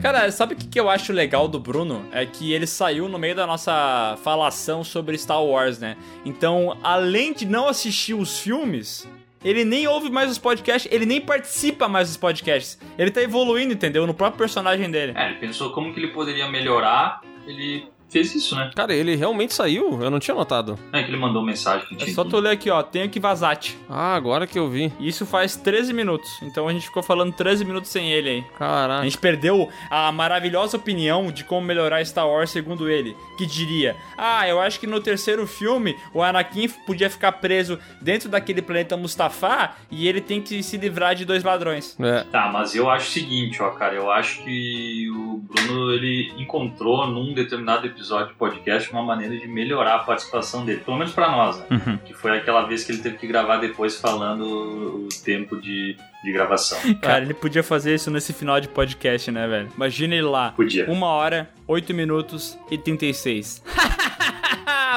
Cara, 0.02 0.32
sabe 0.32 0.54
o 0.54 0.58
que, 0.58 0.66
que 0.66 0.80
eu 0.80 0.90
acho 0.90 1.12
legal 1.12 1.46
do 1.46 1.60
Bruno? 1.60 2.06
É 2.14 2.26
que 2.26 2.54
ele 2.54 2.66
saiu 2.66 3.10
no 3.10 3.20
meio 3.20 3.36
da 3.36 3.46
nossa 3.46 4.18
falação 4.24 4.82
sobre 4.82 5.18
Star 5.18 5.44
Wars, 5.44 5.78
né? 5.78 5.98
Então, 6.24 6.78
além 6.82 7.34
de 7.34 7.46
não 7.46 7.68
assistir 7.68 8.14
os 8.14 8.40
filmes, 8.40 9.06
ele 9.44 9.66
nem 9.66 9.88
ouve 9.88 10.10
mais 10.10 10.32
os 10.32 10.38
podcasts, 10.38 10.90
ele 10.90 11.06
nem 11.06 11.20
participa 11.20 11.90
mais 11.90 12.08
dos 12.08 12.16
podcasts. 12.16 12.80
Ele 12.98 13.12
tá 13.12 13.22
evoluindo, 13.22 13.74
entendeu? 13.74 14.08
No 14.08 14.14
próprio 14.14 14.38
personagem 14.38 14.90
dele. 14.90 15.12
É, 15.18 15.32
ele 15.32 15.36
pensou 15.36 15.72
como 15.72 15.94
que 15.94 16.00
ele 16.00 16.14
poderia 16.14 16.48
melhorar, 16.48 17.20
ele 17.46 17.86
fez 18.10 18.34
isso, 18.36 18.56
né? 18.56 18.72
Cara, 18.76 18.94
ele 18.94 19.16
realmente 19.16 19.54
saiu? 19.54 20.02
Eu 20.02 20.10
não 20.10 20.20
tinha 20.20 20.36
notado. 20.36 20.78
É 20.92 21.04
que 21.04 21.10
ele 21.10 21.18
mandou 21.18 21.44
mensagem 21.44 21.88
que 21.88 21.96
É 21.96 21.98
tinha 21.98 22.14
só 22.16 22.24
tu 22.24 22.38
ler 22.40 22.52
aqui, 22.52 22.70
ó. 22.70 22.82
Tenho 22.82 23.10
que 23.10 23.20
vazar-te. 23.20 23.78
Ah, 23.90 24.16
agora 24.16 24.48
que 24.48 24.58
eu 24.58 24.70
vi. 24.70 24.92
Isso 25.00 25.26
faz 25.26 25.56
13 25.56 25.94
minutos. 25.94 26.30
Então 26.42 26.68
a 26.68 26.74
gente 26.74 26.86
ficou 26.88 27.04
falando 27.04 27.32
13 27.34 27.64
minutos 27.66 27.90
sem 27.92 28.12
ele 28.12 28.30
aí. 28.30 28.44
A 28.56 28.58
Caraca. 28.58 29.04
gente 29.04 29.18
perdeu 29.18 29.70
a 29.90 30.12
maravilhosa 30.12 30.78
opinião 30.78 31.32
de 31.32 31.44
como 31.44 31.66
melhorar 31.66 32.04
Star 32.06 32.28
Wars 32.28 32.50
segundo 32.50 32.90
ele, 32.90 33.16
que 33.38 33.46
diria: 33.46 33.96
"Ah, 34.18 34.48
eu 34.48 34.60
acho 34.60 34.80
que 34.80 34.88
no 34.88 35.00
terceiro 35.00 35.46
filme 35.46 35.96
o 36.14 36.22
Anakin 36.24 36.68
podia 36.88 37.10
ficar 37.10 37.34
preso 37.34 37.78
dentro 38.02 38.28
daquele 38.30 38.62
planeta 38.62 38.98
Mustafá 38.98 39.76
e 39.92 40.08
ele 40.08 40.22
tem 40.22 40.42
que 40.42 40.64
se 40.64 40.78
livrar 40.78 41.14
de 41.16 41.26
dois 41.26 41.44
ladrões". 41.44 41.96
É. 42.00 42.24
Tá, 42.32 42.50
mas 42.52 42.74
eu 42.76 42.90
acho 42.90 43.08
o 43.10 43.12
seguinte, 43.12 43.62
ó, 43.62 43.70
cara, 43.72 43.94
eu 43.94 44.10
acho 44.10 44.44
que 44.44 45.10
o 45.12 45.38
Bruno 45.44 45.92
ele 45.94 46.34
encontrou 46.38 47.06
num 47.08 47.34
determinado 47.34 47.86
episódio 47.86 47.99
de 48.00 48.34
podcast 48.34 48.92
uma 48.92 49.04
maneira 49.04 49.38
de 49.38 49.48
melhorar 49.48 49.96
a 49.96 50.00
participação 50.00 50.66
dele, 50.66 50.82
pelo 50.84 50.98
menos 50.98 51.14
pra 51.14 51.30
nós, 51.30 51.60
né? 51.60 51.66
Uhum. 51.72 51.98
Que 51.98 52.14
foi 52.14 52.38
aquela 52.38 52.64
vez 52.64 52.84
que 52.84 52.92
ele 52.92 53.02
teve 53.02 53.18
que 53.18 53.28
gravar 53.28 53.58
depois 53.58 54.00
falando 54.00 55.06
o 55.06 55.10
tempo 55.24 55.60
de, 55.60 55.96
de 56.24 56.32
gravação. 56.32 56.78
Cara, 57.02 57.24
ele 57.24 57.34
podia 57.34 57.64
fazer 57.64 57.96
isso 57.96 58.10
nesse 58.10 58.34
final 58.34 58.60
de 58.60 58.68
podcast, 58.68 59.32
né, 59.32 59.48
velho? 59.48 59.70
Imagina 59.76 60.16
ele 60.16 60.24
lá. 60.24 60.52
Podia. 60.52 60.90
Uma 60.90 61.08
hora, 61.08 61.50
8 61.68 61.94
minutos 61.94 62.58
e 62.72 62.78
36. 62.78 63.64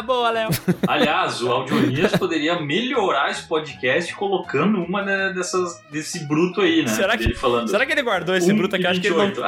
boa, 0.02 0.30
Léo. 0.30 0.50
Aliás, 0.86 1.40
o 1.42 1.50
Audionias 1.50 2.12
poderia 2.16 2.60
melhorar 2.60 3.30
esse 3.30 3.42
podcast 3.46 4.14
colocando 4.14 4.78
uma 4.82 5.02
né, 5.02 5.32
dessas, 5.34 5.82
desse 5.90 6.24
bruto 6.26 6.60
aí, 6.60 6.82
né? 6.82 6.88
Será 6.88 7.16
que, 7.16 7.24
Ele 7.24 7.34
falando. 7.34 7.68
será 7.68 7.86
que 7.86 7.92
ele 7.92 8.02
guardou 8.02 8.34
esse 8.36 8.52
bruto 8.52 8.76
aqui? 8.76 8.86
Acho 8.86 9.00
que 9.00 9.06
ele 9.06 9.16
não... 9.16 9.26
28. 9.26 9.42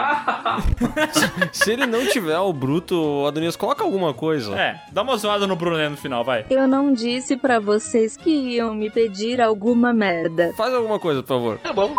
Se 1.53 1.73
ele 1.73 1.87
não 1.87 2.07
tiver 2.07 2.39
o 2.39 2.53
bruto, 2.53 3.25
Adonias, 3.27 3.57
coloca 3.57 3.83
alguma 3.85 4.15
coisa. 4.15 4.55
É, 4.59 4.81
dá 4.93 5.03
uma 5.03 5.17
zoada 5.17 5.47
no 5.47 5.57
Bruno 5.57 5.77
né, 5.77 5.89
no 5.89 5.97
final, 5.97 6.25
vai. 6.25 6.45
Eu 6.49 6.67
não 6.67 6.93
disse 6.93 7.37
pra 7.37 7.59
vocês 7.59 8.17
que 8.17 8.31
iam 8.31 8.75
me 8.75 8.91
pedir 8.91 9.41
alguma 9.41 9.93
merda. 9.93 10.53
Faz 10.57 10.73
alguma 10.73 10.99
coisa, 10.99 11.23
por 11.23 11.29
favor. 11.29 11.59
Tá 11.59 11.73
bom. 11.73 11.95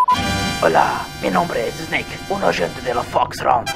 Hola, 0.64 1.06
mi 1.22 1.30
nombre 1.30 1.68
es 1.68 1.80
Snake, 1.82 2.18
un 2.30 2.44
agente 2.44 2.80
de 2.82 2.94
la 2.94 3.03
Fox 3.03 3.41
Round. 3.41 3.69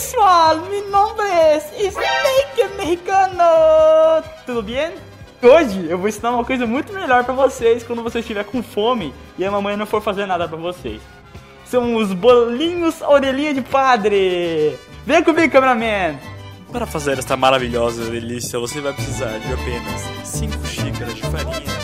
Pessoal? 0.00 0.56
Meu 0.56 0.88
nome 0.88 1.22
é 1.24 1.58
Snake 1.58 2.74
Mexicano. 2.78 4.24
Tudo 4.46 4.62
bem? 4.62 4.94
Hoje 5.42 5.88
eu 5.90 5.98
vou 5.98 6.08
ensinar 6.08 6.30
uma 6.30 6.42
coisa 6.42 6.66
muito 6.66 6.90
melhor 6.90 7.22
pra 7.22 7.34
vocês 7.34 7.82
quando 7.82 8.02
você 8.02 8.20
estiver 8.20 8.44
com 8.44 8.62
fome 8.62 9.12
e 9.36 9.44
a 9.44 9.50
mamãe 9.50 9.76
não 9.76 9.84
for 9.84 10.00
fazer 10.00 10.24
nada 10.24 10.48
pra 10.48 10.56
vocês. 10.56 11.02
São 11.66 11.96
os 11.96 12.14
bolinhos 12.14 13.02
orelhinha 13.02 13.52
de 13.52 13.60
padre. 13.60 14.74
Vem 15.04 15.22
comigo, 15.22 15.52
cameraman. 15.52 16.18
Para 16.72 16.86
fazer 16.86 17.18
esta 17.18 17.36
maravilhosa 17.36 18.10
delícia, 18.10 18.58
você 18.58 18.80
vai 18.80 18.94
precisar 18.94 19.38
de 19.38 19.52
apenas 19.52 20.00
5 20.24 20.66
xícaras 20.66 21.14
de 21.14 21.20
farinha, 21.20 21.78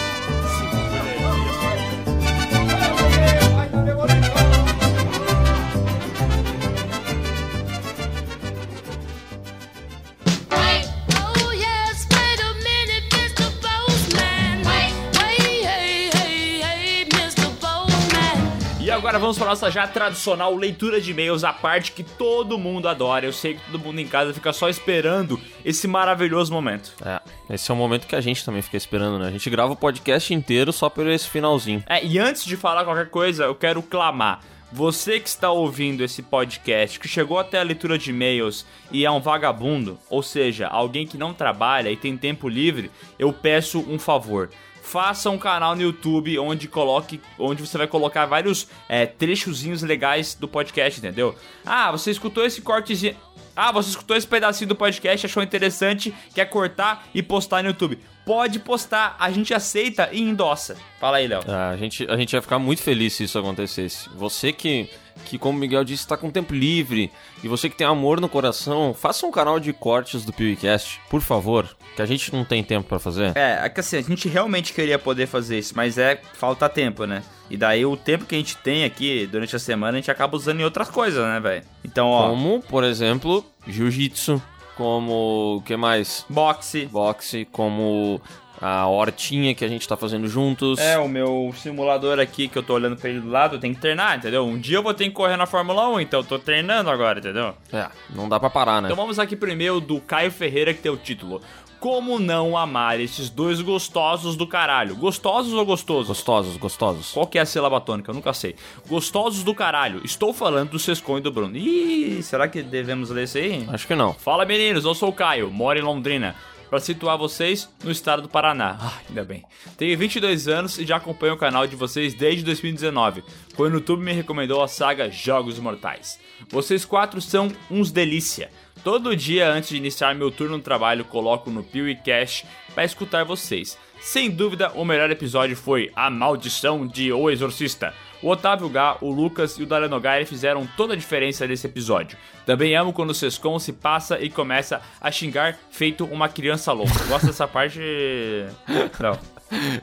agora 18.97 19.18
vamos 19.18 19.36
para 19.36 19.48
nossa 19.48 19.70
já 19.70 19.86
tradicional 19.86 20.56
leitura 20.56 20.98
de 20.98 21.10
e-mails, 21.10 21.44
a 21.44 21.52
parte 21.52 21.93
que 21.93 22.02
todo 22.02 22.59
mundo 22.59 22.89
adora. 22.89 23.27
Eu 23.27 23.32
sei 23.32 23.55
que 23.55 23.60
todo 23.66 23.78
mundo 23.78 24.01
em 24.01 24.09
casa 24.09 24.32
fica 24.32 24.55
só 24.55 24.70
esperando 24.70 25.39
esse 25.62 25.86
maravilhoso 25.86 26.51
momento. 26.51 26.94
É, 27.05 27.20
esse 27.55 27.70
é 27.70 27.74
o 27.74 27.77
momento 27.77 28.06
que 28.06 28.16
a 28.16 28.23
gente 28.23 28.43
também 28.43 28.62
fica 28.62 28.77
esperando, 28.78 29.18
né? 29.18 29.28
A 29.28 29.31
gente 29.31 29.51
grava 29.51 29.74
o 29.74 29.77
podcast 29.77 30.32
inteiro 30.32 30.73
só 30.73 30.89
por 30.89 31.06
esse 31.06 31.28
finalzinho. 31.28 31.85
É, 31.86 32.02
e 32.02 32.18
antes 32.18 32.47
de 32.47 32.56
falar 32.56 32.85
qualquer 32.85 33.10
coisa, 33.10 33.44
eu 33.44 33.55
quero 33.55 33.82
clamar. 33.82 34.40
Você 34.73 35.20
que 35.20 35.28
está 35.28 35.51
ouvindo 35.51 36.02
esse 36.02 36.23
podcast, 36.23 36.98
que 36.98 37.06
chegou 37.06 37.39
até 37.39 37.60
a 37.60 37.62
leitura 37.62 37.98
de 37.98 38.10
e-mails 38.10 38.66
e 38.90 39.05
é 39.05 39.10
um 39.10 39.20
vagabundo, 39.20 39.98
ou 40.09 40.23
seja, 40.23 40.66
alguém 40.66 41.06
que 41.06 41.18
não 41.18 41.35
trabalha 41.35 41.90
e 41.90 41.97
tem 41.97 42.16
tempo 42.16 42.48
livre, 42.48 42.90
eu 43.18 43.32
peço 43.32 43.78
um 43.89 43.98
favor. 43.98 44.51
Faça 44.86 45.28
um 45.30 45.36
canal 45.36 45.74
no 45.74 45.82
YouTube 45.82 46.38
onde 46.38 46.68
coloque, 46.68 47.20
onde 47.36 47.60
você 47.60 47.76
vai 47.76 47.88
colocar 47.88 48.24
vários 48.24 48.68
é, 48.88 49.04
trechozinhos 49.04 49.82
legais 49.82 50.36
do 50.36 50.46
podcast, 50.46 51.00
entendeu? 51.00 51.34
Ah, 51.64 51.90
você 51.90 52.12
escutou 52.12 52.46
esse 52.46 52.62
cortezinho. 52.62 53.16
Ah, 53.56 53.72
você 53.72 53.90
escutou 53.90 54.16
esse 54.16 54.28
pedacinho 54.28 54.68
do 54.68 54.76
podcast, 54.76 55.26
achou 55.26 55.42
interessante, 55.42 56.14
quer 56.32 56.44
cortar 56.44 57.04
e 57.12 57.20
postar 57.20 57.64
no 57.64 57.70
YouTube. 57.70 57.98
Pode 58.24 58.60
postar, 58.60 59.16
a 59.18 59.28
gente 59.32 59.52
aceita 59.52 60.08
e 60.12 60.20
endossa. 60.20 60.76
Fala 61.00 61.16
aí, 61.16 61.26
Léo. 61.26 61.42
Ah, 61.48 61.70
a, 61.70 61.76
gente, 61.76 62.08
a 62.08 62.16
gente 62.16 62.34
ia 62.34 62.40
ficar 62.40 62.60
muito 62.60 62.80
feliz 62.80 63.14
se 63.14 63.24
isso 63.24 63.36
acontecesse. 63.40 64.08
Você 64.14 64.52
que, 64.52 64.88
que 65.24 65.38
como 65.38 65.56
o 65.56 65.60
Miguel 65.60 65.84
disse, 65.84 66.02
está 66.02 66.16
com 66.16 66.30
tempo 66.30 66.55
livre 66.55 67.10
e 67.43 67.48
você 67.48 67.68
que 67.68 67.76
tem 67.76 67.86
amor 67.86 68.20
no 68.20 68.28
coração, 68.28 68.94
faça 68.94 69.26
um 69.26 69.30
canal 69.30 69.59
de 69.59 69.72
cortes 69.72 70.24
do 70.24 70.32
PewCast, 70.32 71.01
por 71.10 71.20
favor, 71.20 71.76
que 71.94 72.02
a 72.02 72.06
gente 72.06 72.32
não 72.32 72.44
tem 72.44 72.62
tempo 72.62 72.88
pra 72.88 72.98
fazer. 72.98 73.36
É, 73.36 73.60
é 73.64 73.68
que 73.68 73.80
assim, 73.80 73.97
a 73.97 74.02
gente 74.02 74.28
realmente 74.28 74.72
queria 74.72 74.98
poder 74.98 75.26
fazer 75.26 75.59
isso, 75.59 75.74
mas 75.76 75.98
é 75.98 76.20
falta 76.34 76.68
tempo, 76.68 77.05
né? 77.05 77.22
E 77.48 77.56
daí 77.56 77.86
o 77.86 77.97
tempo 77.97 78.24
que 78.24 78.34
a 78.34 78.38
gente 78.38 78.56
tem 78.59 78.84
aqui 78.84 79.26
durante 79.26 79.55
a 79.55 79.59
semana, 79.59 79.98
a 79.98 80.01
gente 80.01 80.10
acaba 80.10 80.36
usando 80.36 80.60
em 80.60 80.64
outras 80.64 80.88
coisas, 80.88 81.24
né, 81.24 81.40
velho? 81.40 81.64
Então, 81.84 82.09
ó. 82.09 82.28
Como, 82.28 82.60
por 82.60 82.82
exemplo, 82.82 83.44
jiu-jitsu, 83.66 84.43
como 84.76 85.56
o 85.56 85.62
que 85.62 85.76
mais? 85.76 86.26
Boxe. 86.28 86.86
Boxe, 86.86 87.47
como 87.51 88.20
a 88.60 88.86
hortinha 88.86 89.54
que 89.54 89.64
a 89.64 89.68
gente 89.68 89.86
tá 89.86 89.96
fazendo 89.96 90.28
juntos. 90.28 90.78
É, 90.78 90.98
o 90.98 91.08
meu 91.08 91.52
simulador 91.56 92.18
aqui 92.18 92.48
que 92.48 92.56
eu 92.56 92.62
tô 92.62 92.74
olhando 92.74 92.96
pra 92.96 93.10
ele 93.10 93.20
do 93.20 93.28
lado, 93.28 93.56
eu 93.56 93.60
tenho 93.60 93.74
que 93.74 93.80
treinar, 93.80 94.18
entendeu? 94.18 94.44
Um 94.44 94.58
dia 94.58 94.78
eu 94.78 94.82
vou 94.82 94.94
ter 94.94 95.04
que 95.04 95.10
correr 95.10 95.36
na 95.36 95.46
Fórmula 95.46 95.88
1, 95.88 96.00
então 96.00 96.20
eu 96.20 96.24
tô 96.24 96.38
treinando 96.38 96.90
agora, 96.90 97.18
entendeu? 97.18 97.54
É, 97.72 97.88
não 98.10 98.28
dá 98.28 98.40
pra 98.40 98.50
parar, 98.50 98.80
né? 98.80 98.88
Então 98.88 98.96
vamos 98.96 99.18
aqui 99.18 99.36
primeiro 99.36 99.80
do 99.80 100.00
Caio 100.00 100.30
Ferreira, 100.30 100.72
que 100.72 100.80
tem 100.80 100.90
o 100.92 100.96
título. 100.96 101.40
Como 101.78 102.18
não 102.18 102.56
amar 102.56 102.98
esses 102.98 103.28
dois 103.28 103.60
gostosos 103.60 104.34
do 104.34 104.46
caralho? 104.46 104.96
Gostosos 104.96 105.52
ou 105.52 105.64
gostosos? 105.64 106.08
Gostosos, 106.08 106.56
gostosos. 106.56 107.12
Qual 107.12 107.26
que 107.26 107.38
é 107.38 107.42
a 107.42 107.46
sílaba 107.46 107.80
tônica? 107.80 108.10
Eu 108.10 108.14
nunca 108.14 108.32
sei. 108.32 108.56
Gostosos 108.88 109.44
do 109.44 109.54
caralho. 109.54 110.00
Estou 110.02 110.32
falando 110.32 110.70
do 110.70 110.78
Sescon 110.78 111.18
e 111.18 111.20
do 111.20 111.30
Bruno. 111.30 111.54
Ih, 111.54 112.22
será 112.22 112.48
que 112.48 112.62
devemos 112.62 113.10
ler 113.10 113.24
isso 113.24 113.36
aí? 113.36 113.66
Acho 113.68 113.86
que 113.86 113.94
não. 113.94 114.14
Fala 114.14 114.46
meninos, 114.46 114.84
eu 114.84 114.94
sou 114.94 115.10
o 115.10 115.12
Caio, 115.12 115.50
moro 115.50 115.78
em 115.78 115.82
Londrina. 115.82 116.34
Pra 116.68 116.80
situar 116.80 117.16
vocês 117.16 117.68
no 117.84 117.90
estado 117.90 118.22
do 118.22 118.28
Paraná. 118.28 118.76
Ah, 118.80 119.01
ainda 119.09 119.24
bem. 119.24 119.44
Tenho 119.76 119.97
22 119.97 120.48
anos 120.48 120.78
e 120.78 120.84
já 120.84 120.97
acompanho 120.97 121.34
o 121.34 121.38
canal 121.38 121.66
de 121.66 121.76
vocês 121.76 122.12
desde 122.12 122.44
2019, 122.44 123.22
quando 123.55 123.74
o 123.74 123.76
YouTube 123.76 124.02
me 124.02 124.12
recomendou 124.12 124.62
a 124.62 124.68
saga 124.68 125.10
Jogos 125.10 125.59
Mortais. 125.59 126.18
Vocês 126.48 126.84
quatro 126.84 127.20
são 127.20 127.52
uns 127.70 127.90
delícia. 127.90 128.51
Todo 128.82 129.16
dia 129.16 129.51
antes 129.51 129.70
de 129.70 129.76
iniciar 129.76 130.14
meu 130.14 130.30
turno 130.30 130.56
no 130.56 130.62
trabalho, 130.62 131.05
coloco 131.05 131.51
no 131.51 131.62
PewCast 131.62 132.47
para 132.74 132.84
escutar 132.84 133.24
vocês. 133.24 133.78
Sem 134.01 134.30
dúvida, 134.30 134.70
o 134.74 134.84
melhor 134.84 135.10
episódio 135.10 135.56
foi 135.56 135.90
A 135.97 136.10
Maldição 136.10 136.86
de 136.86 137.12
O 137.12 137.30
Exorcista. 137.30 137.94
O 138.22 138.30
Otávio 138.30 138.68
Gá, 138.68 138.97
o 139.01 139.10
Lucas 139.10 139.59
e 139.59 139.62
o 139.62 139.66
Dale 139.66 139.88
Nogari 139.88 140.24
fizeram 140.24 140.66
toda 140.76 140.94
a 140.94 140.97
diferença 140.97 141.47
nesse 141.47 141.66
episódio. 141.66 142.16
Também 142.44 142.74
amo 142.74 142.93
quando 142.93 143.10
o 143.10 143.14
Sescon 143.14 143.59
se 143.59 143.72
passa 143.72 144.18
e 144.20 144.30
começa 144.30 144.80
a 145.01 145.10
xingar 145.10 145.59
feito 145.70 146.05
uma 146.05 146.28
criança 146.28 146.72
louca. 146.72 147.05
Gosto 147.09 147.26
dessa 147.26 147.47
parte. 147.47 147.78
Não. 149.01 149.18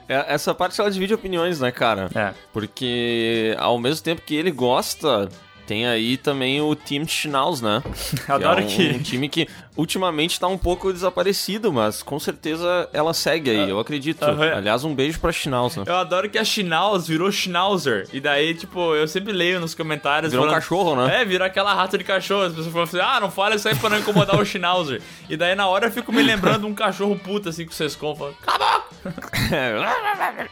É, 0.09 0.33
Essa 0.33 0.53
parte 0.53 0.79
ela 0.81 0.91
divide 0.91 1.13
opiniões, 1.13 1.59
né, 1.61 1.71
cara? 1.71 2.09
É. 2.15 2.33
Porque 2.51 3.55
ao 3.59 3.79
mesmo 3.79 4.03
tempo 4.03 4.21
que 4.21 4.35
ele 4.35 4.51
gosta, 4.51 5.29
tem 5.65 5.87
aí 5.87 6.17
também 6.17 6.59
o 6.61 6.75
time 6.75 7.07
Schnauz, 7.07 7.61
né? 7.61 7.81
Adoro 8.27 8.61
é 8.61 8.63
um, 8.63 8.67
que- 8.67 8.87
um 8.89 8.99
time 9.01 9.29
que 9.29 9.47
ultimamente 9.75 10.39
tá 10.39 10.47
um 10.47 10.57
pouco 10.57 10.91
desaparecido, 10.93 11.71
mas 11.71 12.03
com 12.03 12.19
certeza 12.19 12.89
ela 12.93 13.13
segue 13.13 13.49
aí, 13.49 13.69
eu 13.69 13.79
acredito. 13.79 14.23
Aham. 14.23 14.53
Aliás, 14.57 14.83
um 14.83 14.93
beijo 14.93 15.19
pra 15.19 15.31
Schnauz, 15.31 15.75
né? 15.77 15.83
Eu 15.87 15.95
adoro 15.95 16.29
que 16.29 16.37
a 16.37 16.43
Schnauz 16.43 17.07
virou 17.07 17.31
Schnauzer. 17.31 18.07
E 18.13 18.19
daí, 18.19 18.53
tipo, 18.53 18.93
eu 18.95 19.07
sempre 19.07 19.33
leio 19.33 19.59
nos 19.59 19.73
comentários. 19.75 20.31
Virou 20.31 20.45
um 20.45 20.49
falando- 20.49 20.61
cachorro, 20.61 20.95
né? 20.95 21.21
É, 21.21 21.25
virou 21.25 21.45
aquela 21.47 21.73
rata 21.73 21.97
de 21.97 22.03
cachorro. 22.03 22.43
As 22.43 22.53
pessoas 22.53 22.67
falam 22.71 22.83
assim: 22.83 22.99
ah, 22.99 23.19
não 23.19 23.31
fala 23.31 23.55
isso 23.55 23.67
aí 23.67 23.75
pra 23.75 23.89
não 23.89 23.99
incomodar 23.99 24.39
o 24.39 24.45
Schnauzer. 24.45 25.01
E 25.29 25.35
daí, 25.37 25.55
na 25.55 25.67
hora, 25.67 25.87
eu 25.87 25.91
fico 25.91 26.11
me 26.11 26.21
lembrando 26.21 26.67
um 26.67 26.73
cachorro 26.73 27.17
puta 27.17 27.49
assim 27.49 27.65
com 27.65 27.71
o 27.71 27.75
Sescon. 27.75 28.15
Falando, 28.15 28.35
Cala! 28.37 28.83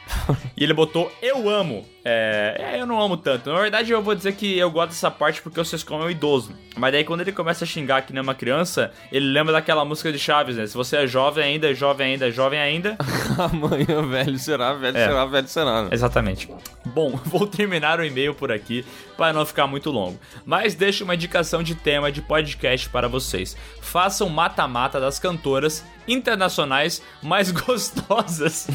E 0.57 0.64
ele 0.64 0.73
botou 0.73 1.11
Eu 1.22 1.49
amo. 1.49 1.85
É, 2.03 2.73
é, 2.76 2.81
eu 2.81 2.85
não 2.85 2.99
amo 3.02 3.15
tanto. 3.18 3.52
Na 3.52 3.60
verdade, 3.60 3.91
eu 3.91 4.02
vou 4.02 4.14
dizer 4.15 4.34
que 4.34 4.57
eu 4.57 4.69
gosto 4.69 4.89
dessa 4.89 5.10
parte 5.10 5.41
porque 5.41 5.60
o 5.60 5.65
Sescom 5.65 6.02
é 6.02 6.06
um 6.06 6.10
idoso. 6.10 6.52
Mas 6.76 6.93
daí, 6.93 7.03
quando 7.03 7.22
ele 7.22 7.31
começa 7.34 7.65
a 7.65 7.68
xingar 7.68 8.02
que 8.03 8.14
nem 8.14 8.22
uma 8.22 8.34
criança, 8.34 8.91
ele 9.11 9.26
lembra 9.26 9.52
daquela 9.52 9.84
música 9.84 10.11
de 10.11 10.18
Chaves, 10.18 10.56
né? 10.56 10.65
Se 10.65 10.73
você 10.76 10.98
é 10.98 11.07
jovem 11.07 11.43
ainda, 11.43 11.73
jovem 11.73 12.14
ainda, 12.14 12.31
jovem 12.31 12.60
ainda. 12.60 12.98
Amanhã 13.38 14.07
velho 14.07 14.38
será, 14.39 14.73
velho 14.73 14.98
É. 14.98 15.07
será, 15.07 15.26
velho 15.26 15.48
será. 15.48 15.84
Né? 15.84 15.89
Exatamente. 15.91 16.49
Bom, 16.85 17.19
vou 17.26 17.45
terminar 17.45 17.99
o 17.99 18.06
e-mail 18.06 18.34
por 18.34 18.52
aqui 18.52 18.85
para 19.18 19.34
não 19.34 19.45
ficar 19.45 19.68
muito 19.68 19.91
longo. 19.91 20.18
Mas 20.45 20.73
deixo 20.73 21.03
uma 21.03 21.14
indicação 21.15 21.61
de 21.61 21.76
tema 21.76 22.11
de 22.11 22.22
podcast 22.22 22.88
para 22.89 23.07
vocês. 23.10 23.56
Façam 23.81 24.30
mata-mata 24.30 24.99
das 24.99 25.19
cantoras 25.19 25.84
internacionais 26.07 27.02
mais 27.22 27.52
gostosas 27.52 28.68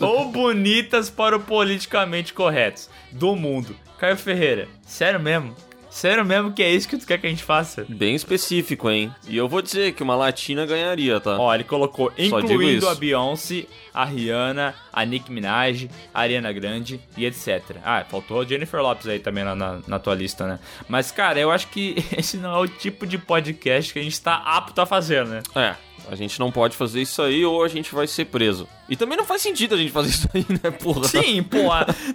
ou 0.00 0.30
bonitas 0.30 1.10
para 1.10 1.36
o 1.36 1.40
politicamente 1.40 2.32
corretos 2.32 2.88
do 3.10 3.34
mundo. 3.34 3.74
Caio 3.98 4.16
Ferreira, 4.16 4.68
sério 4.84 5.18
mesmo? 5.20 5.54
Sério 5.92 6.24
mesmo 6.24 6.52
que 6.52 6.62
é 6.62 6.70
isso 6.70 6.88
que 6.88 6.96
tu 6.96 7.06
quer 7.06 7.18
que 7.18 7.26
a 7.26 7.30
gente 7.30 7.44
faça? 7.44 7.84
Bem 7.86 8.14
específico, 8.14 8.90
hein? 8.90 9.14
E 9.28 9.36
eu 9.36 9.46
vou 9.46 9.60
dizer 9.60 9.92
que 9.92 10.02
uma 10.02 10.16
latina 10.16 10.64
ganharia, 10.64 11.20
tá? 11.20 11.38
Ó, 11.38 11.54
ele 11.54 11.64
colocou 11.64 12.10
Só 12.30 12.40
incluindo 12.40 12.88
a 12.88 12.94
Beyoncé, 12.94 13.66
a 13.92 14.02
Rihanna, 14.02 14.74
a 14.90 15.04
Nicki 15.04 15.30
Minaj, 15.30 15.90
a 16.12 16.20
Ariana 16.22 16.50
Grande 16.50 16.98
e 17.14 17.26
etc. 17.26 17.76
Ah, 17.84 18.02
faltou 18.08 18.40
a 18.40 18.44
Jennifer 18.44 18.80
Lopes 18.80 19.06
aí 19.06 19.18
também 19.18 19.44
na, 19.44 19.54
na, 19.54 19.80
na 19.86 19.98
tua 19.98 20.14
lista, 20.14 20.46
né? 20.46 20.58
Mas, 20.88 21.12
cara, 21.12 21.38
eu 21.38 21.50
acho 21.50 21.68
que 21.68 21.94
esse 22.16 22.38
não 22.38 22.56
é 22.56 22.58
o 22.58 22.66
tipo 22.66 23.06
de 23.06 23.18
podcast 23.18 23.92
que 23.92 23.98
a 23.98 24.02
gente 24.02 24.18
tá 24.18 24.36
apto 24.36 24.80
a 24.80 24.86
fazer, 24.86 25.26
né? 25.26 25.42
É, 25.54 25.74
a 26.08 26.14
gente 26.14 26.38
não 26.38 26.50
pode 26.50 26.76
fazer 26.76 27.00
isso 27.00 27.22
aí 27.22 27.44
ou 27.44 27.62
a 27.64 27.68
gente 27.68 27.94
vai 27.94 28.06
ser 28.06 28.26
preso. 28.26 28.68
E 28.88 28.96
também 28.96 29.16
não 29.16 29.24
faz 29.24 29.42
sentido 29.42 29.74
a 29.74 29.78
gente 29.78 29.92
fazer 29.92 30.10
isso 30.10 30.28
aí, 30.34 30.44
né, 30.48 30.70
porra? 30.70 31.04
Sim, 31.04 31.42
pô. 31.44 31.58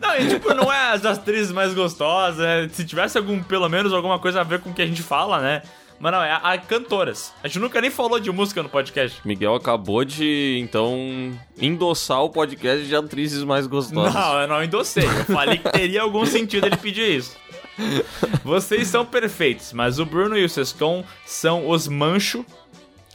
Não, 0.01 0.15
e, 0.19 0.29
tipo, 0.29 0.53
não 0.53 0.71
é 0.71 0.91
as 0.91 1.05
atrizes 1.05 1.51
mais 1.51 1.73
gostosas, 1.73 2.37
né? 2.37 2.69
Se 2.71 2.85
tivesse 2.85 3.17
algum, 3.17 3.41
pelo 3.41 3.67
menos 3.69 3.93
alguma 3.93 4.19
coisa 4.19 4.41
a 4.41 4.43
ver 4.43 4.59
com 4.59 4.69
o 4.69 4.73
que 4.73 4.81
a 4.81 4.87
gente 4.87 5.01
fala, 5.01 5.39
né? 5.39 5.61
Mas 5.99 6.11
não, 6.11 6.23
é 6.23 6.31
a, 6.31 6.37
a 6.37 6.57
cantoras. 6.57 7.33
A 7.43 7.47
gente 7.47 7.59
nunca 7.59 7.81
nem 7.81 7.89
falou 7.89 8.19
de 8.19 8.31
música 8.31 8.61
no 8.61 8.69
podcast. 8.69 9.19
Miguel 9.25 9.55
acabou 9.55 10.05
de, 10.05 10.59
então, 10.61 11.31
endossar 11.59 12.21
o 12.21 12.29
podcast 12.29 12.85
de 12.85 12.95
atrizes 12.95 13.43
mais 13.43 13.65
gostosas. 13.65 14.13
Não, 14.13 14.41
eu 14.41 14.47
não 14.47 14.63
endossei. 14.63 15.05
Eu 15.05 15.25
falei 15.25 15.57
que 15.57 15.71
teria 15.71 16.03
algum 16.03 16.25
sentido 16.25 16.67
ele 16.67 16.77
pedir 16.77 17.17
isso. 17.17 17.35
Vocês 18.43 18.87
são 18.87 19.05
perfeitos, 19.05 19.73
mas 19.73 19.99
o 19.99 20.05
Bruno 20.05 20.37
e 20.37 20.43
o 20.43 20.49
Sescon 20.49 21.03
são 21.25 21.67
os 21.69 21.87
mancho 21.87 22.45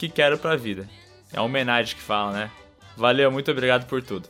que 0.07 0.09
quero 0.09 0.37
pra 0.37 0.55
vida. 0.57 0.89
É 1.31 1.39
a 1.39 1.43
homenagem 1.43 1.95
que 1.95 2.01
fala, 2.01 2.33
né? 2.33 2.51
Valeu, 2.97 3.31
muito 3.31 3.49
obrigado 3.49 3.87
por 3.87 4.01
tudo. 4.01 4.27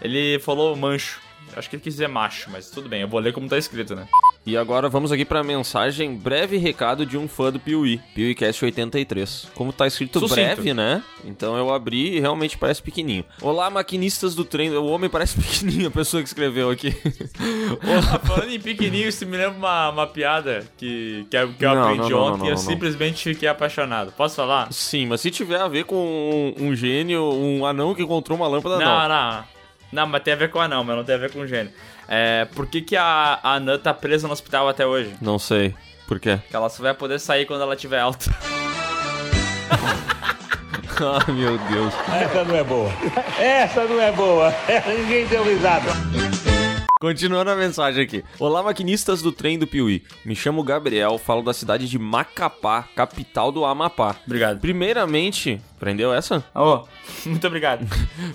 Ele 0.00 0.38
falou 0.40 0.74
mancho. 0.74 1.20
Acho 1.56 1.70
que 1.70 1.76
ele 1.76 1.82
quis 1.82 1.94
dizer 1.94 2.08
macho, 2.08 2.50
mas 2.50 2.70
tudo 2.70 2.88
bem, 2.88 3.02
eu 3.02 3.08
vou 3.08 3.20
ler 3.20 3.32
como 3.32 3.48
tá 3.48 3.56
escrito, 3.56 3.94
né? 3.94 4.08
E 4.44 4.56
agora 4.56 4.88
vamos 4.88 5.12
aqui 5.12 5.24
pra 5.24 5.44
mensagem, 5.44 6.16
breve 6.16 6.56
recado 6.56 7.06
de 7.06 7.16
um 7.16 7.28
fã 7.28 7.52
do 7.52 7.60
Piuí, 7.60 8.00
PiuíCast 8.12 8.64
83. 8.64 9.46
Como 9.54 9.72
tá 9.72 9.86
escrito 9.86 10.18
Sucinto. 10.18 10.34
breve, 10.34 10.74
né? 10.74 11.00
Então 11.24 11.56
eu 11.56 11.72
abri 11.72 12.16
e 12.16 12.18
realmente 12.20 12.58
parece 12.58 12.82
pequenininho. 12.82 13.24
Olá, 13.40 13.70
maquinistas 13.70 14.34
do 14.34 14.44
trem. 14.44 14.70
O 14.76 14.86
homem 14.86 15.08
parece 15.08 15.36
pequenininho, 15.40 15.86
a 15.86 15.90
pessoa 15.92 16.20
que 16.20 16.28
escreveu 16.28 16.70
aqui. 16.70 16.92
Ah, 18.12 18.18
Falando 18.18 18.50
em 18.50 18.58
pequenininho, 18.58 19.08
isso 19.08 19.24
me 19.26 19.36
lembra 19.36 19.56
uma, 19.56 19.90
uma 19.90 20.06
piada 20.08 20.66
que, 20.76 21.24
que, 21.30 21.36
eu- 21.36 21.52
que 21.54 21.64
eu 21.64 21.70
aprendi 21.80 21.98
não, 22.00 22.08
não, 22.10 22.22
ontem 22.32 22.38
não, 22.40 22.46
e 22.46 22.50
eu 22.50 22.56
simplesmente 22.56 23.22
fiquei 23.22 23.48
apaixonado. 23.48 24.10
Posso 24.10 24.34
falar? 24.34 24.72
Sim, 24.72 25.06
mas 25.06 25.20
se 25.20 25.30
tiver 25.30 25.60
a 25.60 25.68
ver 25.68 25.84
com 25.84 25.94
um, 26.58 26.64
um 26.66 26.74
gênio, 26.74 27.22
um 27.32 27.64
anão 27.64 27.94
que 27.94 28.02
encontrou 28.02 28.36
uma 28.36 28.48
lâmpada, 28.48 28.76
não. 28.80 28.84
Não, 28.84 29.08
não. 29.08 29.44
Não, 29.92 30.06
mas 30.06 30.22
tem 30.22 30.32
a 30.32 30.36
ver 30.36 30.50
com 30.50 30.58
a 30.58 30.66
não, 30.66 30.82
mas 30.82 30.96
não 30.96 31.04
tem 31.04 31.14
a 31.14 31.18
ver 31.18 31.30
com 31.30 31.40
o 31.40 31.46
gênio. 31.46 31.70
É, 32.14 32.44
por 32.54 32.66
que, 32.66 32.82
que 32.82 32.94
a, 32.94 33.40
a 33.42 33.54
Anã 33.54 33.78
tá 33.78 33.94
presa 33.94 34.26
no 34.26 34.34
hospital 34.34 34.68
até 34.68 34.86
hoje? 34.86 35.14
Não 35.18 35.38
sei. 35.38 35.74
Por 36.06 36.20
quê? 36.20 36.38
Que 36.50 36.54
ela 36.54 36.68
só 36.68 36.82
vai 36.82 36.92
poder 36.92 37.18
sair 37.18 37.46
quando 37.46 37.62
ela 37.62 37.74
tiver 37.74 38.00
alta. 38.00 38.26
ah, 41.00 41.32
meu 41.32 41.56
Deus. 41.56 41.94
Essa 42.12 42.44
não 42.44 42.54
é 42.54 42.62
boa. 42.62 42.92
Essa 43.38 43.84
não 43.86 43.98
é 43.98 44.12
boa. 44.12 44.54
Ninguém 44.86 45.26
deu 45.26 45.42
risada. 45.42 45.90
Continuando 47.02 47.50
a 47.50 47.56
mensagem 47.56 48.04
aqui. 48.04 48.22
Olá, 48.38 48.62
maquinistas 48.62 49.20
do 49.20 49.32
trem 49.32 49.58
do 49.58 49.66
Piuí. 49.66 50.04
Me 50.24 50.36
chamo 50.36 50.62
Gabriel, 50.62 51.18
falo 51.18 51.42
da 51.42 51.52
cidade 51.52 51.88
de 51.88 51.98
Macapá, 51.98 52.84
capital 52.94 53.50
do 53.50 53.64
Amapá. 53.64 54.14
Obrigado. 54.24 54.60
Primeiramente, 54.60 55.60
prendeu 55.80 56.14
essa? 56.14 56.44
Oh, 56.54 56.84
muito 57.26 57.44
obrigado. 57.44 57.84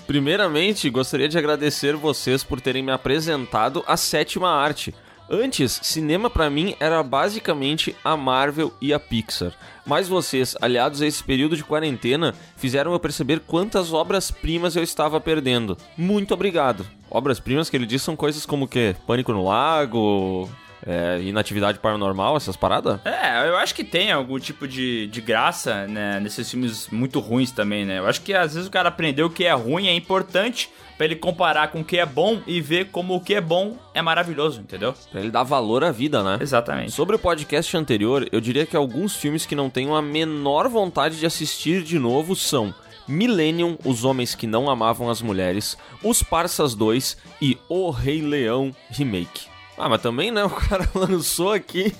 Primeiramente, 0.06 0.90
gostaria 0.90 1.30
de 1.30 1.38
agradecer 1.38 1.96
vocês 1.96 2.44
por 2.44 2.60
terem 2.60 2.82
me 2.82 2.92
apresentado 2.92 3.82
a 3.86 3.96
sétima 3.96 4.50
arte. 4.50 4.94
Antes, 5.30 5.80
cinema 5.82 6.30
pra 6.30 6.48
mim 6.48 6.74
era 6.80 7.02
basicamente 7.02 7.94
a 8.02 8.16
Marvel 8.16 8.72
e 8.80 8.94
a 8.94 8.98
Pixar. 8.98 9.52
Mas 9.84 10.08
vocês, 10.08 10.56
aliados 10.60 11.02
a 11.02 11.06
esse 11.06 11.22
período 11.22 11.56
de 11.56 11.64
quarentena, 11.64 12.34
fizeram 12.56 12.92
eu 12.92 13.00
perceber 13.00 13.40
quantas 13.40 13.92
obras-primas 13.92 14.74
eu 14.74 14.82
estava 14.82 15.20
perdendo. 15.20 15.76
Muito 15.96 16.32
obrigado. 16.32 16.86
Obras-primas 17.10 17.68
que 17.68 17.76
ele 17.76 17.86
diz 17.86 18.02
são 18.02 18.16
coisas 18.16 18.46
como 18.46 18.64
o 18.64 18.68
quê? 18.68 18.96
Pânico 19.06 19.32
no 19.32 19.44
Lago, 19.44 20.48
é, 20.86 21.20
Inatividade 21.22 21.78
Paranormal, 21.78 22.36
essas 22.36 22.56
paradas? 22.56 23.00
É, 23.04 23.48
eu 23.48 23.56
acho 23.56 23.74
que 23.74 23.84
tem 23.84 24.12
algum 24.12 24.38
tipo 24.38 24.66
de, 24.66 25.06
de 25.08 25.20
graça, 25.20 25.86
né, 25.86 26.20
nesses 26.20 26.50
filmes 26.50 26.88
muito 26.90 27.20
ruins 27.20 27.50
também, 27.50 27.84
né? 27.84 27.98
Eu 27.98 28.06
acho 28.06 28.20
que 28.22 28.34
às 28.34 28.54
vezes 28.54 28.68
o 28.68 28.70
cara 28.70 28.88
aprendeu 28.88 29.26
o 29.26 29.30
que 29.30 29.44
é 29.44 29.52
ruim 29.52 29.86
é 29.86 29.94
importante 29.94 30.70
pra 30.96 31.04
ele 31.04 31.14
comparar 31.14 31.68
com 31.68 31.80
o 31.80 31.84
que 31.84 31.96
é 31.96 32.04
bom 32.04 32.40
e 32.46 32.60
ver 32.60 32.90
como 32.90 33.14
o 33.14 33.20
que 33.20 33.34
é 33.34 33.40
bom 33.40 33.76
é 33.94 34.02
maravilhoso, 34.02 34.60
entendeu? 34.60 34.92
Pra 35.10 35.20
ele 35.20 35.30
dar 35.30 35.44
valor 35.44 35.84
à 35.84 35.92
vida, 35.92 36.22
né? 36.24 36.38
Exatamente. 36.40 36.90
Sobre 36.90 37.14
o 37.14 37.18
podcast 37.18 37.76
anterior, 37.76 38.28
eu 38.32 38.40
diria 38.40 38.66
que 38.66 38.76
alguns 38.76 39.14
filmes 39.14 39.46
que 39.46 39.54
não 39.54 39.70
tenho 39.70 39.94
a 39.94 40.02
menor 40.02 40.68
vontade 40.68 41.18
de 41.18 41.24
assistir 41.24 41.82
de 41.82 41.98
novo 41.98 42.34
são 42.34 42.74
Millennium, 43.06 43.78
Os 43.84 44.04
Homens 44.04 44.34
que 44.34 44.46
Não 44.46 44.68
Amavam 44.68 45.08
as 45.08 45.22
Mulheres, 45.22 45.78
Os 46.02 46.22
Parsas 46.22 46.74
2 46.74 47.16
e 47.40 47.56
O 47.68 47.90
Rei 47.90 48.20
Leão 48.20 48.74
Remake. 48.90 49.57
Ah, 49.78 49.88
mas 49.88 50.00
também, 50.02 50.30
né? 50.30 50.44
O 50.48 50.50
cara 50.50 50.88
lançou 50.94 51.52
aqui, 51.52 51.92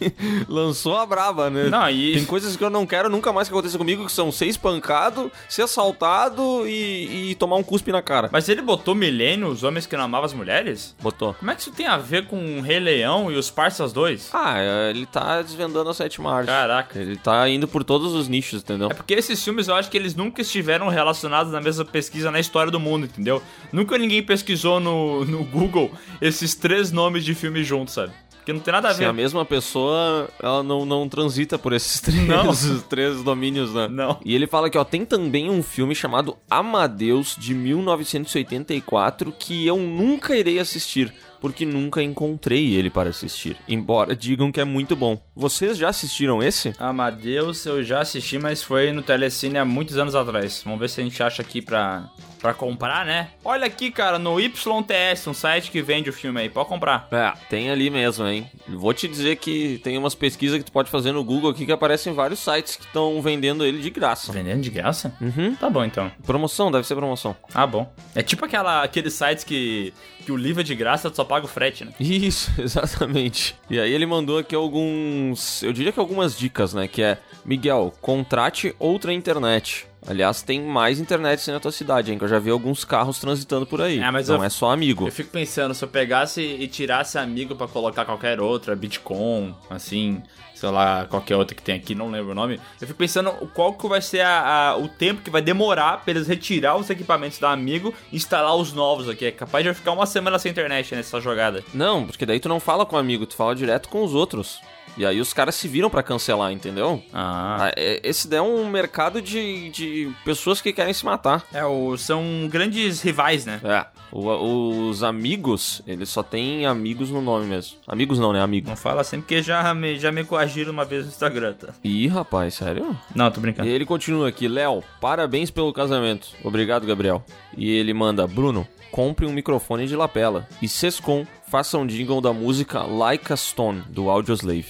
lançou 0.49 0.97
a 0.97 1.07
braba, 1.07 1.49
né? 1.51 1.69
Não, 1.69 1.89
e- 1.91 2.15
Tem 2.15 2.25
coisas 2.25 2.57
que 2.57 2.65
eu 2.65 2.71
não 2.71 2.87
quero 2.87 3.09
nunca 3.09 3.33
mais 3.33 3.49
que 3.49 3.55
aconteça 3.55 3.79
comigo, 3.79 4.05
que 4.07 4.13
são 4.13 4.31
ser 4.33 4.47
espancado, 4.47 5.31
ser 5.49 5.63
assaltado 5.63 6.67
e, 6.67 7.31
e 7.31 7.35
tomar 7.37 7.57
um 7.57 7.63
cuspe 7.63 7.93
na 7.93 8.03
cara. 8.03 8.29
Mas 8.33 8.49
ele 8.49 8.63
botou 8.63 8.95
Milênio, 8.95 9.49
os 9.49 9.63
homens 9.63 9.87
que 9.87 9.97
não 9.97 10.05
amavam 10.05 10.25
as 10.27 10.33
mulheres? 10.35 10.95
Botou. 11.01 11.35
Como 11.35 11.51
é 11.51 11.55
que 11.55 11.61
isso 11.61 11.73
tem 11.73 11.87
a 11.87 11.97
ver 11.97 12.27
com 12.27 12.59
o 12.59 12.61
Rei 12.63 12.79
Leão 12.81 13.31
e 13.31 13.37
os 13.37 13.51
Parsas 13.51 13.93
2? 13.93 14.31
Ah, 14.33 14.55
é, 14.59 14.91
ele 14.91 15.07
tá 15.07 15.41
desvendando 15.43 15.89
a 15.91 15.95
sétima 15.95 16.33
arte. 16.35 16.47
Caraca. 16.49 16.99
Ele 16.99 17.17
tá 17.17 17.49
indo 17.49 17.69
por 17.69 17.85
todos 17.85 18.13
os 18.15 18.29
nichos, 18.29 18.63
entendeu? 18.63 18.89
É 18.91 18.95
porque 18.95 19.15
esses 19.15 19.43
filmes 19.43 19.69
eu 19.69 19.75
acho 19.75 19.91
que 19.91 19.97
eles 19.97 20.15
nunca 20.15 20.43
estiveram 20.43 20.89
relacionados 20.89 21.53
na 21.53 21.61
mesma 21.61 21.85
pesquisa 21.85 22.31
na 22.31 22.41
história 22.41 22.71
do 22.73 22.81
mundo, 22.81 23.05
entendeu? 23.07 23.43
Nunca 23.73 23.97
ninguém 23.99 24.23
pesquisou 24.23 24.81
no, 24.81 25.25
no 25.25 25.45
Google 25.45 25.91
esses 26.21 26.55
três 26.55 26.91
nomes 26.91 27.25
de 27.25 27.35
filmes 27.35 27.67
juntos, 27.69 27.95
sabe? 27.95 28.13
Porque 28.39 28.53
não 28.55 28.61
tem 28.61 28.73
nada 28.73 28.89
a 28.89 28.93
Se 28.95 29.01
ver. 29.01 29.05
a 29.05 29.13
mesma 29.13 29.45
pessoa, 29.45 30.27
ela 30.43 30.63
não, 30.63 30.87
não 30.87 31.07
transita 31.07 31.59
por 31.59 31.75
esses 31.75 32.01
três, 32.03 32.27
Não. 32.27 32.81
três 32.89 33.23
domínios, 33.23 33.75
né? 33.75 33.89
Não. 33.89 34.19
E 34.25 34.35
ele 34.35 34.47
fala 34.47 34.71
que, 34.71 34.79
ó, 34.79 34.85
tem 34.85 35.05
também 35.05 35.51
um 35.51 35.63
filme 35.63 35.95
chamado 35.95 36.35
Amadeus, 36.51 37.37
de 37.39 37.53
1984, 37.55 39.33
que 39.39 39.67
eu 39.67 39.77
nunca 39.77 40.35
irei 40.37 40.59
assistir, 40.59 41.13
porque 41.41 41.65
nunca 41.65 42.03
encontrei 42.03 42.75
ele 42.75 42.91
para 42.91 43.11
assistir. 43.11 43.57
Embora 43.69 44.15
digam 44.15 44.51
que 44.53 44.61
é 44.61 44.65
muito 44.65 44.97
bom. 44.97 45.21
Vocês 45.35 45.77
já 45.77 45.89
assistiram 45.89 46.43
esse? 46.43 46.73
Amadeus 46.79 47.65
eu 47.67 47.83
já 47.83 48.01
assisti, 48.01 48.39
mas 48.39 48.63
foi 48.63 48.93
no 48.93 49.03
Telecine 49.03 49.59
há 49.59 49.65
muitos 49.65 49.97
anos 49.97 50.15
atrás. 50.15 50.63
Vamos 50.65 50.81
ver 50.81 50.89
se 50.89 51.01
a 51.01 51.05
gente 51.05 51.23
acha 51.23 51.43
aqui 51.43 51.63
pra, 51.63 52.09
pra 52.41 52.55
comprar, 52.55 53.05
né? 53.05 53.31
Olha 53.45 53.67
aqui, 53.67 53.91
cara, 53.91 54.19
no 54.19 54.39
YTS, 54.41 55.27
um 55.27 55.35
site 55.35 55.71
que 55.71 55.83
vende 55.83 56.11
o 56.11 56.13
filme 56.13 56.41
aí. 56.41 56.49
Pode 56.49 56.69
comprar. 56.69 57.09
É, 57.11 57.33
tem 57.49 57.71
ali 57.71 57.91
mesmo, 57.91 58.27
hein? 58.27 58.51
Vou 58.69 58.93
te 58.93 59.07
dizer 59.09 59.37
que 59.37 59.79
tem 59.83 59.97
umas 59.97 60.15
pesquisas 60.15 60.59
que 60.59 60.65
tu 60.65 60.73
pode 60.73 60.91
fazer 60.91 61.13
no 61.13 61.25
Google 61.25 61.51
aqui 61.51 61.67
que 61.67 61.73
aparecem 61.73 62.13
vários 62.13 62.41
sites 62.41 62.77
que 62.77 62.85
estão 62.85 63.21
vendendo 63.23 63.65
ele 63.65 63.79
de 63.79 63.91
graça. 63.91 64.33
Vendendo 64.33 64.61
de 64.61 64.71
graça? 64.71 65.15
Uhum. 65.21 65.55
Tá 65.55 65.69
bom, 65.71 65.85
então. 65.85 66.11
Promoção, 66.27 66.71
deve 66.71 66.87
ser 66.87 66.95
promoção. 66.95 67.37
Ah, 67.55 67.67
bom. 67.67 67.91
É 68.15 68.23
tipo 68.23 68.45
aquela, 68.45 68.83
aqueles 68.83 69.15
sites 69.15 69.45
que, 69.45 69.93
que 70.29 70.33
o 70.33 70.37
livro 70.37 70.61
é 70.61 70.65
de 70.65 70.75
graça, 70.75 71.09
tu 71.11 71.17
só 71.17 71.25
paga 71.25 71.47
o 71.47 71.49
frete, 71.49 71.87
né? 71.87 71.93
Isso, 71.99 72.51
exatamente. 72.61 73.57
E 73.71 73.81
aí 73.81 73.91
ele 73.91 74.05
mandou 74.05 74.37
aqui 74.37 74.55
alguns, 74.55 75.63
eu 75.63 75.73
diria 75.73 75.91
que 75.91 75.99
algumas 75.99 76.37
dicas, 76.39 76.75
né? 76.75 76.87
Que 76.87 77.03
é, 77.03 77.19
Miguel, 77.47 77.95
contrate 78.03 78.75
outra 78.79 79.11
internet. 79.11 79.87
Aliás, 80.07 80.43
tem 80.43 80.61
mais 80.63 81.01
internet 81.01 81.51
na 81.51 81.59
tua 81.59 81.73
cidade, 81.73 82.13
hein? 82.13 82.19
Que 82.19 82.25
eu 82.25 82.29
já 82.29 82.39
vi 82.39 82.51
alguns 82.51 82.85
carros 82.85 83.19
transitando 83.19 83.67
por 83.67 83.81
aí. 83.81 83.99
É, 83.99 84.11
mas 84.11 84.29
Não 84.29 84.37
eu- 84.37 84.45
é 84.45 84.51
só 84.51 84.71
amigo. 84.71 85.07
Eu 85.09 85.13
fico 85.13 85.31
pensando, 85.31 85.73
se 85.75 85.83
eu 85.83 85.89
pegasse 85.89 86.43
e 86.43 86.69
tirasse 86.69 87.17
amigo 87.19 87.57
pra 87.57 87.67
colocar 87.67 88.05
qualquer 88.05 88.39
outra, 88.39 88.77
Bitcoin, 88.77 89.55
assim, 89.71 90.23
sei 90.59 90.71
lá, 90.71 91.07
qualquer 91.07 91.37
outra 91.37 91.55
que 91.55 91.63
tem 91.63 91.77
aqui, 91.77 91.95
não 91.95 92.11
lembro 92.11 92.33
o 92.33 92.35
nome, 92.35 92.61
eu 92.81 92.87
fico 92.87 92.99
pensando 92.99 93.31
qual 93.55 93.73
que 93.75 93.87
vai 93.89 94.01
ser 94.03 94.21
a- 94.23 94.71
a- 94.71 94.77
o 94.77 94.89
tempo 94.89 95.23
que 95.23 95.31
vai 95.31 95.41
demorar 95.41 95.99
pra 96.03 96.11
eles 96.13 96.27
retirar 96.27 96.77
os 96.77 96.91
equipamentos 96.91 97.39
da 97.39 97.51
amigo 97.53 97.95
e 98.13 98.17
instalar 98.17 98.57
os 98.57 98.73
novos 98.73 99.09
aqui. 99.09 99.27
É 99.27 99.31
capaz 99.31 99.65
de 99.65 99.73
ficar 99.73 99.93
uma 99.93 100.07
semana 100.07 100.39
sem 100.39 100.51
internet 100.51 100.95
nessa 100.95 101.21
jogada. 101.21 101.63
Não, 101.73 102.05
porque 102.07 102.27
daí 102.27 102.41
tu 102.41 102.49
não 102.49 102.59
fala 102.59 102.85
com 102.85 102.97
o 102.97 102.99
amigo, 102.99 103.25
tu 103.27 103.37
fala 103.37 103.55
direto 103.55 103.89
com 103.89 104.03
os 104.03 104.15
outros. 104.15 104.61
E 104.99 105.07
aí 105.07 105.21
os 105.21 105.33
caras 105.33 105.55
se 105.55 105.69
viram 105.69 105.89
pra 105.89 106.03
cancelar, 106.03 106.51
entendeu? 106.53 107.01
Ah. 107.13 107.73
é- 107.77 108.01
Esse 108.03 108.27
daí 108.29 108.41
é 108.41 108.43
um 108.43 108.69
mercado 108.69 109.23
de, 109.23 109.71
de 109.71 110.13
pessoas 110.25 110.61
que 110.61 110.73
querem 110.73 110.93
se 110.93 111.05
matar. 111.05 111.45
É, 111.53 111.65
o, 111.65 111.97
são 111.97 112.49
grandes 112.51 113.01
rivais, 113.01 113.47
né? 113.47 113.61
É. 113.63 113.87
O- 114.11 114.89
os 114.89 115.03
amigos, 115.05 115.83
eles 115.87 116.09
só 116.09 116.23
têm 116.23 116.67
amigos 116.67 117.11
no 117.11 117.21
nome 117.21 117.47
mesmo. 117.47 117.77
Amigos 117.87 118.19
não, 118.19 118.33
né? 118.33 118.43
Amigo. 118.43 118.69
Não 118.69 118.77
fala 118.77 119.03
assim 119.03 119.21
porque 119.21 119.41
já 119.43 119.73
me, 119.73 119.99
já 119.99 120.11
me 120.11 120.25
coagiram 120.25 120.73
uma 120.73 120.85
vez 120.85 121.05
no 121.05 121.11
Instagram, 121.11 121.53
tá? 121.55 121.69
Ih, 121.85 122.09
rapaz, 122.09 122.55
sério? 122.55 122.97
Não, 123.15 123.31
tô 123.31 123.41
brincando. 123.41 123.69
E 123.69 123.73
ele 123.73 123.87
continua 123.87 124.29
aqui, 124.29 124.49
Léo, 124.49 124.83
parabéns 125.01 125.51
pelo 125.51 125.73
casamento. 125.73 126.29
Obrigado, 126.43 126.87
Gabriel. 126.87 127.23
E 127.57 127.71
ele 127.71 127.95
manda, 127.95 128.27
Bruno, 128.27 128.67
compre 128.91 129.27
um 129.27 129.33
microfone 129.33 129.87
de 129.87 129.95
lapela. 129.95 130.49
E 130.61 130.69
Sescom, 130.69 131.25
faça 131.47 131.79
um 131.79 131.87
jingle 131.87 132.21
da 132.21 132.33
música 132.33 132.83
Like 132.83 133.33
a 133.33 133.37
Stone, 133.37 133.83
do 133.89 134.11
Audioslave. 134.11 134.67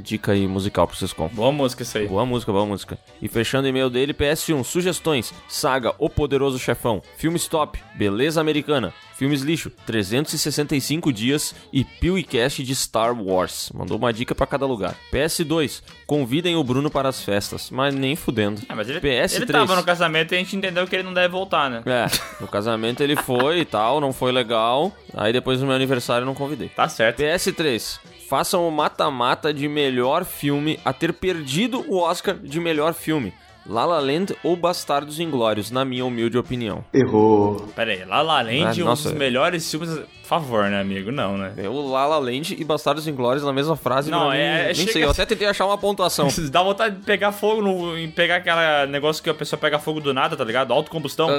Dica 0.00 0.32
aí 0.32 0.46
musical 0.46 0.86
pro 0.86 0.96
Sescom. 0.96 1.28
Boa 1.28 1.52
música 1.52 1.82
isso 1.82 1.98
aí. 1.98 2.06
Boa 2.06 2.24
música, 2.24 2.52
boa 2.52 2.64
música. 2.64 2.98
E 3.20 3.28
fechando 3.28 3.66
o 3.66 3.68
e-mail 3.68 3.90
dele, 3.90 4.14
PS1, 4.14 4.64
sugestões, 4.64 5.32
Saga, 5.48 5.94
O 5.98 6.08
Poderoso 6.08 6.58
Chefão, 6.58 7.02
Filmes 7.16 7.46
Top, 7.46 7.78
Beleza 7.94 8.40
Americana, 8.40 8.92
Filmes 9.14 9.42
Lixo, 9.42 9.70
365 9.86 11.12
Dias 11.12 11.54
e 11.72 11.84
PewCast 11.84 12.62
de 12.62 12.74
Star 12.74 13.14
Wars. 13.14 13.70
Mandou 13.74 13.98
uma 13.98 14.12
dica 14.12 14.34
pra 14.34 14.46
cada 14.46 14.66
lugar. 14.66 14.96
PS2, 15.12 15.82
convidem 16.06 16.56
o 16.56 16.64
Bruno 16.64 16.90
para 16.90 17.08
as 17.08 17.22
festas, 17.22 17.70
mas 17.70 17.94
nem 17.94 18.16
fudendo. 18.16 18.62
Ah, 18.68 18.74
mas 18.74 18.88
ele, 18.88 19.00
PS3. 19.00 19.36
ele 19.36 19.46
tava 19.46 19.76
no 19.76 19.84
casamento 19.84 20.32
e 20.32 20.36
a 20.36 20.38
gente 20.38 20.56
entendeu 20.56 20.86
que 20.86 20.96
ele 20.96 21.04
não 21.04 21.14
deve 21.14 21.28
voltar, 21.28 21.70
né? 21.70 21.82
É, 21.86 22.06
no 22.40 22.48
casamento 22.48 23.02
ele 23.02 23.14
foi 23.14 23.60
e 23.60 23.64
tal, 23.64 24.00
não 24.00 24.12
foi 24.12 24.32
legal. 24.32 24.92
Aí 25.14 25.32
depois 25.32 25.60
no 25.60 25.66
meu 25.66 25.76
aniversário 25.76 26.22
eu 26.22 26.26
não 26.26 26.34
convidei. 26.34 26.68
Tá 26.68 26.88
certo. 26.88 27.22
PS3. 27.22 28.00
Façam 28.32 28.66
o 28.66 28.70
mata-mata 28.72 29.52
de 29.52 29.68
melhor 29.68 30.24
filme 30.24 30.80
a 30.86 30.90
ter 30.90 31.12
perdido 31.12 31.84
o 31.86 31.98
Oscar 31.98 32.34
de 32.34 32.58
melhor 32.58 32.94
filme. 32.94 33.30
La 33.66 33.84
La 33.84 33.98
Land 34.00 34.34
ou 34.42 34.56
Bastardos 34.56 35.20
Inglórios, 35.20 35.70
na 35.70 35.84
minha 35.84 36.02
humilde 36.04 36.38
opinião. 36.38 36.82
Errou. 36.94 37.68
Pera 37.76 37.92
aí, 37.92 38.04
La 38.06 38.22
La 38.22 38.40
Land, 38.40 38.80
Ah, 38.80 38.82
um 38.82 38.86
nossa. 38.86 39.10
dos 39.10 39.18
melhores 39.18 39.70
filmes... 39.70 39.90
Por 40.22 40.26
favor, 40.26 40.64
né, 40.70 40.80
amigo? 40.80 41.12
Não, 41.12 41.36
né? 41.36 41.52
É 41.58 41.68
o 41.68 41.90
La 41.90 42.06
La 42.06 42.18
Land 42.18 42.56
e 42.58 42.64
Bastardos 42.64 43.06
Inglórios 43.06 43.44
na 43.44 43.52
mesma 43.52 43.76
frase. 43.76 44.10
Não, 44.10 44.30
mim, 44.30 44.36
é- 44.38 44.64
Nem 44.68 44.74
chega- 44.74 44.92
sei, 44.92 45.04
eu 45.04 45.10
até 45.10 45.26
tentei 45.26 45.46
achar 45.46 45.66
uma 45.66 45.76
pontuação. 45.76 46.26
Dá 46.50 46.62
vontade 46.62 46.96
de 46.96 47.02
pegar 47.04 47.32
fogo, 47.32 47.60
no, 47.60 47.98
em 47.98 48.10
pegar 48.10 48.36
aquele 48.36 48.90
negócio 48.90 49.22
que 49.22 49.28
a 49.28 49.34
pessoa 49.34 49.60
pega 49.60 49.78
fogo 49.78 50.00
do 50.00 50.14
nada, 50.14 50.34
tá 50.38 50.42
ligado? 50.42 50.72
Autocombustão. 50.72 51.28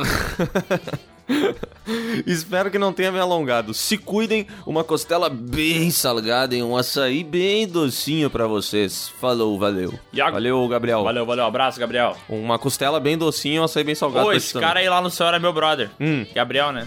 Espero 2.26 2.72
que 2.72 2.80
não 2.80 2.94
tenha 2.94 3.12
me 3.12 3.20
alongado. 3.20 3.74
Se 3.74 3.98
cuidem, 3.98 4.48
uma 4.66 4.84
costela 4.84 5.30
bem 5.30 5.90
salgada 5.91 6.56
e 6.56 6.64
um 6.64 6.76
açaí 6.78 7.24
bem 7.24 7.68
docinho 7.68 8.30
pra 8.30 8.48
vocês. 8.48 9.12
Falou, 9.20 9.58
valeu. 9.60 9.94
Iago. 10.14 10.34
Valeu, 10.34 10.68
Gabriel. 10.68 11.04
Valeu, 11.04 11.26
valeu. 11.26 11.45
Abraço, 11.45 11.80
Gabriel. 11.80 12.16
Uma 12.30 12.58
costela 12.58 13.00
bem 13.00 13.18
docinha 13.18 13.56
e 13.56 13.60
um 13.60 13.64
açaí 13.64 13.84
bem 13.84 13.95
salgado 13.95 14.26
Ô, 14.26 14.30
pra 14.30 14.38
esse 14.38 14.54
também. 14.54 14.68
cara 14.68 14.80
aí 14.80 14.90
lá 14.90 15.02
no 15.02 15.10
céu 15.10 15.28
era 15.28 15.40
meu 15.40 15.52
brother. 15.54 15.90
Hum. 16.00 16.26
Gabriel, 16.34 16.72
né? 16.72 16.86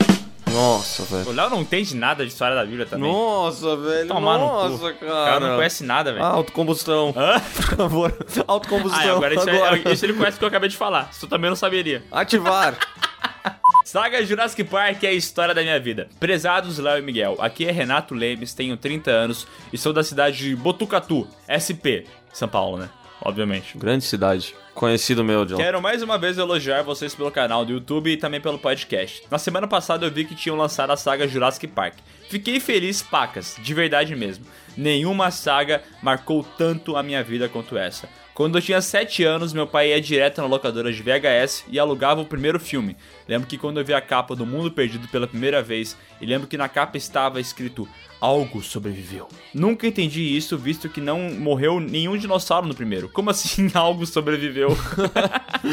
Nossa, 0.51 1.03
velho. 1.03 1.29
O 1.29 1.33
Léo 1.35 1.51
não 1.51 1.61
entende 1.61 1.95
nada 1.95 2.25
de 2.25 2.33
história 2.33 2.57
da 2.57 2.65
Bíblia 2.65 2.87
também. 2.87 3.11
Nossa, 3.13 3.77
velho. 3.77 4.09
Tomar 4.09 4.39
no 4.39 4.47
Nossa, 4.47 4.93
cara. 4.95 5.13
O 5.13 5.25
cara 5.27 5.41
não 5.41 5.57
conhece 5.57 5.85
nada, 5.85 6.13
velho. 6.15 6.25
Autocombustão. 6.25 7.13
Hã? 7.15 7.39
Por 7.41 7.77
favor. 7.77 8.17
Autocombustão. 8.49 9.01
Ah, 9.01 9.17
agora 9.17 9.35
isso, 9.35 9.51
é- 9.51 9.93
isso 9.93 10.07
ele 10.07 10.15
conhece 10.15 10.37
o 10.37 10.39
que 10.39 10.45
eu 10.45 10.49
acabei 10.49 10.71
de 10.71 10.77
falar. 10.77 11.11
Isso 11.13 11.27
também 11.27 11.51
não 11.51 11.57
saberia. 11.57 12.03
Ativar. 12.11 12.75
Saga 13.85 14.25
Jurassic 14.25 14.65
Park 14.65 15.05
é 15.05 15.09
a 15.09 15.13
história 15.13 15.55
da 15.55 15.63
minha 15.63 15.79
vida. 15.79 16.09
Prezados 16.19 16.79
Léo 16.79 16.99
e 16.99 17.03
Miguel, 17.03 17.37
aqui 17.39 17.67
é 17.67 17.71
Renato 17.71 18.15
Lemes, 18.15 18.55
tenho 18.55 18.77
30 18.77 19.11
anos 19.11 19.47
e 19.73 19.79
sou 19.79 19.93
da 19.93 20.03
cidade 20.03 20.39
de 20.39 20.57
Botucatu, 20.57 21.27
SP, 21.47 22.07
São 22.33 22.49
Paulo, 22.49 22.79
né? 22.79 22.91
Obviamente. 23.21 23.77
Grande 23.79 24.05
cidade. 24.05 24.55
Conhecido 24.75 25.25
meu, 25.25 25.47
John. 25.47 25.57
Quero 25.57 25.81
mais 25.81 26.03
uma 26.03 26.19
vez 26.19 26.37
elogiar 26.37 26.83
vocês 26.83 27.15
pelo 27.15 27.31
canal 27.31 27.65
do 27.65 27.73
YouTube 27.73 28.11
e 28.13 28.17
também 28.17 28.41
pelo 28.41 28.59
podcast. 28.59 29.23
Na 29.31 29.39
semana 29.39 29.67
passada 29.67 30.05
eu 30.05 30.11
vi 30.11 30.25
que 30.25 30.35
tinham 30.35 30.57
lançado 30.57 30.91
a 30.91 30.97
saga 30.97 31.27
Jurassic 31.27 31.67
Park. 31.67 31.95
Fiquei 32.29 32.61
feliz, 32.61 33.03
pacas, 33.03 33.57
de 33.59 33.73
verdade 33.73 34.15
mesmo. 34.15 34.45
Nenhuma 34.77 35.31
saga 35.31 35.83
marcou 36.03 36.45
tanto 36.59 36.95
a 36.95 37.03
minha 37.03 37.25
vida 37.25 37.49
quanto 37.49 37.79
essa. 37.79 38.07
Quando 38.37 38.59
eu 38.59 38.61
tinha 38.61 38.83
7 38.83 39.25
anos, 39.25 39.55
meu 39.55 39.67
pai 39.67 39.93
ia 39.93 39.99
direto 39.99 40.43
na 40.43 40.47
locadora 40.47 40.93
de 40.93 41.03
VHS 41.03 41.65
e 41.71 41.79
alugava 41.79 42.21
o 42.21 42.27
primeiro 42.27 42.61
filme. 42.61 42.95
Lembro 43.27 43.49
que 43.49 43.57
quando 43.57 43.81
eu 43.81 43.85
vi 43.85 43.95
a 43.95 44.01
capa 44.03 44.37
do 44.37 44.45
Mundo 44.45 44.71
Perdido 44.71 45.09
pela 45.09 45.27
primeira 45.27 45.63
vez, 45.63 45.97
e 46.21 46.27
lembro 46.27 46.47
que 46.47 46.59
na 46.59 46.69
capa 46.69 46.99
estava 46.99 47.41
escrito 47.41 47.89
Algo 48.21 48.63
sobreviveu. 48.63 49.29
Nunca 49.55 49.87
entendi 49.87 50.37
isso, 50.37 50.57
visto 50.57 50.89
que 50.89 51.01
não 51.01 51.31
morreu 51.31 51.81
nenhum 51.81 52.17
dinossauro 52.17 52.67
no 52.67 52.75
primeiro. 52.75 53.09
Como 53.11 53.31
assim 53.31 53.71
algo 53.75 54.07
sobreviveu? 54.07 54.77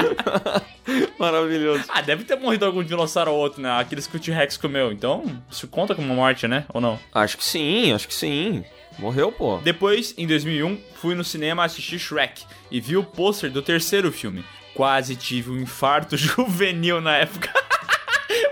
Maravilhoso. 1.18 1.86
Ah, 1.88 2.02
deve 2.02 2.26
ter 2.26 2.38
morrido 2.38 2.66
algum 2.66 2.84
dinossauro 2.84 3.32
ou 3.32 3.38
outro, 3.38 3.62
né? 3.62 3.72
Aqueles 3.72 4.08
que 4.08 4.18
o 4.18 4.20
T-Rex 4.20 4.58
comeu. 4.58 4.92
Então, 4.92 5.24
isso 5.50 5.68
conta 5.68 5.96
como 5.96 6.14
morte, 6.14 6.48
né? 6.48 6.66
Ou 6.74 6.82
não? 6.82 7.00
Acho 7.14 7.38
que 7.38 7.46
sim, 7.46 7.94
acho 7.94 8.08
que 8.08 8.14
sim. 8.14 8.64
Morreu, 9.00 9.32
pô. 9.32 9.58
Depois, 9.58 10.14
em 10.18 10.28
2001, 10.28 10.80
fui 10.96 11.16
no 11.16 11.24
cinema 11.24 11.64
assistir 11.64 12.00
Shrek 12.00 12.44
e 12.70 12.80
vi 12.80 12.96
o 12.96 13.04
pôster 13.04 13.52
do 13.52 13.62
terceiro 13.62 14.12
filme. 14.12 14.44
Quase 14.74 15.16
tive 15.16 15.52
um 15.52 15.58
infarto 15.58 16.16
juvenil 16.18 17.02
na 17.02 17.18
época. 17.18 17.52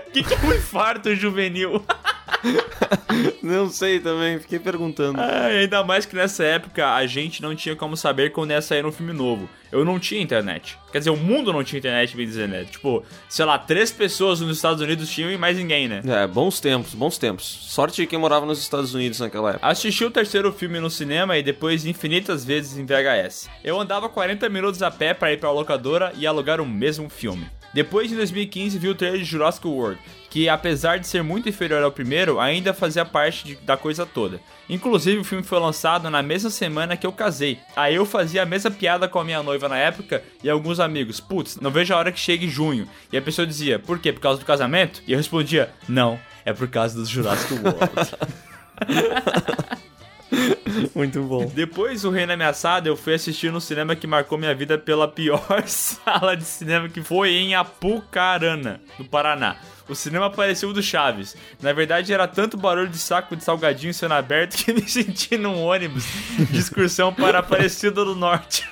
O 0.06 0.12
que, 0.12 0.22
que 0.22 0.34
é 0.34 0.38
um 0.40 0.52
infarto 0.52 1.14
juvenil? 1.14 1.82
Não 3.42 3.68
sei 3.68 4.00
também, 4.00 4.38
fiquei 4.38 4.58
perguntando. 4.58 5.20
Ainda 5.20 5.82
mais 5.84 6.06
que 6.06 6.14
nessa 6.14 6.44
época 6.44 6.94
a 6.94 7.06
gente 7.06 7.42
não 7.42 7.54
tinha 7.54 7.76
como 7.76 7.96
saber 7.96 8.32
quando 8.32 8.50
ia 8.50 8.62
sair 8.62 8.84
um 8.84 8.92
filme 8.92 9.12
novo. 9.12 9.48
Eu 9.70 9.84
não 9.84 9.98
tinha 9.98 10.20
internet. 10.20 10.78
Quer 10.90 10.98
dizer, 10.98 11.10
o 11.10 11.16
mundo 11.16 11.50
não 11.50 11.64
tinha 11.64 11.78
internet, 11.78 12.14
bem 12.14 12.26
dizer, 12.26 12.46
né? 12.46 12.64
Tipo, 12.70 13.02
sei 13.26 13.44
lá, 13.46 13.58
três 13.58 13.90
pessoas 13.90 14.40
nos 14.40 14.56
Estados 14.56 14.82
Unidos 14.82 15.08
tinham 15.08 15.30
e 15.30 15.38
mais 15.38 15.56
ninguém, 15.56 15.88
né? 15.88 16.02
É, 16.06 16.26
bons 16.26 16.60
tempos, 16.60 16.92
bons 16.92 17.16
tempos. 17.16 17.44
Sorte 17.46 18.02
de 18.02 18.06
quem 18.06 18.18
morava 18.18 18.44
nos 18.44 18.60
Estados 18.60 18.94
Unidos 18.94 19.20
naquela 19.20 19.50
época. 19.50 19.66
Assisti 19.66 20.04
o 20.04 20.10
terceiro 20.10 20.52
filme 20.52 20.78
no 20.78 20.90
cinema 20.90 21.38
e 21.38 21.42
depois 21.42 21.86
infinitas 21.86 22.44
vezes 22.44 22.76
em 22.76 22.84
VHS. 22.84 23.48
Eu 23.64 23.80
andava 23.80 24.10
40 24.10 24.46
minutos 24.50 24.82
a 24.82 24.90
pé 24.90 25.14
para 25.14 25.32
ir 25.32 25.38
pra 25.38 25.50
locadora 25.50 26.12
e 26.18 26.26
alugar 26.26 26.60
o 26.60 26.66
mesmo 26.66 27.08
filme. 27.08 27.46
Depois, 27.72 28.12
em 28.12 28.16
2015, 28.16 28.78
vi 28.78 28.88
o 28.88 28.94
trailer 28.94 29.20
de 29.20 29.24
Jurassic 29.24 29.66
World, 29.66 29.98
que 30.32 30.48
apesar 30.48 30.98
de 30.98 31.06
ser 31.06 31.22
muito 31.22 31.46
inferior 31.46 31.82
ao 31.82 31.92
primeiro, 31.92 32.40
ainda 32.40 32.72
fazia 32.72 33.04
parte 33.04 33.44
de- 33.44 33.54
da 33.56 33.76
coisa 33.76 34.06
toda. 34.06 34.40
Inclusive, 34.66 35.18
o 35.18 35.24
filme 35.24 35.44
foi 35.44 35.58
lançado 35.60 36.08
na 36.08 36.22
mesma 36.22 36.48
semana 36.48 36.96
que 36.96 37.06
eu 37.06 37.12
casei. 37.12 37.58
Aí 37.76 37.96
eu 37.96 38.06
fazia 38.06 38.42
a 38.42 38.46
mesma 38.46 38.70
piada 38.70 39.06
com 39.06 39.18
a 39.18 39.24
minha 39.24 39.42
noiva 39.42 39.68
na 39.68 39.76
época 39.76 40.22
e 40.42 40.48
alguns 40.48 40.80
amigos. 40.80 41.20
Putz, 41.20 41.56
não 41.60 41.70
vejo 41.70 41.92
a 41.92 41.98
hora 41.98 42.10
que 42.10 42.18
chegue 42.18 42.48
junho. 42.48 42.88
E 43.12 43.16
a 43.18 43.20
pessoa 43.20 43.46
dizia, 43.46 43.78
por 43.78 43.98
quê? 43.98 44.10
Por 44.10 44.20
causa 44.20 44.40
do 44.40 44.46
casamento? 44.46 45.02
E 45.06 45.12
eu 45.12 45.18
respondia, 45.18 45.68
não, 45.86 46.18
é 46.46 46.52
por 46.54 46.66
causa 46.66 46.96
do 46.98 47.04
Jurassic 47.04 47.52
World. 47.52 48.16
Muito 50.94 51.22
bom. 51.22 51.50
Depois, 51.54 52.04
o 52.04 52.10
Reino 52.10 52.32
Ameaçado, 52.32 52.86
eu 52.86 52.96
fui 52.96 53.14
assistir 53.14 53.52
no 53.52 53.60
cinema 53.60 53.96
que 53.96 54.06
marcou 54.06 54.38
minha 54.38 54.54
vida 54.54 54.78
pela 54.78 55.08
pior 55.08 55.42
sala 55.66 56.36
de 56.36 56.44
cinema 56.44 56.88
que 56.88 57.02
foi 57.02 57.30
em 57.30 57.54
Apucarana, 57.54 58.80
no 58.98 59.04
Paraná. 59.04 59.56
O 59.88 59.94
cinema 59.94 60.30
parecia 60.30 60.68
o 60.68 60.72
do 60.72 60.82
Chaves. 60.82 61.36
Na 61.60 61.72
verdade, 61.72 62.12
era 62.12 62.26
tanto 62.28 62.56
barulho 62.56 62.88
de 62.88 62.98
saco 62.98 63.36
de 63.36 63.44
salgadinho 63.44 63.92
sendo 63.92 64.14
aberto 64.14 64.56
que 64.64 64.72
me 64.72 64.88
senti 64.88 65.36
num 65.36 65.62
ônibus 65.62 66.04
de 66.50 66.58
excursão 66.58 67.12
para 67.12 67.40
Aparecida 67.40 68.04
do 68.04 68.14
Norte. 68.14 68.71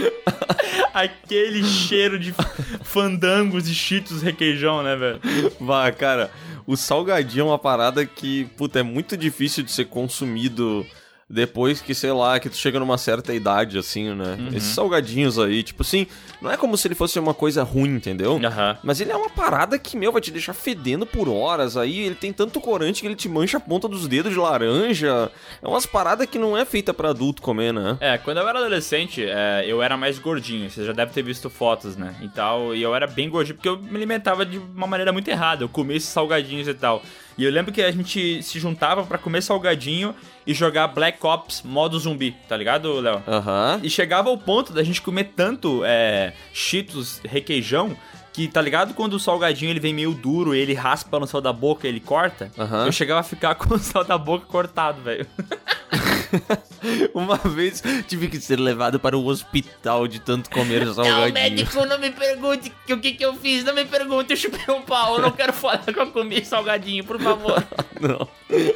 Aquele 0.92 1.64
cheiro 1.64 2.18
de 2.18 2.34
fandangos 2.82 3.68
e 3.68 3.74
cheetos 3.74 4.22
requeijão, 4.22 4.82
né, 4.82 4.94
velho? 4.96 5.20
Vá, 5.58 5.90
cara, 5.90 6.30
o 6.66 6.76
salgadinho 6.76 7.42
é 7.42 7.44
uma 7.44 7.58
parada 7.58 8.04
que, 8.04 8.44
puta, 8.56 8.80
é 8.80 8.82
muito 8.82 9.16
difícil 9.16 9.64
de 9.64 9.72
ser 9.72 9.86
consumido 9.86 10.86
depois 11.32 11.80
que, 11.80 11.94
sei 11.94 12.12
lá, 12.12 12.38
que 12.38 12.50
tu 12.50 12.56
chega 12.58 12.78
numa 12.78 12.98
certa 12.98 13.32
idade, 13.32 13.78
assim, 13.78 14.14
né? 14.14 14.36
Uhum. 14.38 14.48
Esses 14.48 14.74
salgadinhos 14.74 15.38
aí, 15.38 15.62
tipo 15.62 15.80
assim, 15.80 16.06
não 16.42 16.52
é 16.52 16.58
como 16.58 16.76
se 16.76 16.86
ele 16.86 16.94
fosse 16.94 17.18
uma 17.18 17.32
coisa 17.32 17.62
ruim, 17.62 17.94
entendeu? 17.94 18.38
Mas 18.82 19.00
ele 19.00 19.12
é 19.12 19.16
uma 19.16 19.30
parada 19.30 19.78
que, 19.78 19.96
meu, 19.96 20.12
vai 20.12 20.20
te 20.20 20.30
deixar 20.30 20.52
fedendo 20.52 21.06
por 21.06 21.30
horas. 21.30 21.74
Aí 21.74 22.00
ele 22.00 22.14
tem 22.14 22.34
tanto 22.34 22.60
corante 22.60 23.00
que 23.00 23.06
ele 23.06 23.16
te 23.16 23.30
mancha 23.30 23.56
a 23.56 23.60
ponta 23.60 23.88
dos 23.88 24.06
dedos 24.06 24.30
de 24.30 24.38
laranja. 24.38 25.32
É 25.62 25.66
umas 25.66 25.86
paradas 25.86 26.26
que 26.26 26.38
não 26.38 26.54
é 26.54 26.66
feita 26.66 26.92
pra 26.92 27.08
adulto 27.08 27.40
comer, 27.40 27.72
né? 27.72 27.96
É, 27.98 28.18
quando 28.18 28.36
eu 28.36 28.46
era 28.46 28.58
adolescente, 28.58 29.24
é, 29.24 29.64
eu 29.66 29.82
era 29.82 29.96
mais 29.96 30.18
gordinho. 30.18 30.68
Você 30.68 30.84
já 30.84 30.92
deve 30.92 31.12
ter 31.12 31.22
visto 31.22 31.48
fotos, 31.48 31.96
né? 31.96 32.14
E 32.20 32.28
tal. 32.28 32.74
E 32.74 32.82
eu 32.82 32.94
era 32.94 33.06
bem 33.06 33.30
gordinho 33.30 33.54
porque 33.56 33.70
eu 33.70 33.78
me 33.78 33.96
alimentava 33.96 34.44
de 34.44 34.58
uma 34.58 34.86
maneira 34.86 35.12
muito 35.12 35.28
errada. 35.28 35.64
Eu 35.64 35.68
comia 35.70 35.96
esses 35.96 36.10
salgadinhos 36.10 36.68
e 36.68 36.74
tal. 36.74 37.02
E 37.36 37.44
eu 37.44 37.50
lembro 37.50 37.72
que 37.72 37.82
a 37.82 37.90
gente 37.90 38.42
se 38.42 38.58
juntava 38.58 39.04
pra 39.04 39.18
comer 39.18 39.42
salgadinho 39.42 40.14
e 40.46 40.52
jogar 40.52 40.88
Black 40.88 41.24
Ops 41.24 41.62
modo 41.62 41.98
zumbi, 41.98 42.36
tá 42.48 42.56
ligado, 42.56 43.00
Léo? 43.00 43.22
Aham. 43.26 43.80
E 43.82 43.88
chegava 43.88 44.28
ao 44.28 44.36
ponto 44.36 44.72
da 44.72 44.82
gente 44.82 45.00
comer 45.00 45.32
tanto 45.36 45.82
é, 45.84 46.32
Cheetos 46.52 47.20
requeijão 47.24 47.96
que, 48.32 48.48
tá 48.48 48.62
ligado? 48.62 48.94
Quando 48.94 49.14
o 49.14 49.20
salgadinho 49.20 49.70
ele 49.70 49.80
vem 49.80 49.92
meio 49.92 50.14
duro, 50.14 50.54
ele 50.54 50.72
raspa 50.72 51.20
no 51.20 51.26
céu 51.26 51.40
da 51.40 51.52
boca 51.52 51.86
e 51.86 51.90
ele 51.90 52.00
corta. 52.00 52.50
Aham. 52.58 52.86
Eu 52.86 52.92
chegava 52.92 53.20
a 53.20 53.24
ficar 53.24 53.54
com 53.56 53.74
o 53.74 53.78
céu 53.78 54.02
da 54.04 54.16
boca 54.16 54.46
cortado, 54.46 55.02
velho. 55.02 55.26
Uma 57.14 57.36
vez 57.36 57.82
tive 58.08 58.28
que 58.28 58.40
ser 58.40 58.58
levado 58.58 58.98
para 58.98 59.16
o 59.16 59.26
hospital 59.26 60.06
de 60.06 60.20
tanto 60.20 60.50
comer 60.50 60.86
salgadinho. 60.92 61.86
não 61.86 61.98
me 61.98 62.10
pergunte 62.10 62.72
o 62.90 62.98
que, 62.98 63.12
que 63.12 63.24
eu 63.24 63.34
fiz, 63.34 63.64
não 63.64 63.74
me 63.74 63.84
pergunte, 63.84 64.32
eu 64.32 64.36
chupei 64.36 64.74
um 64.74 64.82
pau, 64.82 65.16
eu 65.16 65.22
não 65.22 65.30
quero 65.30 65.52
falar 65.52 65.78
que 65.78 65.98
eu 65.98 66.10
comi 66.10 66.44
salgadinho, 66.44 67.04
por 67.04 67.20
favor. 67.20 67.62
Não. 68.00 68.28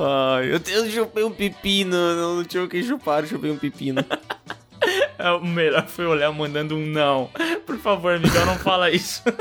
Ai, 0.00 0.52
eu, 0.52 0.60
eu 0.68 0.90
chupei 0.90 1.24
um 1.24 1.30
pepino, 1.30 1.96
não, 2.14 2.36
não 2.36 2.44
tinha 2.44 2.62
o 2.62 2.68
que 2.68 2.82
chupar, 2.84 3.24
eu 3.24 3.28
chupei 3.28 3.50
um 3.50 3.58
pepino. 3.58 4.04
É, 5.18 5.32
o 5.32 5.44
melhor 5.44 5.84
foi 5.88 6.06
o 6.06 6.14
Léo 6.14 6.32
mandando 6.32 6.76
um 6.76 6.86
não. 6.86 7.28
Por 7.66 7.76
favor, 7.78 8.20
Miguel, 8.20 8.46
não 8.46 8.56
fala 8.56 8.90
isso. 8.90 9.22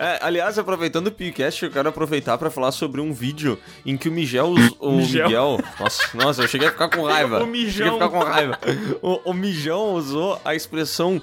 É, 0.00 0.20
aliás, 0.22 0.56
aproveitando 0.56 1.08
o 1.08 1.10
podcast, 1.10 1.64
eu 1.64 1.72
quero 1.72 1.88
aproveitar 1.88 2.38
pra 2.38 2.50
falar 2.50 2.70
sobre 2.70 3.00
um 3.00 3.12
vídeo 3.12 3.58
em 3.84 3.96
que 3.96 4.08
o 4.08 4.12
Miguel... 4.12 4.54
O 4.78 4.92
Miguel. 4.92 5.24
Miguel... 5.24 5.60
Nossa, 5.80 6.02
nossa, 6.14 6.42
eu 6.42 6.48
cheguei 6.48 6.68
a 6.68 6.70
ficar 6.70 6.88
com 6.88 7.02
raiva. 7.02 7.42
O 7.42 7.46
Mijão. 7.48 7.72
Cheguei 7.72 7.90
a 7.90 7.92
ficar 7.94 8.08
com 8.08 8.18
raiva. 8.20 8.58
O, 9.02 9.30
o 9.30 9.34
Mijão 9.34 9.94
usou 9.94 10.40
a 10.44 10.54
expressão... 10.54 11.20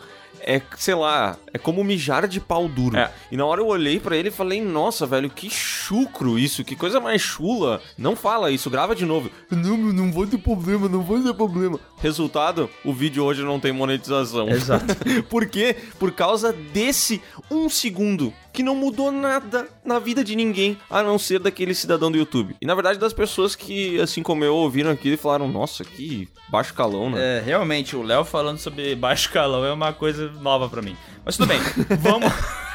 É, 0.48 0.62
sei 0.78 0.94
lá, 0.94 1.38
é 1.52 1.58
como 1.58 1.84
mijar 1.84 2.28
de 2.28 2.40
pau 2.40 2.68
duro. 2.68 2.96
É. 2.98 3.10
E 3.32 3.38
na 3.38 3.44
hora 3.46 3.62
eu 3.62 3.68
olhei 3.68 4.00
pra 4.00 4.16
ele 4.16 4.28
e 4.28 4.32
falei, 4.32 4.62
nossa, 4.62 5.08
velho, 5.08 5.28
que 5.28 5.50
chucro 5.50 6.38
isso, 6.38 6.64
que 6.64 6.76
coisa 6.76 7.00
mais 7.00 7.20
chula. 7.20 7.82
Não 7.98 8.16
fala 8.16 8.52
isso, 8.52 8.70
grava 8.70 8.94
de 8.94 9.06
novo. 9.06 9.32
Não, 9.50 9.76
não 9.76 10.12
vai 10.12 10.28
ter 10.28 10.38
problema, 10.38 10.88
não 10.88 11.02
vai 11.02 11.20
ter 11.22 11.34
problema. 11.34 11.80
Resultado, 12.06 12.70
o 12.84 12.94
vídeo 12.94 13.24
hoje 13.24 13.42
não 13.42 13.60
tem 13.60 13.72
monetização. 13.72 14.48
Exato. 14.48 14.96
Por 15.28 15.48
quê? 15.48 15.76
Por 15.98 16.12
causa 16.12 16.54
desse 16.54 17.20
um 17.50 17.68
segundo 17.68 18.32
que 18.54 18.62
não 18.62 18.76
mudou 18.76 19.12
nada 19.12 19.68
na 19.84 19.98
vida 19.98 20.24
de 20.24 20.36
ninguém, 20.36 20.78
a 20.88 21.02
não 21.02 21.18
ser 21.18 21.40
daquele 21.40 21.74
cidadão 21.74 22.12
do 22.12 22.18
YouTube. 22.20 22.56
E 22.62 22.66
na 22.68 22.76
verdade 22.76 23.00
das 23.00 23.12
pessoas 23.12 23.56
que, 23.56 24.00
assim 24.00 24.22
como 24.22 24.46
eu, 24.46 24.54
ouviram 24.54 24.92
aquilo 24.92 25.16
e 25.16 25.18
falaram, 25.18 25.48
nossa, 25.48 25.84
que 25.84 26.30
baixo 26.48 26.76
calão, 26.76 27.10
né? 27.10 27.40
É, 27.40 27.42
realmente, 27.44 27.96
o 27.96 28.04
Léo 28.04 28.24
falando 28.24 28.60
sobre 28.60 28.94
baixo 28.94 29.32
calão 29.32 29.66
é 29.66 29.74
uma 29.74 29.92
coisa 29.92 30.32
nova 30.34 30.70
pra 30.70 30.84
mim. 30.84 30.96
Mas 31.26 31.36
tudo 31.36 31.48
bem, 31.48 31.60
vamos... 32.02 32.32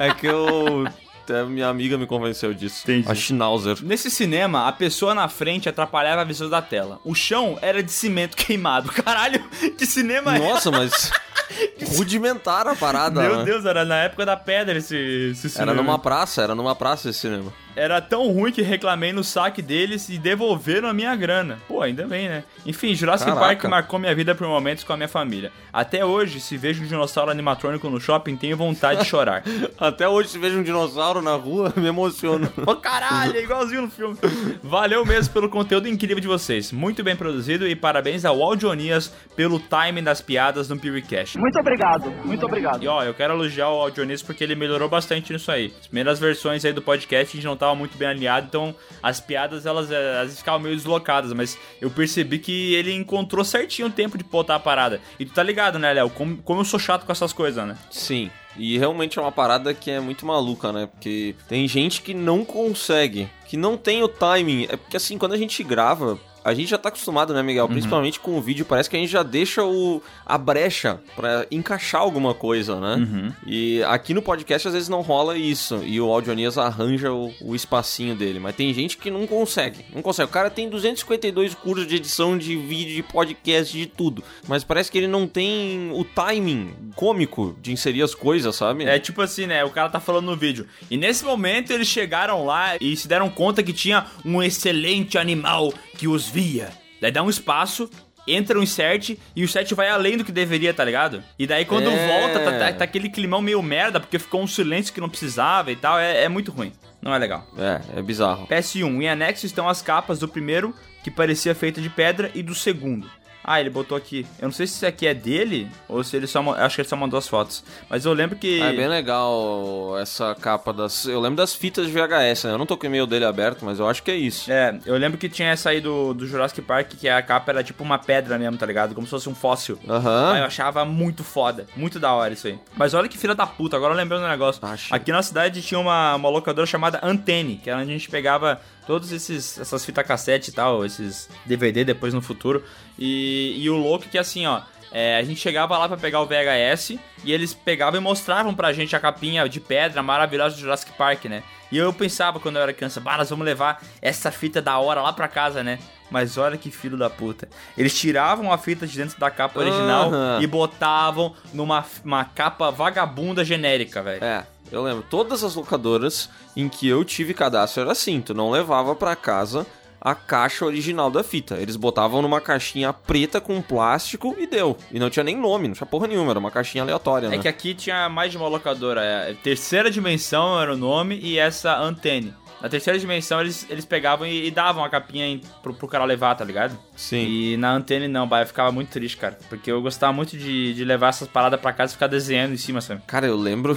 É 0.00 0.14
que 0.14 0.26
eu... 0.26 0.86
Até 1.28 1.44
minha 1.44 1.68
amiga 1.68 1.98
me 1.98 2.06
convenceu 2.06 2.54
disso. 2.54 2.84
Entendi. 2.84 3.10
A 3.10 3.14
Schnauzer. 3.14 3.76
Nesse 3.82 4.10
cinema, 4.10 4.66
a 4.66 4.72
pessoa 4.72 5.14
na 5.14 5.28
frente 5.28 5.68
atrapalhava 5.68 6.22
a 6.22 6.24
visão 6.24 6.48
da 6.48 6.62
tela. 6.62 6.98
O 7.04 7.14
chão 7.14 7.58
era 7.60 7.82
de 7.82 7.92
cimento 7.92 8.34
queimado. 8.34 8.88
Caralho, 9.02 9.44
que 9.76 9.84
cinema 9.84 10.36
é? 10.36 10.38
Nossa, 10.38 10.70
mas... 10.70 11.10
Rudimentar 11.96 12.66
a 12.66 12.74
parada, 12.74 13.22
Meu 13.22 13.36
né? 13.38 13.44
Deus, 13.44 13.64
era 13.64 13.84
na 13.84 13.96
época 13.96 14.24
da 14.24 14.36
pedra 14.36 14.78
esse, 14.78 14.96
esse 15.32 15.48
cinema. 15.50 15.72
Era 15.72 15.82
numa 15.82 15.98
praça, 15.98 16.42
era 16.42 16.54
numa 16.54 16.74
praça 16.74 17.08
esse 17.10 17.20
cinema. 17.20 17.52
Era 17.78 18.00
tão 18.00 18.26
ruim 18.32 18.50
que 18.50 18.60
reclamei 18.60 19.12
no 19.12 19.22
saque 19.22 19.62
deles 19.62 20.08
e 20.08 20.18
devolveram 20.18 20.88
a 20.88 20.92
minha 20.92 21.14
grana. 21.14 21.60
Pô, 21.68 21.80
ainda 21.80 22.08
bem, 22.08 22.28
né? 22.28 22.42
Enfim, 22.66 22.92
Jurassic 22.92 23.30
Caraca. 23.30 23.46
Park 23.46 23.64
marcou 23.70 24.00
minha 24.00 24.12
vida 24.16 24.34
por 24.34 24.48
momentos 24.48 24.82
com 24.82 24.92
a 24.92 24.96
minha 24.96 25.08
família. 25.08 25.52
Até 25.72 26.04
hoje, 26.04 26.40
se 26.40 26.56
vejo 26.56 26.82
um 26.82 26.86
dinossauro 26.86 27.30
animatrônico 27.30 27.88
no 27.88 28.00
shopping, 28.00 28.36
tenho 28.36 28.56
vontade 28.56 29.02
de 29.02 29.06
chorar. 29.06 29.44
Até 29.78 30.08
hoje, 30.08 30.30
se 30.30 30.38
vejo 30.40 30.58
um 30.58 30.62
dinossauro 30.64 31.22
na 31.22 31.36
rua, 31.36 31.72
me 31.78 31.86
emociono. 31.86 32.52
Ô 32.66 32.74
caralho, 32.74 33.36
é 33.36 33.42
igualzinho 33.44 33.82
no 33.82 33.90
filme. 33.90 34.18
Valeu 34.60 35.06
mesmo 35.06 35.32
pelo 35.32 35.48
conteúdo 35.48 35.86
incrível 35.86 36.18
de 36.18 36.26
vocês. 36.26 36.72
Muito 36.72 37.04
bem 37.04 37.14
produzido 37.14 37.64
e 37.64 37.76
parabéns 37.76 38.24
ao 38.24 38.42
Audionias 38.42 39.14
pelo 39.36 39.60
timing 39.60 40.02
das 40.02 40.20
piadas 40.20 40.68
no 40.68 40.76
PewCast. 40.76 41.38
Muito 41.38 41.60
obrigado, 41.60 42.10
muito 42.24 42.44
obrigado. 42.44 42.82
E 42.82 42.88
ó, 42.88 43.04
eu 43.04 43.14
quero 43.14 43.34
elogiar 43.34 43.68
o 43.68 43.80
Audionias 43.80 44.20
porque 44.20 44.42
ele 44.42 44.56
melhorou 44.56 44.88
bastante 44.88 45.32
nisso 45.32 45.52
aí. 45.52 45.72
As 45.80 45.86
primeiras 45.86 46.18
versões 46.18 46.64
aí 46.64 46.72
do 46.72 46.82
podcast 46.82 47.36
a 47.36 47.36
gente 47.36 47.46
não 47.46 47.56
muito 47.74 47.96
bem 47.96 48.08
alinhado, 48.08 48.46
então 48.46 48.74
as 49.02 49.20
piadas 49.20 49.66
elas, 49.66 49.90
eh, 49.90 50.20
elas 50.20 50.38
ficavam 50.38 50.60
meio 50.60 50.76
deslocadas, 50.76 51.32
mas 51.32 51.58
eu 51.80 51.90
percebi 51.90 52.38
que 52.38 52.74
ele 52.74 52.92
encontrou 52.92 53.44
certinho 53.44 53.88
o 53.88 53.90
tempo 53.90 54.18
de 54.18 54.24
botar 54.24 54.56
a 54.56 54.60
parada. 54.60 55.00
E 55.18 55.24
tu 55.24 55.32
tá 55.32 55.42
ligado, 55.42 55.78
né, 55.78 55.92
Léo? 55.92 56.10
Como, 56.10 56.36
como 56.38 56.60
eu 56.60 56.64
sou 56.64 56.78
chato 56.78 57.04
com 57.04 57.12
essas 57.12 57.32
coisas, 57.32 57.66
né? 57.66 57.76
Sim. 57.90 58.30
E 58.56 58.76
realmente 58.76 59.18
é 59.18 59.22
uma 59.22 59.30
parada 59.30 59.72
que 59.72 59.90
é 59.90 60.00
muito 60.00 60.26
maluca, 60.26 60.72
né? 60.72 60.86
Porque 60.86 61.34
tem 61.48 61.66
gente 61.68 62.02
que 62.02 62.12
não 62.12 62.44
consegue, 62.44 63.28
que 63.46 63.56
não 63.56 63.76
tem 63.76 64.02
o 64.02 64.08
timing. 64.08 64.66
É 64.68 64.76
porque 64.76 64.96
assim, 64.96 65.16
quando 65.16 65.32
a 65.32 65.36
gente 65.36 65.62
grava, 65.62 66.18
a 66.44 66.54
gente 66.54 66.68
já 66.68 66.78
tá 66.78 66.88
acostumado, 66.88 67.34
né, 67.34 67.42
Miguel? 67.42 67.68
Principalmente 67.68 68.20
com 68.20 68.36
o 68.36 68.40
vídeo, 68.40 68.64
parece 68.64 68.88
que 68.88 68.96
a 68.96 68.98
gente 68.98 69.10
já 69.10 69.22
deixa 69.22 69.64
o, 69.64 70.02
a 70.24 70.38
brecha 70.38 71.00
pra 71.14 71.46
encaixar 71.50 72.00
alguma 72.00 72.34
coisa, 72.34 72.80
né? 72.80 72.94
Uhum. 72.96 73.32
E 73.46 73.82
aqui 73.84 74.14
no 74.14 74.22
podcast 74.22 74.68
às 74.68 74.74
vezes 74.74 74.88
não 74.88 75.00
rola 75.00 75.36
isso. 75.36 75.82
E 75.84 76.00
o 76.00 76.10
Audionias 76.10 76.58
arranja 76.58 77.12
o, 77.12 77.32
o 77.40 77.54
espacinho 77.54 78.14
dele. 78.14 78.38
Mas 78.38 78.56
tem 78.56 78.72
gente 78.72 78.96
que 78.96 79.10
não 79.10 79.26
consegue. 79.26 79.84
Não 79.94 80.02
consegue. 80.02 80.28
O 80.28 80.32
cara 80.32 80.50
tem 80.50 80.68
252 80.68 81.54
cursos 81.54 81.86
de 81.86 81.96
edição 81.96 82.36
de 82.36 82.56
vídeo, 82.56 82.96
de 82.96 83.02
podcast, 83.02 83.76
de 83.76 83.86
tudo. 83.86 84.22
Mas 84.46 84.64
parece 84.64 84.90
que 84.90 84.98
ele 84.98 85.08
não 85.08 85.26
tem 85.26 85.90
o 85.92 86.04
timing 86.04 86.74
cômico 86.94 87.56
de 87.60 87.72
inserir 87.72 88.02
as 88.02 88.14
coisas, 88.14 88.54
sabe? 88.54 88.84
É 88.84 88.98
tipo 88.98 89.22
assim, 89.22 89.46
né? 89.46 89.64
O 89.64 89.70
cara 89.70 89.88
tá 89.88 90.00
falando 90.00 90.26
no 90.26 90.36
vídeo. 90.36 90.66
E 90.90 90.96
nesse 90.96 91.24
momento 91.24 91.72
eles 91.72 91.88
chegaram 91.88 92.44
lá 92.44 92.76
e 92.80 92.96
se 92.96 93.08
deram 93.08 93.28
conta 93.28 93.62
que 93.62 93.72
tinha 93.72 94.06
um 94.24 94.42
excelente 94.42 95.18
animal 95.18 95.72
que 95.96 96.06
os 96.06 96.27
via. 96.28 96.68
Daí 97.00 97.10
dá 97.10 97.22
um 97.22 97.30
espaço, 97.30 97.88
entra 98.26 98.58
um 98.58 98.62
insert 98.62 99.10
e 99.34 99.42
o 99.42 99.44
insert 99.44 99.72
vai 99.74 99.88
além 99.88 100.16
do 100.16 100.24
que 100.24 100.32
deveria, 100.32 100.74
tá 100.74 100.84
ligado? 100.84 101.22
E 101.38 101.46
daí 101.46 101.64
quando 101.64 101.88
É. 101.90 102.06
volta, 102.20 102.40
tá, 102.40 102.58
tá- 102.58 102.72
tá 102.72 102.84
aquele 102.84 103.08
climão 103.08 103.40
meio 103.40 103.62
merda, 103.62 103.98
porque 104.00 104.18
ficou 104.18 104.42
um 104.42 104.46
silêncio 104.46 104.92
que 104.92 105.00
não 105.00 105.08
precisava 105.08 105.70
e 105.72 105.76
tal. 105.76 105.98
É, 105.98 106.24
é 106.24 106.28
muito 106.28 106.50
ruim. 106.52 106.72
Não 107.00 107.14
é 107.14 107.18
legal. 107.18 107.46
É, 107.56 107.98
é 107.98 108.02
bizarro. 108.02 108.46
PS1. 108.48 109.00
Em 109.02 109.08
anexo 109.08 109.46
estão 109.46 109.68
as 109.68 109.80
capas 109.80 110.18
do 110.18 110.26
primeiro, 110.28 110.74
que 111.04 111.10
parecia 111.12 111.54
feita 111.54 111.80
de 111.80 111.88
pedra, 111.88 112.30
e 112.34 112.42
do 112.42 112.54
segundo. 112.56 113.08
Ah, 113.50 113.60
ele 113.60 113.70
botou 113.70 113.96
aqui. 113.96 114.26
Eu 114.38 114.48
não 114.48 114.52
sei 114.52 114.66
se 114.66 114.74
isso 114.74 114.86
aqui 114.86 115.06
é 115.06 115.14
dele 115.14 115.70
ou 115.88 116.04
se 116.04 116.14
ele 116.14 116.26
só. 116.26 116.40
Acho 116.52 116.74
que 116.74 116.82
ele 116.82 116.88
só 116.88 116.96
mandou 116.96 117.16
as 117.16 117.26
fotos. 117.26 117.64
Mas 117.88 118.04
eu 118.04 118.12
lembro 118.12 118.36
que. 118.36 118.60
Ah, 118.60 118.66
é 118.66 118.76
bem 118.76 118.86
legal 118.86 119.96
essa 119.98 120.34
capa 120.34 120.70
das. 120.70 121.06
Eu 121.06 121.18
lembro 121.18 121.36
das 121.36 121.54
fitas 121.54 121.86
de 121.86 121.92
VHS, 121.92 122.44
né? 122.44 122.52
Eu 122.52 122.58
não 122.58 122.66
tô 122.66 122.76
com 122.76 122.84
o 122.84 122.86
e-mail 122.86 123.06
dele 123.06 123.24
aberto, 123.24 123.64
mas 123.64 123.78
eu 123.78 123.88
acho 123.88 124.02
que 124.02 124.10
é 124.10 124.16
isso. 124.16 124.52
É, 124.52 124.78
eu 124.84 124.98
lembro 124.98 125.16
que 125.16 125.30
tinha 125.30 125.48
essa 125.48 125.70
aí 125.70 125.80
do, 125.80 126.12
do 126.12 126.26
Jurassic 126.26 126.60
Park, 126.60 126.90
que 127.00 127.08
a 127.08 127.22
capa 127.22 127.50
era 127.50 127.64
tipo 127.64 127.82
uma 127.82 127.98
pedra 127.98 128.38
mesmo, 128.38 128.58
tá 128.58 128.66
ligado? 128.66 128.94
Como 128.94 129.06
se 129.06 129.10
fosse 129.10 129.30
um 129.30 129.34
fóssil. 129.34 129.78
Aham. 129.88 130.32
Aí 130.34 130.40
eu 130.40 130.44
achava 130.44 130.84
muito 130.84 131.24
foda. 131.24 131.66
Muito 131.74 131.98
da 131.98 132.12
hora 132.12 132.34
isso 132.34 132.48
aí. 132.48 132.58
Mas 132.76 132.92
olha 132.92 133.08
que 133.08 133.16
filha 133.16 133.34
da 133.34 133.46
puta, 133.46 133.76
agora 133.76 133.94
eu 133.94 133.96
lembrei 133.96 134.20
do 134.20 134.28
negócio. 134.28 134.60
Aqui 134.90 135.10
na 135.10 135.22
cidade 135.22 135.62
tinha 135.62 135.80
uma, 135.80 136.16
uma 136.16 136.28
locadora 136.28 136.66
chamada 136.66 137.00
Antenne, 137.02 137.56
que 137.56 137.70
era 137.70 137.80
onde 137.80 137.88
a 137.88 137.94
gente 137.94 138.10
pegava 138.10 138.60
todos 138.88 139.12
esses 139.12 139.58
essas 139.58 139.84
fitas 139.84 140.04
cassete 140.06 140.48
e 140.48 140.52
tal, 140.54 140.82
esses 140.84 141.28
DVD 141.44 141.84
depois 141.84 142.14
no 142.14 142.22
futuro. 142.22 142.64
E, 142.98 143.54
e 143.58 143.68
o 143.68 143.76
louco 143.76 144.06
é 144.06 144.08
que 144.08 144.18
assim, 144.18 144.46
ó. 144.46 144.62
é, 144.90 145.18
a 145.18 145.22
gente 145.22 145.38
chegava 145.38 145.76
lá 145.76 145.86
pra 145.86 145.98
pegar 145.98 146.22
o 146.22 146.26
VHS 146.26 146.98
e 147.22 147.30
eles 147.30 147.52
pegavam 147.52 148.00
e 148.00 148.02
mostravam 148.02 148.54
pra 148.54 148.72
gente 148.72 148.96
a 148.96 149.00
capinha 149.00 149.46
de 149.46 149.60
pedra 149.60 150.02
maravilhosa 150.02 150.56
do 150.56 150.60
Jurassic 150.62 150.90
Park, 150.92 151.26
né? 151.26 151.42
E 151.70 151.76
eu 151.76 151.92
pensava 151.92 152.40
quando 152.40 152.56
eu 152.56 152.62
era 152.62 152.72
criança, 152.72 152.98
bah, 152.98 153.18
nós 153.18 153.28
vamos 153.28 153.44
levar 153.44 153.82
essa 154.00 154.30
fita 154.32 154.62
da 154.62 154.78
hora 154.78 155.02
lá 155.02 155.12
pra 155.12 155.28
casa, 155.28 155.62
né? 155.62 155.78
Mas 156.10 156.38
olha 156.38 156.56
que 156.56 156.70
filho 156.70 156.96
da 156.96 157.10
puta. 157.10 157.46
Eles 157.76 157.92
tiravam 157.98 158.50
a 158.50 158.56
fita 158.56 158.86
de 158.86 158.96
dentro 158.96 159.20
da 159.20 159.30
capa 159.30 159.60
original 159.60 160.08
Aham. 160.08 160.38
e 160.40 160.46
botavam 160.46 161.34
numa 161.52 161.84
uma 162.02 162.24
capa 162.24 162.70
vagabunda 162.70 163.44
genérica, 163.44 164.02
velho. 164.02 164.24
É, 164.24 164.46
eu 164.72 164.82
lembro. 164.82 165.04
Todas 165.08 165.42
as 165.44 165.54
locadoras 165.54 166.28
em 166.56 166.68
que 166.68 166.88
eu 166.88 167.04
tive 167.04 167.34
cadastro 167.34 167.82
era 167.82 167.92
assim: 167.92 168.20
tu 168.20 168.34
não 168.34 168.50
levava 168.50 168.94
pra 168.94 169.14
casa 169.16 169.66
a 170.00 170.14
caixa 170.14 170.64
original 170.64 171.10
da 171.10 171.24
fita. 171.24 171.56
Eles 171.56 171.74
botavam 171.74 172.22
numa 172.22 172.40
caixinha 172.40 172.92
preta 172.92 173.40
com 173.40 173.60
plástico 173.60 174.34
e 174.38 174.46
deu. 174.46 174.76
E 174.92 174.98
não 174.98 175.10
tinha 175.10 175.24
nem 175.24 175.36
nome, 175.36 175.66
não 175.66 175.74
tinha 175.74 175.86
porra 175.86 176.06
nenhuma, 176.06 176.30
era 176.30 176.38
uma 176.38 176.50
caixinha 176.52 176.84
aleatória, 176.84 177.26
É 177.26 177.30
né? 177.30 177.38
que 177.38 177.48
aqui 177.48 177.74
tinha 177.74 178.08
mais 178.08 178.30
de 178.30 178.36
uma 178.36 178.46
locadora. 178.48 179.02
É, 179.04 179.34
terceira 179.42 179.90
dimensão 179.90 180.60
era 180.60 180.72
o 180.72 180.76
nome 180.76 181.18
e 181.20 181.38
essa 181.38 181.76
antenne. 181.76 182.32
Na 182.60 182.68
terceira 182.68 182.98
dimensão 182.98 183.40
eles, 183.40 183.66
eles 183.70 183.84
pegavam 183.84 184.26
e, 184.26 184.46
e 184.46 184.50
davam 184.50 184.82
a 184.84 184.88
capinha 184.90 185.26
em- 185.26 185.40
pro, 185.62 185.72
pro 185.72 185.86
cara 185.86 186.04
levar, 186.04 186.34
tá 186.34 186.44
ligado? 186.44 186.76
Sim. 186.96 187.24
E 187.26 187.56
na 187.56 187.72
antenne 187.72 188.08
não, 188.08 188.26
bah, 188.26 188.42
eu 188.42 188.46
ficava 188.46 188.72
muito 188.72 188.88
triste, 188.90 189.16
cara. 189.16 189.38
Porque 189.48 189.70
eu 189.70 189.80
gostava 189.80 190.12
muito 190.12 190.36
de, 190.36 190.74
de 190.74 190.84
levar 190.84 191.08
essas 191.08 191.28
paradas 191.28 191.60
pra 191.60 191.72
casa 191.72 191.92
e 191.92 191.94
ficar 191.94 192.08
desenhando 192.08 192.54
em 192.54 192.56
cima, 192.56 192.80
sabe? 192.80 193.00
Cara, 193.06 193.26
eu 193.26 193.36
lembro. 193.36 193.76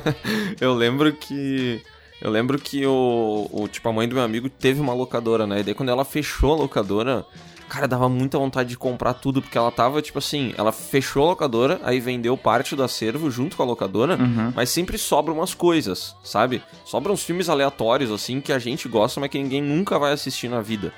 eu 0.60 0.74
lembro 0.74 1.12
que. 1.12 1.82
Eu 2.20 2.30
lembro 2.30 2.58
que 2.58 2.84
o, 2.86 3.48
o. 3.50 3.68
Tipo, 3.68 3.88
a 3.88 3.92
mãe 3.92 4.08
do 4.08 4.14
meu 4.14 4.24
amigo 4.24 4.48
teve 4.48 4.80
uma 4.80 4.92
locadora, 4.92 5.46
né? 5.46 5.60
E 5.60 5.62
daí 5.62 5.74
quando 5.74 5.88
ela 5.90 6.04
fechou 6.04 6.52
a 6.52 6.56
locadora. 6.56 7.24
Cara, 7.68 7.86
dava 7.86 8.08
muita 8.08 8.38
vontade 8.38 8.70
de 8.70 8.76
comprar 8.78 9.12
tudo, 9.14 9.42
porque 9.42 9.58
ela 9.58 9.70
tava, 9.70 10.00
tipo 10.00 10.18
assim, 10.18 10.54
ela 10.56 10.72
fechou 10.72 11.22
a 11.24 11.26
locadora, 11.26 11.78
aí 11.84 12.00
vendeu 12.00 12.36
parte 12.36 12.74
do 12.74 12.82
acervo 12.82 13.30
junto 13.30 13.56
com 13.56 13.62
a 13.62 13.66
locadora, 13.66 14.16
Uhum. 14.16 14.52
mas 14.56 14.70
sempre 14.70 14.96
sobram 14.96 15.34
umas 15.36 15.52
coisas, 15.54 16.16
sabe? 16.24 16.62
Sobram 16.84 17.12
uns 17.14 17.22
filmes 17.22 17.48
aleatórios, 17.48 18.10
assim, 18.10 18.40
que 18.40 18.52
a 18.52 18.58
gente 18.58 18.88
gosta, 18.88 19.20
mas 19.20 19.28
que 19.30 19.38
ninguém 19.38 19.60
nunca 19.62 19.98
vai 19.98 20.12
assistir 20.12 20.48
na 20.48 20.60
vida. 20.62 20.92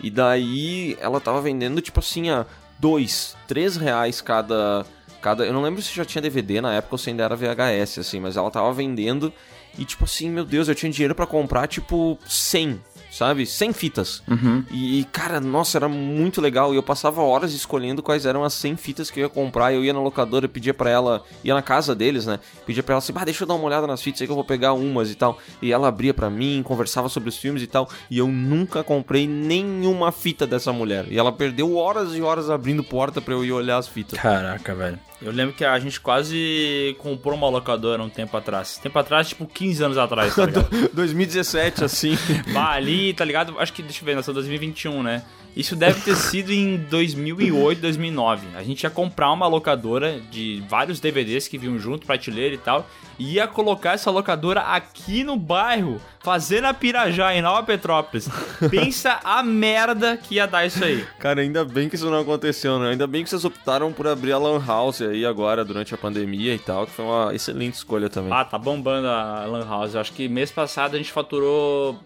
E 0.00 0.10
daí 0.10 0.96
ela 1.00 1.20
tava 1.20 1.40
vendendo, 1.40 1.80
tipo 1.80 2.00
assim, 2.00 2.30
a 2.30 2.46
dois, 2.78 3.36
três 3.46 3.76
reais 3.76 4.20
cada. 4.20 4.84
cada. 5.20 5.44
Eu 5.46 5.52
não 5.52 5.62
lembro 5.62 5.80
se 5.82 5.94
já 5.94 6.04
tinha 6.04 6.20
DVD 6.22 6.60
na 6.60 6.72
época 6.74 6.94
ou 6.94 6.98
se 6.98 7.10
ainda 7.10 7.24
era 7.24 7.36
VHS, 7.36 7.98
assim, 8.00 8.20
mas 8.20 8.36
ela 8.36 8.50
tava 8.50 8.72
vendendo. 8.72 9.32
E 9.78 9.84
tipo 9.84 10.04
assim, 10.04 10.30
meu 10.30 10.44
Deus, 10.44 10.68
eu 10.68 10.74
tinha 10.74 10.90
dinheiro 10.90 11.14
pra 11.14 11.26
comprar, 11.26 11.66
tipo, 11.66 12.18
100, 12.26 12.80
sabe? 13.16 13.46
100 13.46 13.72
fitas. 13.72 14.22
Uhum. 14.28 14.64
E, 14.70 15.04
cara, 15.10 15.40
nossa, 15.40 15.78
era 15.78 15.88
muito 15.88 16.40
legal. 16.40 16.72
E 16.72 16.76
eu 16.76 16.82
passava 16.82 17.22
horas 17.22 17.52
escolhendo 17.52 18.02
quais 18.02 18.26
eram 18.26 18.44
as 18.44 18.54
100 18.54 18.76
fitas 18.76 19.10
que 19.10 19.20
eu 19.20 19.24
ia 19.24 19.28
comprar. 19.28 19.72
Eu 19.72 19.84
ia 19.84 19.92
na 19.92 20.00
locadora, 20.00 20.48
pedia 20.48 20.74
pra 20.74 20.90
ela, 20.90 21.22
ia 21.42 21.54
na 21.54 21.62
casa 21.62 21.94
deles, 21.94 22.26
né? 22.26 22.38
Pedia 22.66 22.82
pra 22.82 22.94
ela 22.94 22.98
assim, 22.98 23.12
bah, 23.12 23.24
deixa 23.24 23.44
eu 23.44 23.48
dar 23.48 23.54
uma 23.54 23.64
olhada 23.64 23.86
nas 23.86 24.02
fitas 24.02 24.20
aí 24.20 24.26
que 24.26 24.30
eu 24.30 24.36
vou 24.36 24.44
pegar 24.44 24.72
umas 24.74 25.10
e 25.10 25.14
tal. 25.14 25.38
E 25.62 25.72
ela 25.72 25.88
abria 25.88 26.12
pra 26.12 26.28
mim, 26.30 26.62
conversava 26.62 27.08
sobre 27.08 27.28
os 27.28 27.36
filmes 27.36 27.62
e 27.62 27.66
tal. 27.66 27.88
E 28.10 28.18
eu 28.18 28.28
nunca 28.28 28.84
comprei 28.84 29.26
nenhuma 29.26 30.12
fita 30.12 30.46
dessa 30.46 30.72
mulher. 30.72 31.06
E 31.10 31.18
ela 31.18 31.32
perdeu 31.32 31.76
horas 31.76 32.14
e 32.14 32.20
horas 32.20 32.50
abrindo 32.50 32.84
porta 32.84 33.20
pra 33.20 33.34
eu 33.34 33.44
ir 33.44 33.52
olhar 33.52 33.78
as 33.78 33.88
fitas. 33.88 34.18
Caraca, 34.18 34.74
velho. 34.74 34.98
Eu 35.20 35.32
lembro 35.32 35.54
que 35.54 35.64
a 35.64 35.78
gente 35.78 35.98
quase 35.98 36.94
comprou 36.98 37.34
uma 37.34 37.48
locadora 37.48 38.02
um 38.02 38.08
tempo 38.08 38.36
atrás. 38.36 38.76
Tempo 38.76 38.98
atrás, 38.98 39.28
tipo 39.28 39.46
15 39.46 39.82
anos 39.82 39.98
atrás, 39.98 40.34
tá 40.34 40.44
ligado? 40.46 40.90
2017, 40.92 41.84
assim. 41.84 42.18
Bah, 42.52 42.72
ali, 42.72 43.05
tá 43.14 43.24
ligado? 43.24 43.58
Acho 43.58 43.72
que, 43.72 43.82
deixa 43.82 44.02
eu 44.02 44.06
ver, 44.06 44.18
em 44.18 44.32
2021, 44.32 45.02
né? 45.02 45.22
Isso 45.56 45.74
deve 45.74 46.00
ter 46.00 46.14
sido 46.16 46.52
em 46.52 46.76
2008, 46.76 47.80
2009. 47.80 48.48
A 48.54 48.62
gente 48.62 48.82
ia 48.82 48.90
comprar 48.90 49.32
uma 49.32 49.46
locadora 49.46 50.20
de 50.30 50.62
vários 50.68 51.00
DVDs 51.00 51.48
que 51.48 51.56
vinham 51.56 51.78
junto, 51.78 52.06
prateleira 52.06 52.54
e 52.54 52.58
tal, 52.58 52.88
e 53.18 53.34
ia 53.34 53.46
colocar 53.46 53.92
essa 53.92 54.10
locadora 54.10 54.60
aqui 54.60 55.24
no 55.24 55.36
bairro, 55.36 56.00
fazendo 56.26 56.64
a 56.64 56.74
Pirajá, 56.74 57.32
em 57.36 57.40
Nova 57.40 57.62
Petrópolis. 57.62 58.28
Pensa 58.68 59.20
a 59.22 59.44
merda 59.44 60.16
que 60.16 60.34
ia 60.34 60.46
dar 60.48 60.66
isso 60.66 60.82
aí. 60.82 61.06
Cara, 61.20 61.40
ainda 61.40 61.64
bem 61.64 61.88
que 61.88 61.94
isso 61.94 62.10
não 62.10 62.18
aconteceu, 62.18 62.80
né? 62.80 62.90
Ainda 62.90 63.06
bem 63.06 63.22
que 63.22 63.30
vocês 63.30 63.44
optaram 63.44 63.92
por 63.92 64.08
abrir 64.08 64.32
a 64.32 64.38
Lan 64.38 64.60
House 64.66 65.02
aí 65.02 65.24
agora, 65.24 65.64
durante 65.64 65.94
a 65.94 65.96
pandemia 65.96 66.52
e 66.52 66.58
tal, 66.58 66.84
que 66.84 66.90
foi 66.90 67.04
uma 67.04 67.32
excelente 67.32 67.74
escolha 67.74 68.10
também. 68.10 68.32
Ah, 68.32 68.44
tá 68.44 68.58
bombando 68.58 69.06
a 69.06 69.44
Lan 69.46 69.64
House. 69.68 69.94
Eu 69.94 70.00
acho 70.00 70.12
que 70.12 70.28
mês 70.28 70.50
passado 70.50 70.96
a 70.96 70.98
gente 70.98 71.12
faturou 71.12 71.96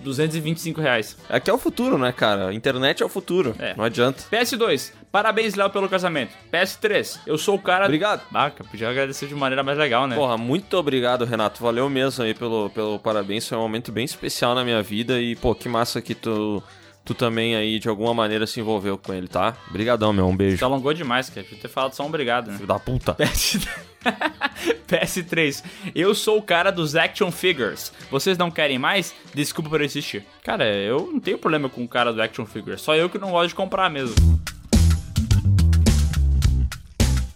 225 0.00 0.80
reais. 0.80 1.16
Aqui 1.28 1.48
é 1.48 1.54
o 1.54 1.58
futuro, 1.58 1.96
né, 1.96 2.10
cara? 2.10 2.52
Internet 2.52 3.00
é 3.00 3.06
o 3.06 3.08
futuro. 3.08 3.54
É. 3.60 3.76
Não 3.76 3.84
adianta. 3.84 4.24
PS2, 4.28 4.92
parabéns, 5.12 5.54
Léo, 5.54 5.70
pelo 5.70 5.88
casamento. 5.88 6.32
PS3, 6.50 7.20
eu 7.26 7.36
sou 7.36 7.56
o 7.56 7.58
cara. 7.58 7.84
Obrigado. 7.84 8.22
Ah, 8.32 8.50
podia 8.50 8.88
agradecer 8.88 9.26
de 9.26 9.34
maneira 9.34 9.62
mais 9.62 9.76
legal, 9.78 10.06
né? 10.06 10.16
Porra, 10.16 10.38
muito 10.38 10.76
obrigado, 10.76 11.26
Renato. 11.26 11.62
Valeu 11.62 11.88
mesmo 11.90 12.24
aí 12.24 12.32
pelo, 12.32 12.70
pelo 12.70 12.98
parabéns. 12.98 13.46
Foi 13.46 13.58
um 13.58 13.60
momento 13.60 13.92
bem 13.92 14.04
especial 14.04 14.54
na 14.54 14.64
minha 14.64 14.82
vida. 14.82 15.20
E, 15.20 15.36
pô, 15.36 15.54
que 15.54 15.68
massa 15.68 16.00
que 16.00 16.14
tu, 16.14 16.62
tu 17.04 17.14
também 17.14 17.54
aí, 17.54 17.78
de 17.78 17.88
alguma 17.88 18.14
maneira, 18.14 18.46
se 18.46 18.58
envolveu 18.58 18.96
com 18.96 19.12
ele, 19.12 19.28
tá? 19.28 19.54
Obrigadão, 19.68 20.12
meu. 20.12 20.26
Um 20.26 20.36
beijo. 20.36 20.58
Tu 20.58 20.64
alongou 20.64 20.94
demais, 20.94 21.28
cara. 21.28 21.44
Podia 21.44 21.60
ter 21.60 21.68
falado 21.68 21.92
só 21.92 22.02
um 22.02 22.06
obrigado, 22.06 22.48
né? 22.48 22.54
Filho 22.54 22.66
da 22.66 22.78
puta. 22.78 23.14
PS... 23.14 23.58
PS3. 24.88 25.62
Eu 25.94 26.14
sou 26.14 26.38
o 26.38 26.42
cara 26.42 26.70
dos 26.70 26.96
action 26.96 27.30
figures. 27.30 27.92
Vocês 28.10 28.36
não 28.36 28.50
querem 28.50 28.78
mais? 28.78 29.14
Desculpa 29.34 29.70
por 29.70 29.80
existir. 29.80 30.24
Cara, 30.42 30.66
eu 30.66 31.10
não 31.12 31.20
tenho 31.20 31.38
problema 31.38 31.68
com 31.68 31.84
o 31.84 31.88
cara 31.88 32.12
do 32.12 32.20
action 32.20 32.46
figure. 32.46 32.78
Só 32.78 32.94
eu 32.94 33.08
que 33.08 33.18
não 33.18 33.30
gosto 33.30 33.48
de 33.48 33.54
comprar 33.54 33.90
mesmo. 33.90 34.14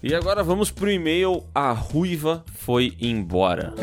E 0.09 0.15
agora 0.15 0.41
vamos 0.41 0.71
pro 0.71 0.89
e-mail 0.89 1.43
A 1.53 1.73
Ruiva 1.73 2.41
Foi 2.55 2.93
Embora. 2.97 3.73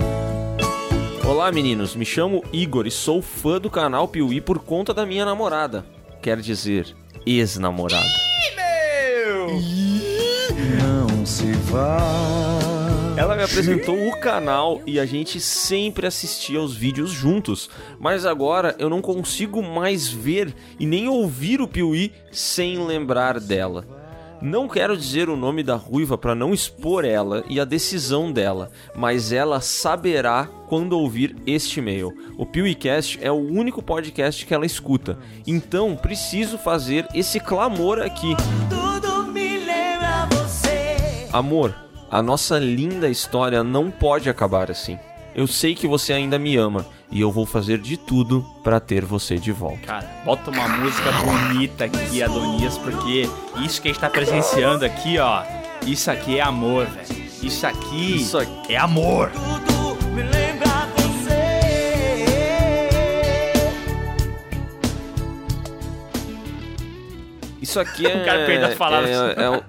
Olá 1.29 1.53
meninos, 1.53 1.95
me 1.95 2.07
chamo 2.07 2.43
Igor 2.51 2.87
e 2.87 2.91
sou 2.91 3.21
fã 3.21 3.61
do 3.61 3.69
canal 3.69 4.09
Piuí 4.09 4.41
por 4.41 4.61
conta 4.61 4.95
da 4.95 5.05
minha 5.05 5.27
namorada. 5.27 5.85
Quer 6.23 6.41
dizer, 6.41 6.97
ex-namorada. 7.27 8.09
Não 10.81 11.27
se 11.27 11.53
vá. 11.53 11.99
Ela 13.19 13.37
me 13.37 13.43
apresentou 13.43 14.09
o 14.09 14.19
canal 14.19 14.81
e 14.87 14.99
a 14.99 15.05
gente 15.05 15.39
sempre 15.39 16.07
assistia 16.07 16.59
os 16.59 16.75
vídeos 16.75 17.11
juntos, 17.11 17.69
mas 18.01 18.25
agora 18.25 18.75
eu 18.79 18.89
não 18.89 19.03
consigo 19.03 19.63
mais 19.63 20.09
ver 20.09 20.55
e 20.81 20.87
nem 20.87 21.07
ouvir 21.07 21.61
o 21.61 21.69
Piuí 21.69 22.15
sem 22.33 22.79
lembrar 22.79 23.39
dela. 23.39 24.04
Não 24.45 24.69
quero 24.69 24.95
dizer 24.95 25.31
o 25.31 25.37
nome 25.37 25.63
da 25.63 25.75
ruiva 25.75 26.19
para 26.19 26.35
não 26.35 26.53
expor 26.53 27.07
ela 27.07 27.43
e 27.49 27.59
a 27.59 27.65
decisão 27.65 28.31
dela, 28.31 28.71
mas 28.95 29.33
ela 29.33 29.59
saberá 29.59 30.47
quando 30.69 30.99
ouvir 30.99 31.35
este 31.47 31.81
e-mail. 31.81 32.13
O 32.37 32.45
PeeWeeCast 32.45 33.19
é 33.23 33.33
o 33.33 33.37
único 33.37 33.83
podcast 33.83 34.45
que 34.45 34.53
ela 34.53 34.67
escuta, 34.67 35.19
então 35.47 35.97
preciso 35.97 36.59
fazer 36.59 37.09
esse 37.15 37.41
clamor 37.41 38.03
aqui. 38.03 38.37
Amor, 41.33 41.75
a 42.11 42.21
nossa 42.21 42.59
linda 42.59 43.09
história 43.09 43.65
não 43.65 43.91
pode 43.91 44.29
acabar 44.29 44.71
assim. 44.71 44.99
Eu 45.35 45.47
sei 45.49 45.75
que 45.75 45.87
você 45.87 46.13
ainda 46.13 46.39
me 46.39 46.57
ama 46.57 46.87
e 47.11 47.21
eu 47.21 47.31
vou 47.31 47.45
fazer 47.45 47.79
de 47.79 47.97
tudo 47.97 48.45
para 48.63 48.79
ter 48.79 49.05
você 49.05 49.37
de 49.37 49.51
volta. 49.51 49.79
Cara, 49.87 50.23
bota 50.25 50.51
uma 50.51 50.69
música 50.69 51.11
bonita 51.13 51.85
aqui, 51.87 52.23
Adonias, 52.23 52.79
porque 52.79 53.29
isso 53.65 53.83
que 53.83 53.89
a 53.89 53.93
gente 53.93 54.01
tá 54.01 54.09
presenciando 54.09 54.85
aqui, 54.85 55.19
ó, 55.19 55.43
isso 55.85 56.09
aqui 56.11 56.39
é 56.39 56.43
amor, 56.43 56.87
velho. 56.87 57.25
Isso 57.43 57.67
aqui 57.67 58.17
Isso 58.17 58.39
aqui- 58.39 58.73
é 58.73 58.77
amor. 58.79 59.31
Isso 67.61 67.81
aqui 67.81 68.07
é. 68.07 68.17
O 68.23 68.25
cara 68.25 68.47
perdeu 68.47 68.69
as 68.69 68.75
palavras. 68.75 69.11
É, 69.11 69.43
é 69.45 69.51
o- 69.51 69.63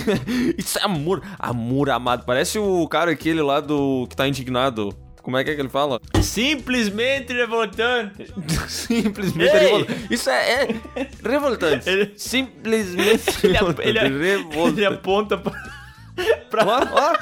Isso 0.58 0.78
é 0.78 0.82
amor. 0.82 1.22
Amor 1.38 1.90
amado. 1.90 2.24
Parece 2.24 2.58
o 2.58 2.86
cara 2.88 3.10
aquele 3.10 3.42
lá 3.42 3.60
do. 3.60 4.06
que 4.08 4.16
tá 4.16 4.26
indignado. 4.26 4.94
Como 5.24 5.38
é 5.38 5.42
que 5.42 5.50
é 5.50 5.54
que 5.54 5.60
ele 5.62 5.70
fala? 5.70 5.98
Simplesmente 6.22 7.32
revoltante. 7.32 8.26
Simplesmente 8.68 9.50
Ei! 9.56 9.60
revoltante. 9.60 10.14
Isso 10.14 10.28
é, 10.28 10.64
é 10.64 11.08
revoltante. 11.26 12.12
Simplesmente 12.14 13.22
Ele, 13.42 13.52
revoltante. 13.54 13.88
ele, 13.88 13.98
revoltante. 14.00 14.78
ele 14.80 14.86
aponta 14.86 15.38
pra. 15.38 15.52
Ó, 16.66 16.86
ó. 16.92 17.16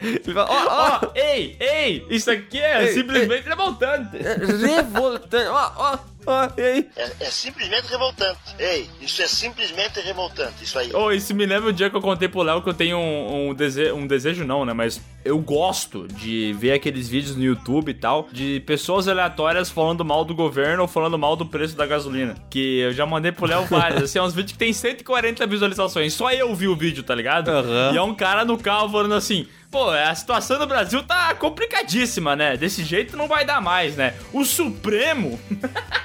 Ele 0.00 0.34
fala, 0.34 0.48
ó, 0.50 0.66
ó. 0.68 1.00
Ó, 1.06 1.10
ei, 1.14 1.56
ei, 1.58 2.06
isso 2.10 2.30
aqui 2.30 2.60
é 2.60 2.82
Ei, 2.84 2.92
simplesmente 2.92 3.48
revoltante. 3.48 4.16
Revoltante. 4.18 5.46
Ó, 5.48 5.72
ó, 5.76 5.98
ó. 6.26 6.48
E 6.56 6.62
aí? 6.62 6.90
É, 6.96 7.12
é 7.20 7.30
simplesmente 7.30 7.86
revoltante. 7.88 8.38
Ei, 8.58 8.88
isso 9.00 9.22
é 9.22 9.26
simplesmente 9.26 10.00
revoltante, 10.00 10.64
isso 10.64 10.78
aí. 10.78 10.90
Oh, 10.94 11.10
isso 11.10 11.34
me 11.34 11.46
lembra 11.46 11.70
o 11.70 11.72
dia 11.72 11.90
que 11.90 11.96
eu 11.96 12.00
contei 12.00 12.28
pro 12.28 12.42
Léo 12.42 12.62
que 12.62 12.68
eu 12.68 12.74
tenho 12.74 12.98
um, 12.98 13.50
um, 13.50 13.54
dese 13.54 13.92
um 13.92 14.06
desejo, 14.06 14.44
não, 14.44 14.64
né? 14.64 14.72
Mas 14.72 15.00
eu 15.24 15.38
gosto 15.38 16.06
de 16.08 16.54
ver 16.58 16.72
aqueles 16.72 17.08
vídeos 17.08 17.36
no 17.36 17.42
YouTube 17.42 17.90
e 17.90 17.94
tal, 17.94 18.28
de 18.30 18.60
pessoas 18.60 19.08
aleatórias 19.08 19.70
falando 19.70 20.04
mal 20.04 20.24
do 20.24 20.34
governo 20.34 20.82
ou 20.82 20.88
falando 20.88 21.18
mal 21.18 21.34
do 21.34 21.46
preço 21.46 21.76
da 21.76 21.86
gasolina. 21.86 22.34
Que 22.50 22.80
eu 22.80 22.92
já 22.92 23.06
mandei 23.06 23.32
pro 23.32 23.46
Léo 23.46 23.64
vários. 23.66 24.02
assim, 24.02 24.18
é 24.18 24.22
uns 24.22 24.34
vídeos 24.34 24.52
que 24.52 24.58
tem 24.58 24.72
140 24.72 25.46
visualizações. 25.46 26.12
Só 26.12 26.30
eu 26.30 26.54
vi 26.54 26.68
o 26.68 26.76
vídeo, 26.76 27.02
tá 27.02 27.14
ligado? 27.14 27.48
Aham. 27.48 27.92
E 27.92 27.96
é 27.96 28.02
um 28.02 28.14
cara 28.14 28.44
no 28.44 28.58
carro 28.58 28.90
falando 28.90 29.14
assim. 29.14 29.46
Pô, 29.70 29.90
a 29.90 30.14
situação 30.14 30.56
do 30.56 30.68
Brasil 30.68 31.02
tá 31.02 31.34
complicadíssima, 31.34 32.36
né? 32.36 32.56
Desse 32.56 32.84
jeito 32.84 33.16
não 33.16 33.26
vai 33.26 33.44
dar 33.44 33.60
mais, 33.60 33.96
né? 33.96 34.14
O 34.32 34.44
Supremo. 34.44 35.40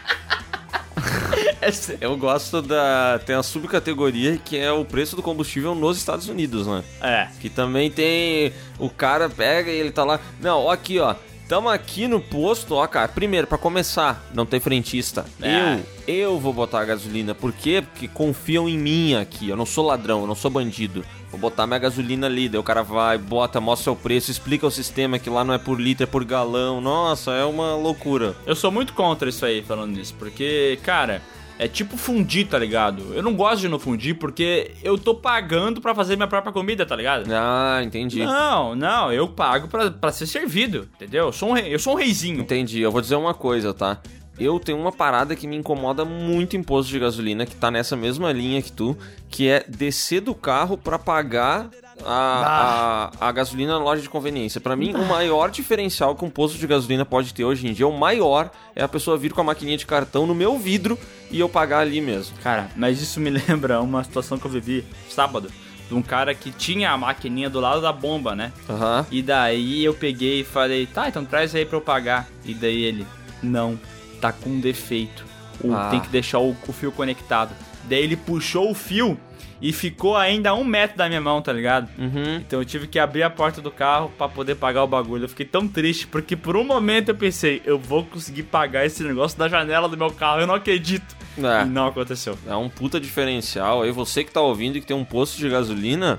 Eu 2.00 2.16
gosto 2.18 2.62
da. 2.62 3.20
Tem 3.26 3.36
a 3.36 3.44
subcategoria 3.44 4.38
que 4.38 4.58
é 4.58 4.72
o 4.72 4.86
preço 4.86 5.16
do 5.16 5.22
combustível 5.22 5.76
nos 5.76 5.98
Estados 5.98 6.28
Unidos, 6.28 6.68
né? 6.68 6.84
É. 7.02 7.28
Que 7.40 7.50
também 7.50 7.92
tem. 7.92 8.54
O 8.78 8.90
cara 8.90 9.30
pega 9.30 9.70
e 9.70 9.76
ele 9.76 9.92
tá 9.92 10.04
lá. 10.04 10.20
Não, 10.42 10.66
ó, 10.66 10.72
aqui, 10.72 11.00
ó. 11.00 11.16
Tamo 11.48 11.68
aqui 11.68 12.08
no 12.08 12.22
posto, 12.22 12.76
ó, 12.76 12.86
cara. 12.86 13.08
Primeiro, 13.08 13.48
pra 13.48 13.58
começar, 13.58 14.24
não 14.36 14.46
tem 14.46 14.60
frentista. 14.60 15.26
É. 15.42 15.80
Eu, 16.08 16.16
eu 16.16 16.40
vou 16.40 16.54
botar 16.54 16.82
a 16.82 16.86
gasolina. 16.86 17.34
Por 17.34 17.52
quê? 17.52 17.82
Porque 17.82 18.08
confiam 18.08 18.70
em 18.70 18.78
mim 18.78 19.16
aqui. 19.16 19.50
Eu 19.50 19.58
não 19.58 19.66
sou 19.66 19.86
ladrão, 19.88 20.22
eu 20.22 20.28
não 20.28 20.36
sou 20.36 20.52
bandido. 20.52 21.04
Vou 21.32 21.40
botar 21.40 21.66
minha 21.66 21.80
gasolina 21.80 22.28
ali. 22.28 22.48
Daí 22.48 22.60
o 22.60 22.64
cara 22.64 22.84
vai, 22.84 23.18
bota, 23.18 23.60
mostra 23.60 23.92
o 23.92 23.96
preço, 23.96 24.30
explica 24.30 24.68
o 24.68 24.72
sistema 24.72 25.18
que 25.18 25.30
lá 25.30 25.44
não 25.44 25.54
é 25.54 25.58
por 25.58 25.82
litro, 25.82 26.04
é 26.04 26.08
por 26.08 26.24
galão. 26.24 26.80
Nossa, 26.80 27.32
é 27.32 27.44
uma 27.44 27.76
loucura. 27.76 28.36
Eu 28.46 28.56
sou 28.56 28.72
muito 28.72 28.94
contra 28.94 29.28
isso 29.28 29.44
aí, 29.44 29.64
falando 29.64 29.96
nisso, 29.96 30.14
porque, 30.20 30.80
cara, 30.84 31.20
é 31.60 31.68
tipo 31.68 31.98
fundir, 31.98 32.48
tá 32.48 32.58
ligado? 32.58 33.14
Eu 33.14 33.22
não 33.22 33.36
gosto 33.36 33.60
de 33.60 33.68
no 33.68 33.78
fundir 33.78 34.16
porque 34.18 34.72
eu 34.82 34.98
tô 34.98 35.14
pagando 35.14 35.82
pra 35.82 35.94
fazer 35.94 36.16
minha 36.16 36.28
própria 36.28 36.54
comida, 36.54 36.86
tá 36.86 36.96
ligado? 36.96 37.30
Ah, 37.30 37.82
entendi. 37.84 38.24
Não, 38.24 38.74
não, 38.74 39.12
eu 39.12 39.28
pago 39.28 39.68
pra, 39.68 39.92
pra 39.92 40.12
ser 40.14 40.26
servido, 40.26 40.88
entendeu? 40.96 41.26
Eu 41.26 41.32
sou, 41.34 41.50
um 41.50 41.52
rei, 41.52 41.74
eu 41.74 41.78
sou 41.78 41.94
um 41.94 41.98
reizinho. 41.98 42.40
Entendi. 42.40 42.80
Eu 42.80 42.94
vou 42.94 43.02
dizer 43.02 43.16
uma 43.16 43.34
coisa, 43.34 43.74
tá? 43.74 44.00
Eu 44.40 44.58
tenho 44.58 44.80
uma 44.80 44.92
parada 44.92 45.36
que 45.36 45.46
me 45.46 45.58
incomoda 45.58 46.06
muito 46.06 46.56
em 46.56 46.64
posto 46.64 46.90
de 46.90 46.98
gasolina, 46.98 47.46
que 47.46 47.56
tá 47.56 47.70
nessa 47.70 47.98
mesma 47.98 48.32
linha 48.32 48.62
que 48.62 48.72
tu, 48.72 48.98
que 49.28 49.50
é 49.50 49.66
descer 49.68 50.22
do 50.22 50.34
carro 50.34 50.78
pra 50.78 50.98
pagar 50.98 51.70
a, 52.06 53.12
a, 53.20 53.28
a 53.28 53.32
gasolina 53.32 53.78
na 53.78 53.84
loja 53.84 54.02
de 54.02 54.10
conveniência. 54.10 54.62
Pra 54.62 54.76
mim, 54.76 54.94
o 54.94 55.06
maior 55.06 55.50
diferencial 55.52 56.16
que 56.16 56.26
um 56.26 56.30
posto 56.30 56.58
de 56.58 56.68
gasolina 56.68 57.06
pode 57.06 57.34
ter 57.34 57.44
hoje 57.44 57.68
em 57.68 57.74
dia, 57.74 57.88
o 57.88 57.98
maior, 57.98 58.50
é 58.76 58.84
a 58.84 58.88
pessoa 58.88 59.18
vir 59.18 59.34
com 59.34 59.42
a 59.42 59.44
maquininha 59.44 59.78
de 59.78 59.86
cartão 59.86 60.26
no 60.26 60.36
meu 60.36 60.58
vidro 60.58 60.98
e 61.32 61.40
eu 61.40 61.50
pagar 61.50 61.80
ali 61.80 62.02
mesmo. 62.02 62.38
Cara, 62.42 62.70
mas 62.76 63.02
isso 63.02 63.20
me 63.20 63.30
lembra 63.48 63.82
uma 63.82 64.04
situação 64.04 64.38
que 64.38 64.46
eu 64.46 64.52
vivi 64.52 64.86
sábado. 65.10 65.52
De 65.88 65.96
um 65.96 66.04
cara 66.04 66.36
que 66.36 66.52
tinha 66.52 66.92
a 66.92 66.98
maquininha 66.98 67.50
do 67.50 67.60
lado 67.60 67.82
da 67.82 67.92
bomba, 67.92 68.36
né? 68.36 68.54
Aham. 68.70 69.08
E 69.10 69.24
daí 69.24 69.84
eu 69.84 69.94
peguei 69.94 70.42
e 70.42 70.44
falei, 70.44 70.86
tá, 70.86 71.10
então 71.10 71.26
traz 71.26 71.56
aí 71.56 71.66
pra 71.66 71.78
eu 71.78 71.82
pagar. 71.82 72.28
E 72.46 72.54
daí 72.54 72.84
ele, 72.84 73.08
não, 73.42 73.80
tá 74.22 74.32
com 74.32 74.60
defeito. 74.60 75.26
Ah. 75.74 75.88
Tem 75.90 76.00
que 76.00 76.10
deixar 76.10 76.40
o, 76.40 76.56
o 76.68 76.72
fio 76.72 76.92
conectado. 76.92 77.56
Daí 77.86 78.04
ele 78.04 78.16
puxou 78.16 78.70
o 78.70 78.76
fio 78.76 79.20
e 79.62 79.74
ficou 79.74 80.16
ainda 80.16 80.52
a 80.52 80.54
um 80.54 80.64
metro 80.64 80.98
da 80.98 81.08
minha 81.08 81.20
mão, 81.20 81.42
tá 81.42 81.52
ligado? 81.52 81.90
Uhum. 81.98 82.38
Então 82.38 82.60
eu 82.60 82.66
tive 82.66 82.88
que 82.88 82.98
abrir 82.98 83.24
a 83.24 83.30
porta 83.30 83.62
do 83.62 83.70
carro 83.70 84.12
pra 84.18 84.30
poder 84.30 84.56
pagar 84.56 84.84
o 84.84 84.88
bagulho. 84.88 85.26
Eu 85.26 85.30
fiquei 85.30 85.46
tão 85.46 85.68
triste, 85.68 86.08
porque 86.08 86.36
por 86.36 86.56
um 86.56 86.64
momento 86.64 87.10
eu 87.10 87.16
pensei, 87.16 87.62
eu 87.66 87.78
vou 87.78 88.06
conseguir 88.06 88.44
pagar 88.44 88.86
esse 88.86 89.04
negócio 89.04 89.38
da 89.38 89.50
janela 89.50 89.90
do 89.90 89.98
meu 89.98 90.12
carro, 90.12 90.42
eu 90.42 90.48
não 90.48 90.56
acredito. 90.56 91.16
É. 91.38 91.64
E 91.64 91.66
não 91.66 91.88
aconteceu. 91.88 92.38
É 92.48 92.56
um 92.56 92.70
puta 92.70 93.00
diferencial. 93.00 93.84
Aí 93.84 93.92
você 93.92 94.24
que 94.24 94.32
tá 94.32 94.42
ouvindo 94.42 94.78
e 94.78 94.82
que 94.82 94.88
tem 94.88 94.96
um 94.96 95.06
posto 95.06 95.38
de 95.38 95.50
gasolina, 95.50 96.18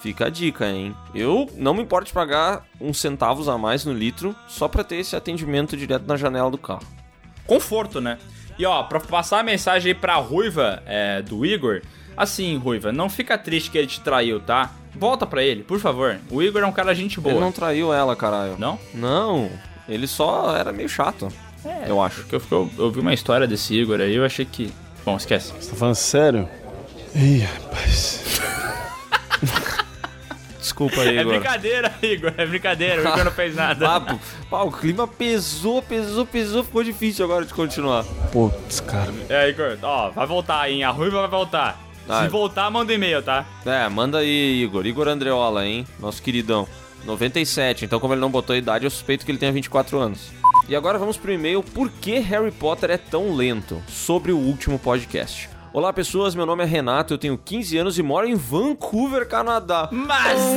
fica 0.00 0.26
a 0.26 0.30
dica, 0.30 0.68
hein? 0.68 0.94
Eu 1.14 1.48
não 1.56 1.74
me 1.74 1.82
importo 1.82 2.06
de 2.06 2.12
pagar 2.12 2.64
uns 2.80 2.98
centavos 2.98 3.48
a 3.48 3.56
mais 3.56 3.84
no 3.84 3.92
litro 3.92 4.34
só 4.48 4.68
pra 4.68 4.82
ter 4.82 4.96
esse 4.96 5.14
atendimento 5.14 5.76
direto 5.76 6.06
na 6.06 6.16
janela 6.16 6.50
do 6.50 6.58
carro. 6.58 6.86
Conforto, 7.46 8.00
né? 8.00 8.18
E 8.58 8.66
ó, 8.66 8.82
pra 8.82 9.00
passar 9.00 9.40
a 9.40 9.42
mensagem 9.42 9.92
aí 9.92 9.94
pra 9.98 10.16
Ruiva 10.16 10.82
é, 10.86 11.22
do 11.22 11.46
Igor, 11.46 11.80
assim, 12.22 12.56
Ruiva, 12.58 12.92
não 12.92 13.08
fica 13.08 13.36
triste 13.38 13.70
que 13.70 13.78
ele 13.78 13.86
te 13.86 14.00
traiu, 14.00 14.40
tá? 14.40 14.70
Volta 14.94 15.26
pra 15.26 15.42
ele, 15.42 15.62
por 15.62 15.78
favor. 15.78 16.18
O 16.30 16.42
Igor 16.42 16.62
é 16.62 16.66
um 16.66 16.72
cara 16.72 16.94
gente 16.94 17.20
boa. 17.20 17.32
Ele 17.34 17.40
não 17.40 17.52
traiu 17.52 17.92
ela, 17.92 18.14
caralho. 18.16 18.56
Não? 18.58 18.78
Não, 18.92 19.50
ele 19.88 20.06
só 20.06 20.56
era 20.56 20.72
meio 20.72 20.88
chato. 20.88 21.28
É, 21.64 21.84
eu 21.90 22.00
acho. 22.02 22.22
Porque 22.22 22.34
eu, 22.36 22.42
eu, 22.50 22.70
eu 22.78 22.90
vi 22.90 23.00
uma 23.00 23.14
história 23.14 23.46
desse 23.46 23.74
Igor 23.74 24.00
aí, 24.00 24.14
eu 24.14 24.24
achei 24.24 24.44
que. 24.44 24.72
Bom, 25.04 25.16
esquece. 25.16 25.52
Você 25.58 25.70
tá 25.70 25.76
falando 25.76 25.94
sério? 25.94 26.48
Ih, 27.14 27.38
rapaz. 27.40 28.40
Desculpa 30.58 31.00
aí, 31.00 31.16
É 31.18 31.20
Igor. 31.22 31.32
brincadeira, 31.34 31.94
Igor, 32.02 32.32
é 32.36 32.46
brincadeira, 32.46 33.02
o 33.02 33.08
Igor 33.08 33.24
não 33.24 33.32
fez 33.32 33.54
nada. 33.54 33.86
Papo. 33.86 34.20
Pá, 34.50 34.62
o 34.62 34.70
clima 34.70 35.06
pesou, 35.08 35.82
pesou, 35.82 36.26
pesou, 36.26 36.62
ficou 36.62 36.84
difícil 36.84 37.24
agora 37.24 37.44
de 37.44 37.54
continuar. 37.54 38.04
Putz, 38.30 38.80
cara. 38.80 39.12
É, 39.28 39.48
Igor, 39.48 39.78
ó, 39.82 40.10
vai 40.10 40.26
voltar, 40.26 40.70
hein? 40.70 40.84
A 40.84 40.90
Ruiva 40.90 41.20
vai 41.22 41.30
voltar. 41.30 41.80
Vai. 42.06 42.24
Se 42.24 42.28
voltar, 42.28 42.70
manda 42.70 42.92
um 42.92 42.94
e-mail, 42.94 43.22
tá? 43.22 43.44
É, 43.64 43.88
manda 43.88 44.18
aí, 44.18 44.62
Igor. 44.62 44.86
Igor 44.86 45.08
Andreola, 45.08 45.66
hein? 45.66 45.86
Nosso 45.98 46.22
queridão. 46.22 46.66
97, 47.04 47.84
então 47.84 47.98
como 47.98 48.12
ele 48.12 48.20
não 48.20 48.30
botou 48.30 48.52
a 48.54 48.58
idade, 48.58 48.84
eu 48.84 48.90
suspeito 48.90 49.24
que 49.24 49.30
ele 49.30 49.38
tenha 49.38 49.52
24 49.52 49.98
anos. 49.98 50.30
E 50.68 50.76
agora 50.76 50.98
vamos 50.98 51.16
pro 51.16 51.32
e-mail 51.32 51.62
Por 51.62 51.90
que 51.90 52.18
Harry 52.18 52.50
Potter 52.50 52.90
é 52.90 52.96
tão 52.98 53.34
lento? 53.34 53.82
Sobre 53.88 54.32
o 54.32 54.38
último 54.38 54.78
podcast. 54.78 55.48
Olá 55.72 55.92
pessoas, 55.92 56.34
meu 56.34 56.44
nome 56.44 56.64
é 56.64 56.66
Renato, 56.66 57.14
eu 57.14 57.18
tenho 57.18 57.38
15 57.38 57.78
anos 57.78 57.98
e 57.98 58.02
moro 58.02 58.26
em 58.26 58.34
Vancouver, 58.34 59.26
Canadá. 59.28 59.88
Mas 59.92 60.38
Hum, 60.40 60.56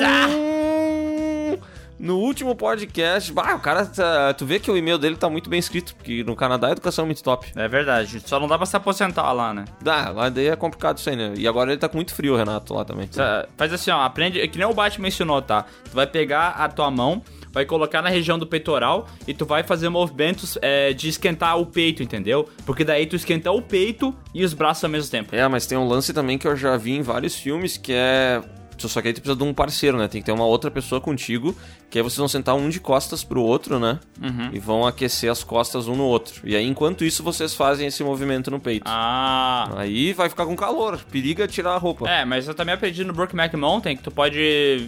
No 2.03 2.17
último 2.19 2.53
podcast, 2.53 3.31
bah, 3.31 3.55
o 3.55 3.59
cara, 3.59 3.85
tá- 3.85 4.34
tu 4.34 4.45
vê 4.45 4.59
que 4.59 4.69
o 4.69 4.75
e-mail 4.75 4.97
dele 4.97 5.15
tá 5.15 5.30
muito 5.30 5.49
bem 5.49 5.57
escrito, 5.57 5.95
porque 5.95 6.21
no 6.21 6.35
Canadá 6.35 6.67
a 6.67 6.71
educação 6.71 7.03
é 7.03 7.05
muito 7.05 7.23
top. 7.23 7.49
É 7.55 7.65
verdade, 7.69 8.21
só 8.25 8.41
não 8.41 8.47
dá 8.47 8.57
pra 8.57 8.65
se 8.65 8.75
aposentar 8.75 9.31
lá, 9.31 9.53
né? 9.53 9.63
Dá, 9.81 10.09
lá 10.09 10.27
daí 10.27 10.47
é 10.47 10.55
complicado 10.57 10.97
isso 10.97 11.09
aí, 11.09 11.15
né? 11.15 11.34
E 11.38 11.47
agora 11.47 11.71
ele 11.71 11.80
tá 11.80 11.88
com 11.88 11.95
muito 11.97 12.13
frio, 12.13 12.34
o 12.34 12.38
Renato, 12.38 12.73
lá 12.73 12.84
também. 12.84 13.07
Sa- 13.09 13.47
Faz 13.55 13.71
assim, 13.71 13.89
ó, 13.89 14.01
aprende, 14.01 14.41
é 14.41 14.45
que 14.49 14.57
nem 14.57 14.67
o 14.67 14.73
Batman 14.73 15.03
mencionou, 15.03 15.41
tá? 15.41 15.63
Tu 15.85 15.91
vai 15.95 16.05
pegar 16.05 16.49
a 16.49 16.67
tua 16.67 16.91
mão, 16.91 17.21
vai 17.53 17.63
colocar 17.65 18.01
na 18.01 18.09
região 18.09 18.38
do 18.38 18.45
peitoral 18.45 19.07
e 19.25 19.34
tu 19.34 19.45
vai 19.45 19.63
fazer 19.63 19.88
movimentos 19.88 20.57
é, 20.61 20.91
de 20.91 21.07
esquentar 21.07 21.57
o 21.57 21.65
peito, 21.65 22.03
entendeu? 22.03 22.49
Porque 22.65 22.84
daí 22.84 23.05
tu 23.05 23.15
esquenta 23.15 23.49
o 23.49 23.61
peito 23.61 24.13
e 24.34 24.43
os 24.43 24.53
braços 24.53 24.84
ao 24.84 24.89
mesmo 24.89 25.09
tempo. 25.09 25.34
É, 25.34 25.47
mas 25.47 25.65
tem 25.65 25.77
um 25.77 25.88
lance 25.88 26.11
também 26.13 26.38
que 26.38 26.45
eu 26.47 26.57
já 26.57 26.75
vi 26.75 26.91
em 26.97 27.01
vários 27.01 27.34
filmes 27.35 27.77
que 27.77 27.93
é. 27.93 28.41
Só 28.77 29.01
que 29.01 29.07
aí 29.07 29.13
tu 29.13 29.21
precisa 29.21 29.37
de 29.37 29.43
um 29.43 29.53
parceiro, 29.53 29.97
né? 29.97 30.07
Tem 30.07 30.21
que 30.21 30.25
ter 30.25 30.31
uma 30.31 30.45
outra 30.45 30.69
pessoa 30.69 30.99
contigo, 30.99 31.55
que 31.89 31.97
aí 31.97 32.03
vocês 32.03 32.17
vão 32.17 32.27
sentar 32.27 32.55
um 32.55 32.69
de 32.69 32.79
costas 32.79 33.23
pro 33.23 33.41
outro, 33.41 33.79
né? 33.79 33.99
Uhum. 34.21 34.49
E 34.51 34.59
vão 34.59 34.85
aquecer 34.85 35.31
as 35.31 35.43
costas 35.43 35.87
um 35.87 35.95
no 35.95 36.03
outro. 36.03 36.41
E 36.43 36.55
aí, 36.55 36.65
enquanto 36.65 37.05
isso, 37.05 37.23
vocês 37.23 37.53
fazem 37.53 37.87
esse 37.87 38.03
movimento 38.03 38.51
no 38.51 38.59
peito. 38.59 38.83
Ah. 38.85 39.69
Aí 39.77 40.13
vai 40.13 40.29
ficar 40.29 40.45
com 40.45 40.55
calor. 40.55 40.99
Periga 41.11 41.47
tirar 41.47 41.73
a 41.73 41.77
roupa. 41.77 42.09
É, 42.09 42.25
mas 42.25 42.47
eu 42.47 42.53
também 42.53 42.73
aprendi 42.73 43.03
no 43.03 43.13
Brookback 43.13 43.55
Mountain 43.55 43.95
que 43.95 44.03
tu 44.03 44.11
pode, 44.11 44.39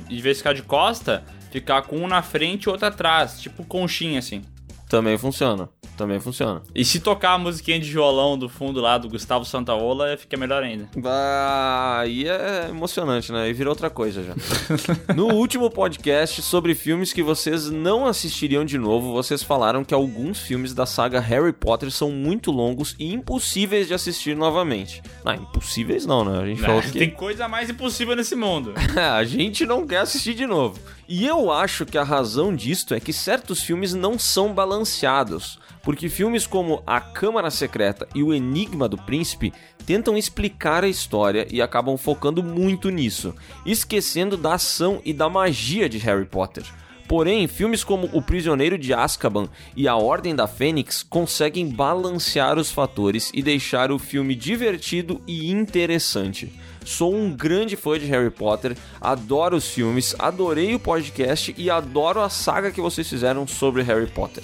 em 0.09 0.21
vez 0.21 0.37
de 0.37 0.43
ficar 0.43 0.53
de 0.53 0.61
costa, 0.61 1.23
ficar 1.51 1.83
com 1.83 1.97
um 1.97 2.07
na 2.07 2.21
frente 2.21 2.63
e 2.63 2.69
outro 2.69 2.87
atrás, 2.87 3.39
tipo 3.39 3.63
conchinha 3.63 4.19
assim. 4.19 4.43
Também 4.87 5.17
funciona. 5.17 5.69
Também 5.97 6.19
funciona. 6.19 6.61
E 6.73 6.83
se 6.83 6.99
tocar 6.99 7.33
a 7.33 7.37
musiquinha 7.37 7.79
de 7.79 7.89
violão 7.89 8.37
do 8.37 8.49
fundo 8.49 8.81
lá 8.81 8.97
do 8.97 9.09
Gustavo 9.09 9.45
Santaola, 9.45 10.17
fica 10.17 10.35
melhor 10.37 10.61
ainda. 10.61 10.89
Bah, 10.97 11.99
aí 11.99 12.27
é 12.27 12.67
emocionante, 12.69 13.31
né? 13.31 13.43
Aí 13.43 13.53
virou 13.53 13.71
outra 13.71 13.89
coisa 13.89 14.23
já. 14.23 14.33
no 15.15 15.33
último 15.33 15.69
podcast 15.69 16.41
sobre 16.41 16.75
filmes 16.75 17.13
que 17.13 17.23
vocês 17.23 17.69
não 17.69 18.05
assistiriam 18.05 18.65
de 18.65 18.77
novo, 18.77 19.13
vocês 19.13 19.41
falaram 19.41 19.83
que 19.83 19.93
alguns 19.93 20.39
filmes 20.39 20.73
da 20.73 20.85
saga 20.85 21.19
Harry 21.19 21.53
Potter 21.53 21.89
são 21.91 22.11
muito 22.11 22.51
longos 22.51 22.95
e 22.99 23.13
impossíveis 23.13 23.87
de 23.87 23.93
assistir 23.93 24.35
novamente. 24.35 25.01
Não, 25.23 25.33
impossíveis 25.33 26.05
não, 26.05 26.25
né? 26.25 26.41
A 26.41 26.45
gente 26.45 26.61
falou 26.61 26.81
que... 26.81 26.91
Tem 26.91 27.09
coisa 27.09 27.47
mais 27.47 27.69
impossível 27.69 28.15
nesse 28.15 28.35
mundo. 28.35 28.73
a 28.95 29.23
gente 29.23 29.65
não 29.65 29.87
quer 29.87 29.99
assistir 29.99 30.33
de 30.33 30.45
novo. 30.45 30.79
E 31.07 31.26
eu 31.26 31.52
acho 31.52 31.86
que 31.86 31.99
a 31.99 32.03
razão 32.03 32.56
disto 32.56 32.95
é 32.95 32.99
que 32.99 33.14
certos 33.14 33.61
filmes 33.61 33.94
não 33.94 34.18
são 34.18 34.53
balanceados. 34.53 35.60
Porque 35.84 36.10
filmes 36.10 36.48
como 36.48 36.82
A 36.88 36.99
Câmara 36.99 37.52
Secreta 37.52 38.07
e 38.15 38.23
O 38.23 38.34
Enigma 38.34 38.90
do 38.90 38.98
Príncipe 38.98 39.53
tentam 39.86 40.18
explicar 40.18 40.84
a 40.84 40.88
história 40.88 41.48
e 41.52 41.61
acabam 41.61 41.95
focando 41.95 42.41
muito 42.41 42.90
nisso, 42.90 43.36
esquecendo 43.64 44.36
da 44.36 44.56
ação 44.56 44.99
e 45.06 45.14
da 45.14 45.30
magia 45.30 45.88
de 45.88 45.99
Harry 45.99 46.26
Potter. 46.26 46.65
Porém, 47.07 47.48
filmes 47.48 47.84
como 47.84 48.10
O 48.14 48.22
Prisioneiro 48.22 48.80
de 48.80 48.91
Azkaban 48.91 49.48
e 49.76 49.88
A 49.88 49.95
Ordem 49.95 50.36
da 50.36 50.48
Fênix 50.48 51.03
conseguem 51.03 51.69
balancear 51.69 52.57
os 52.57 52.72
fatores 52.72 53.30
e 53.32 53.44
deixar 53.44 53.91
o 53.91 53.99
filme 53.99 54.34
divertido 54.34 55.22
e 55.27 55.52
interessante. 55.52 56.52
Sou 56.85 57.13
um 57.13 57.31
grande 57.31 57.75
fã 57.75 57.97
de 57.97 58.05
Harry 58.05 58.29
Potter, 58.29 58.77
adoro 59.01 59.57
os 59.57 59.67
filmes, 59.67 60.15
adorei 60.19 60.75
o 60.75 60.79
podcast 60.79 61.53
e 61.57 61.69
adoro 61.69 62.21
a 62.21 62.29
saga 62.29 62.71
que 62.71 62.79
vocês 62.79 63.09
fizeram 63.09 63.47
sobre 63.47 63.81
Harry 63.81 64.05
Potter. 64.05 64.43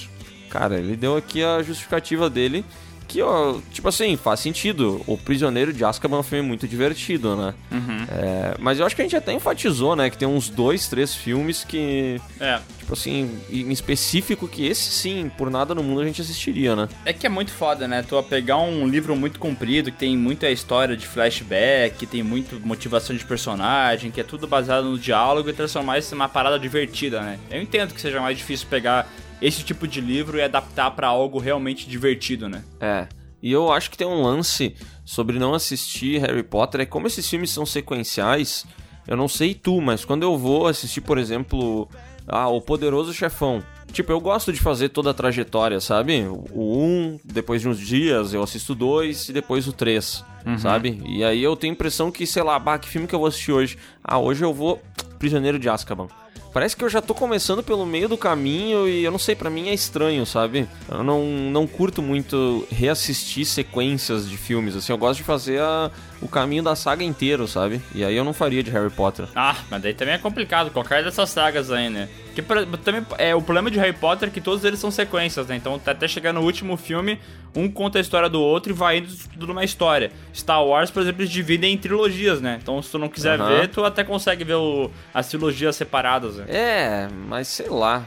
Cara, 0.49 0.79
ele 0.79 0.97
deu 0.97 1.15
aqui 1.15 1.43
a 1.43 1.61
justificativa 1.61 2.29
dele, 2.29 2.65
que, 3.11 3.21
ó, 3.21 3.57
tipo 3.71 3.87
assim, 3.89 4.15
faz 4.15 4.39
sentido. 4.39 5.01
O 5.05 5.17
Prisioneiro 5.17 5.73
de 5.73 5.83
Azkaban 5.83 6.17
é 6.17 6.19
um 6.21 6.23
filme 6.23 6.47
muito 6.47 6.67
divertido, 6.67 7.35
né? 7.35 7.53
Uhum. 7.71 8.05
É, 8.09 8.55
mas 8.57 8.79
eu 8.79 8.85
acho 8.85 8.95
que 8.95 9.01
a 9.01 9.05
gente 9.05 9.15
até 9.17 9.33
enfatizou, 9.33 9.95
né, 9.95 10.09
que 10.09 10.17
tem 10.17 10.27
uns 10.27 10.49
dois, 10.49 10.87
três 10.87 11.13
filmes 11.13 11.63
que, 11.65 12.21
É. 12.39 12.59
tipo 12.79 12.93
assim, 12.93 13.29
em 13.51 13.69
específico, 13.71 14.47
que 14.47 14.65
esse 14.65 14.89
sim, 14.91 15.29
por 15.37 15.51
nada 15.51 15.75
no 15.75 15.83
mundo 15.83 15.99
a 16.01 16.05
gente 16.05 16.21
assistiria, 16.21 16.75
né? 16.75 16.87
É 17.05 17.11
que 17.11 17.25
é 17.25 17.29
muito 17.29 17.51
foda, 17.51 17.87
né? 17.87 18.01
Tu 18.07 18.21
pegar 18.23 18.57
um 18.57 18.87
livro 18.87 19.15
muito 19.15 19.39
comprido, 19.39 19.91
que 19.91 19.97
tem 19.97 20.15
muita 20.17 20.49
história 20.49 20.95
de 20.95 21.05
flashback, 21.05 21.97
que 21.97 22.05
tem 22.05 22.23
muito 22.23 22.59
motivação 22.65 23.15
de 23.15 23.25
personagem, 23.25 24.09
que 24.11 24.21
é 24.21 24.23
tudo 24.23 24.47
baseado 24.47 24.85
no 24.85 24.97
diálogo 24.97 25.49
e 25.49 25.53
transformar 25.53 25.97
isso 25.99 26.15
numa 26.15 26.29
parada 26.29 26.57
divertida, 26.57 27.21
né? 27.21 27.37
Eu 27.49 27.61
entendo 27.61 27.93
que 27.93 27.99
seja 27.99 28.21
mais 28.21 28.37
difícil 28.37 28.67
pegar 28.69 29.07
esse 29.41 29.63
tipo 29.63 29.87
de 29.87 29.99
livro 30.01 30.37
e 30.37 30.41
adaptar 30.41 30.91
pra 30.91 31.07
algo 31.07 31.39
realmente 31.39 31.89
divertido, 31.89 32.47
né? 32.47 32.63
É. 32.79 33.07
E 33.41 33.51
eu 33.51 33.71
acho 33.71 33.89
que 33.89 33.97
tem 33.97 34.05
um 34.07 34.21
lance 34.21 34.75
sobre 35.03 35.39
não 35.39 35.53
assistir 35.55 36.19
Harry 36.21 36.43
Potter, 36.43 36.81
é 36.81 36.85
como 36.85 37.07
esses 37.07 37.27
filmes 37.27 37.49
são 37.49 37.65
sequenciais, 37.65 38.65
eu 39.07 39.17
não 39.17 39.27
sei 39.27 39.53
tu, 39.55 39.81
mas 39.81 40.05
quando 40.05 40.21
eu 40.23 40.37
vou 40.37 40.67
assistir, 40.67 41.01
por 41.01 41.17
exemplo, 41.17 41.89
ah, 42.27 42.47
O 42.49 42.61
Poderoso 42.61 43.11
Chefão, 43.13 43.63
tipo, 43.91 44.11
eu 44.11 44.19
gosto 44.21 44.53
de 44.53 44.59
fazer 44.59 44.89
toda 44.89 45.09
a 45.09 45.13
trajetória, 45.13 45.79
sabe? 45.81 46.23
O 46.51 46.77
1, 46.77 46.83
um, 46.85 47.19
depois 47.25 47.61
de 47.61 47.67
uns 47.67 47.79
dias 47.79 48.31
eu 48.31 48.43
assisto 48.43 48.73
o 48.73 48.75
2 48.75 49.29
e 49.29 49.33
depois 49.33 49.67
o 49.67 49.73
3, 49.73 50.23
Uhum. 50.45 50.57
sabe? 50.59 51.01
E 51.05 51.23
aí 51.23 51.41
eu 51.41 51.55
tenho 51.55 51.73
a 51.73 51.75
impressão 51.75 52.11
que, 52.11 52.27
sei 52.27 52.43
lá, 52.43 52.59
bah, 52.59 52.77
que 52.77 52.87
filme 52.87 53.07
que 53.07 53.15
eu 53.15 53.19
vou 53.19 53.27
assistir 53.27 53.51
hoje? 53.51 53.75
Ah, 54.03 54.19
hoje 54.19 54.43
eu 54.43 54.53
vou 54.53 54.79
Prisioneiro 55.17 55.57
de 55.59 55.67
Azkaban. 55.69 56.07
Parece 56.53 56.75
que 56.75 56.83
eu 56.83 56.89
já 56.89 57.01
tô 57.01 57.13
começando 57.13 57.63
pelo 57.63 57.85
meio 57.85 58.09
do 58.09 58.17
caminho 58.17 58.87
e 58.87 59.03
eu 59.03 59.11
não 59.11 59.19
sei, 59.19 59.35
pra 59.35 59.49
mim 59.49 59.69
é 59.69 59.73
estranho, 59.73 60.25
sabe? 60.25 60.67
Eu 60.89 61.03
não, 61.03 61.23
não 61.23 61.65
curto 61.65 62.01
muito 62.01 62.67
reassistir 62.69 63.45
sequências 63.45 64.29
de 64.29 64.35
filmes, 64.35 64.75
assim, 64.75 64.91
eu 64.91 64.97
gosto 64.97 65.19
de 65.19 65.23
fazer 65.23 65.61
a, 65.61 65.89
o 66.21 66.27
caminho 66.27 66.61
da 66.61 66.75
saga 66.75 67.03
inteiro, 67.03 67.47
sabe? 67.47 67.81
E 67.95 68.03
aí 68.05 68.15
eu 68.15 68.23
não 68.23 68.33
faria 68.33 68.61
de 68.61 68.69
Harry 68.69 68.89
Potter. 68.91 69.25
Ah, 69.35 69.55
mas 69.69 69.81
daí 69.81 69.93
também 69.93 70.13
é 70.13 70.17
complicado, 70.17 70.69
qualquer 70.71 71.03
dessas 71.03 71.29
sagas 71.29 71.71
aí, 71.71 71.89
né? 71.89 72.07
Que 72.35 72.41
pra- 72.41 72.65
também 72.83 73.05
é 73.17 73.33
o 73.35 73.41
problema 73.41 73.69
de 73.71 73.79
Harry 73.79 73.93
Potter 73.93 74.29
é 74.29 74.31
que 74.31 74.39
todos 74.39 74.63
eles 74.63 74.79
são 74.79 74.91
sequências, 74.91 75.47
né? 75.47 75.55
Então 75.55 75.81
até 75.85 76.07
chegar 76.07 76.31
no 76.31 76.41
último 76.41 76.77
filme, 76.77 77.19
um 77.55 77.69
conta 77.69 77.97
a 77.97 78.01
história 78.01 78.29
do 78.29 78.39
outro 78.41 78.71
e 78.71 78.75
vai 78.75 78.99
indo 78.99 79.09
tudo 79.33 79.47
numa 79.47 79.63
história. 79.63 80.11
Star 80.33 80.63
Wars, 80.63 80.91
por 80.91 81.01
exemplo, 81.01 81.21
eles 81.23 81.31
dividem 81.31 81.73
em 81.73 81.77
trilogias, 81.77 82.39
né? 82.39 82.59
Então 82.61 82.81
se 82.81 82.91
tu 82.91 82.99
não 82.99 83.09
quiser 83.09 83.39
Aham. 83.39 83.49
ver, 83.49 83.67
tu 83.69 83.83
até 83.83 84.03
consegue 84.03 84.43
ver 84.43 84.53
o- 84.55 84.89
as 85.13 85.27
trilogias 85.27 85.75
separadas, 85.75 86.35
né? 86.35 86.45
É, 86.47 87.07
mas 87.27 87.47
sei 87.47 87.67
lá. 87.69 88.05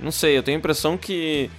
Não 0.00 0.10
sei, 0.12 0.38
eu 0.38 0.42
tenho 0.42 0.56
a 0.56 0.60
impressão 0.60 0.96
que, 0.96 1.50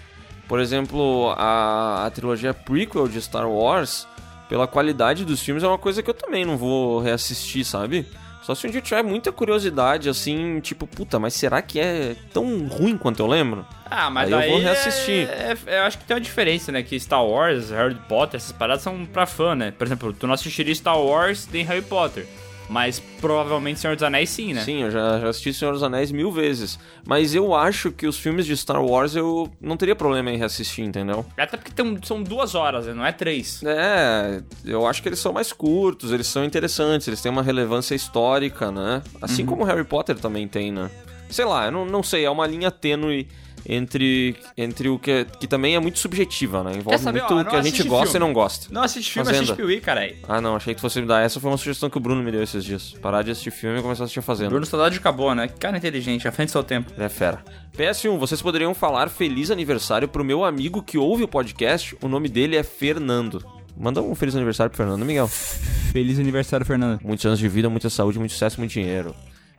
por 0.47 0.59
exemplo, 0.59 1.34
a, 1.38 2.05
a 2.05 2.09
trilogia 2.11 2.53
prequel 2.53 3.07
de 3.07 3.21
Star 3.21 3.49
Wars, 3.49 4.07
pela 4.49 4.68
qualidade 4.68 5.26
dos 5.26 5.41
filmes, 5.41 5.64
é 5.64 5.68
uma 5.68 5.78
coisa 5.78 6.02
que 6.02 6.10
eu 6.10 6.14
também 6.14 6.45
não 6.45 6.57
vou 6.57 6.99
reassistir, 6.99 7.65
sabe? 7.65 8.06
Só 8.44 8.56
se 8.56 8.65
um 8.65 8.69
dia 8.72 8.80
tiver 8.82 9.03
muita 9.03 9.30
curiosidade, 9.30 10.07
assim, 10.07 10.61
tipo, 10.61 10.88
puta, 10.88 11.19
mas 11.19 11.34
será 11.34 11.61
que 11.61 11.80
é 11.82 12.15
tão 12.34 12.65
ruim 12.68 12.98
quanto 12.98 13.19
eu 13.22 13.28
lembro? 13.28 13.65
Ah, 13.91 14.10
mas 14.10 14.32
Aí 14.32 14.45
eu 14.45 14.52
vou 14.52 14.60
reassistir. 14.61 15.28
É, 15.30 15.53
é- 15.65 15.80
eu 15.80 15.84
acho 15.84 15.98
que 15.98 16.06
tem 16.06 16.15
uma 16.15 16.22
diferença, 16.22 16.72
né? 16.72 16.82
Que 16.82 16.98
Star 16.98 17.26
Wars, 17.26 17.72
Harry 17.72 17.98
Potter, 18.07 18.38
essas 18.38 18.53
paradas 18.53 18.84
são 18.84 19.06
pra 19.06 19.26
fã, 19.26 19.53
né? 19.53 19.72
Por 19.78 19.86
exemplo, 19.86 20.14
tu 20.14 20.26
não 20.26 20.34
assistiria 20.34 20.74
Star 20.74 20.98
Wars 20.98 21.45
nem 21.52 21.65
Harry 21.65 21.82
Potter. 21.82 22.26
Mas 22.69 22.99
provavelmente 22.99 23.80
Senhor 23.80 23.95
dos 23.95 24.03
Anéis 24.03 24.30
sim, 24.30 24.53
né? 24.53 24.61
Sim, 24.61 24.84
eu 24.84 24.91
já, 24.91 25.19
já 25.19 25.30
assisti 25.30 25.53
Senhor 25.53 25.72
dos 25.73 25.84
Anéis 25.84 26.11
mil 26.11 26.31
vezes. 26.31 26.77
Mas 27.07 27.34
eu 27.34 27.56
acho 27.56 27.91
que 27.91 28.06
os 28.06 28.18
filmes 28.18 28.45
de 28.45 28.57
Star 28.57 28.84
Wars 28.84 29.15
eu 29.15 29.49
não 29.61 29.77
teria 29.77 29.95
problema 29.95 30.30
em 30.31 30.38
reassistir, 30.38 30.84
entendeu? 30.84 31.26
Até 31.38 31.56
porque 31.56 31.72
tem- 31.72 31.98
são 32.03 32.22
duas 32.22 32.56
horas, 32.56 32.85
né? 32.85 32.94
Não 32.94 33.06
é 33.06 33.11
três. 33.14 33.61
É, 33.64 34.41
eu 34.65 34.85
acho 34.85 35.02
que 35.02 35.07
eles 35.10 35.19
são 35.19 35.31
mais 35.31 35.53
curtos, 35.53 36.11
eles 36.11 36.27
são 36.27 36.44
interessantes, 36.44 37.07
eles 37.07 37.22
têm 37.22 37.31
uma 37.31 37.41
relevância 37.44 37.95
histórica, 37.95 38.69
né? 38.72 39.02
Assim 39.22 39.44
Uhum. 39.44 39.48
como 39.49 39.64
Harry 39.64 39.85
Potter 39.85 40.18
também 40.19 40.48
tem, 40.48 40.72
né? 40.72 40.91
Sei 41.30 41.45
lá, 41.45 41.65
eu 41.65 41.72
não, 41.72 41.85
não 41.85 42.03
sei, 42.03 42.26
é 42.26 42.30
uma 42.30 42.45
linha 42.48 42.69
tênue 42.72 43.27
entre, 43.68 44.35
entre 44.56 44.88
o 44.88 44.98
que, 44.98 45.26
que 45.39 45.45
também 45.48 45.76
é 45.76 45.80
muito 45.80 45.99
subjetiva, 45.99 46.64
né? 46.64 46.72
Envolve 46.77 46.98
saber? 46.99 47.19
muito 47.19 47.34
Ó, 47.34 47.41
o 47.41 47.45
que 47.45 47.56
a 47.56 47.61
gente 47.61 47.84
gosta 47.84 48.11
filme. 48.14 48.26
e 48.26 48.27
não 48.27 48.34
gosta. 48.34 48.68
Não 48.72 48.81
assiste 48.81 49.11
filme, 49.11 49.26
Fazenda. 49.26 49.44
assiste 49.44 49.57
Piuí, 49.57 49.81
caralho. 49.81 50.15
Ah, 50.27 50.39
não, 50.39 50.56
achei 50.56 50.73
que 50.73 50.80
fosse 50.80 51.02
me 51.02 51.07
dar. 51.07 51.22
Essa 51.22 51.39
foi 51.39 51.52
uma 51.52 51.57
sugestão 51.57 51.89
que 51.89 51.98
o 51.98 51.99
Bruno 51.99 52.23
me 52.23 52.31
deu 52.31 52.41
esses 52.41 52.64
dias. 52.64 52.94
Parar 53.02 53.23
de 53.23 53.31
assistir 53.31 53.52
filme 53.52 53.80
e 53.80 53.81
começar 53.81 54.03
a 54.03 54.06
assistir 54.06 54.22
Fazenda. 54.22 54.52
Bruno 54.52 54.65
Saudade 54.65 54.98
acabou, 54.98 55.35
né? 55.35 55.48
Que 55.49 55.56
cara 55.60 55.77
inteligente, 55.77 56.27
à 56.27 56.31
frente 56.31 56.48
do 56.49 56.52
seu 56.53 56.64
tempo. 56.64 56.91
É 56.98 57.10
fera. 57.10 57.44
PS1, 57.77 58.18
vocês 58.18 58.41
poderiam 58.41 58.73
falar 58.73 59.10
feliz 59.10 59.52
aniversário 59.52 60.07
pro 60.07 60.23
meu 60.23 60.45
amigo 60.45 60.81
que 60.81 60.98
ouve 60.98 61.23
o 61.23 61.27
podcast. 61.27 61.95
O 62.02 62.07
nome 62.07 62.30
dele 62.30 62.56
é 62.56 62.64
Fernando. 62.64 63.45
Manda 63.76 64.02
um 64.02 64.15
feliz 64.15 64.35
aniversário 64.35 64.72
pro 64.72 64.77
Fernando, 64.77 65.06
Miguel. 65.06 65.27
Feliz 65.27 66.18
aniversário, 66.18 66.65
Fernando. 66.65 66.99
Muitos 67.03 67.26
anos 67.26 67.38
de 67.38 67.48
vida, 67.48 67.69
muita 67.69 67.89
saúde, 67.89 68.18
muito 68.18 68.31
sucesso, 68.31 68.60
muito 68.60 68.72
dinheiro. 68.72 69.14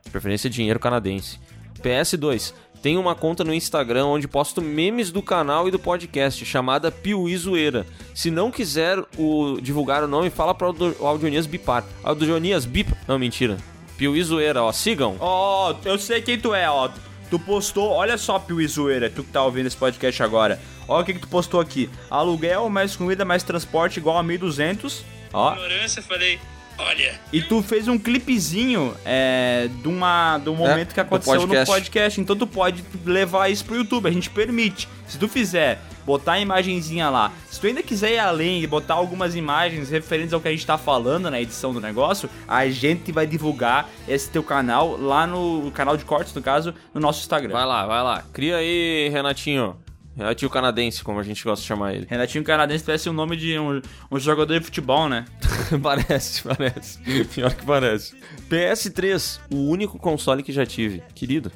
De 0.05 0.11
preferência, 0.11 0.49
dinheiro 0.51 0.81
canadense. 0.81 1.39
PS2. 1.83 2.53
Tenho 2.83 3.01
uma 3.01 3.15
conta 3.15 3.43
no 3.43 3.53
Instagram 3.53 4.07
onde 4.07 4.29
posto 4.29 4.63
memes 4.63 5.11
do 5.11 5.21
canal 5.23 5.67
e 5.67 5.71
do 5.71 5.79
podcast, 5.79 6.45
chamada 6.45 6.91
Piuí 6.91 7.37
Zoeira. 7.37 7.87
Se 8.15 8.31
não 8.31 8.51
quiser 8.51 8.99
o, 9.17 9.59
divulgar 9.61 10.05
o 10.05 10.09
nome, 10.09 10.31
fala 10.31 10.55
para 10.55 10.71
o 10.71 11.07
Audionias 11.07 11.47
bipar. 11.47 11.85
Audionias 12.05 12.65
bip... 12.65 12.93
Não, 13.07 13.19
mentira. 13.19 13.57
Piuí 13.97 14.23
Zoeira, 14.23 14.63
ó. 14.63 14.73
Sigam. 14.73 15.17
Ó, 15.19 15.75
eu 15.85 15.99
sei 15.99 16.23
quem 16.23 16.39
tu 16.39 16.55
é, 16.55 16.71
ó. 16.71 16.89
Tu 17.29 17.39
postou, 17.39 17.91
olha 17.91 18.17
só, 18.17 18.39
Piuí 18.39 18.67
Zoeira, 18.67 19.11
tu 19.11 19.23
que 19.23 19.31
tá 19.31 19.45
ouvindo 19.45 19.67
esse 19.67 19.77
podcast 19.77 20.23
agora. 20.23 20.59
Olha 20.87 21.03
o 21.03 21.05
que, 21.05 21.15
que 21.15 21.21
tu 21.21 21.29
postou 21.29 21.61
aqui. 21.61 21.91
Aluguel, 22.09 22.71
mais 22.71 22.97
comida, 22.97 23.25
mais 23.25 23.43
transporte 23.43 23.99
igual 23.99 24.19
a 24.19 24.25
1.200. 24.25 25.03
Ó. 25.33 25.53
Ignorância, 25.53 26.01
falei. 26.01 26.39
Olha. 26.79 27.21
E 27.33 27.43
tu 27.43 27.61
fez 27.63 27.89
um 27.89 27.99
clipezinho 27.99 28.95
é, 29.05 29.69
de, 29.83 29.89
uma, 29.89 30.39
de 30.39 30.49
um 30.49 30.55
momento 30.55 30.91
É, 30.91 30.95
que 30.95 30.95
do 30.95 31.01
aconteceu 31.01 31.35
no 31.35 31.41
podcast. 31.49 31.67
podcast. 31.75 32.21
Então 32.21 32.37
tu 32.37 32.47
pode 32.47 32.85
levar 33.05 33.49
isso 33.49 33.65
pro 33.65 33.75
YouTube, 33.77 34.07
a 34.09 34.13
gente 34.13 34.31
permite. 34.31 34.89
Se 35.09 35.19
tu 35.19 35.27
fizer, 35.29 35.81
botar 36.07 36.33
a 36.35 36.41
imagenzinha 36.41 37.11
lá. 37.11 37.33
Se 37.51 37.61
tu 37.61 37.67
ainda 37.67 37.83
quiser 37.83 38.13
ir 38.13 38.19
além 38.19 38.63
e 38.63 38.67
botar 38.67 38.95
algumas 38.95 39.35
imagens 39.35 39.91
referentes 39.91 40.33
ao 40.33 40.41
que 40.41 40.47
a 40.49 40.51
gente 40.53 40.65
tá 40.65 40.79
falando 40.79 41.29
na 41.31 41.41
edição 41.41 41.73
do 41.73 41.81
negócio, 41.81 42.31
a 42.47 42.69
gente 42.69 43.11
vai 43.11 43.27
divulgar 43.27 43.89
esse 44.07 44.31
teu 44.31 44.43
canal 44.45 44.97
lá 44.97 45.27
no 45.27 45.71
canal 45.73 45.97
de 45.97 46.05
cortes, 46.05 46.33
no 46.33 46.41
caso, 46.43 46.73
no 46.95 47.01
nosso 47.01 47.21
Instagram. 47.21 47.53
Vai 47.55 47.67
lá, 47.67 47.87
vai 47.87 48.03
lá. 48.03 48.23
Cria 48.33 48.57
aí, 48.57 49.09
Renatinho. 49.09 49.77
Renatinho 50.19 50.51
canadense, 50.51 51.05
como 51.05 51.21
a 51.21 51.23
gente 51.23 51.45
gosta 51.45 51.63
de 51.63 51.69
chamar 51.69 51.95
ele. 51.95 52.07
Renatinho 52.11 52.43
Canadense 52.43 52.83
parece 52.83 53.09
o 53.09 53.13
nome 53.13 53.37
de 53.37 53.57
um, 53.57 53.81
um 54.11 54.19
jogador 54.19 54.59
de 54.59 54.65
futebol, 54.65 55.09
né? 55.09 55.25
parece, 55.81 56.43
parece. 56.43 56.99
Pior 57.27 57.55
que 57.55 57.65
parece. 57.65 58.17
PS3, 58.51 59.39
o 59.49 59.69
único 59.69 59.97
console 59.97 60.43
que 60.43 60.53
já 60.53 60.67
tive. 60.67 61.05
Querido. 61.15 61.53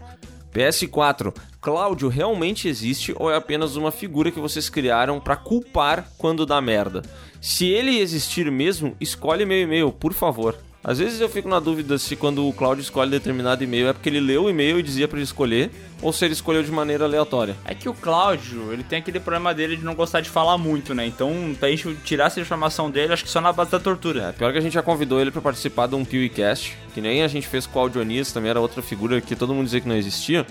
PS4, 0.54 1.34
Cláudio 1.60 2.08
realmente 2.08 2.68
existe 2.68 3.12
ou 3.18 3.32
é 3.32 3.36
apenas 3.36 3.74
uma 3.74 3.90
figura 3.90 4.30
que 4.30 4.38
vocês 4.38 4.68
criaram 4.68 5.18
pra 5.18 5.34
culpar 5.34 6.08
quando 6.16 6.46
dá 6.46 6.60
merda? 6.60 7.02
Se 7.40 7.66
ele 7.66 7.98
existir 7.98 8.48
mesmo, 8.48 8.94
escolhe 9.00 9.44
meu 9.44 9.60
e-mail, 9.60 9.90
por 9.90 10.12
favor. 10.12 10.56
Às 10.84 10.98
vezes 10.98 11.20
eu 11.20 11.28
fico 11.28 11.48
na 11.48 11.60
dúvida 11.60 11.96
se 11.96 12.16
quando 12.16 12.48
o 12.48 12.52
Cláudio 12.52 12.82
escolhe 12.82 13.08
determinado 13.08 13.62
e-mail 13.62 13.86
é 13.86 13.92
porque 13.92 14.08
ele 14.08 14.18
leu 14.18 14.44
o 14.44 14.50
e-mail 14.50 14.80
e 14.80 14.82
dizia 14.82 15.06
pra 15.06 15.16
ele 15.16 15.24
escolher, 15.24 15.70
ou 16.00 16.12
se 16.12 16.24
ele 16.24 16.32
escolheu 16.32 16.60
de 16.60 16.72
maneira 16.72 17.04
aleatória. 17.04 17.54
É 17.64 17.72
que 17.72 17.88
o 17.88 17.94
Cláudio, 17.94 18.72
ele 18.72 18.82
tem 18.82 18.98
aquele 18.98 19.20
problema 19.20 19.54
dele 19.54 19.76
de 19.76 19.84
não 19.84 19.94
gostar 19.94 20.20
de 20.20 20.28
falar 20.28 20.58
muito, 20.58 20.92
né? 20.92 21.06
Então, 21.06 21.54
pra 21.58 21.70
gente 21.70 21.94
tirar 22.04 22.26
essa 22.26 22.40
informação 22.40 22.90
dele, 22.90 23.12
acho 23.12 23.22
que 23.22 23.30
só 23.30 23.40
na 23.40 23.52
base 23.52 23.70
da 23.70 23.78
tortura. 23.78 24.30
É, 24.30 24.32
pior 24.32 24.50
que 24.50 24.58
a 24.58 24.60
gente 24.60 24.72
já 24.72 24.82
convidou 24.82 25.20
ele 25.20 25.30
pra 25.30 25.40
participar 25.40 25.86
de 25.86 25.94
um 25.94 26.04
PewCast, 26.04 26.76
que 26.92 27.00
nem 27.00 27.22
a 27.22 27.28
gente 27.28 27.46
fez 27.46 27.64
com 27.64 27.78
o 27.78 27.82
Audionias, 27.82 28.32
também 28.32 28.50
era 28.50 28.60
outra 28.60 28.82
figura 28.82 29.20
que 29.20 29.36
todo 29.36 29.54
mundo 29.54 29.66
dizia 29.66 29.80
que 29.80 29.88
não 29.88 29.96
existia, 29.96 30.44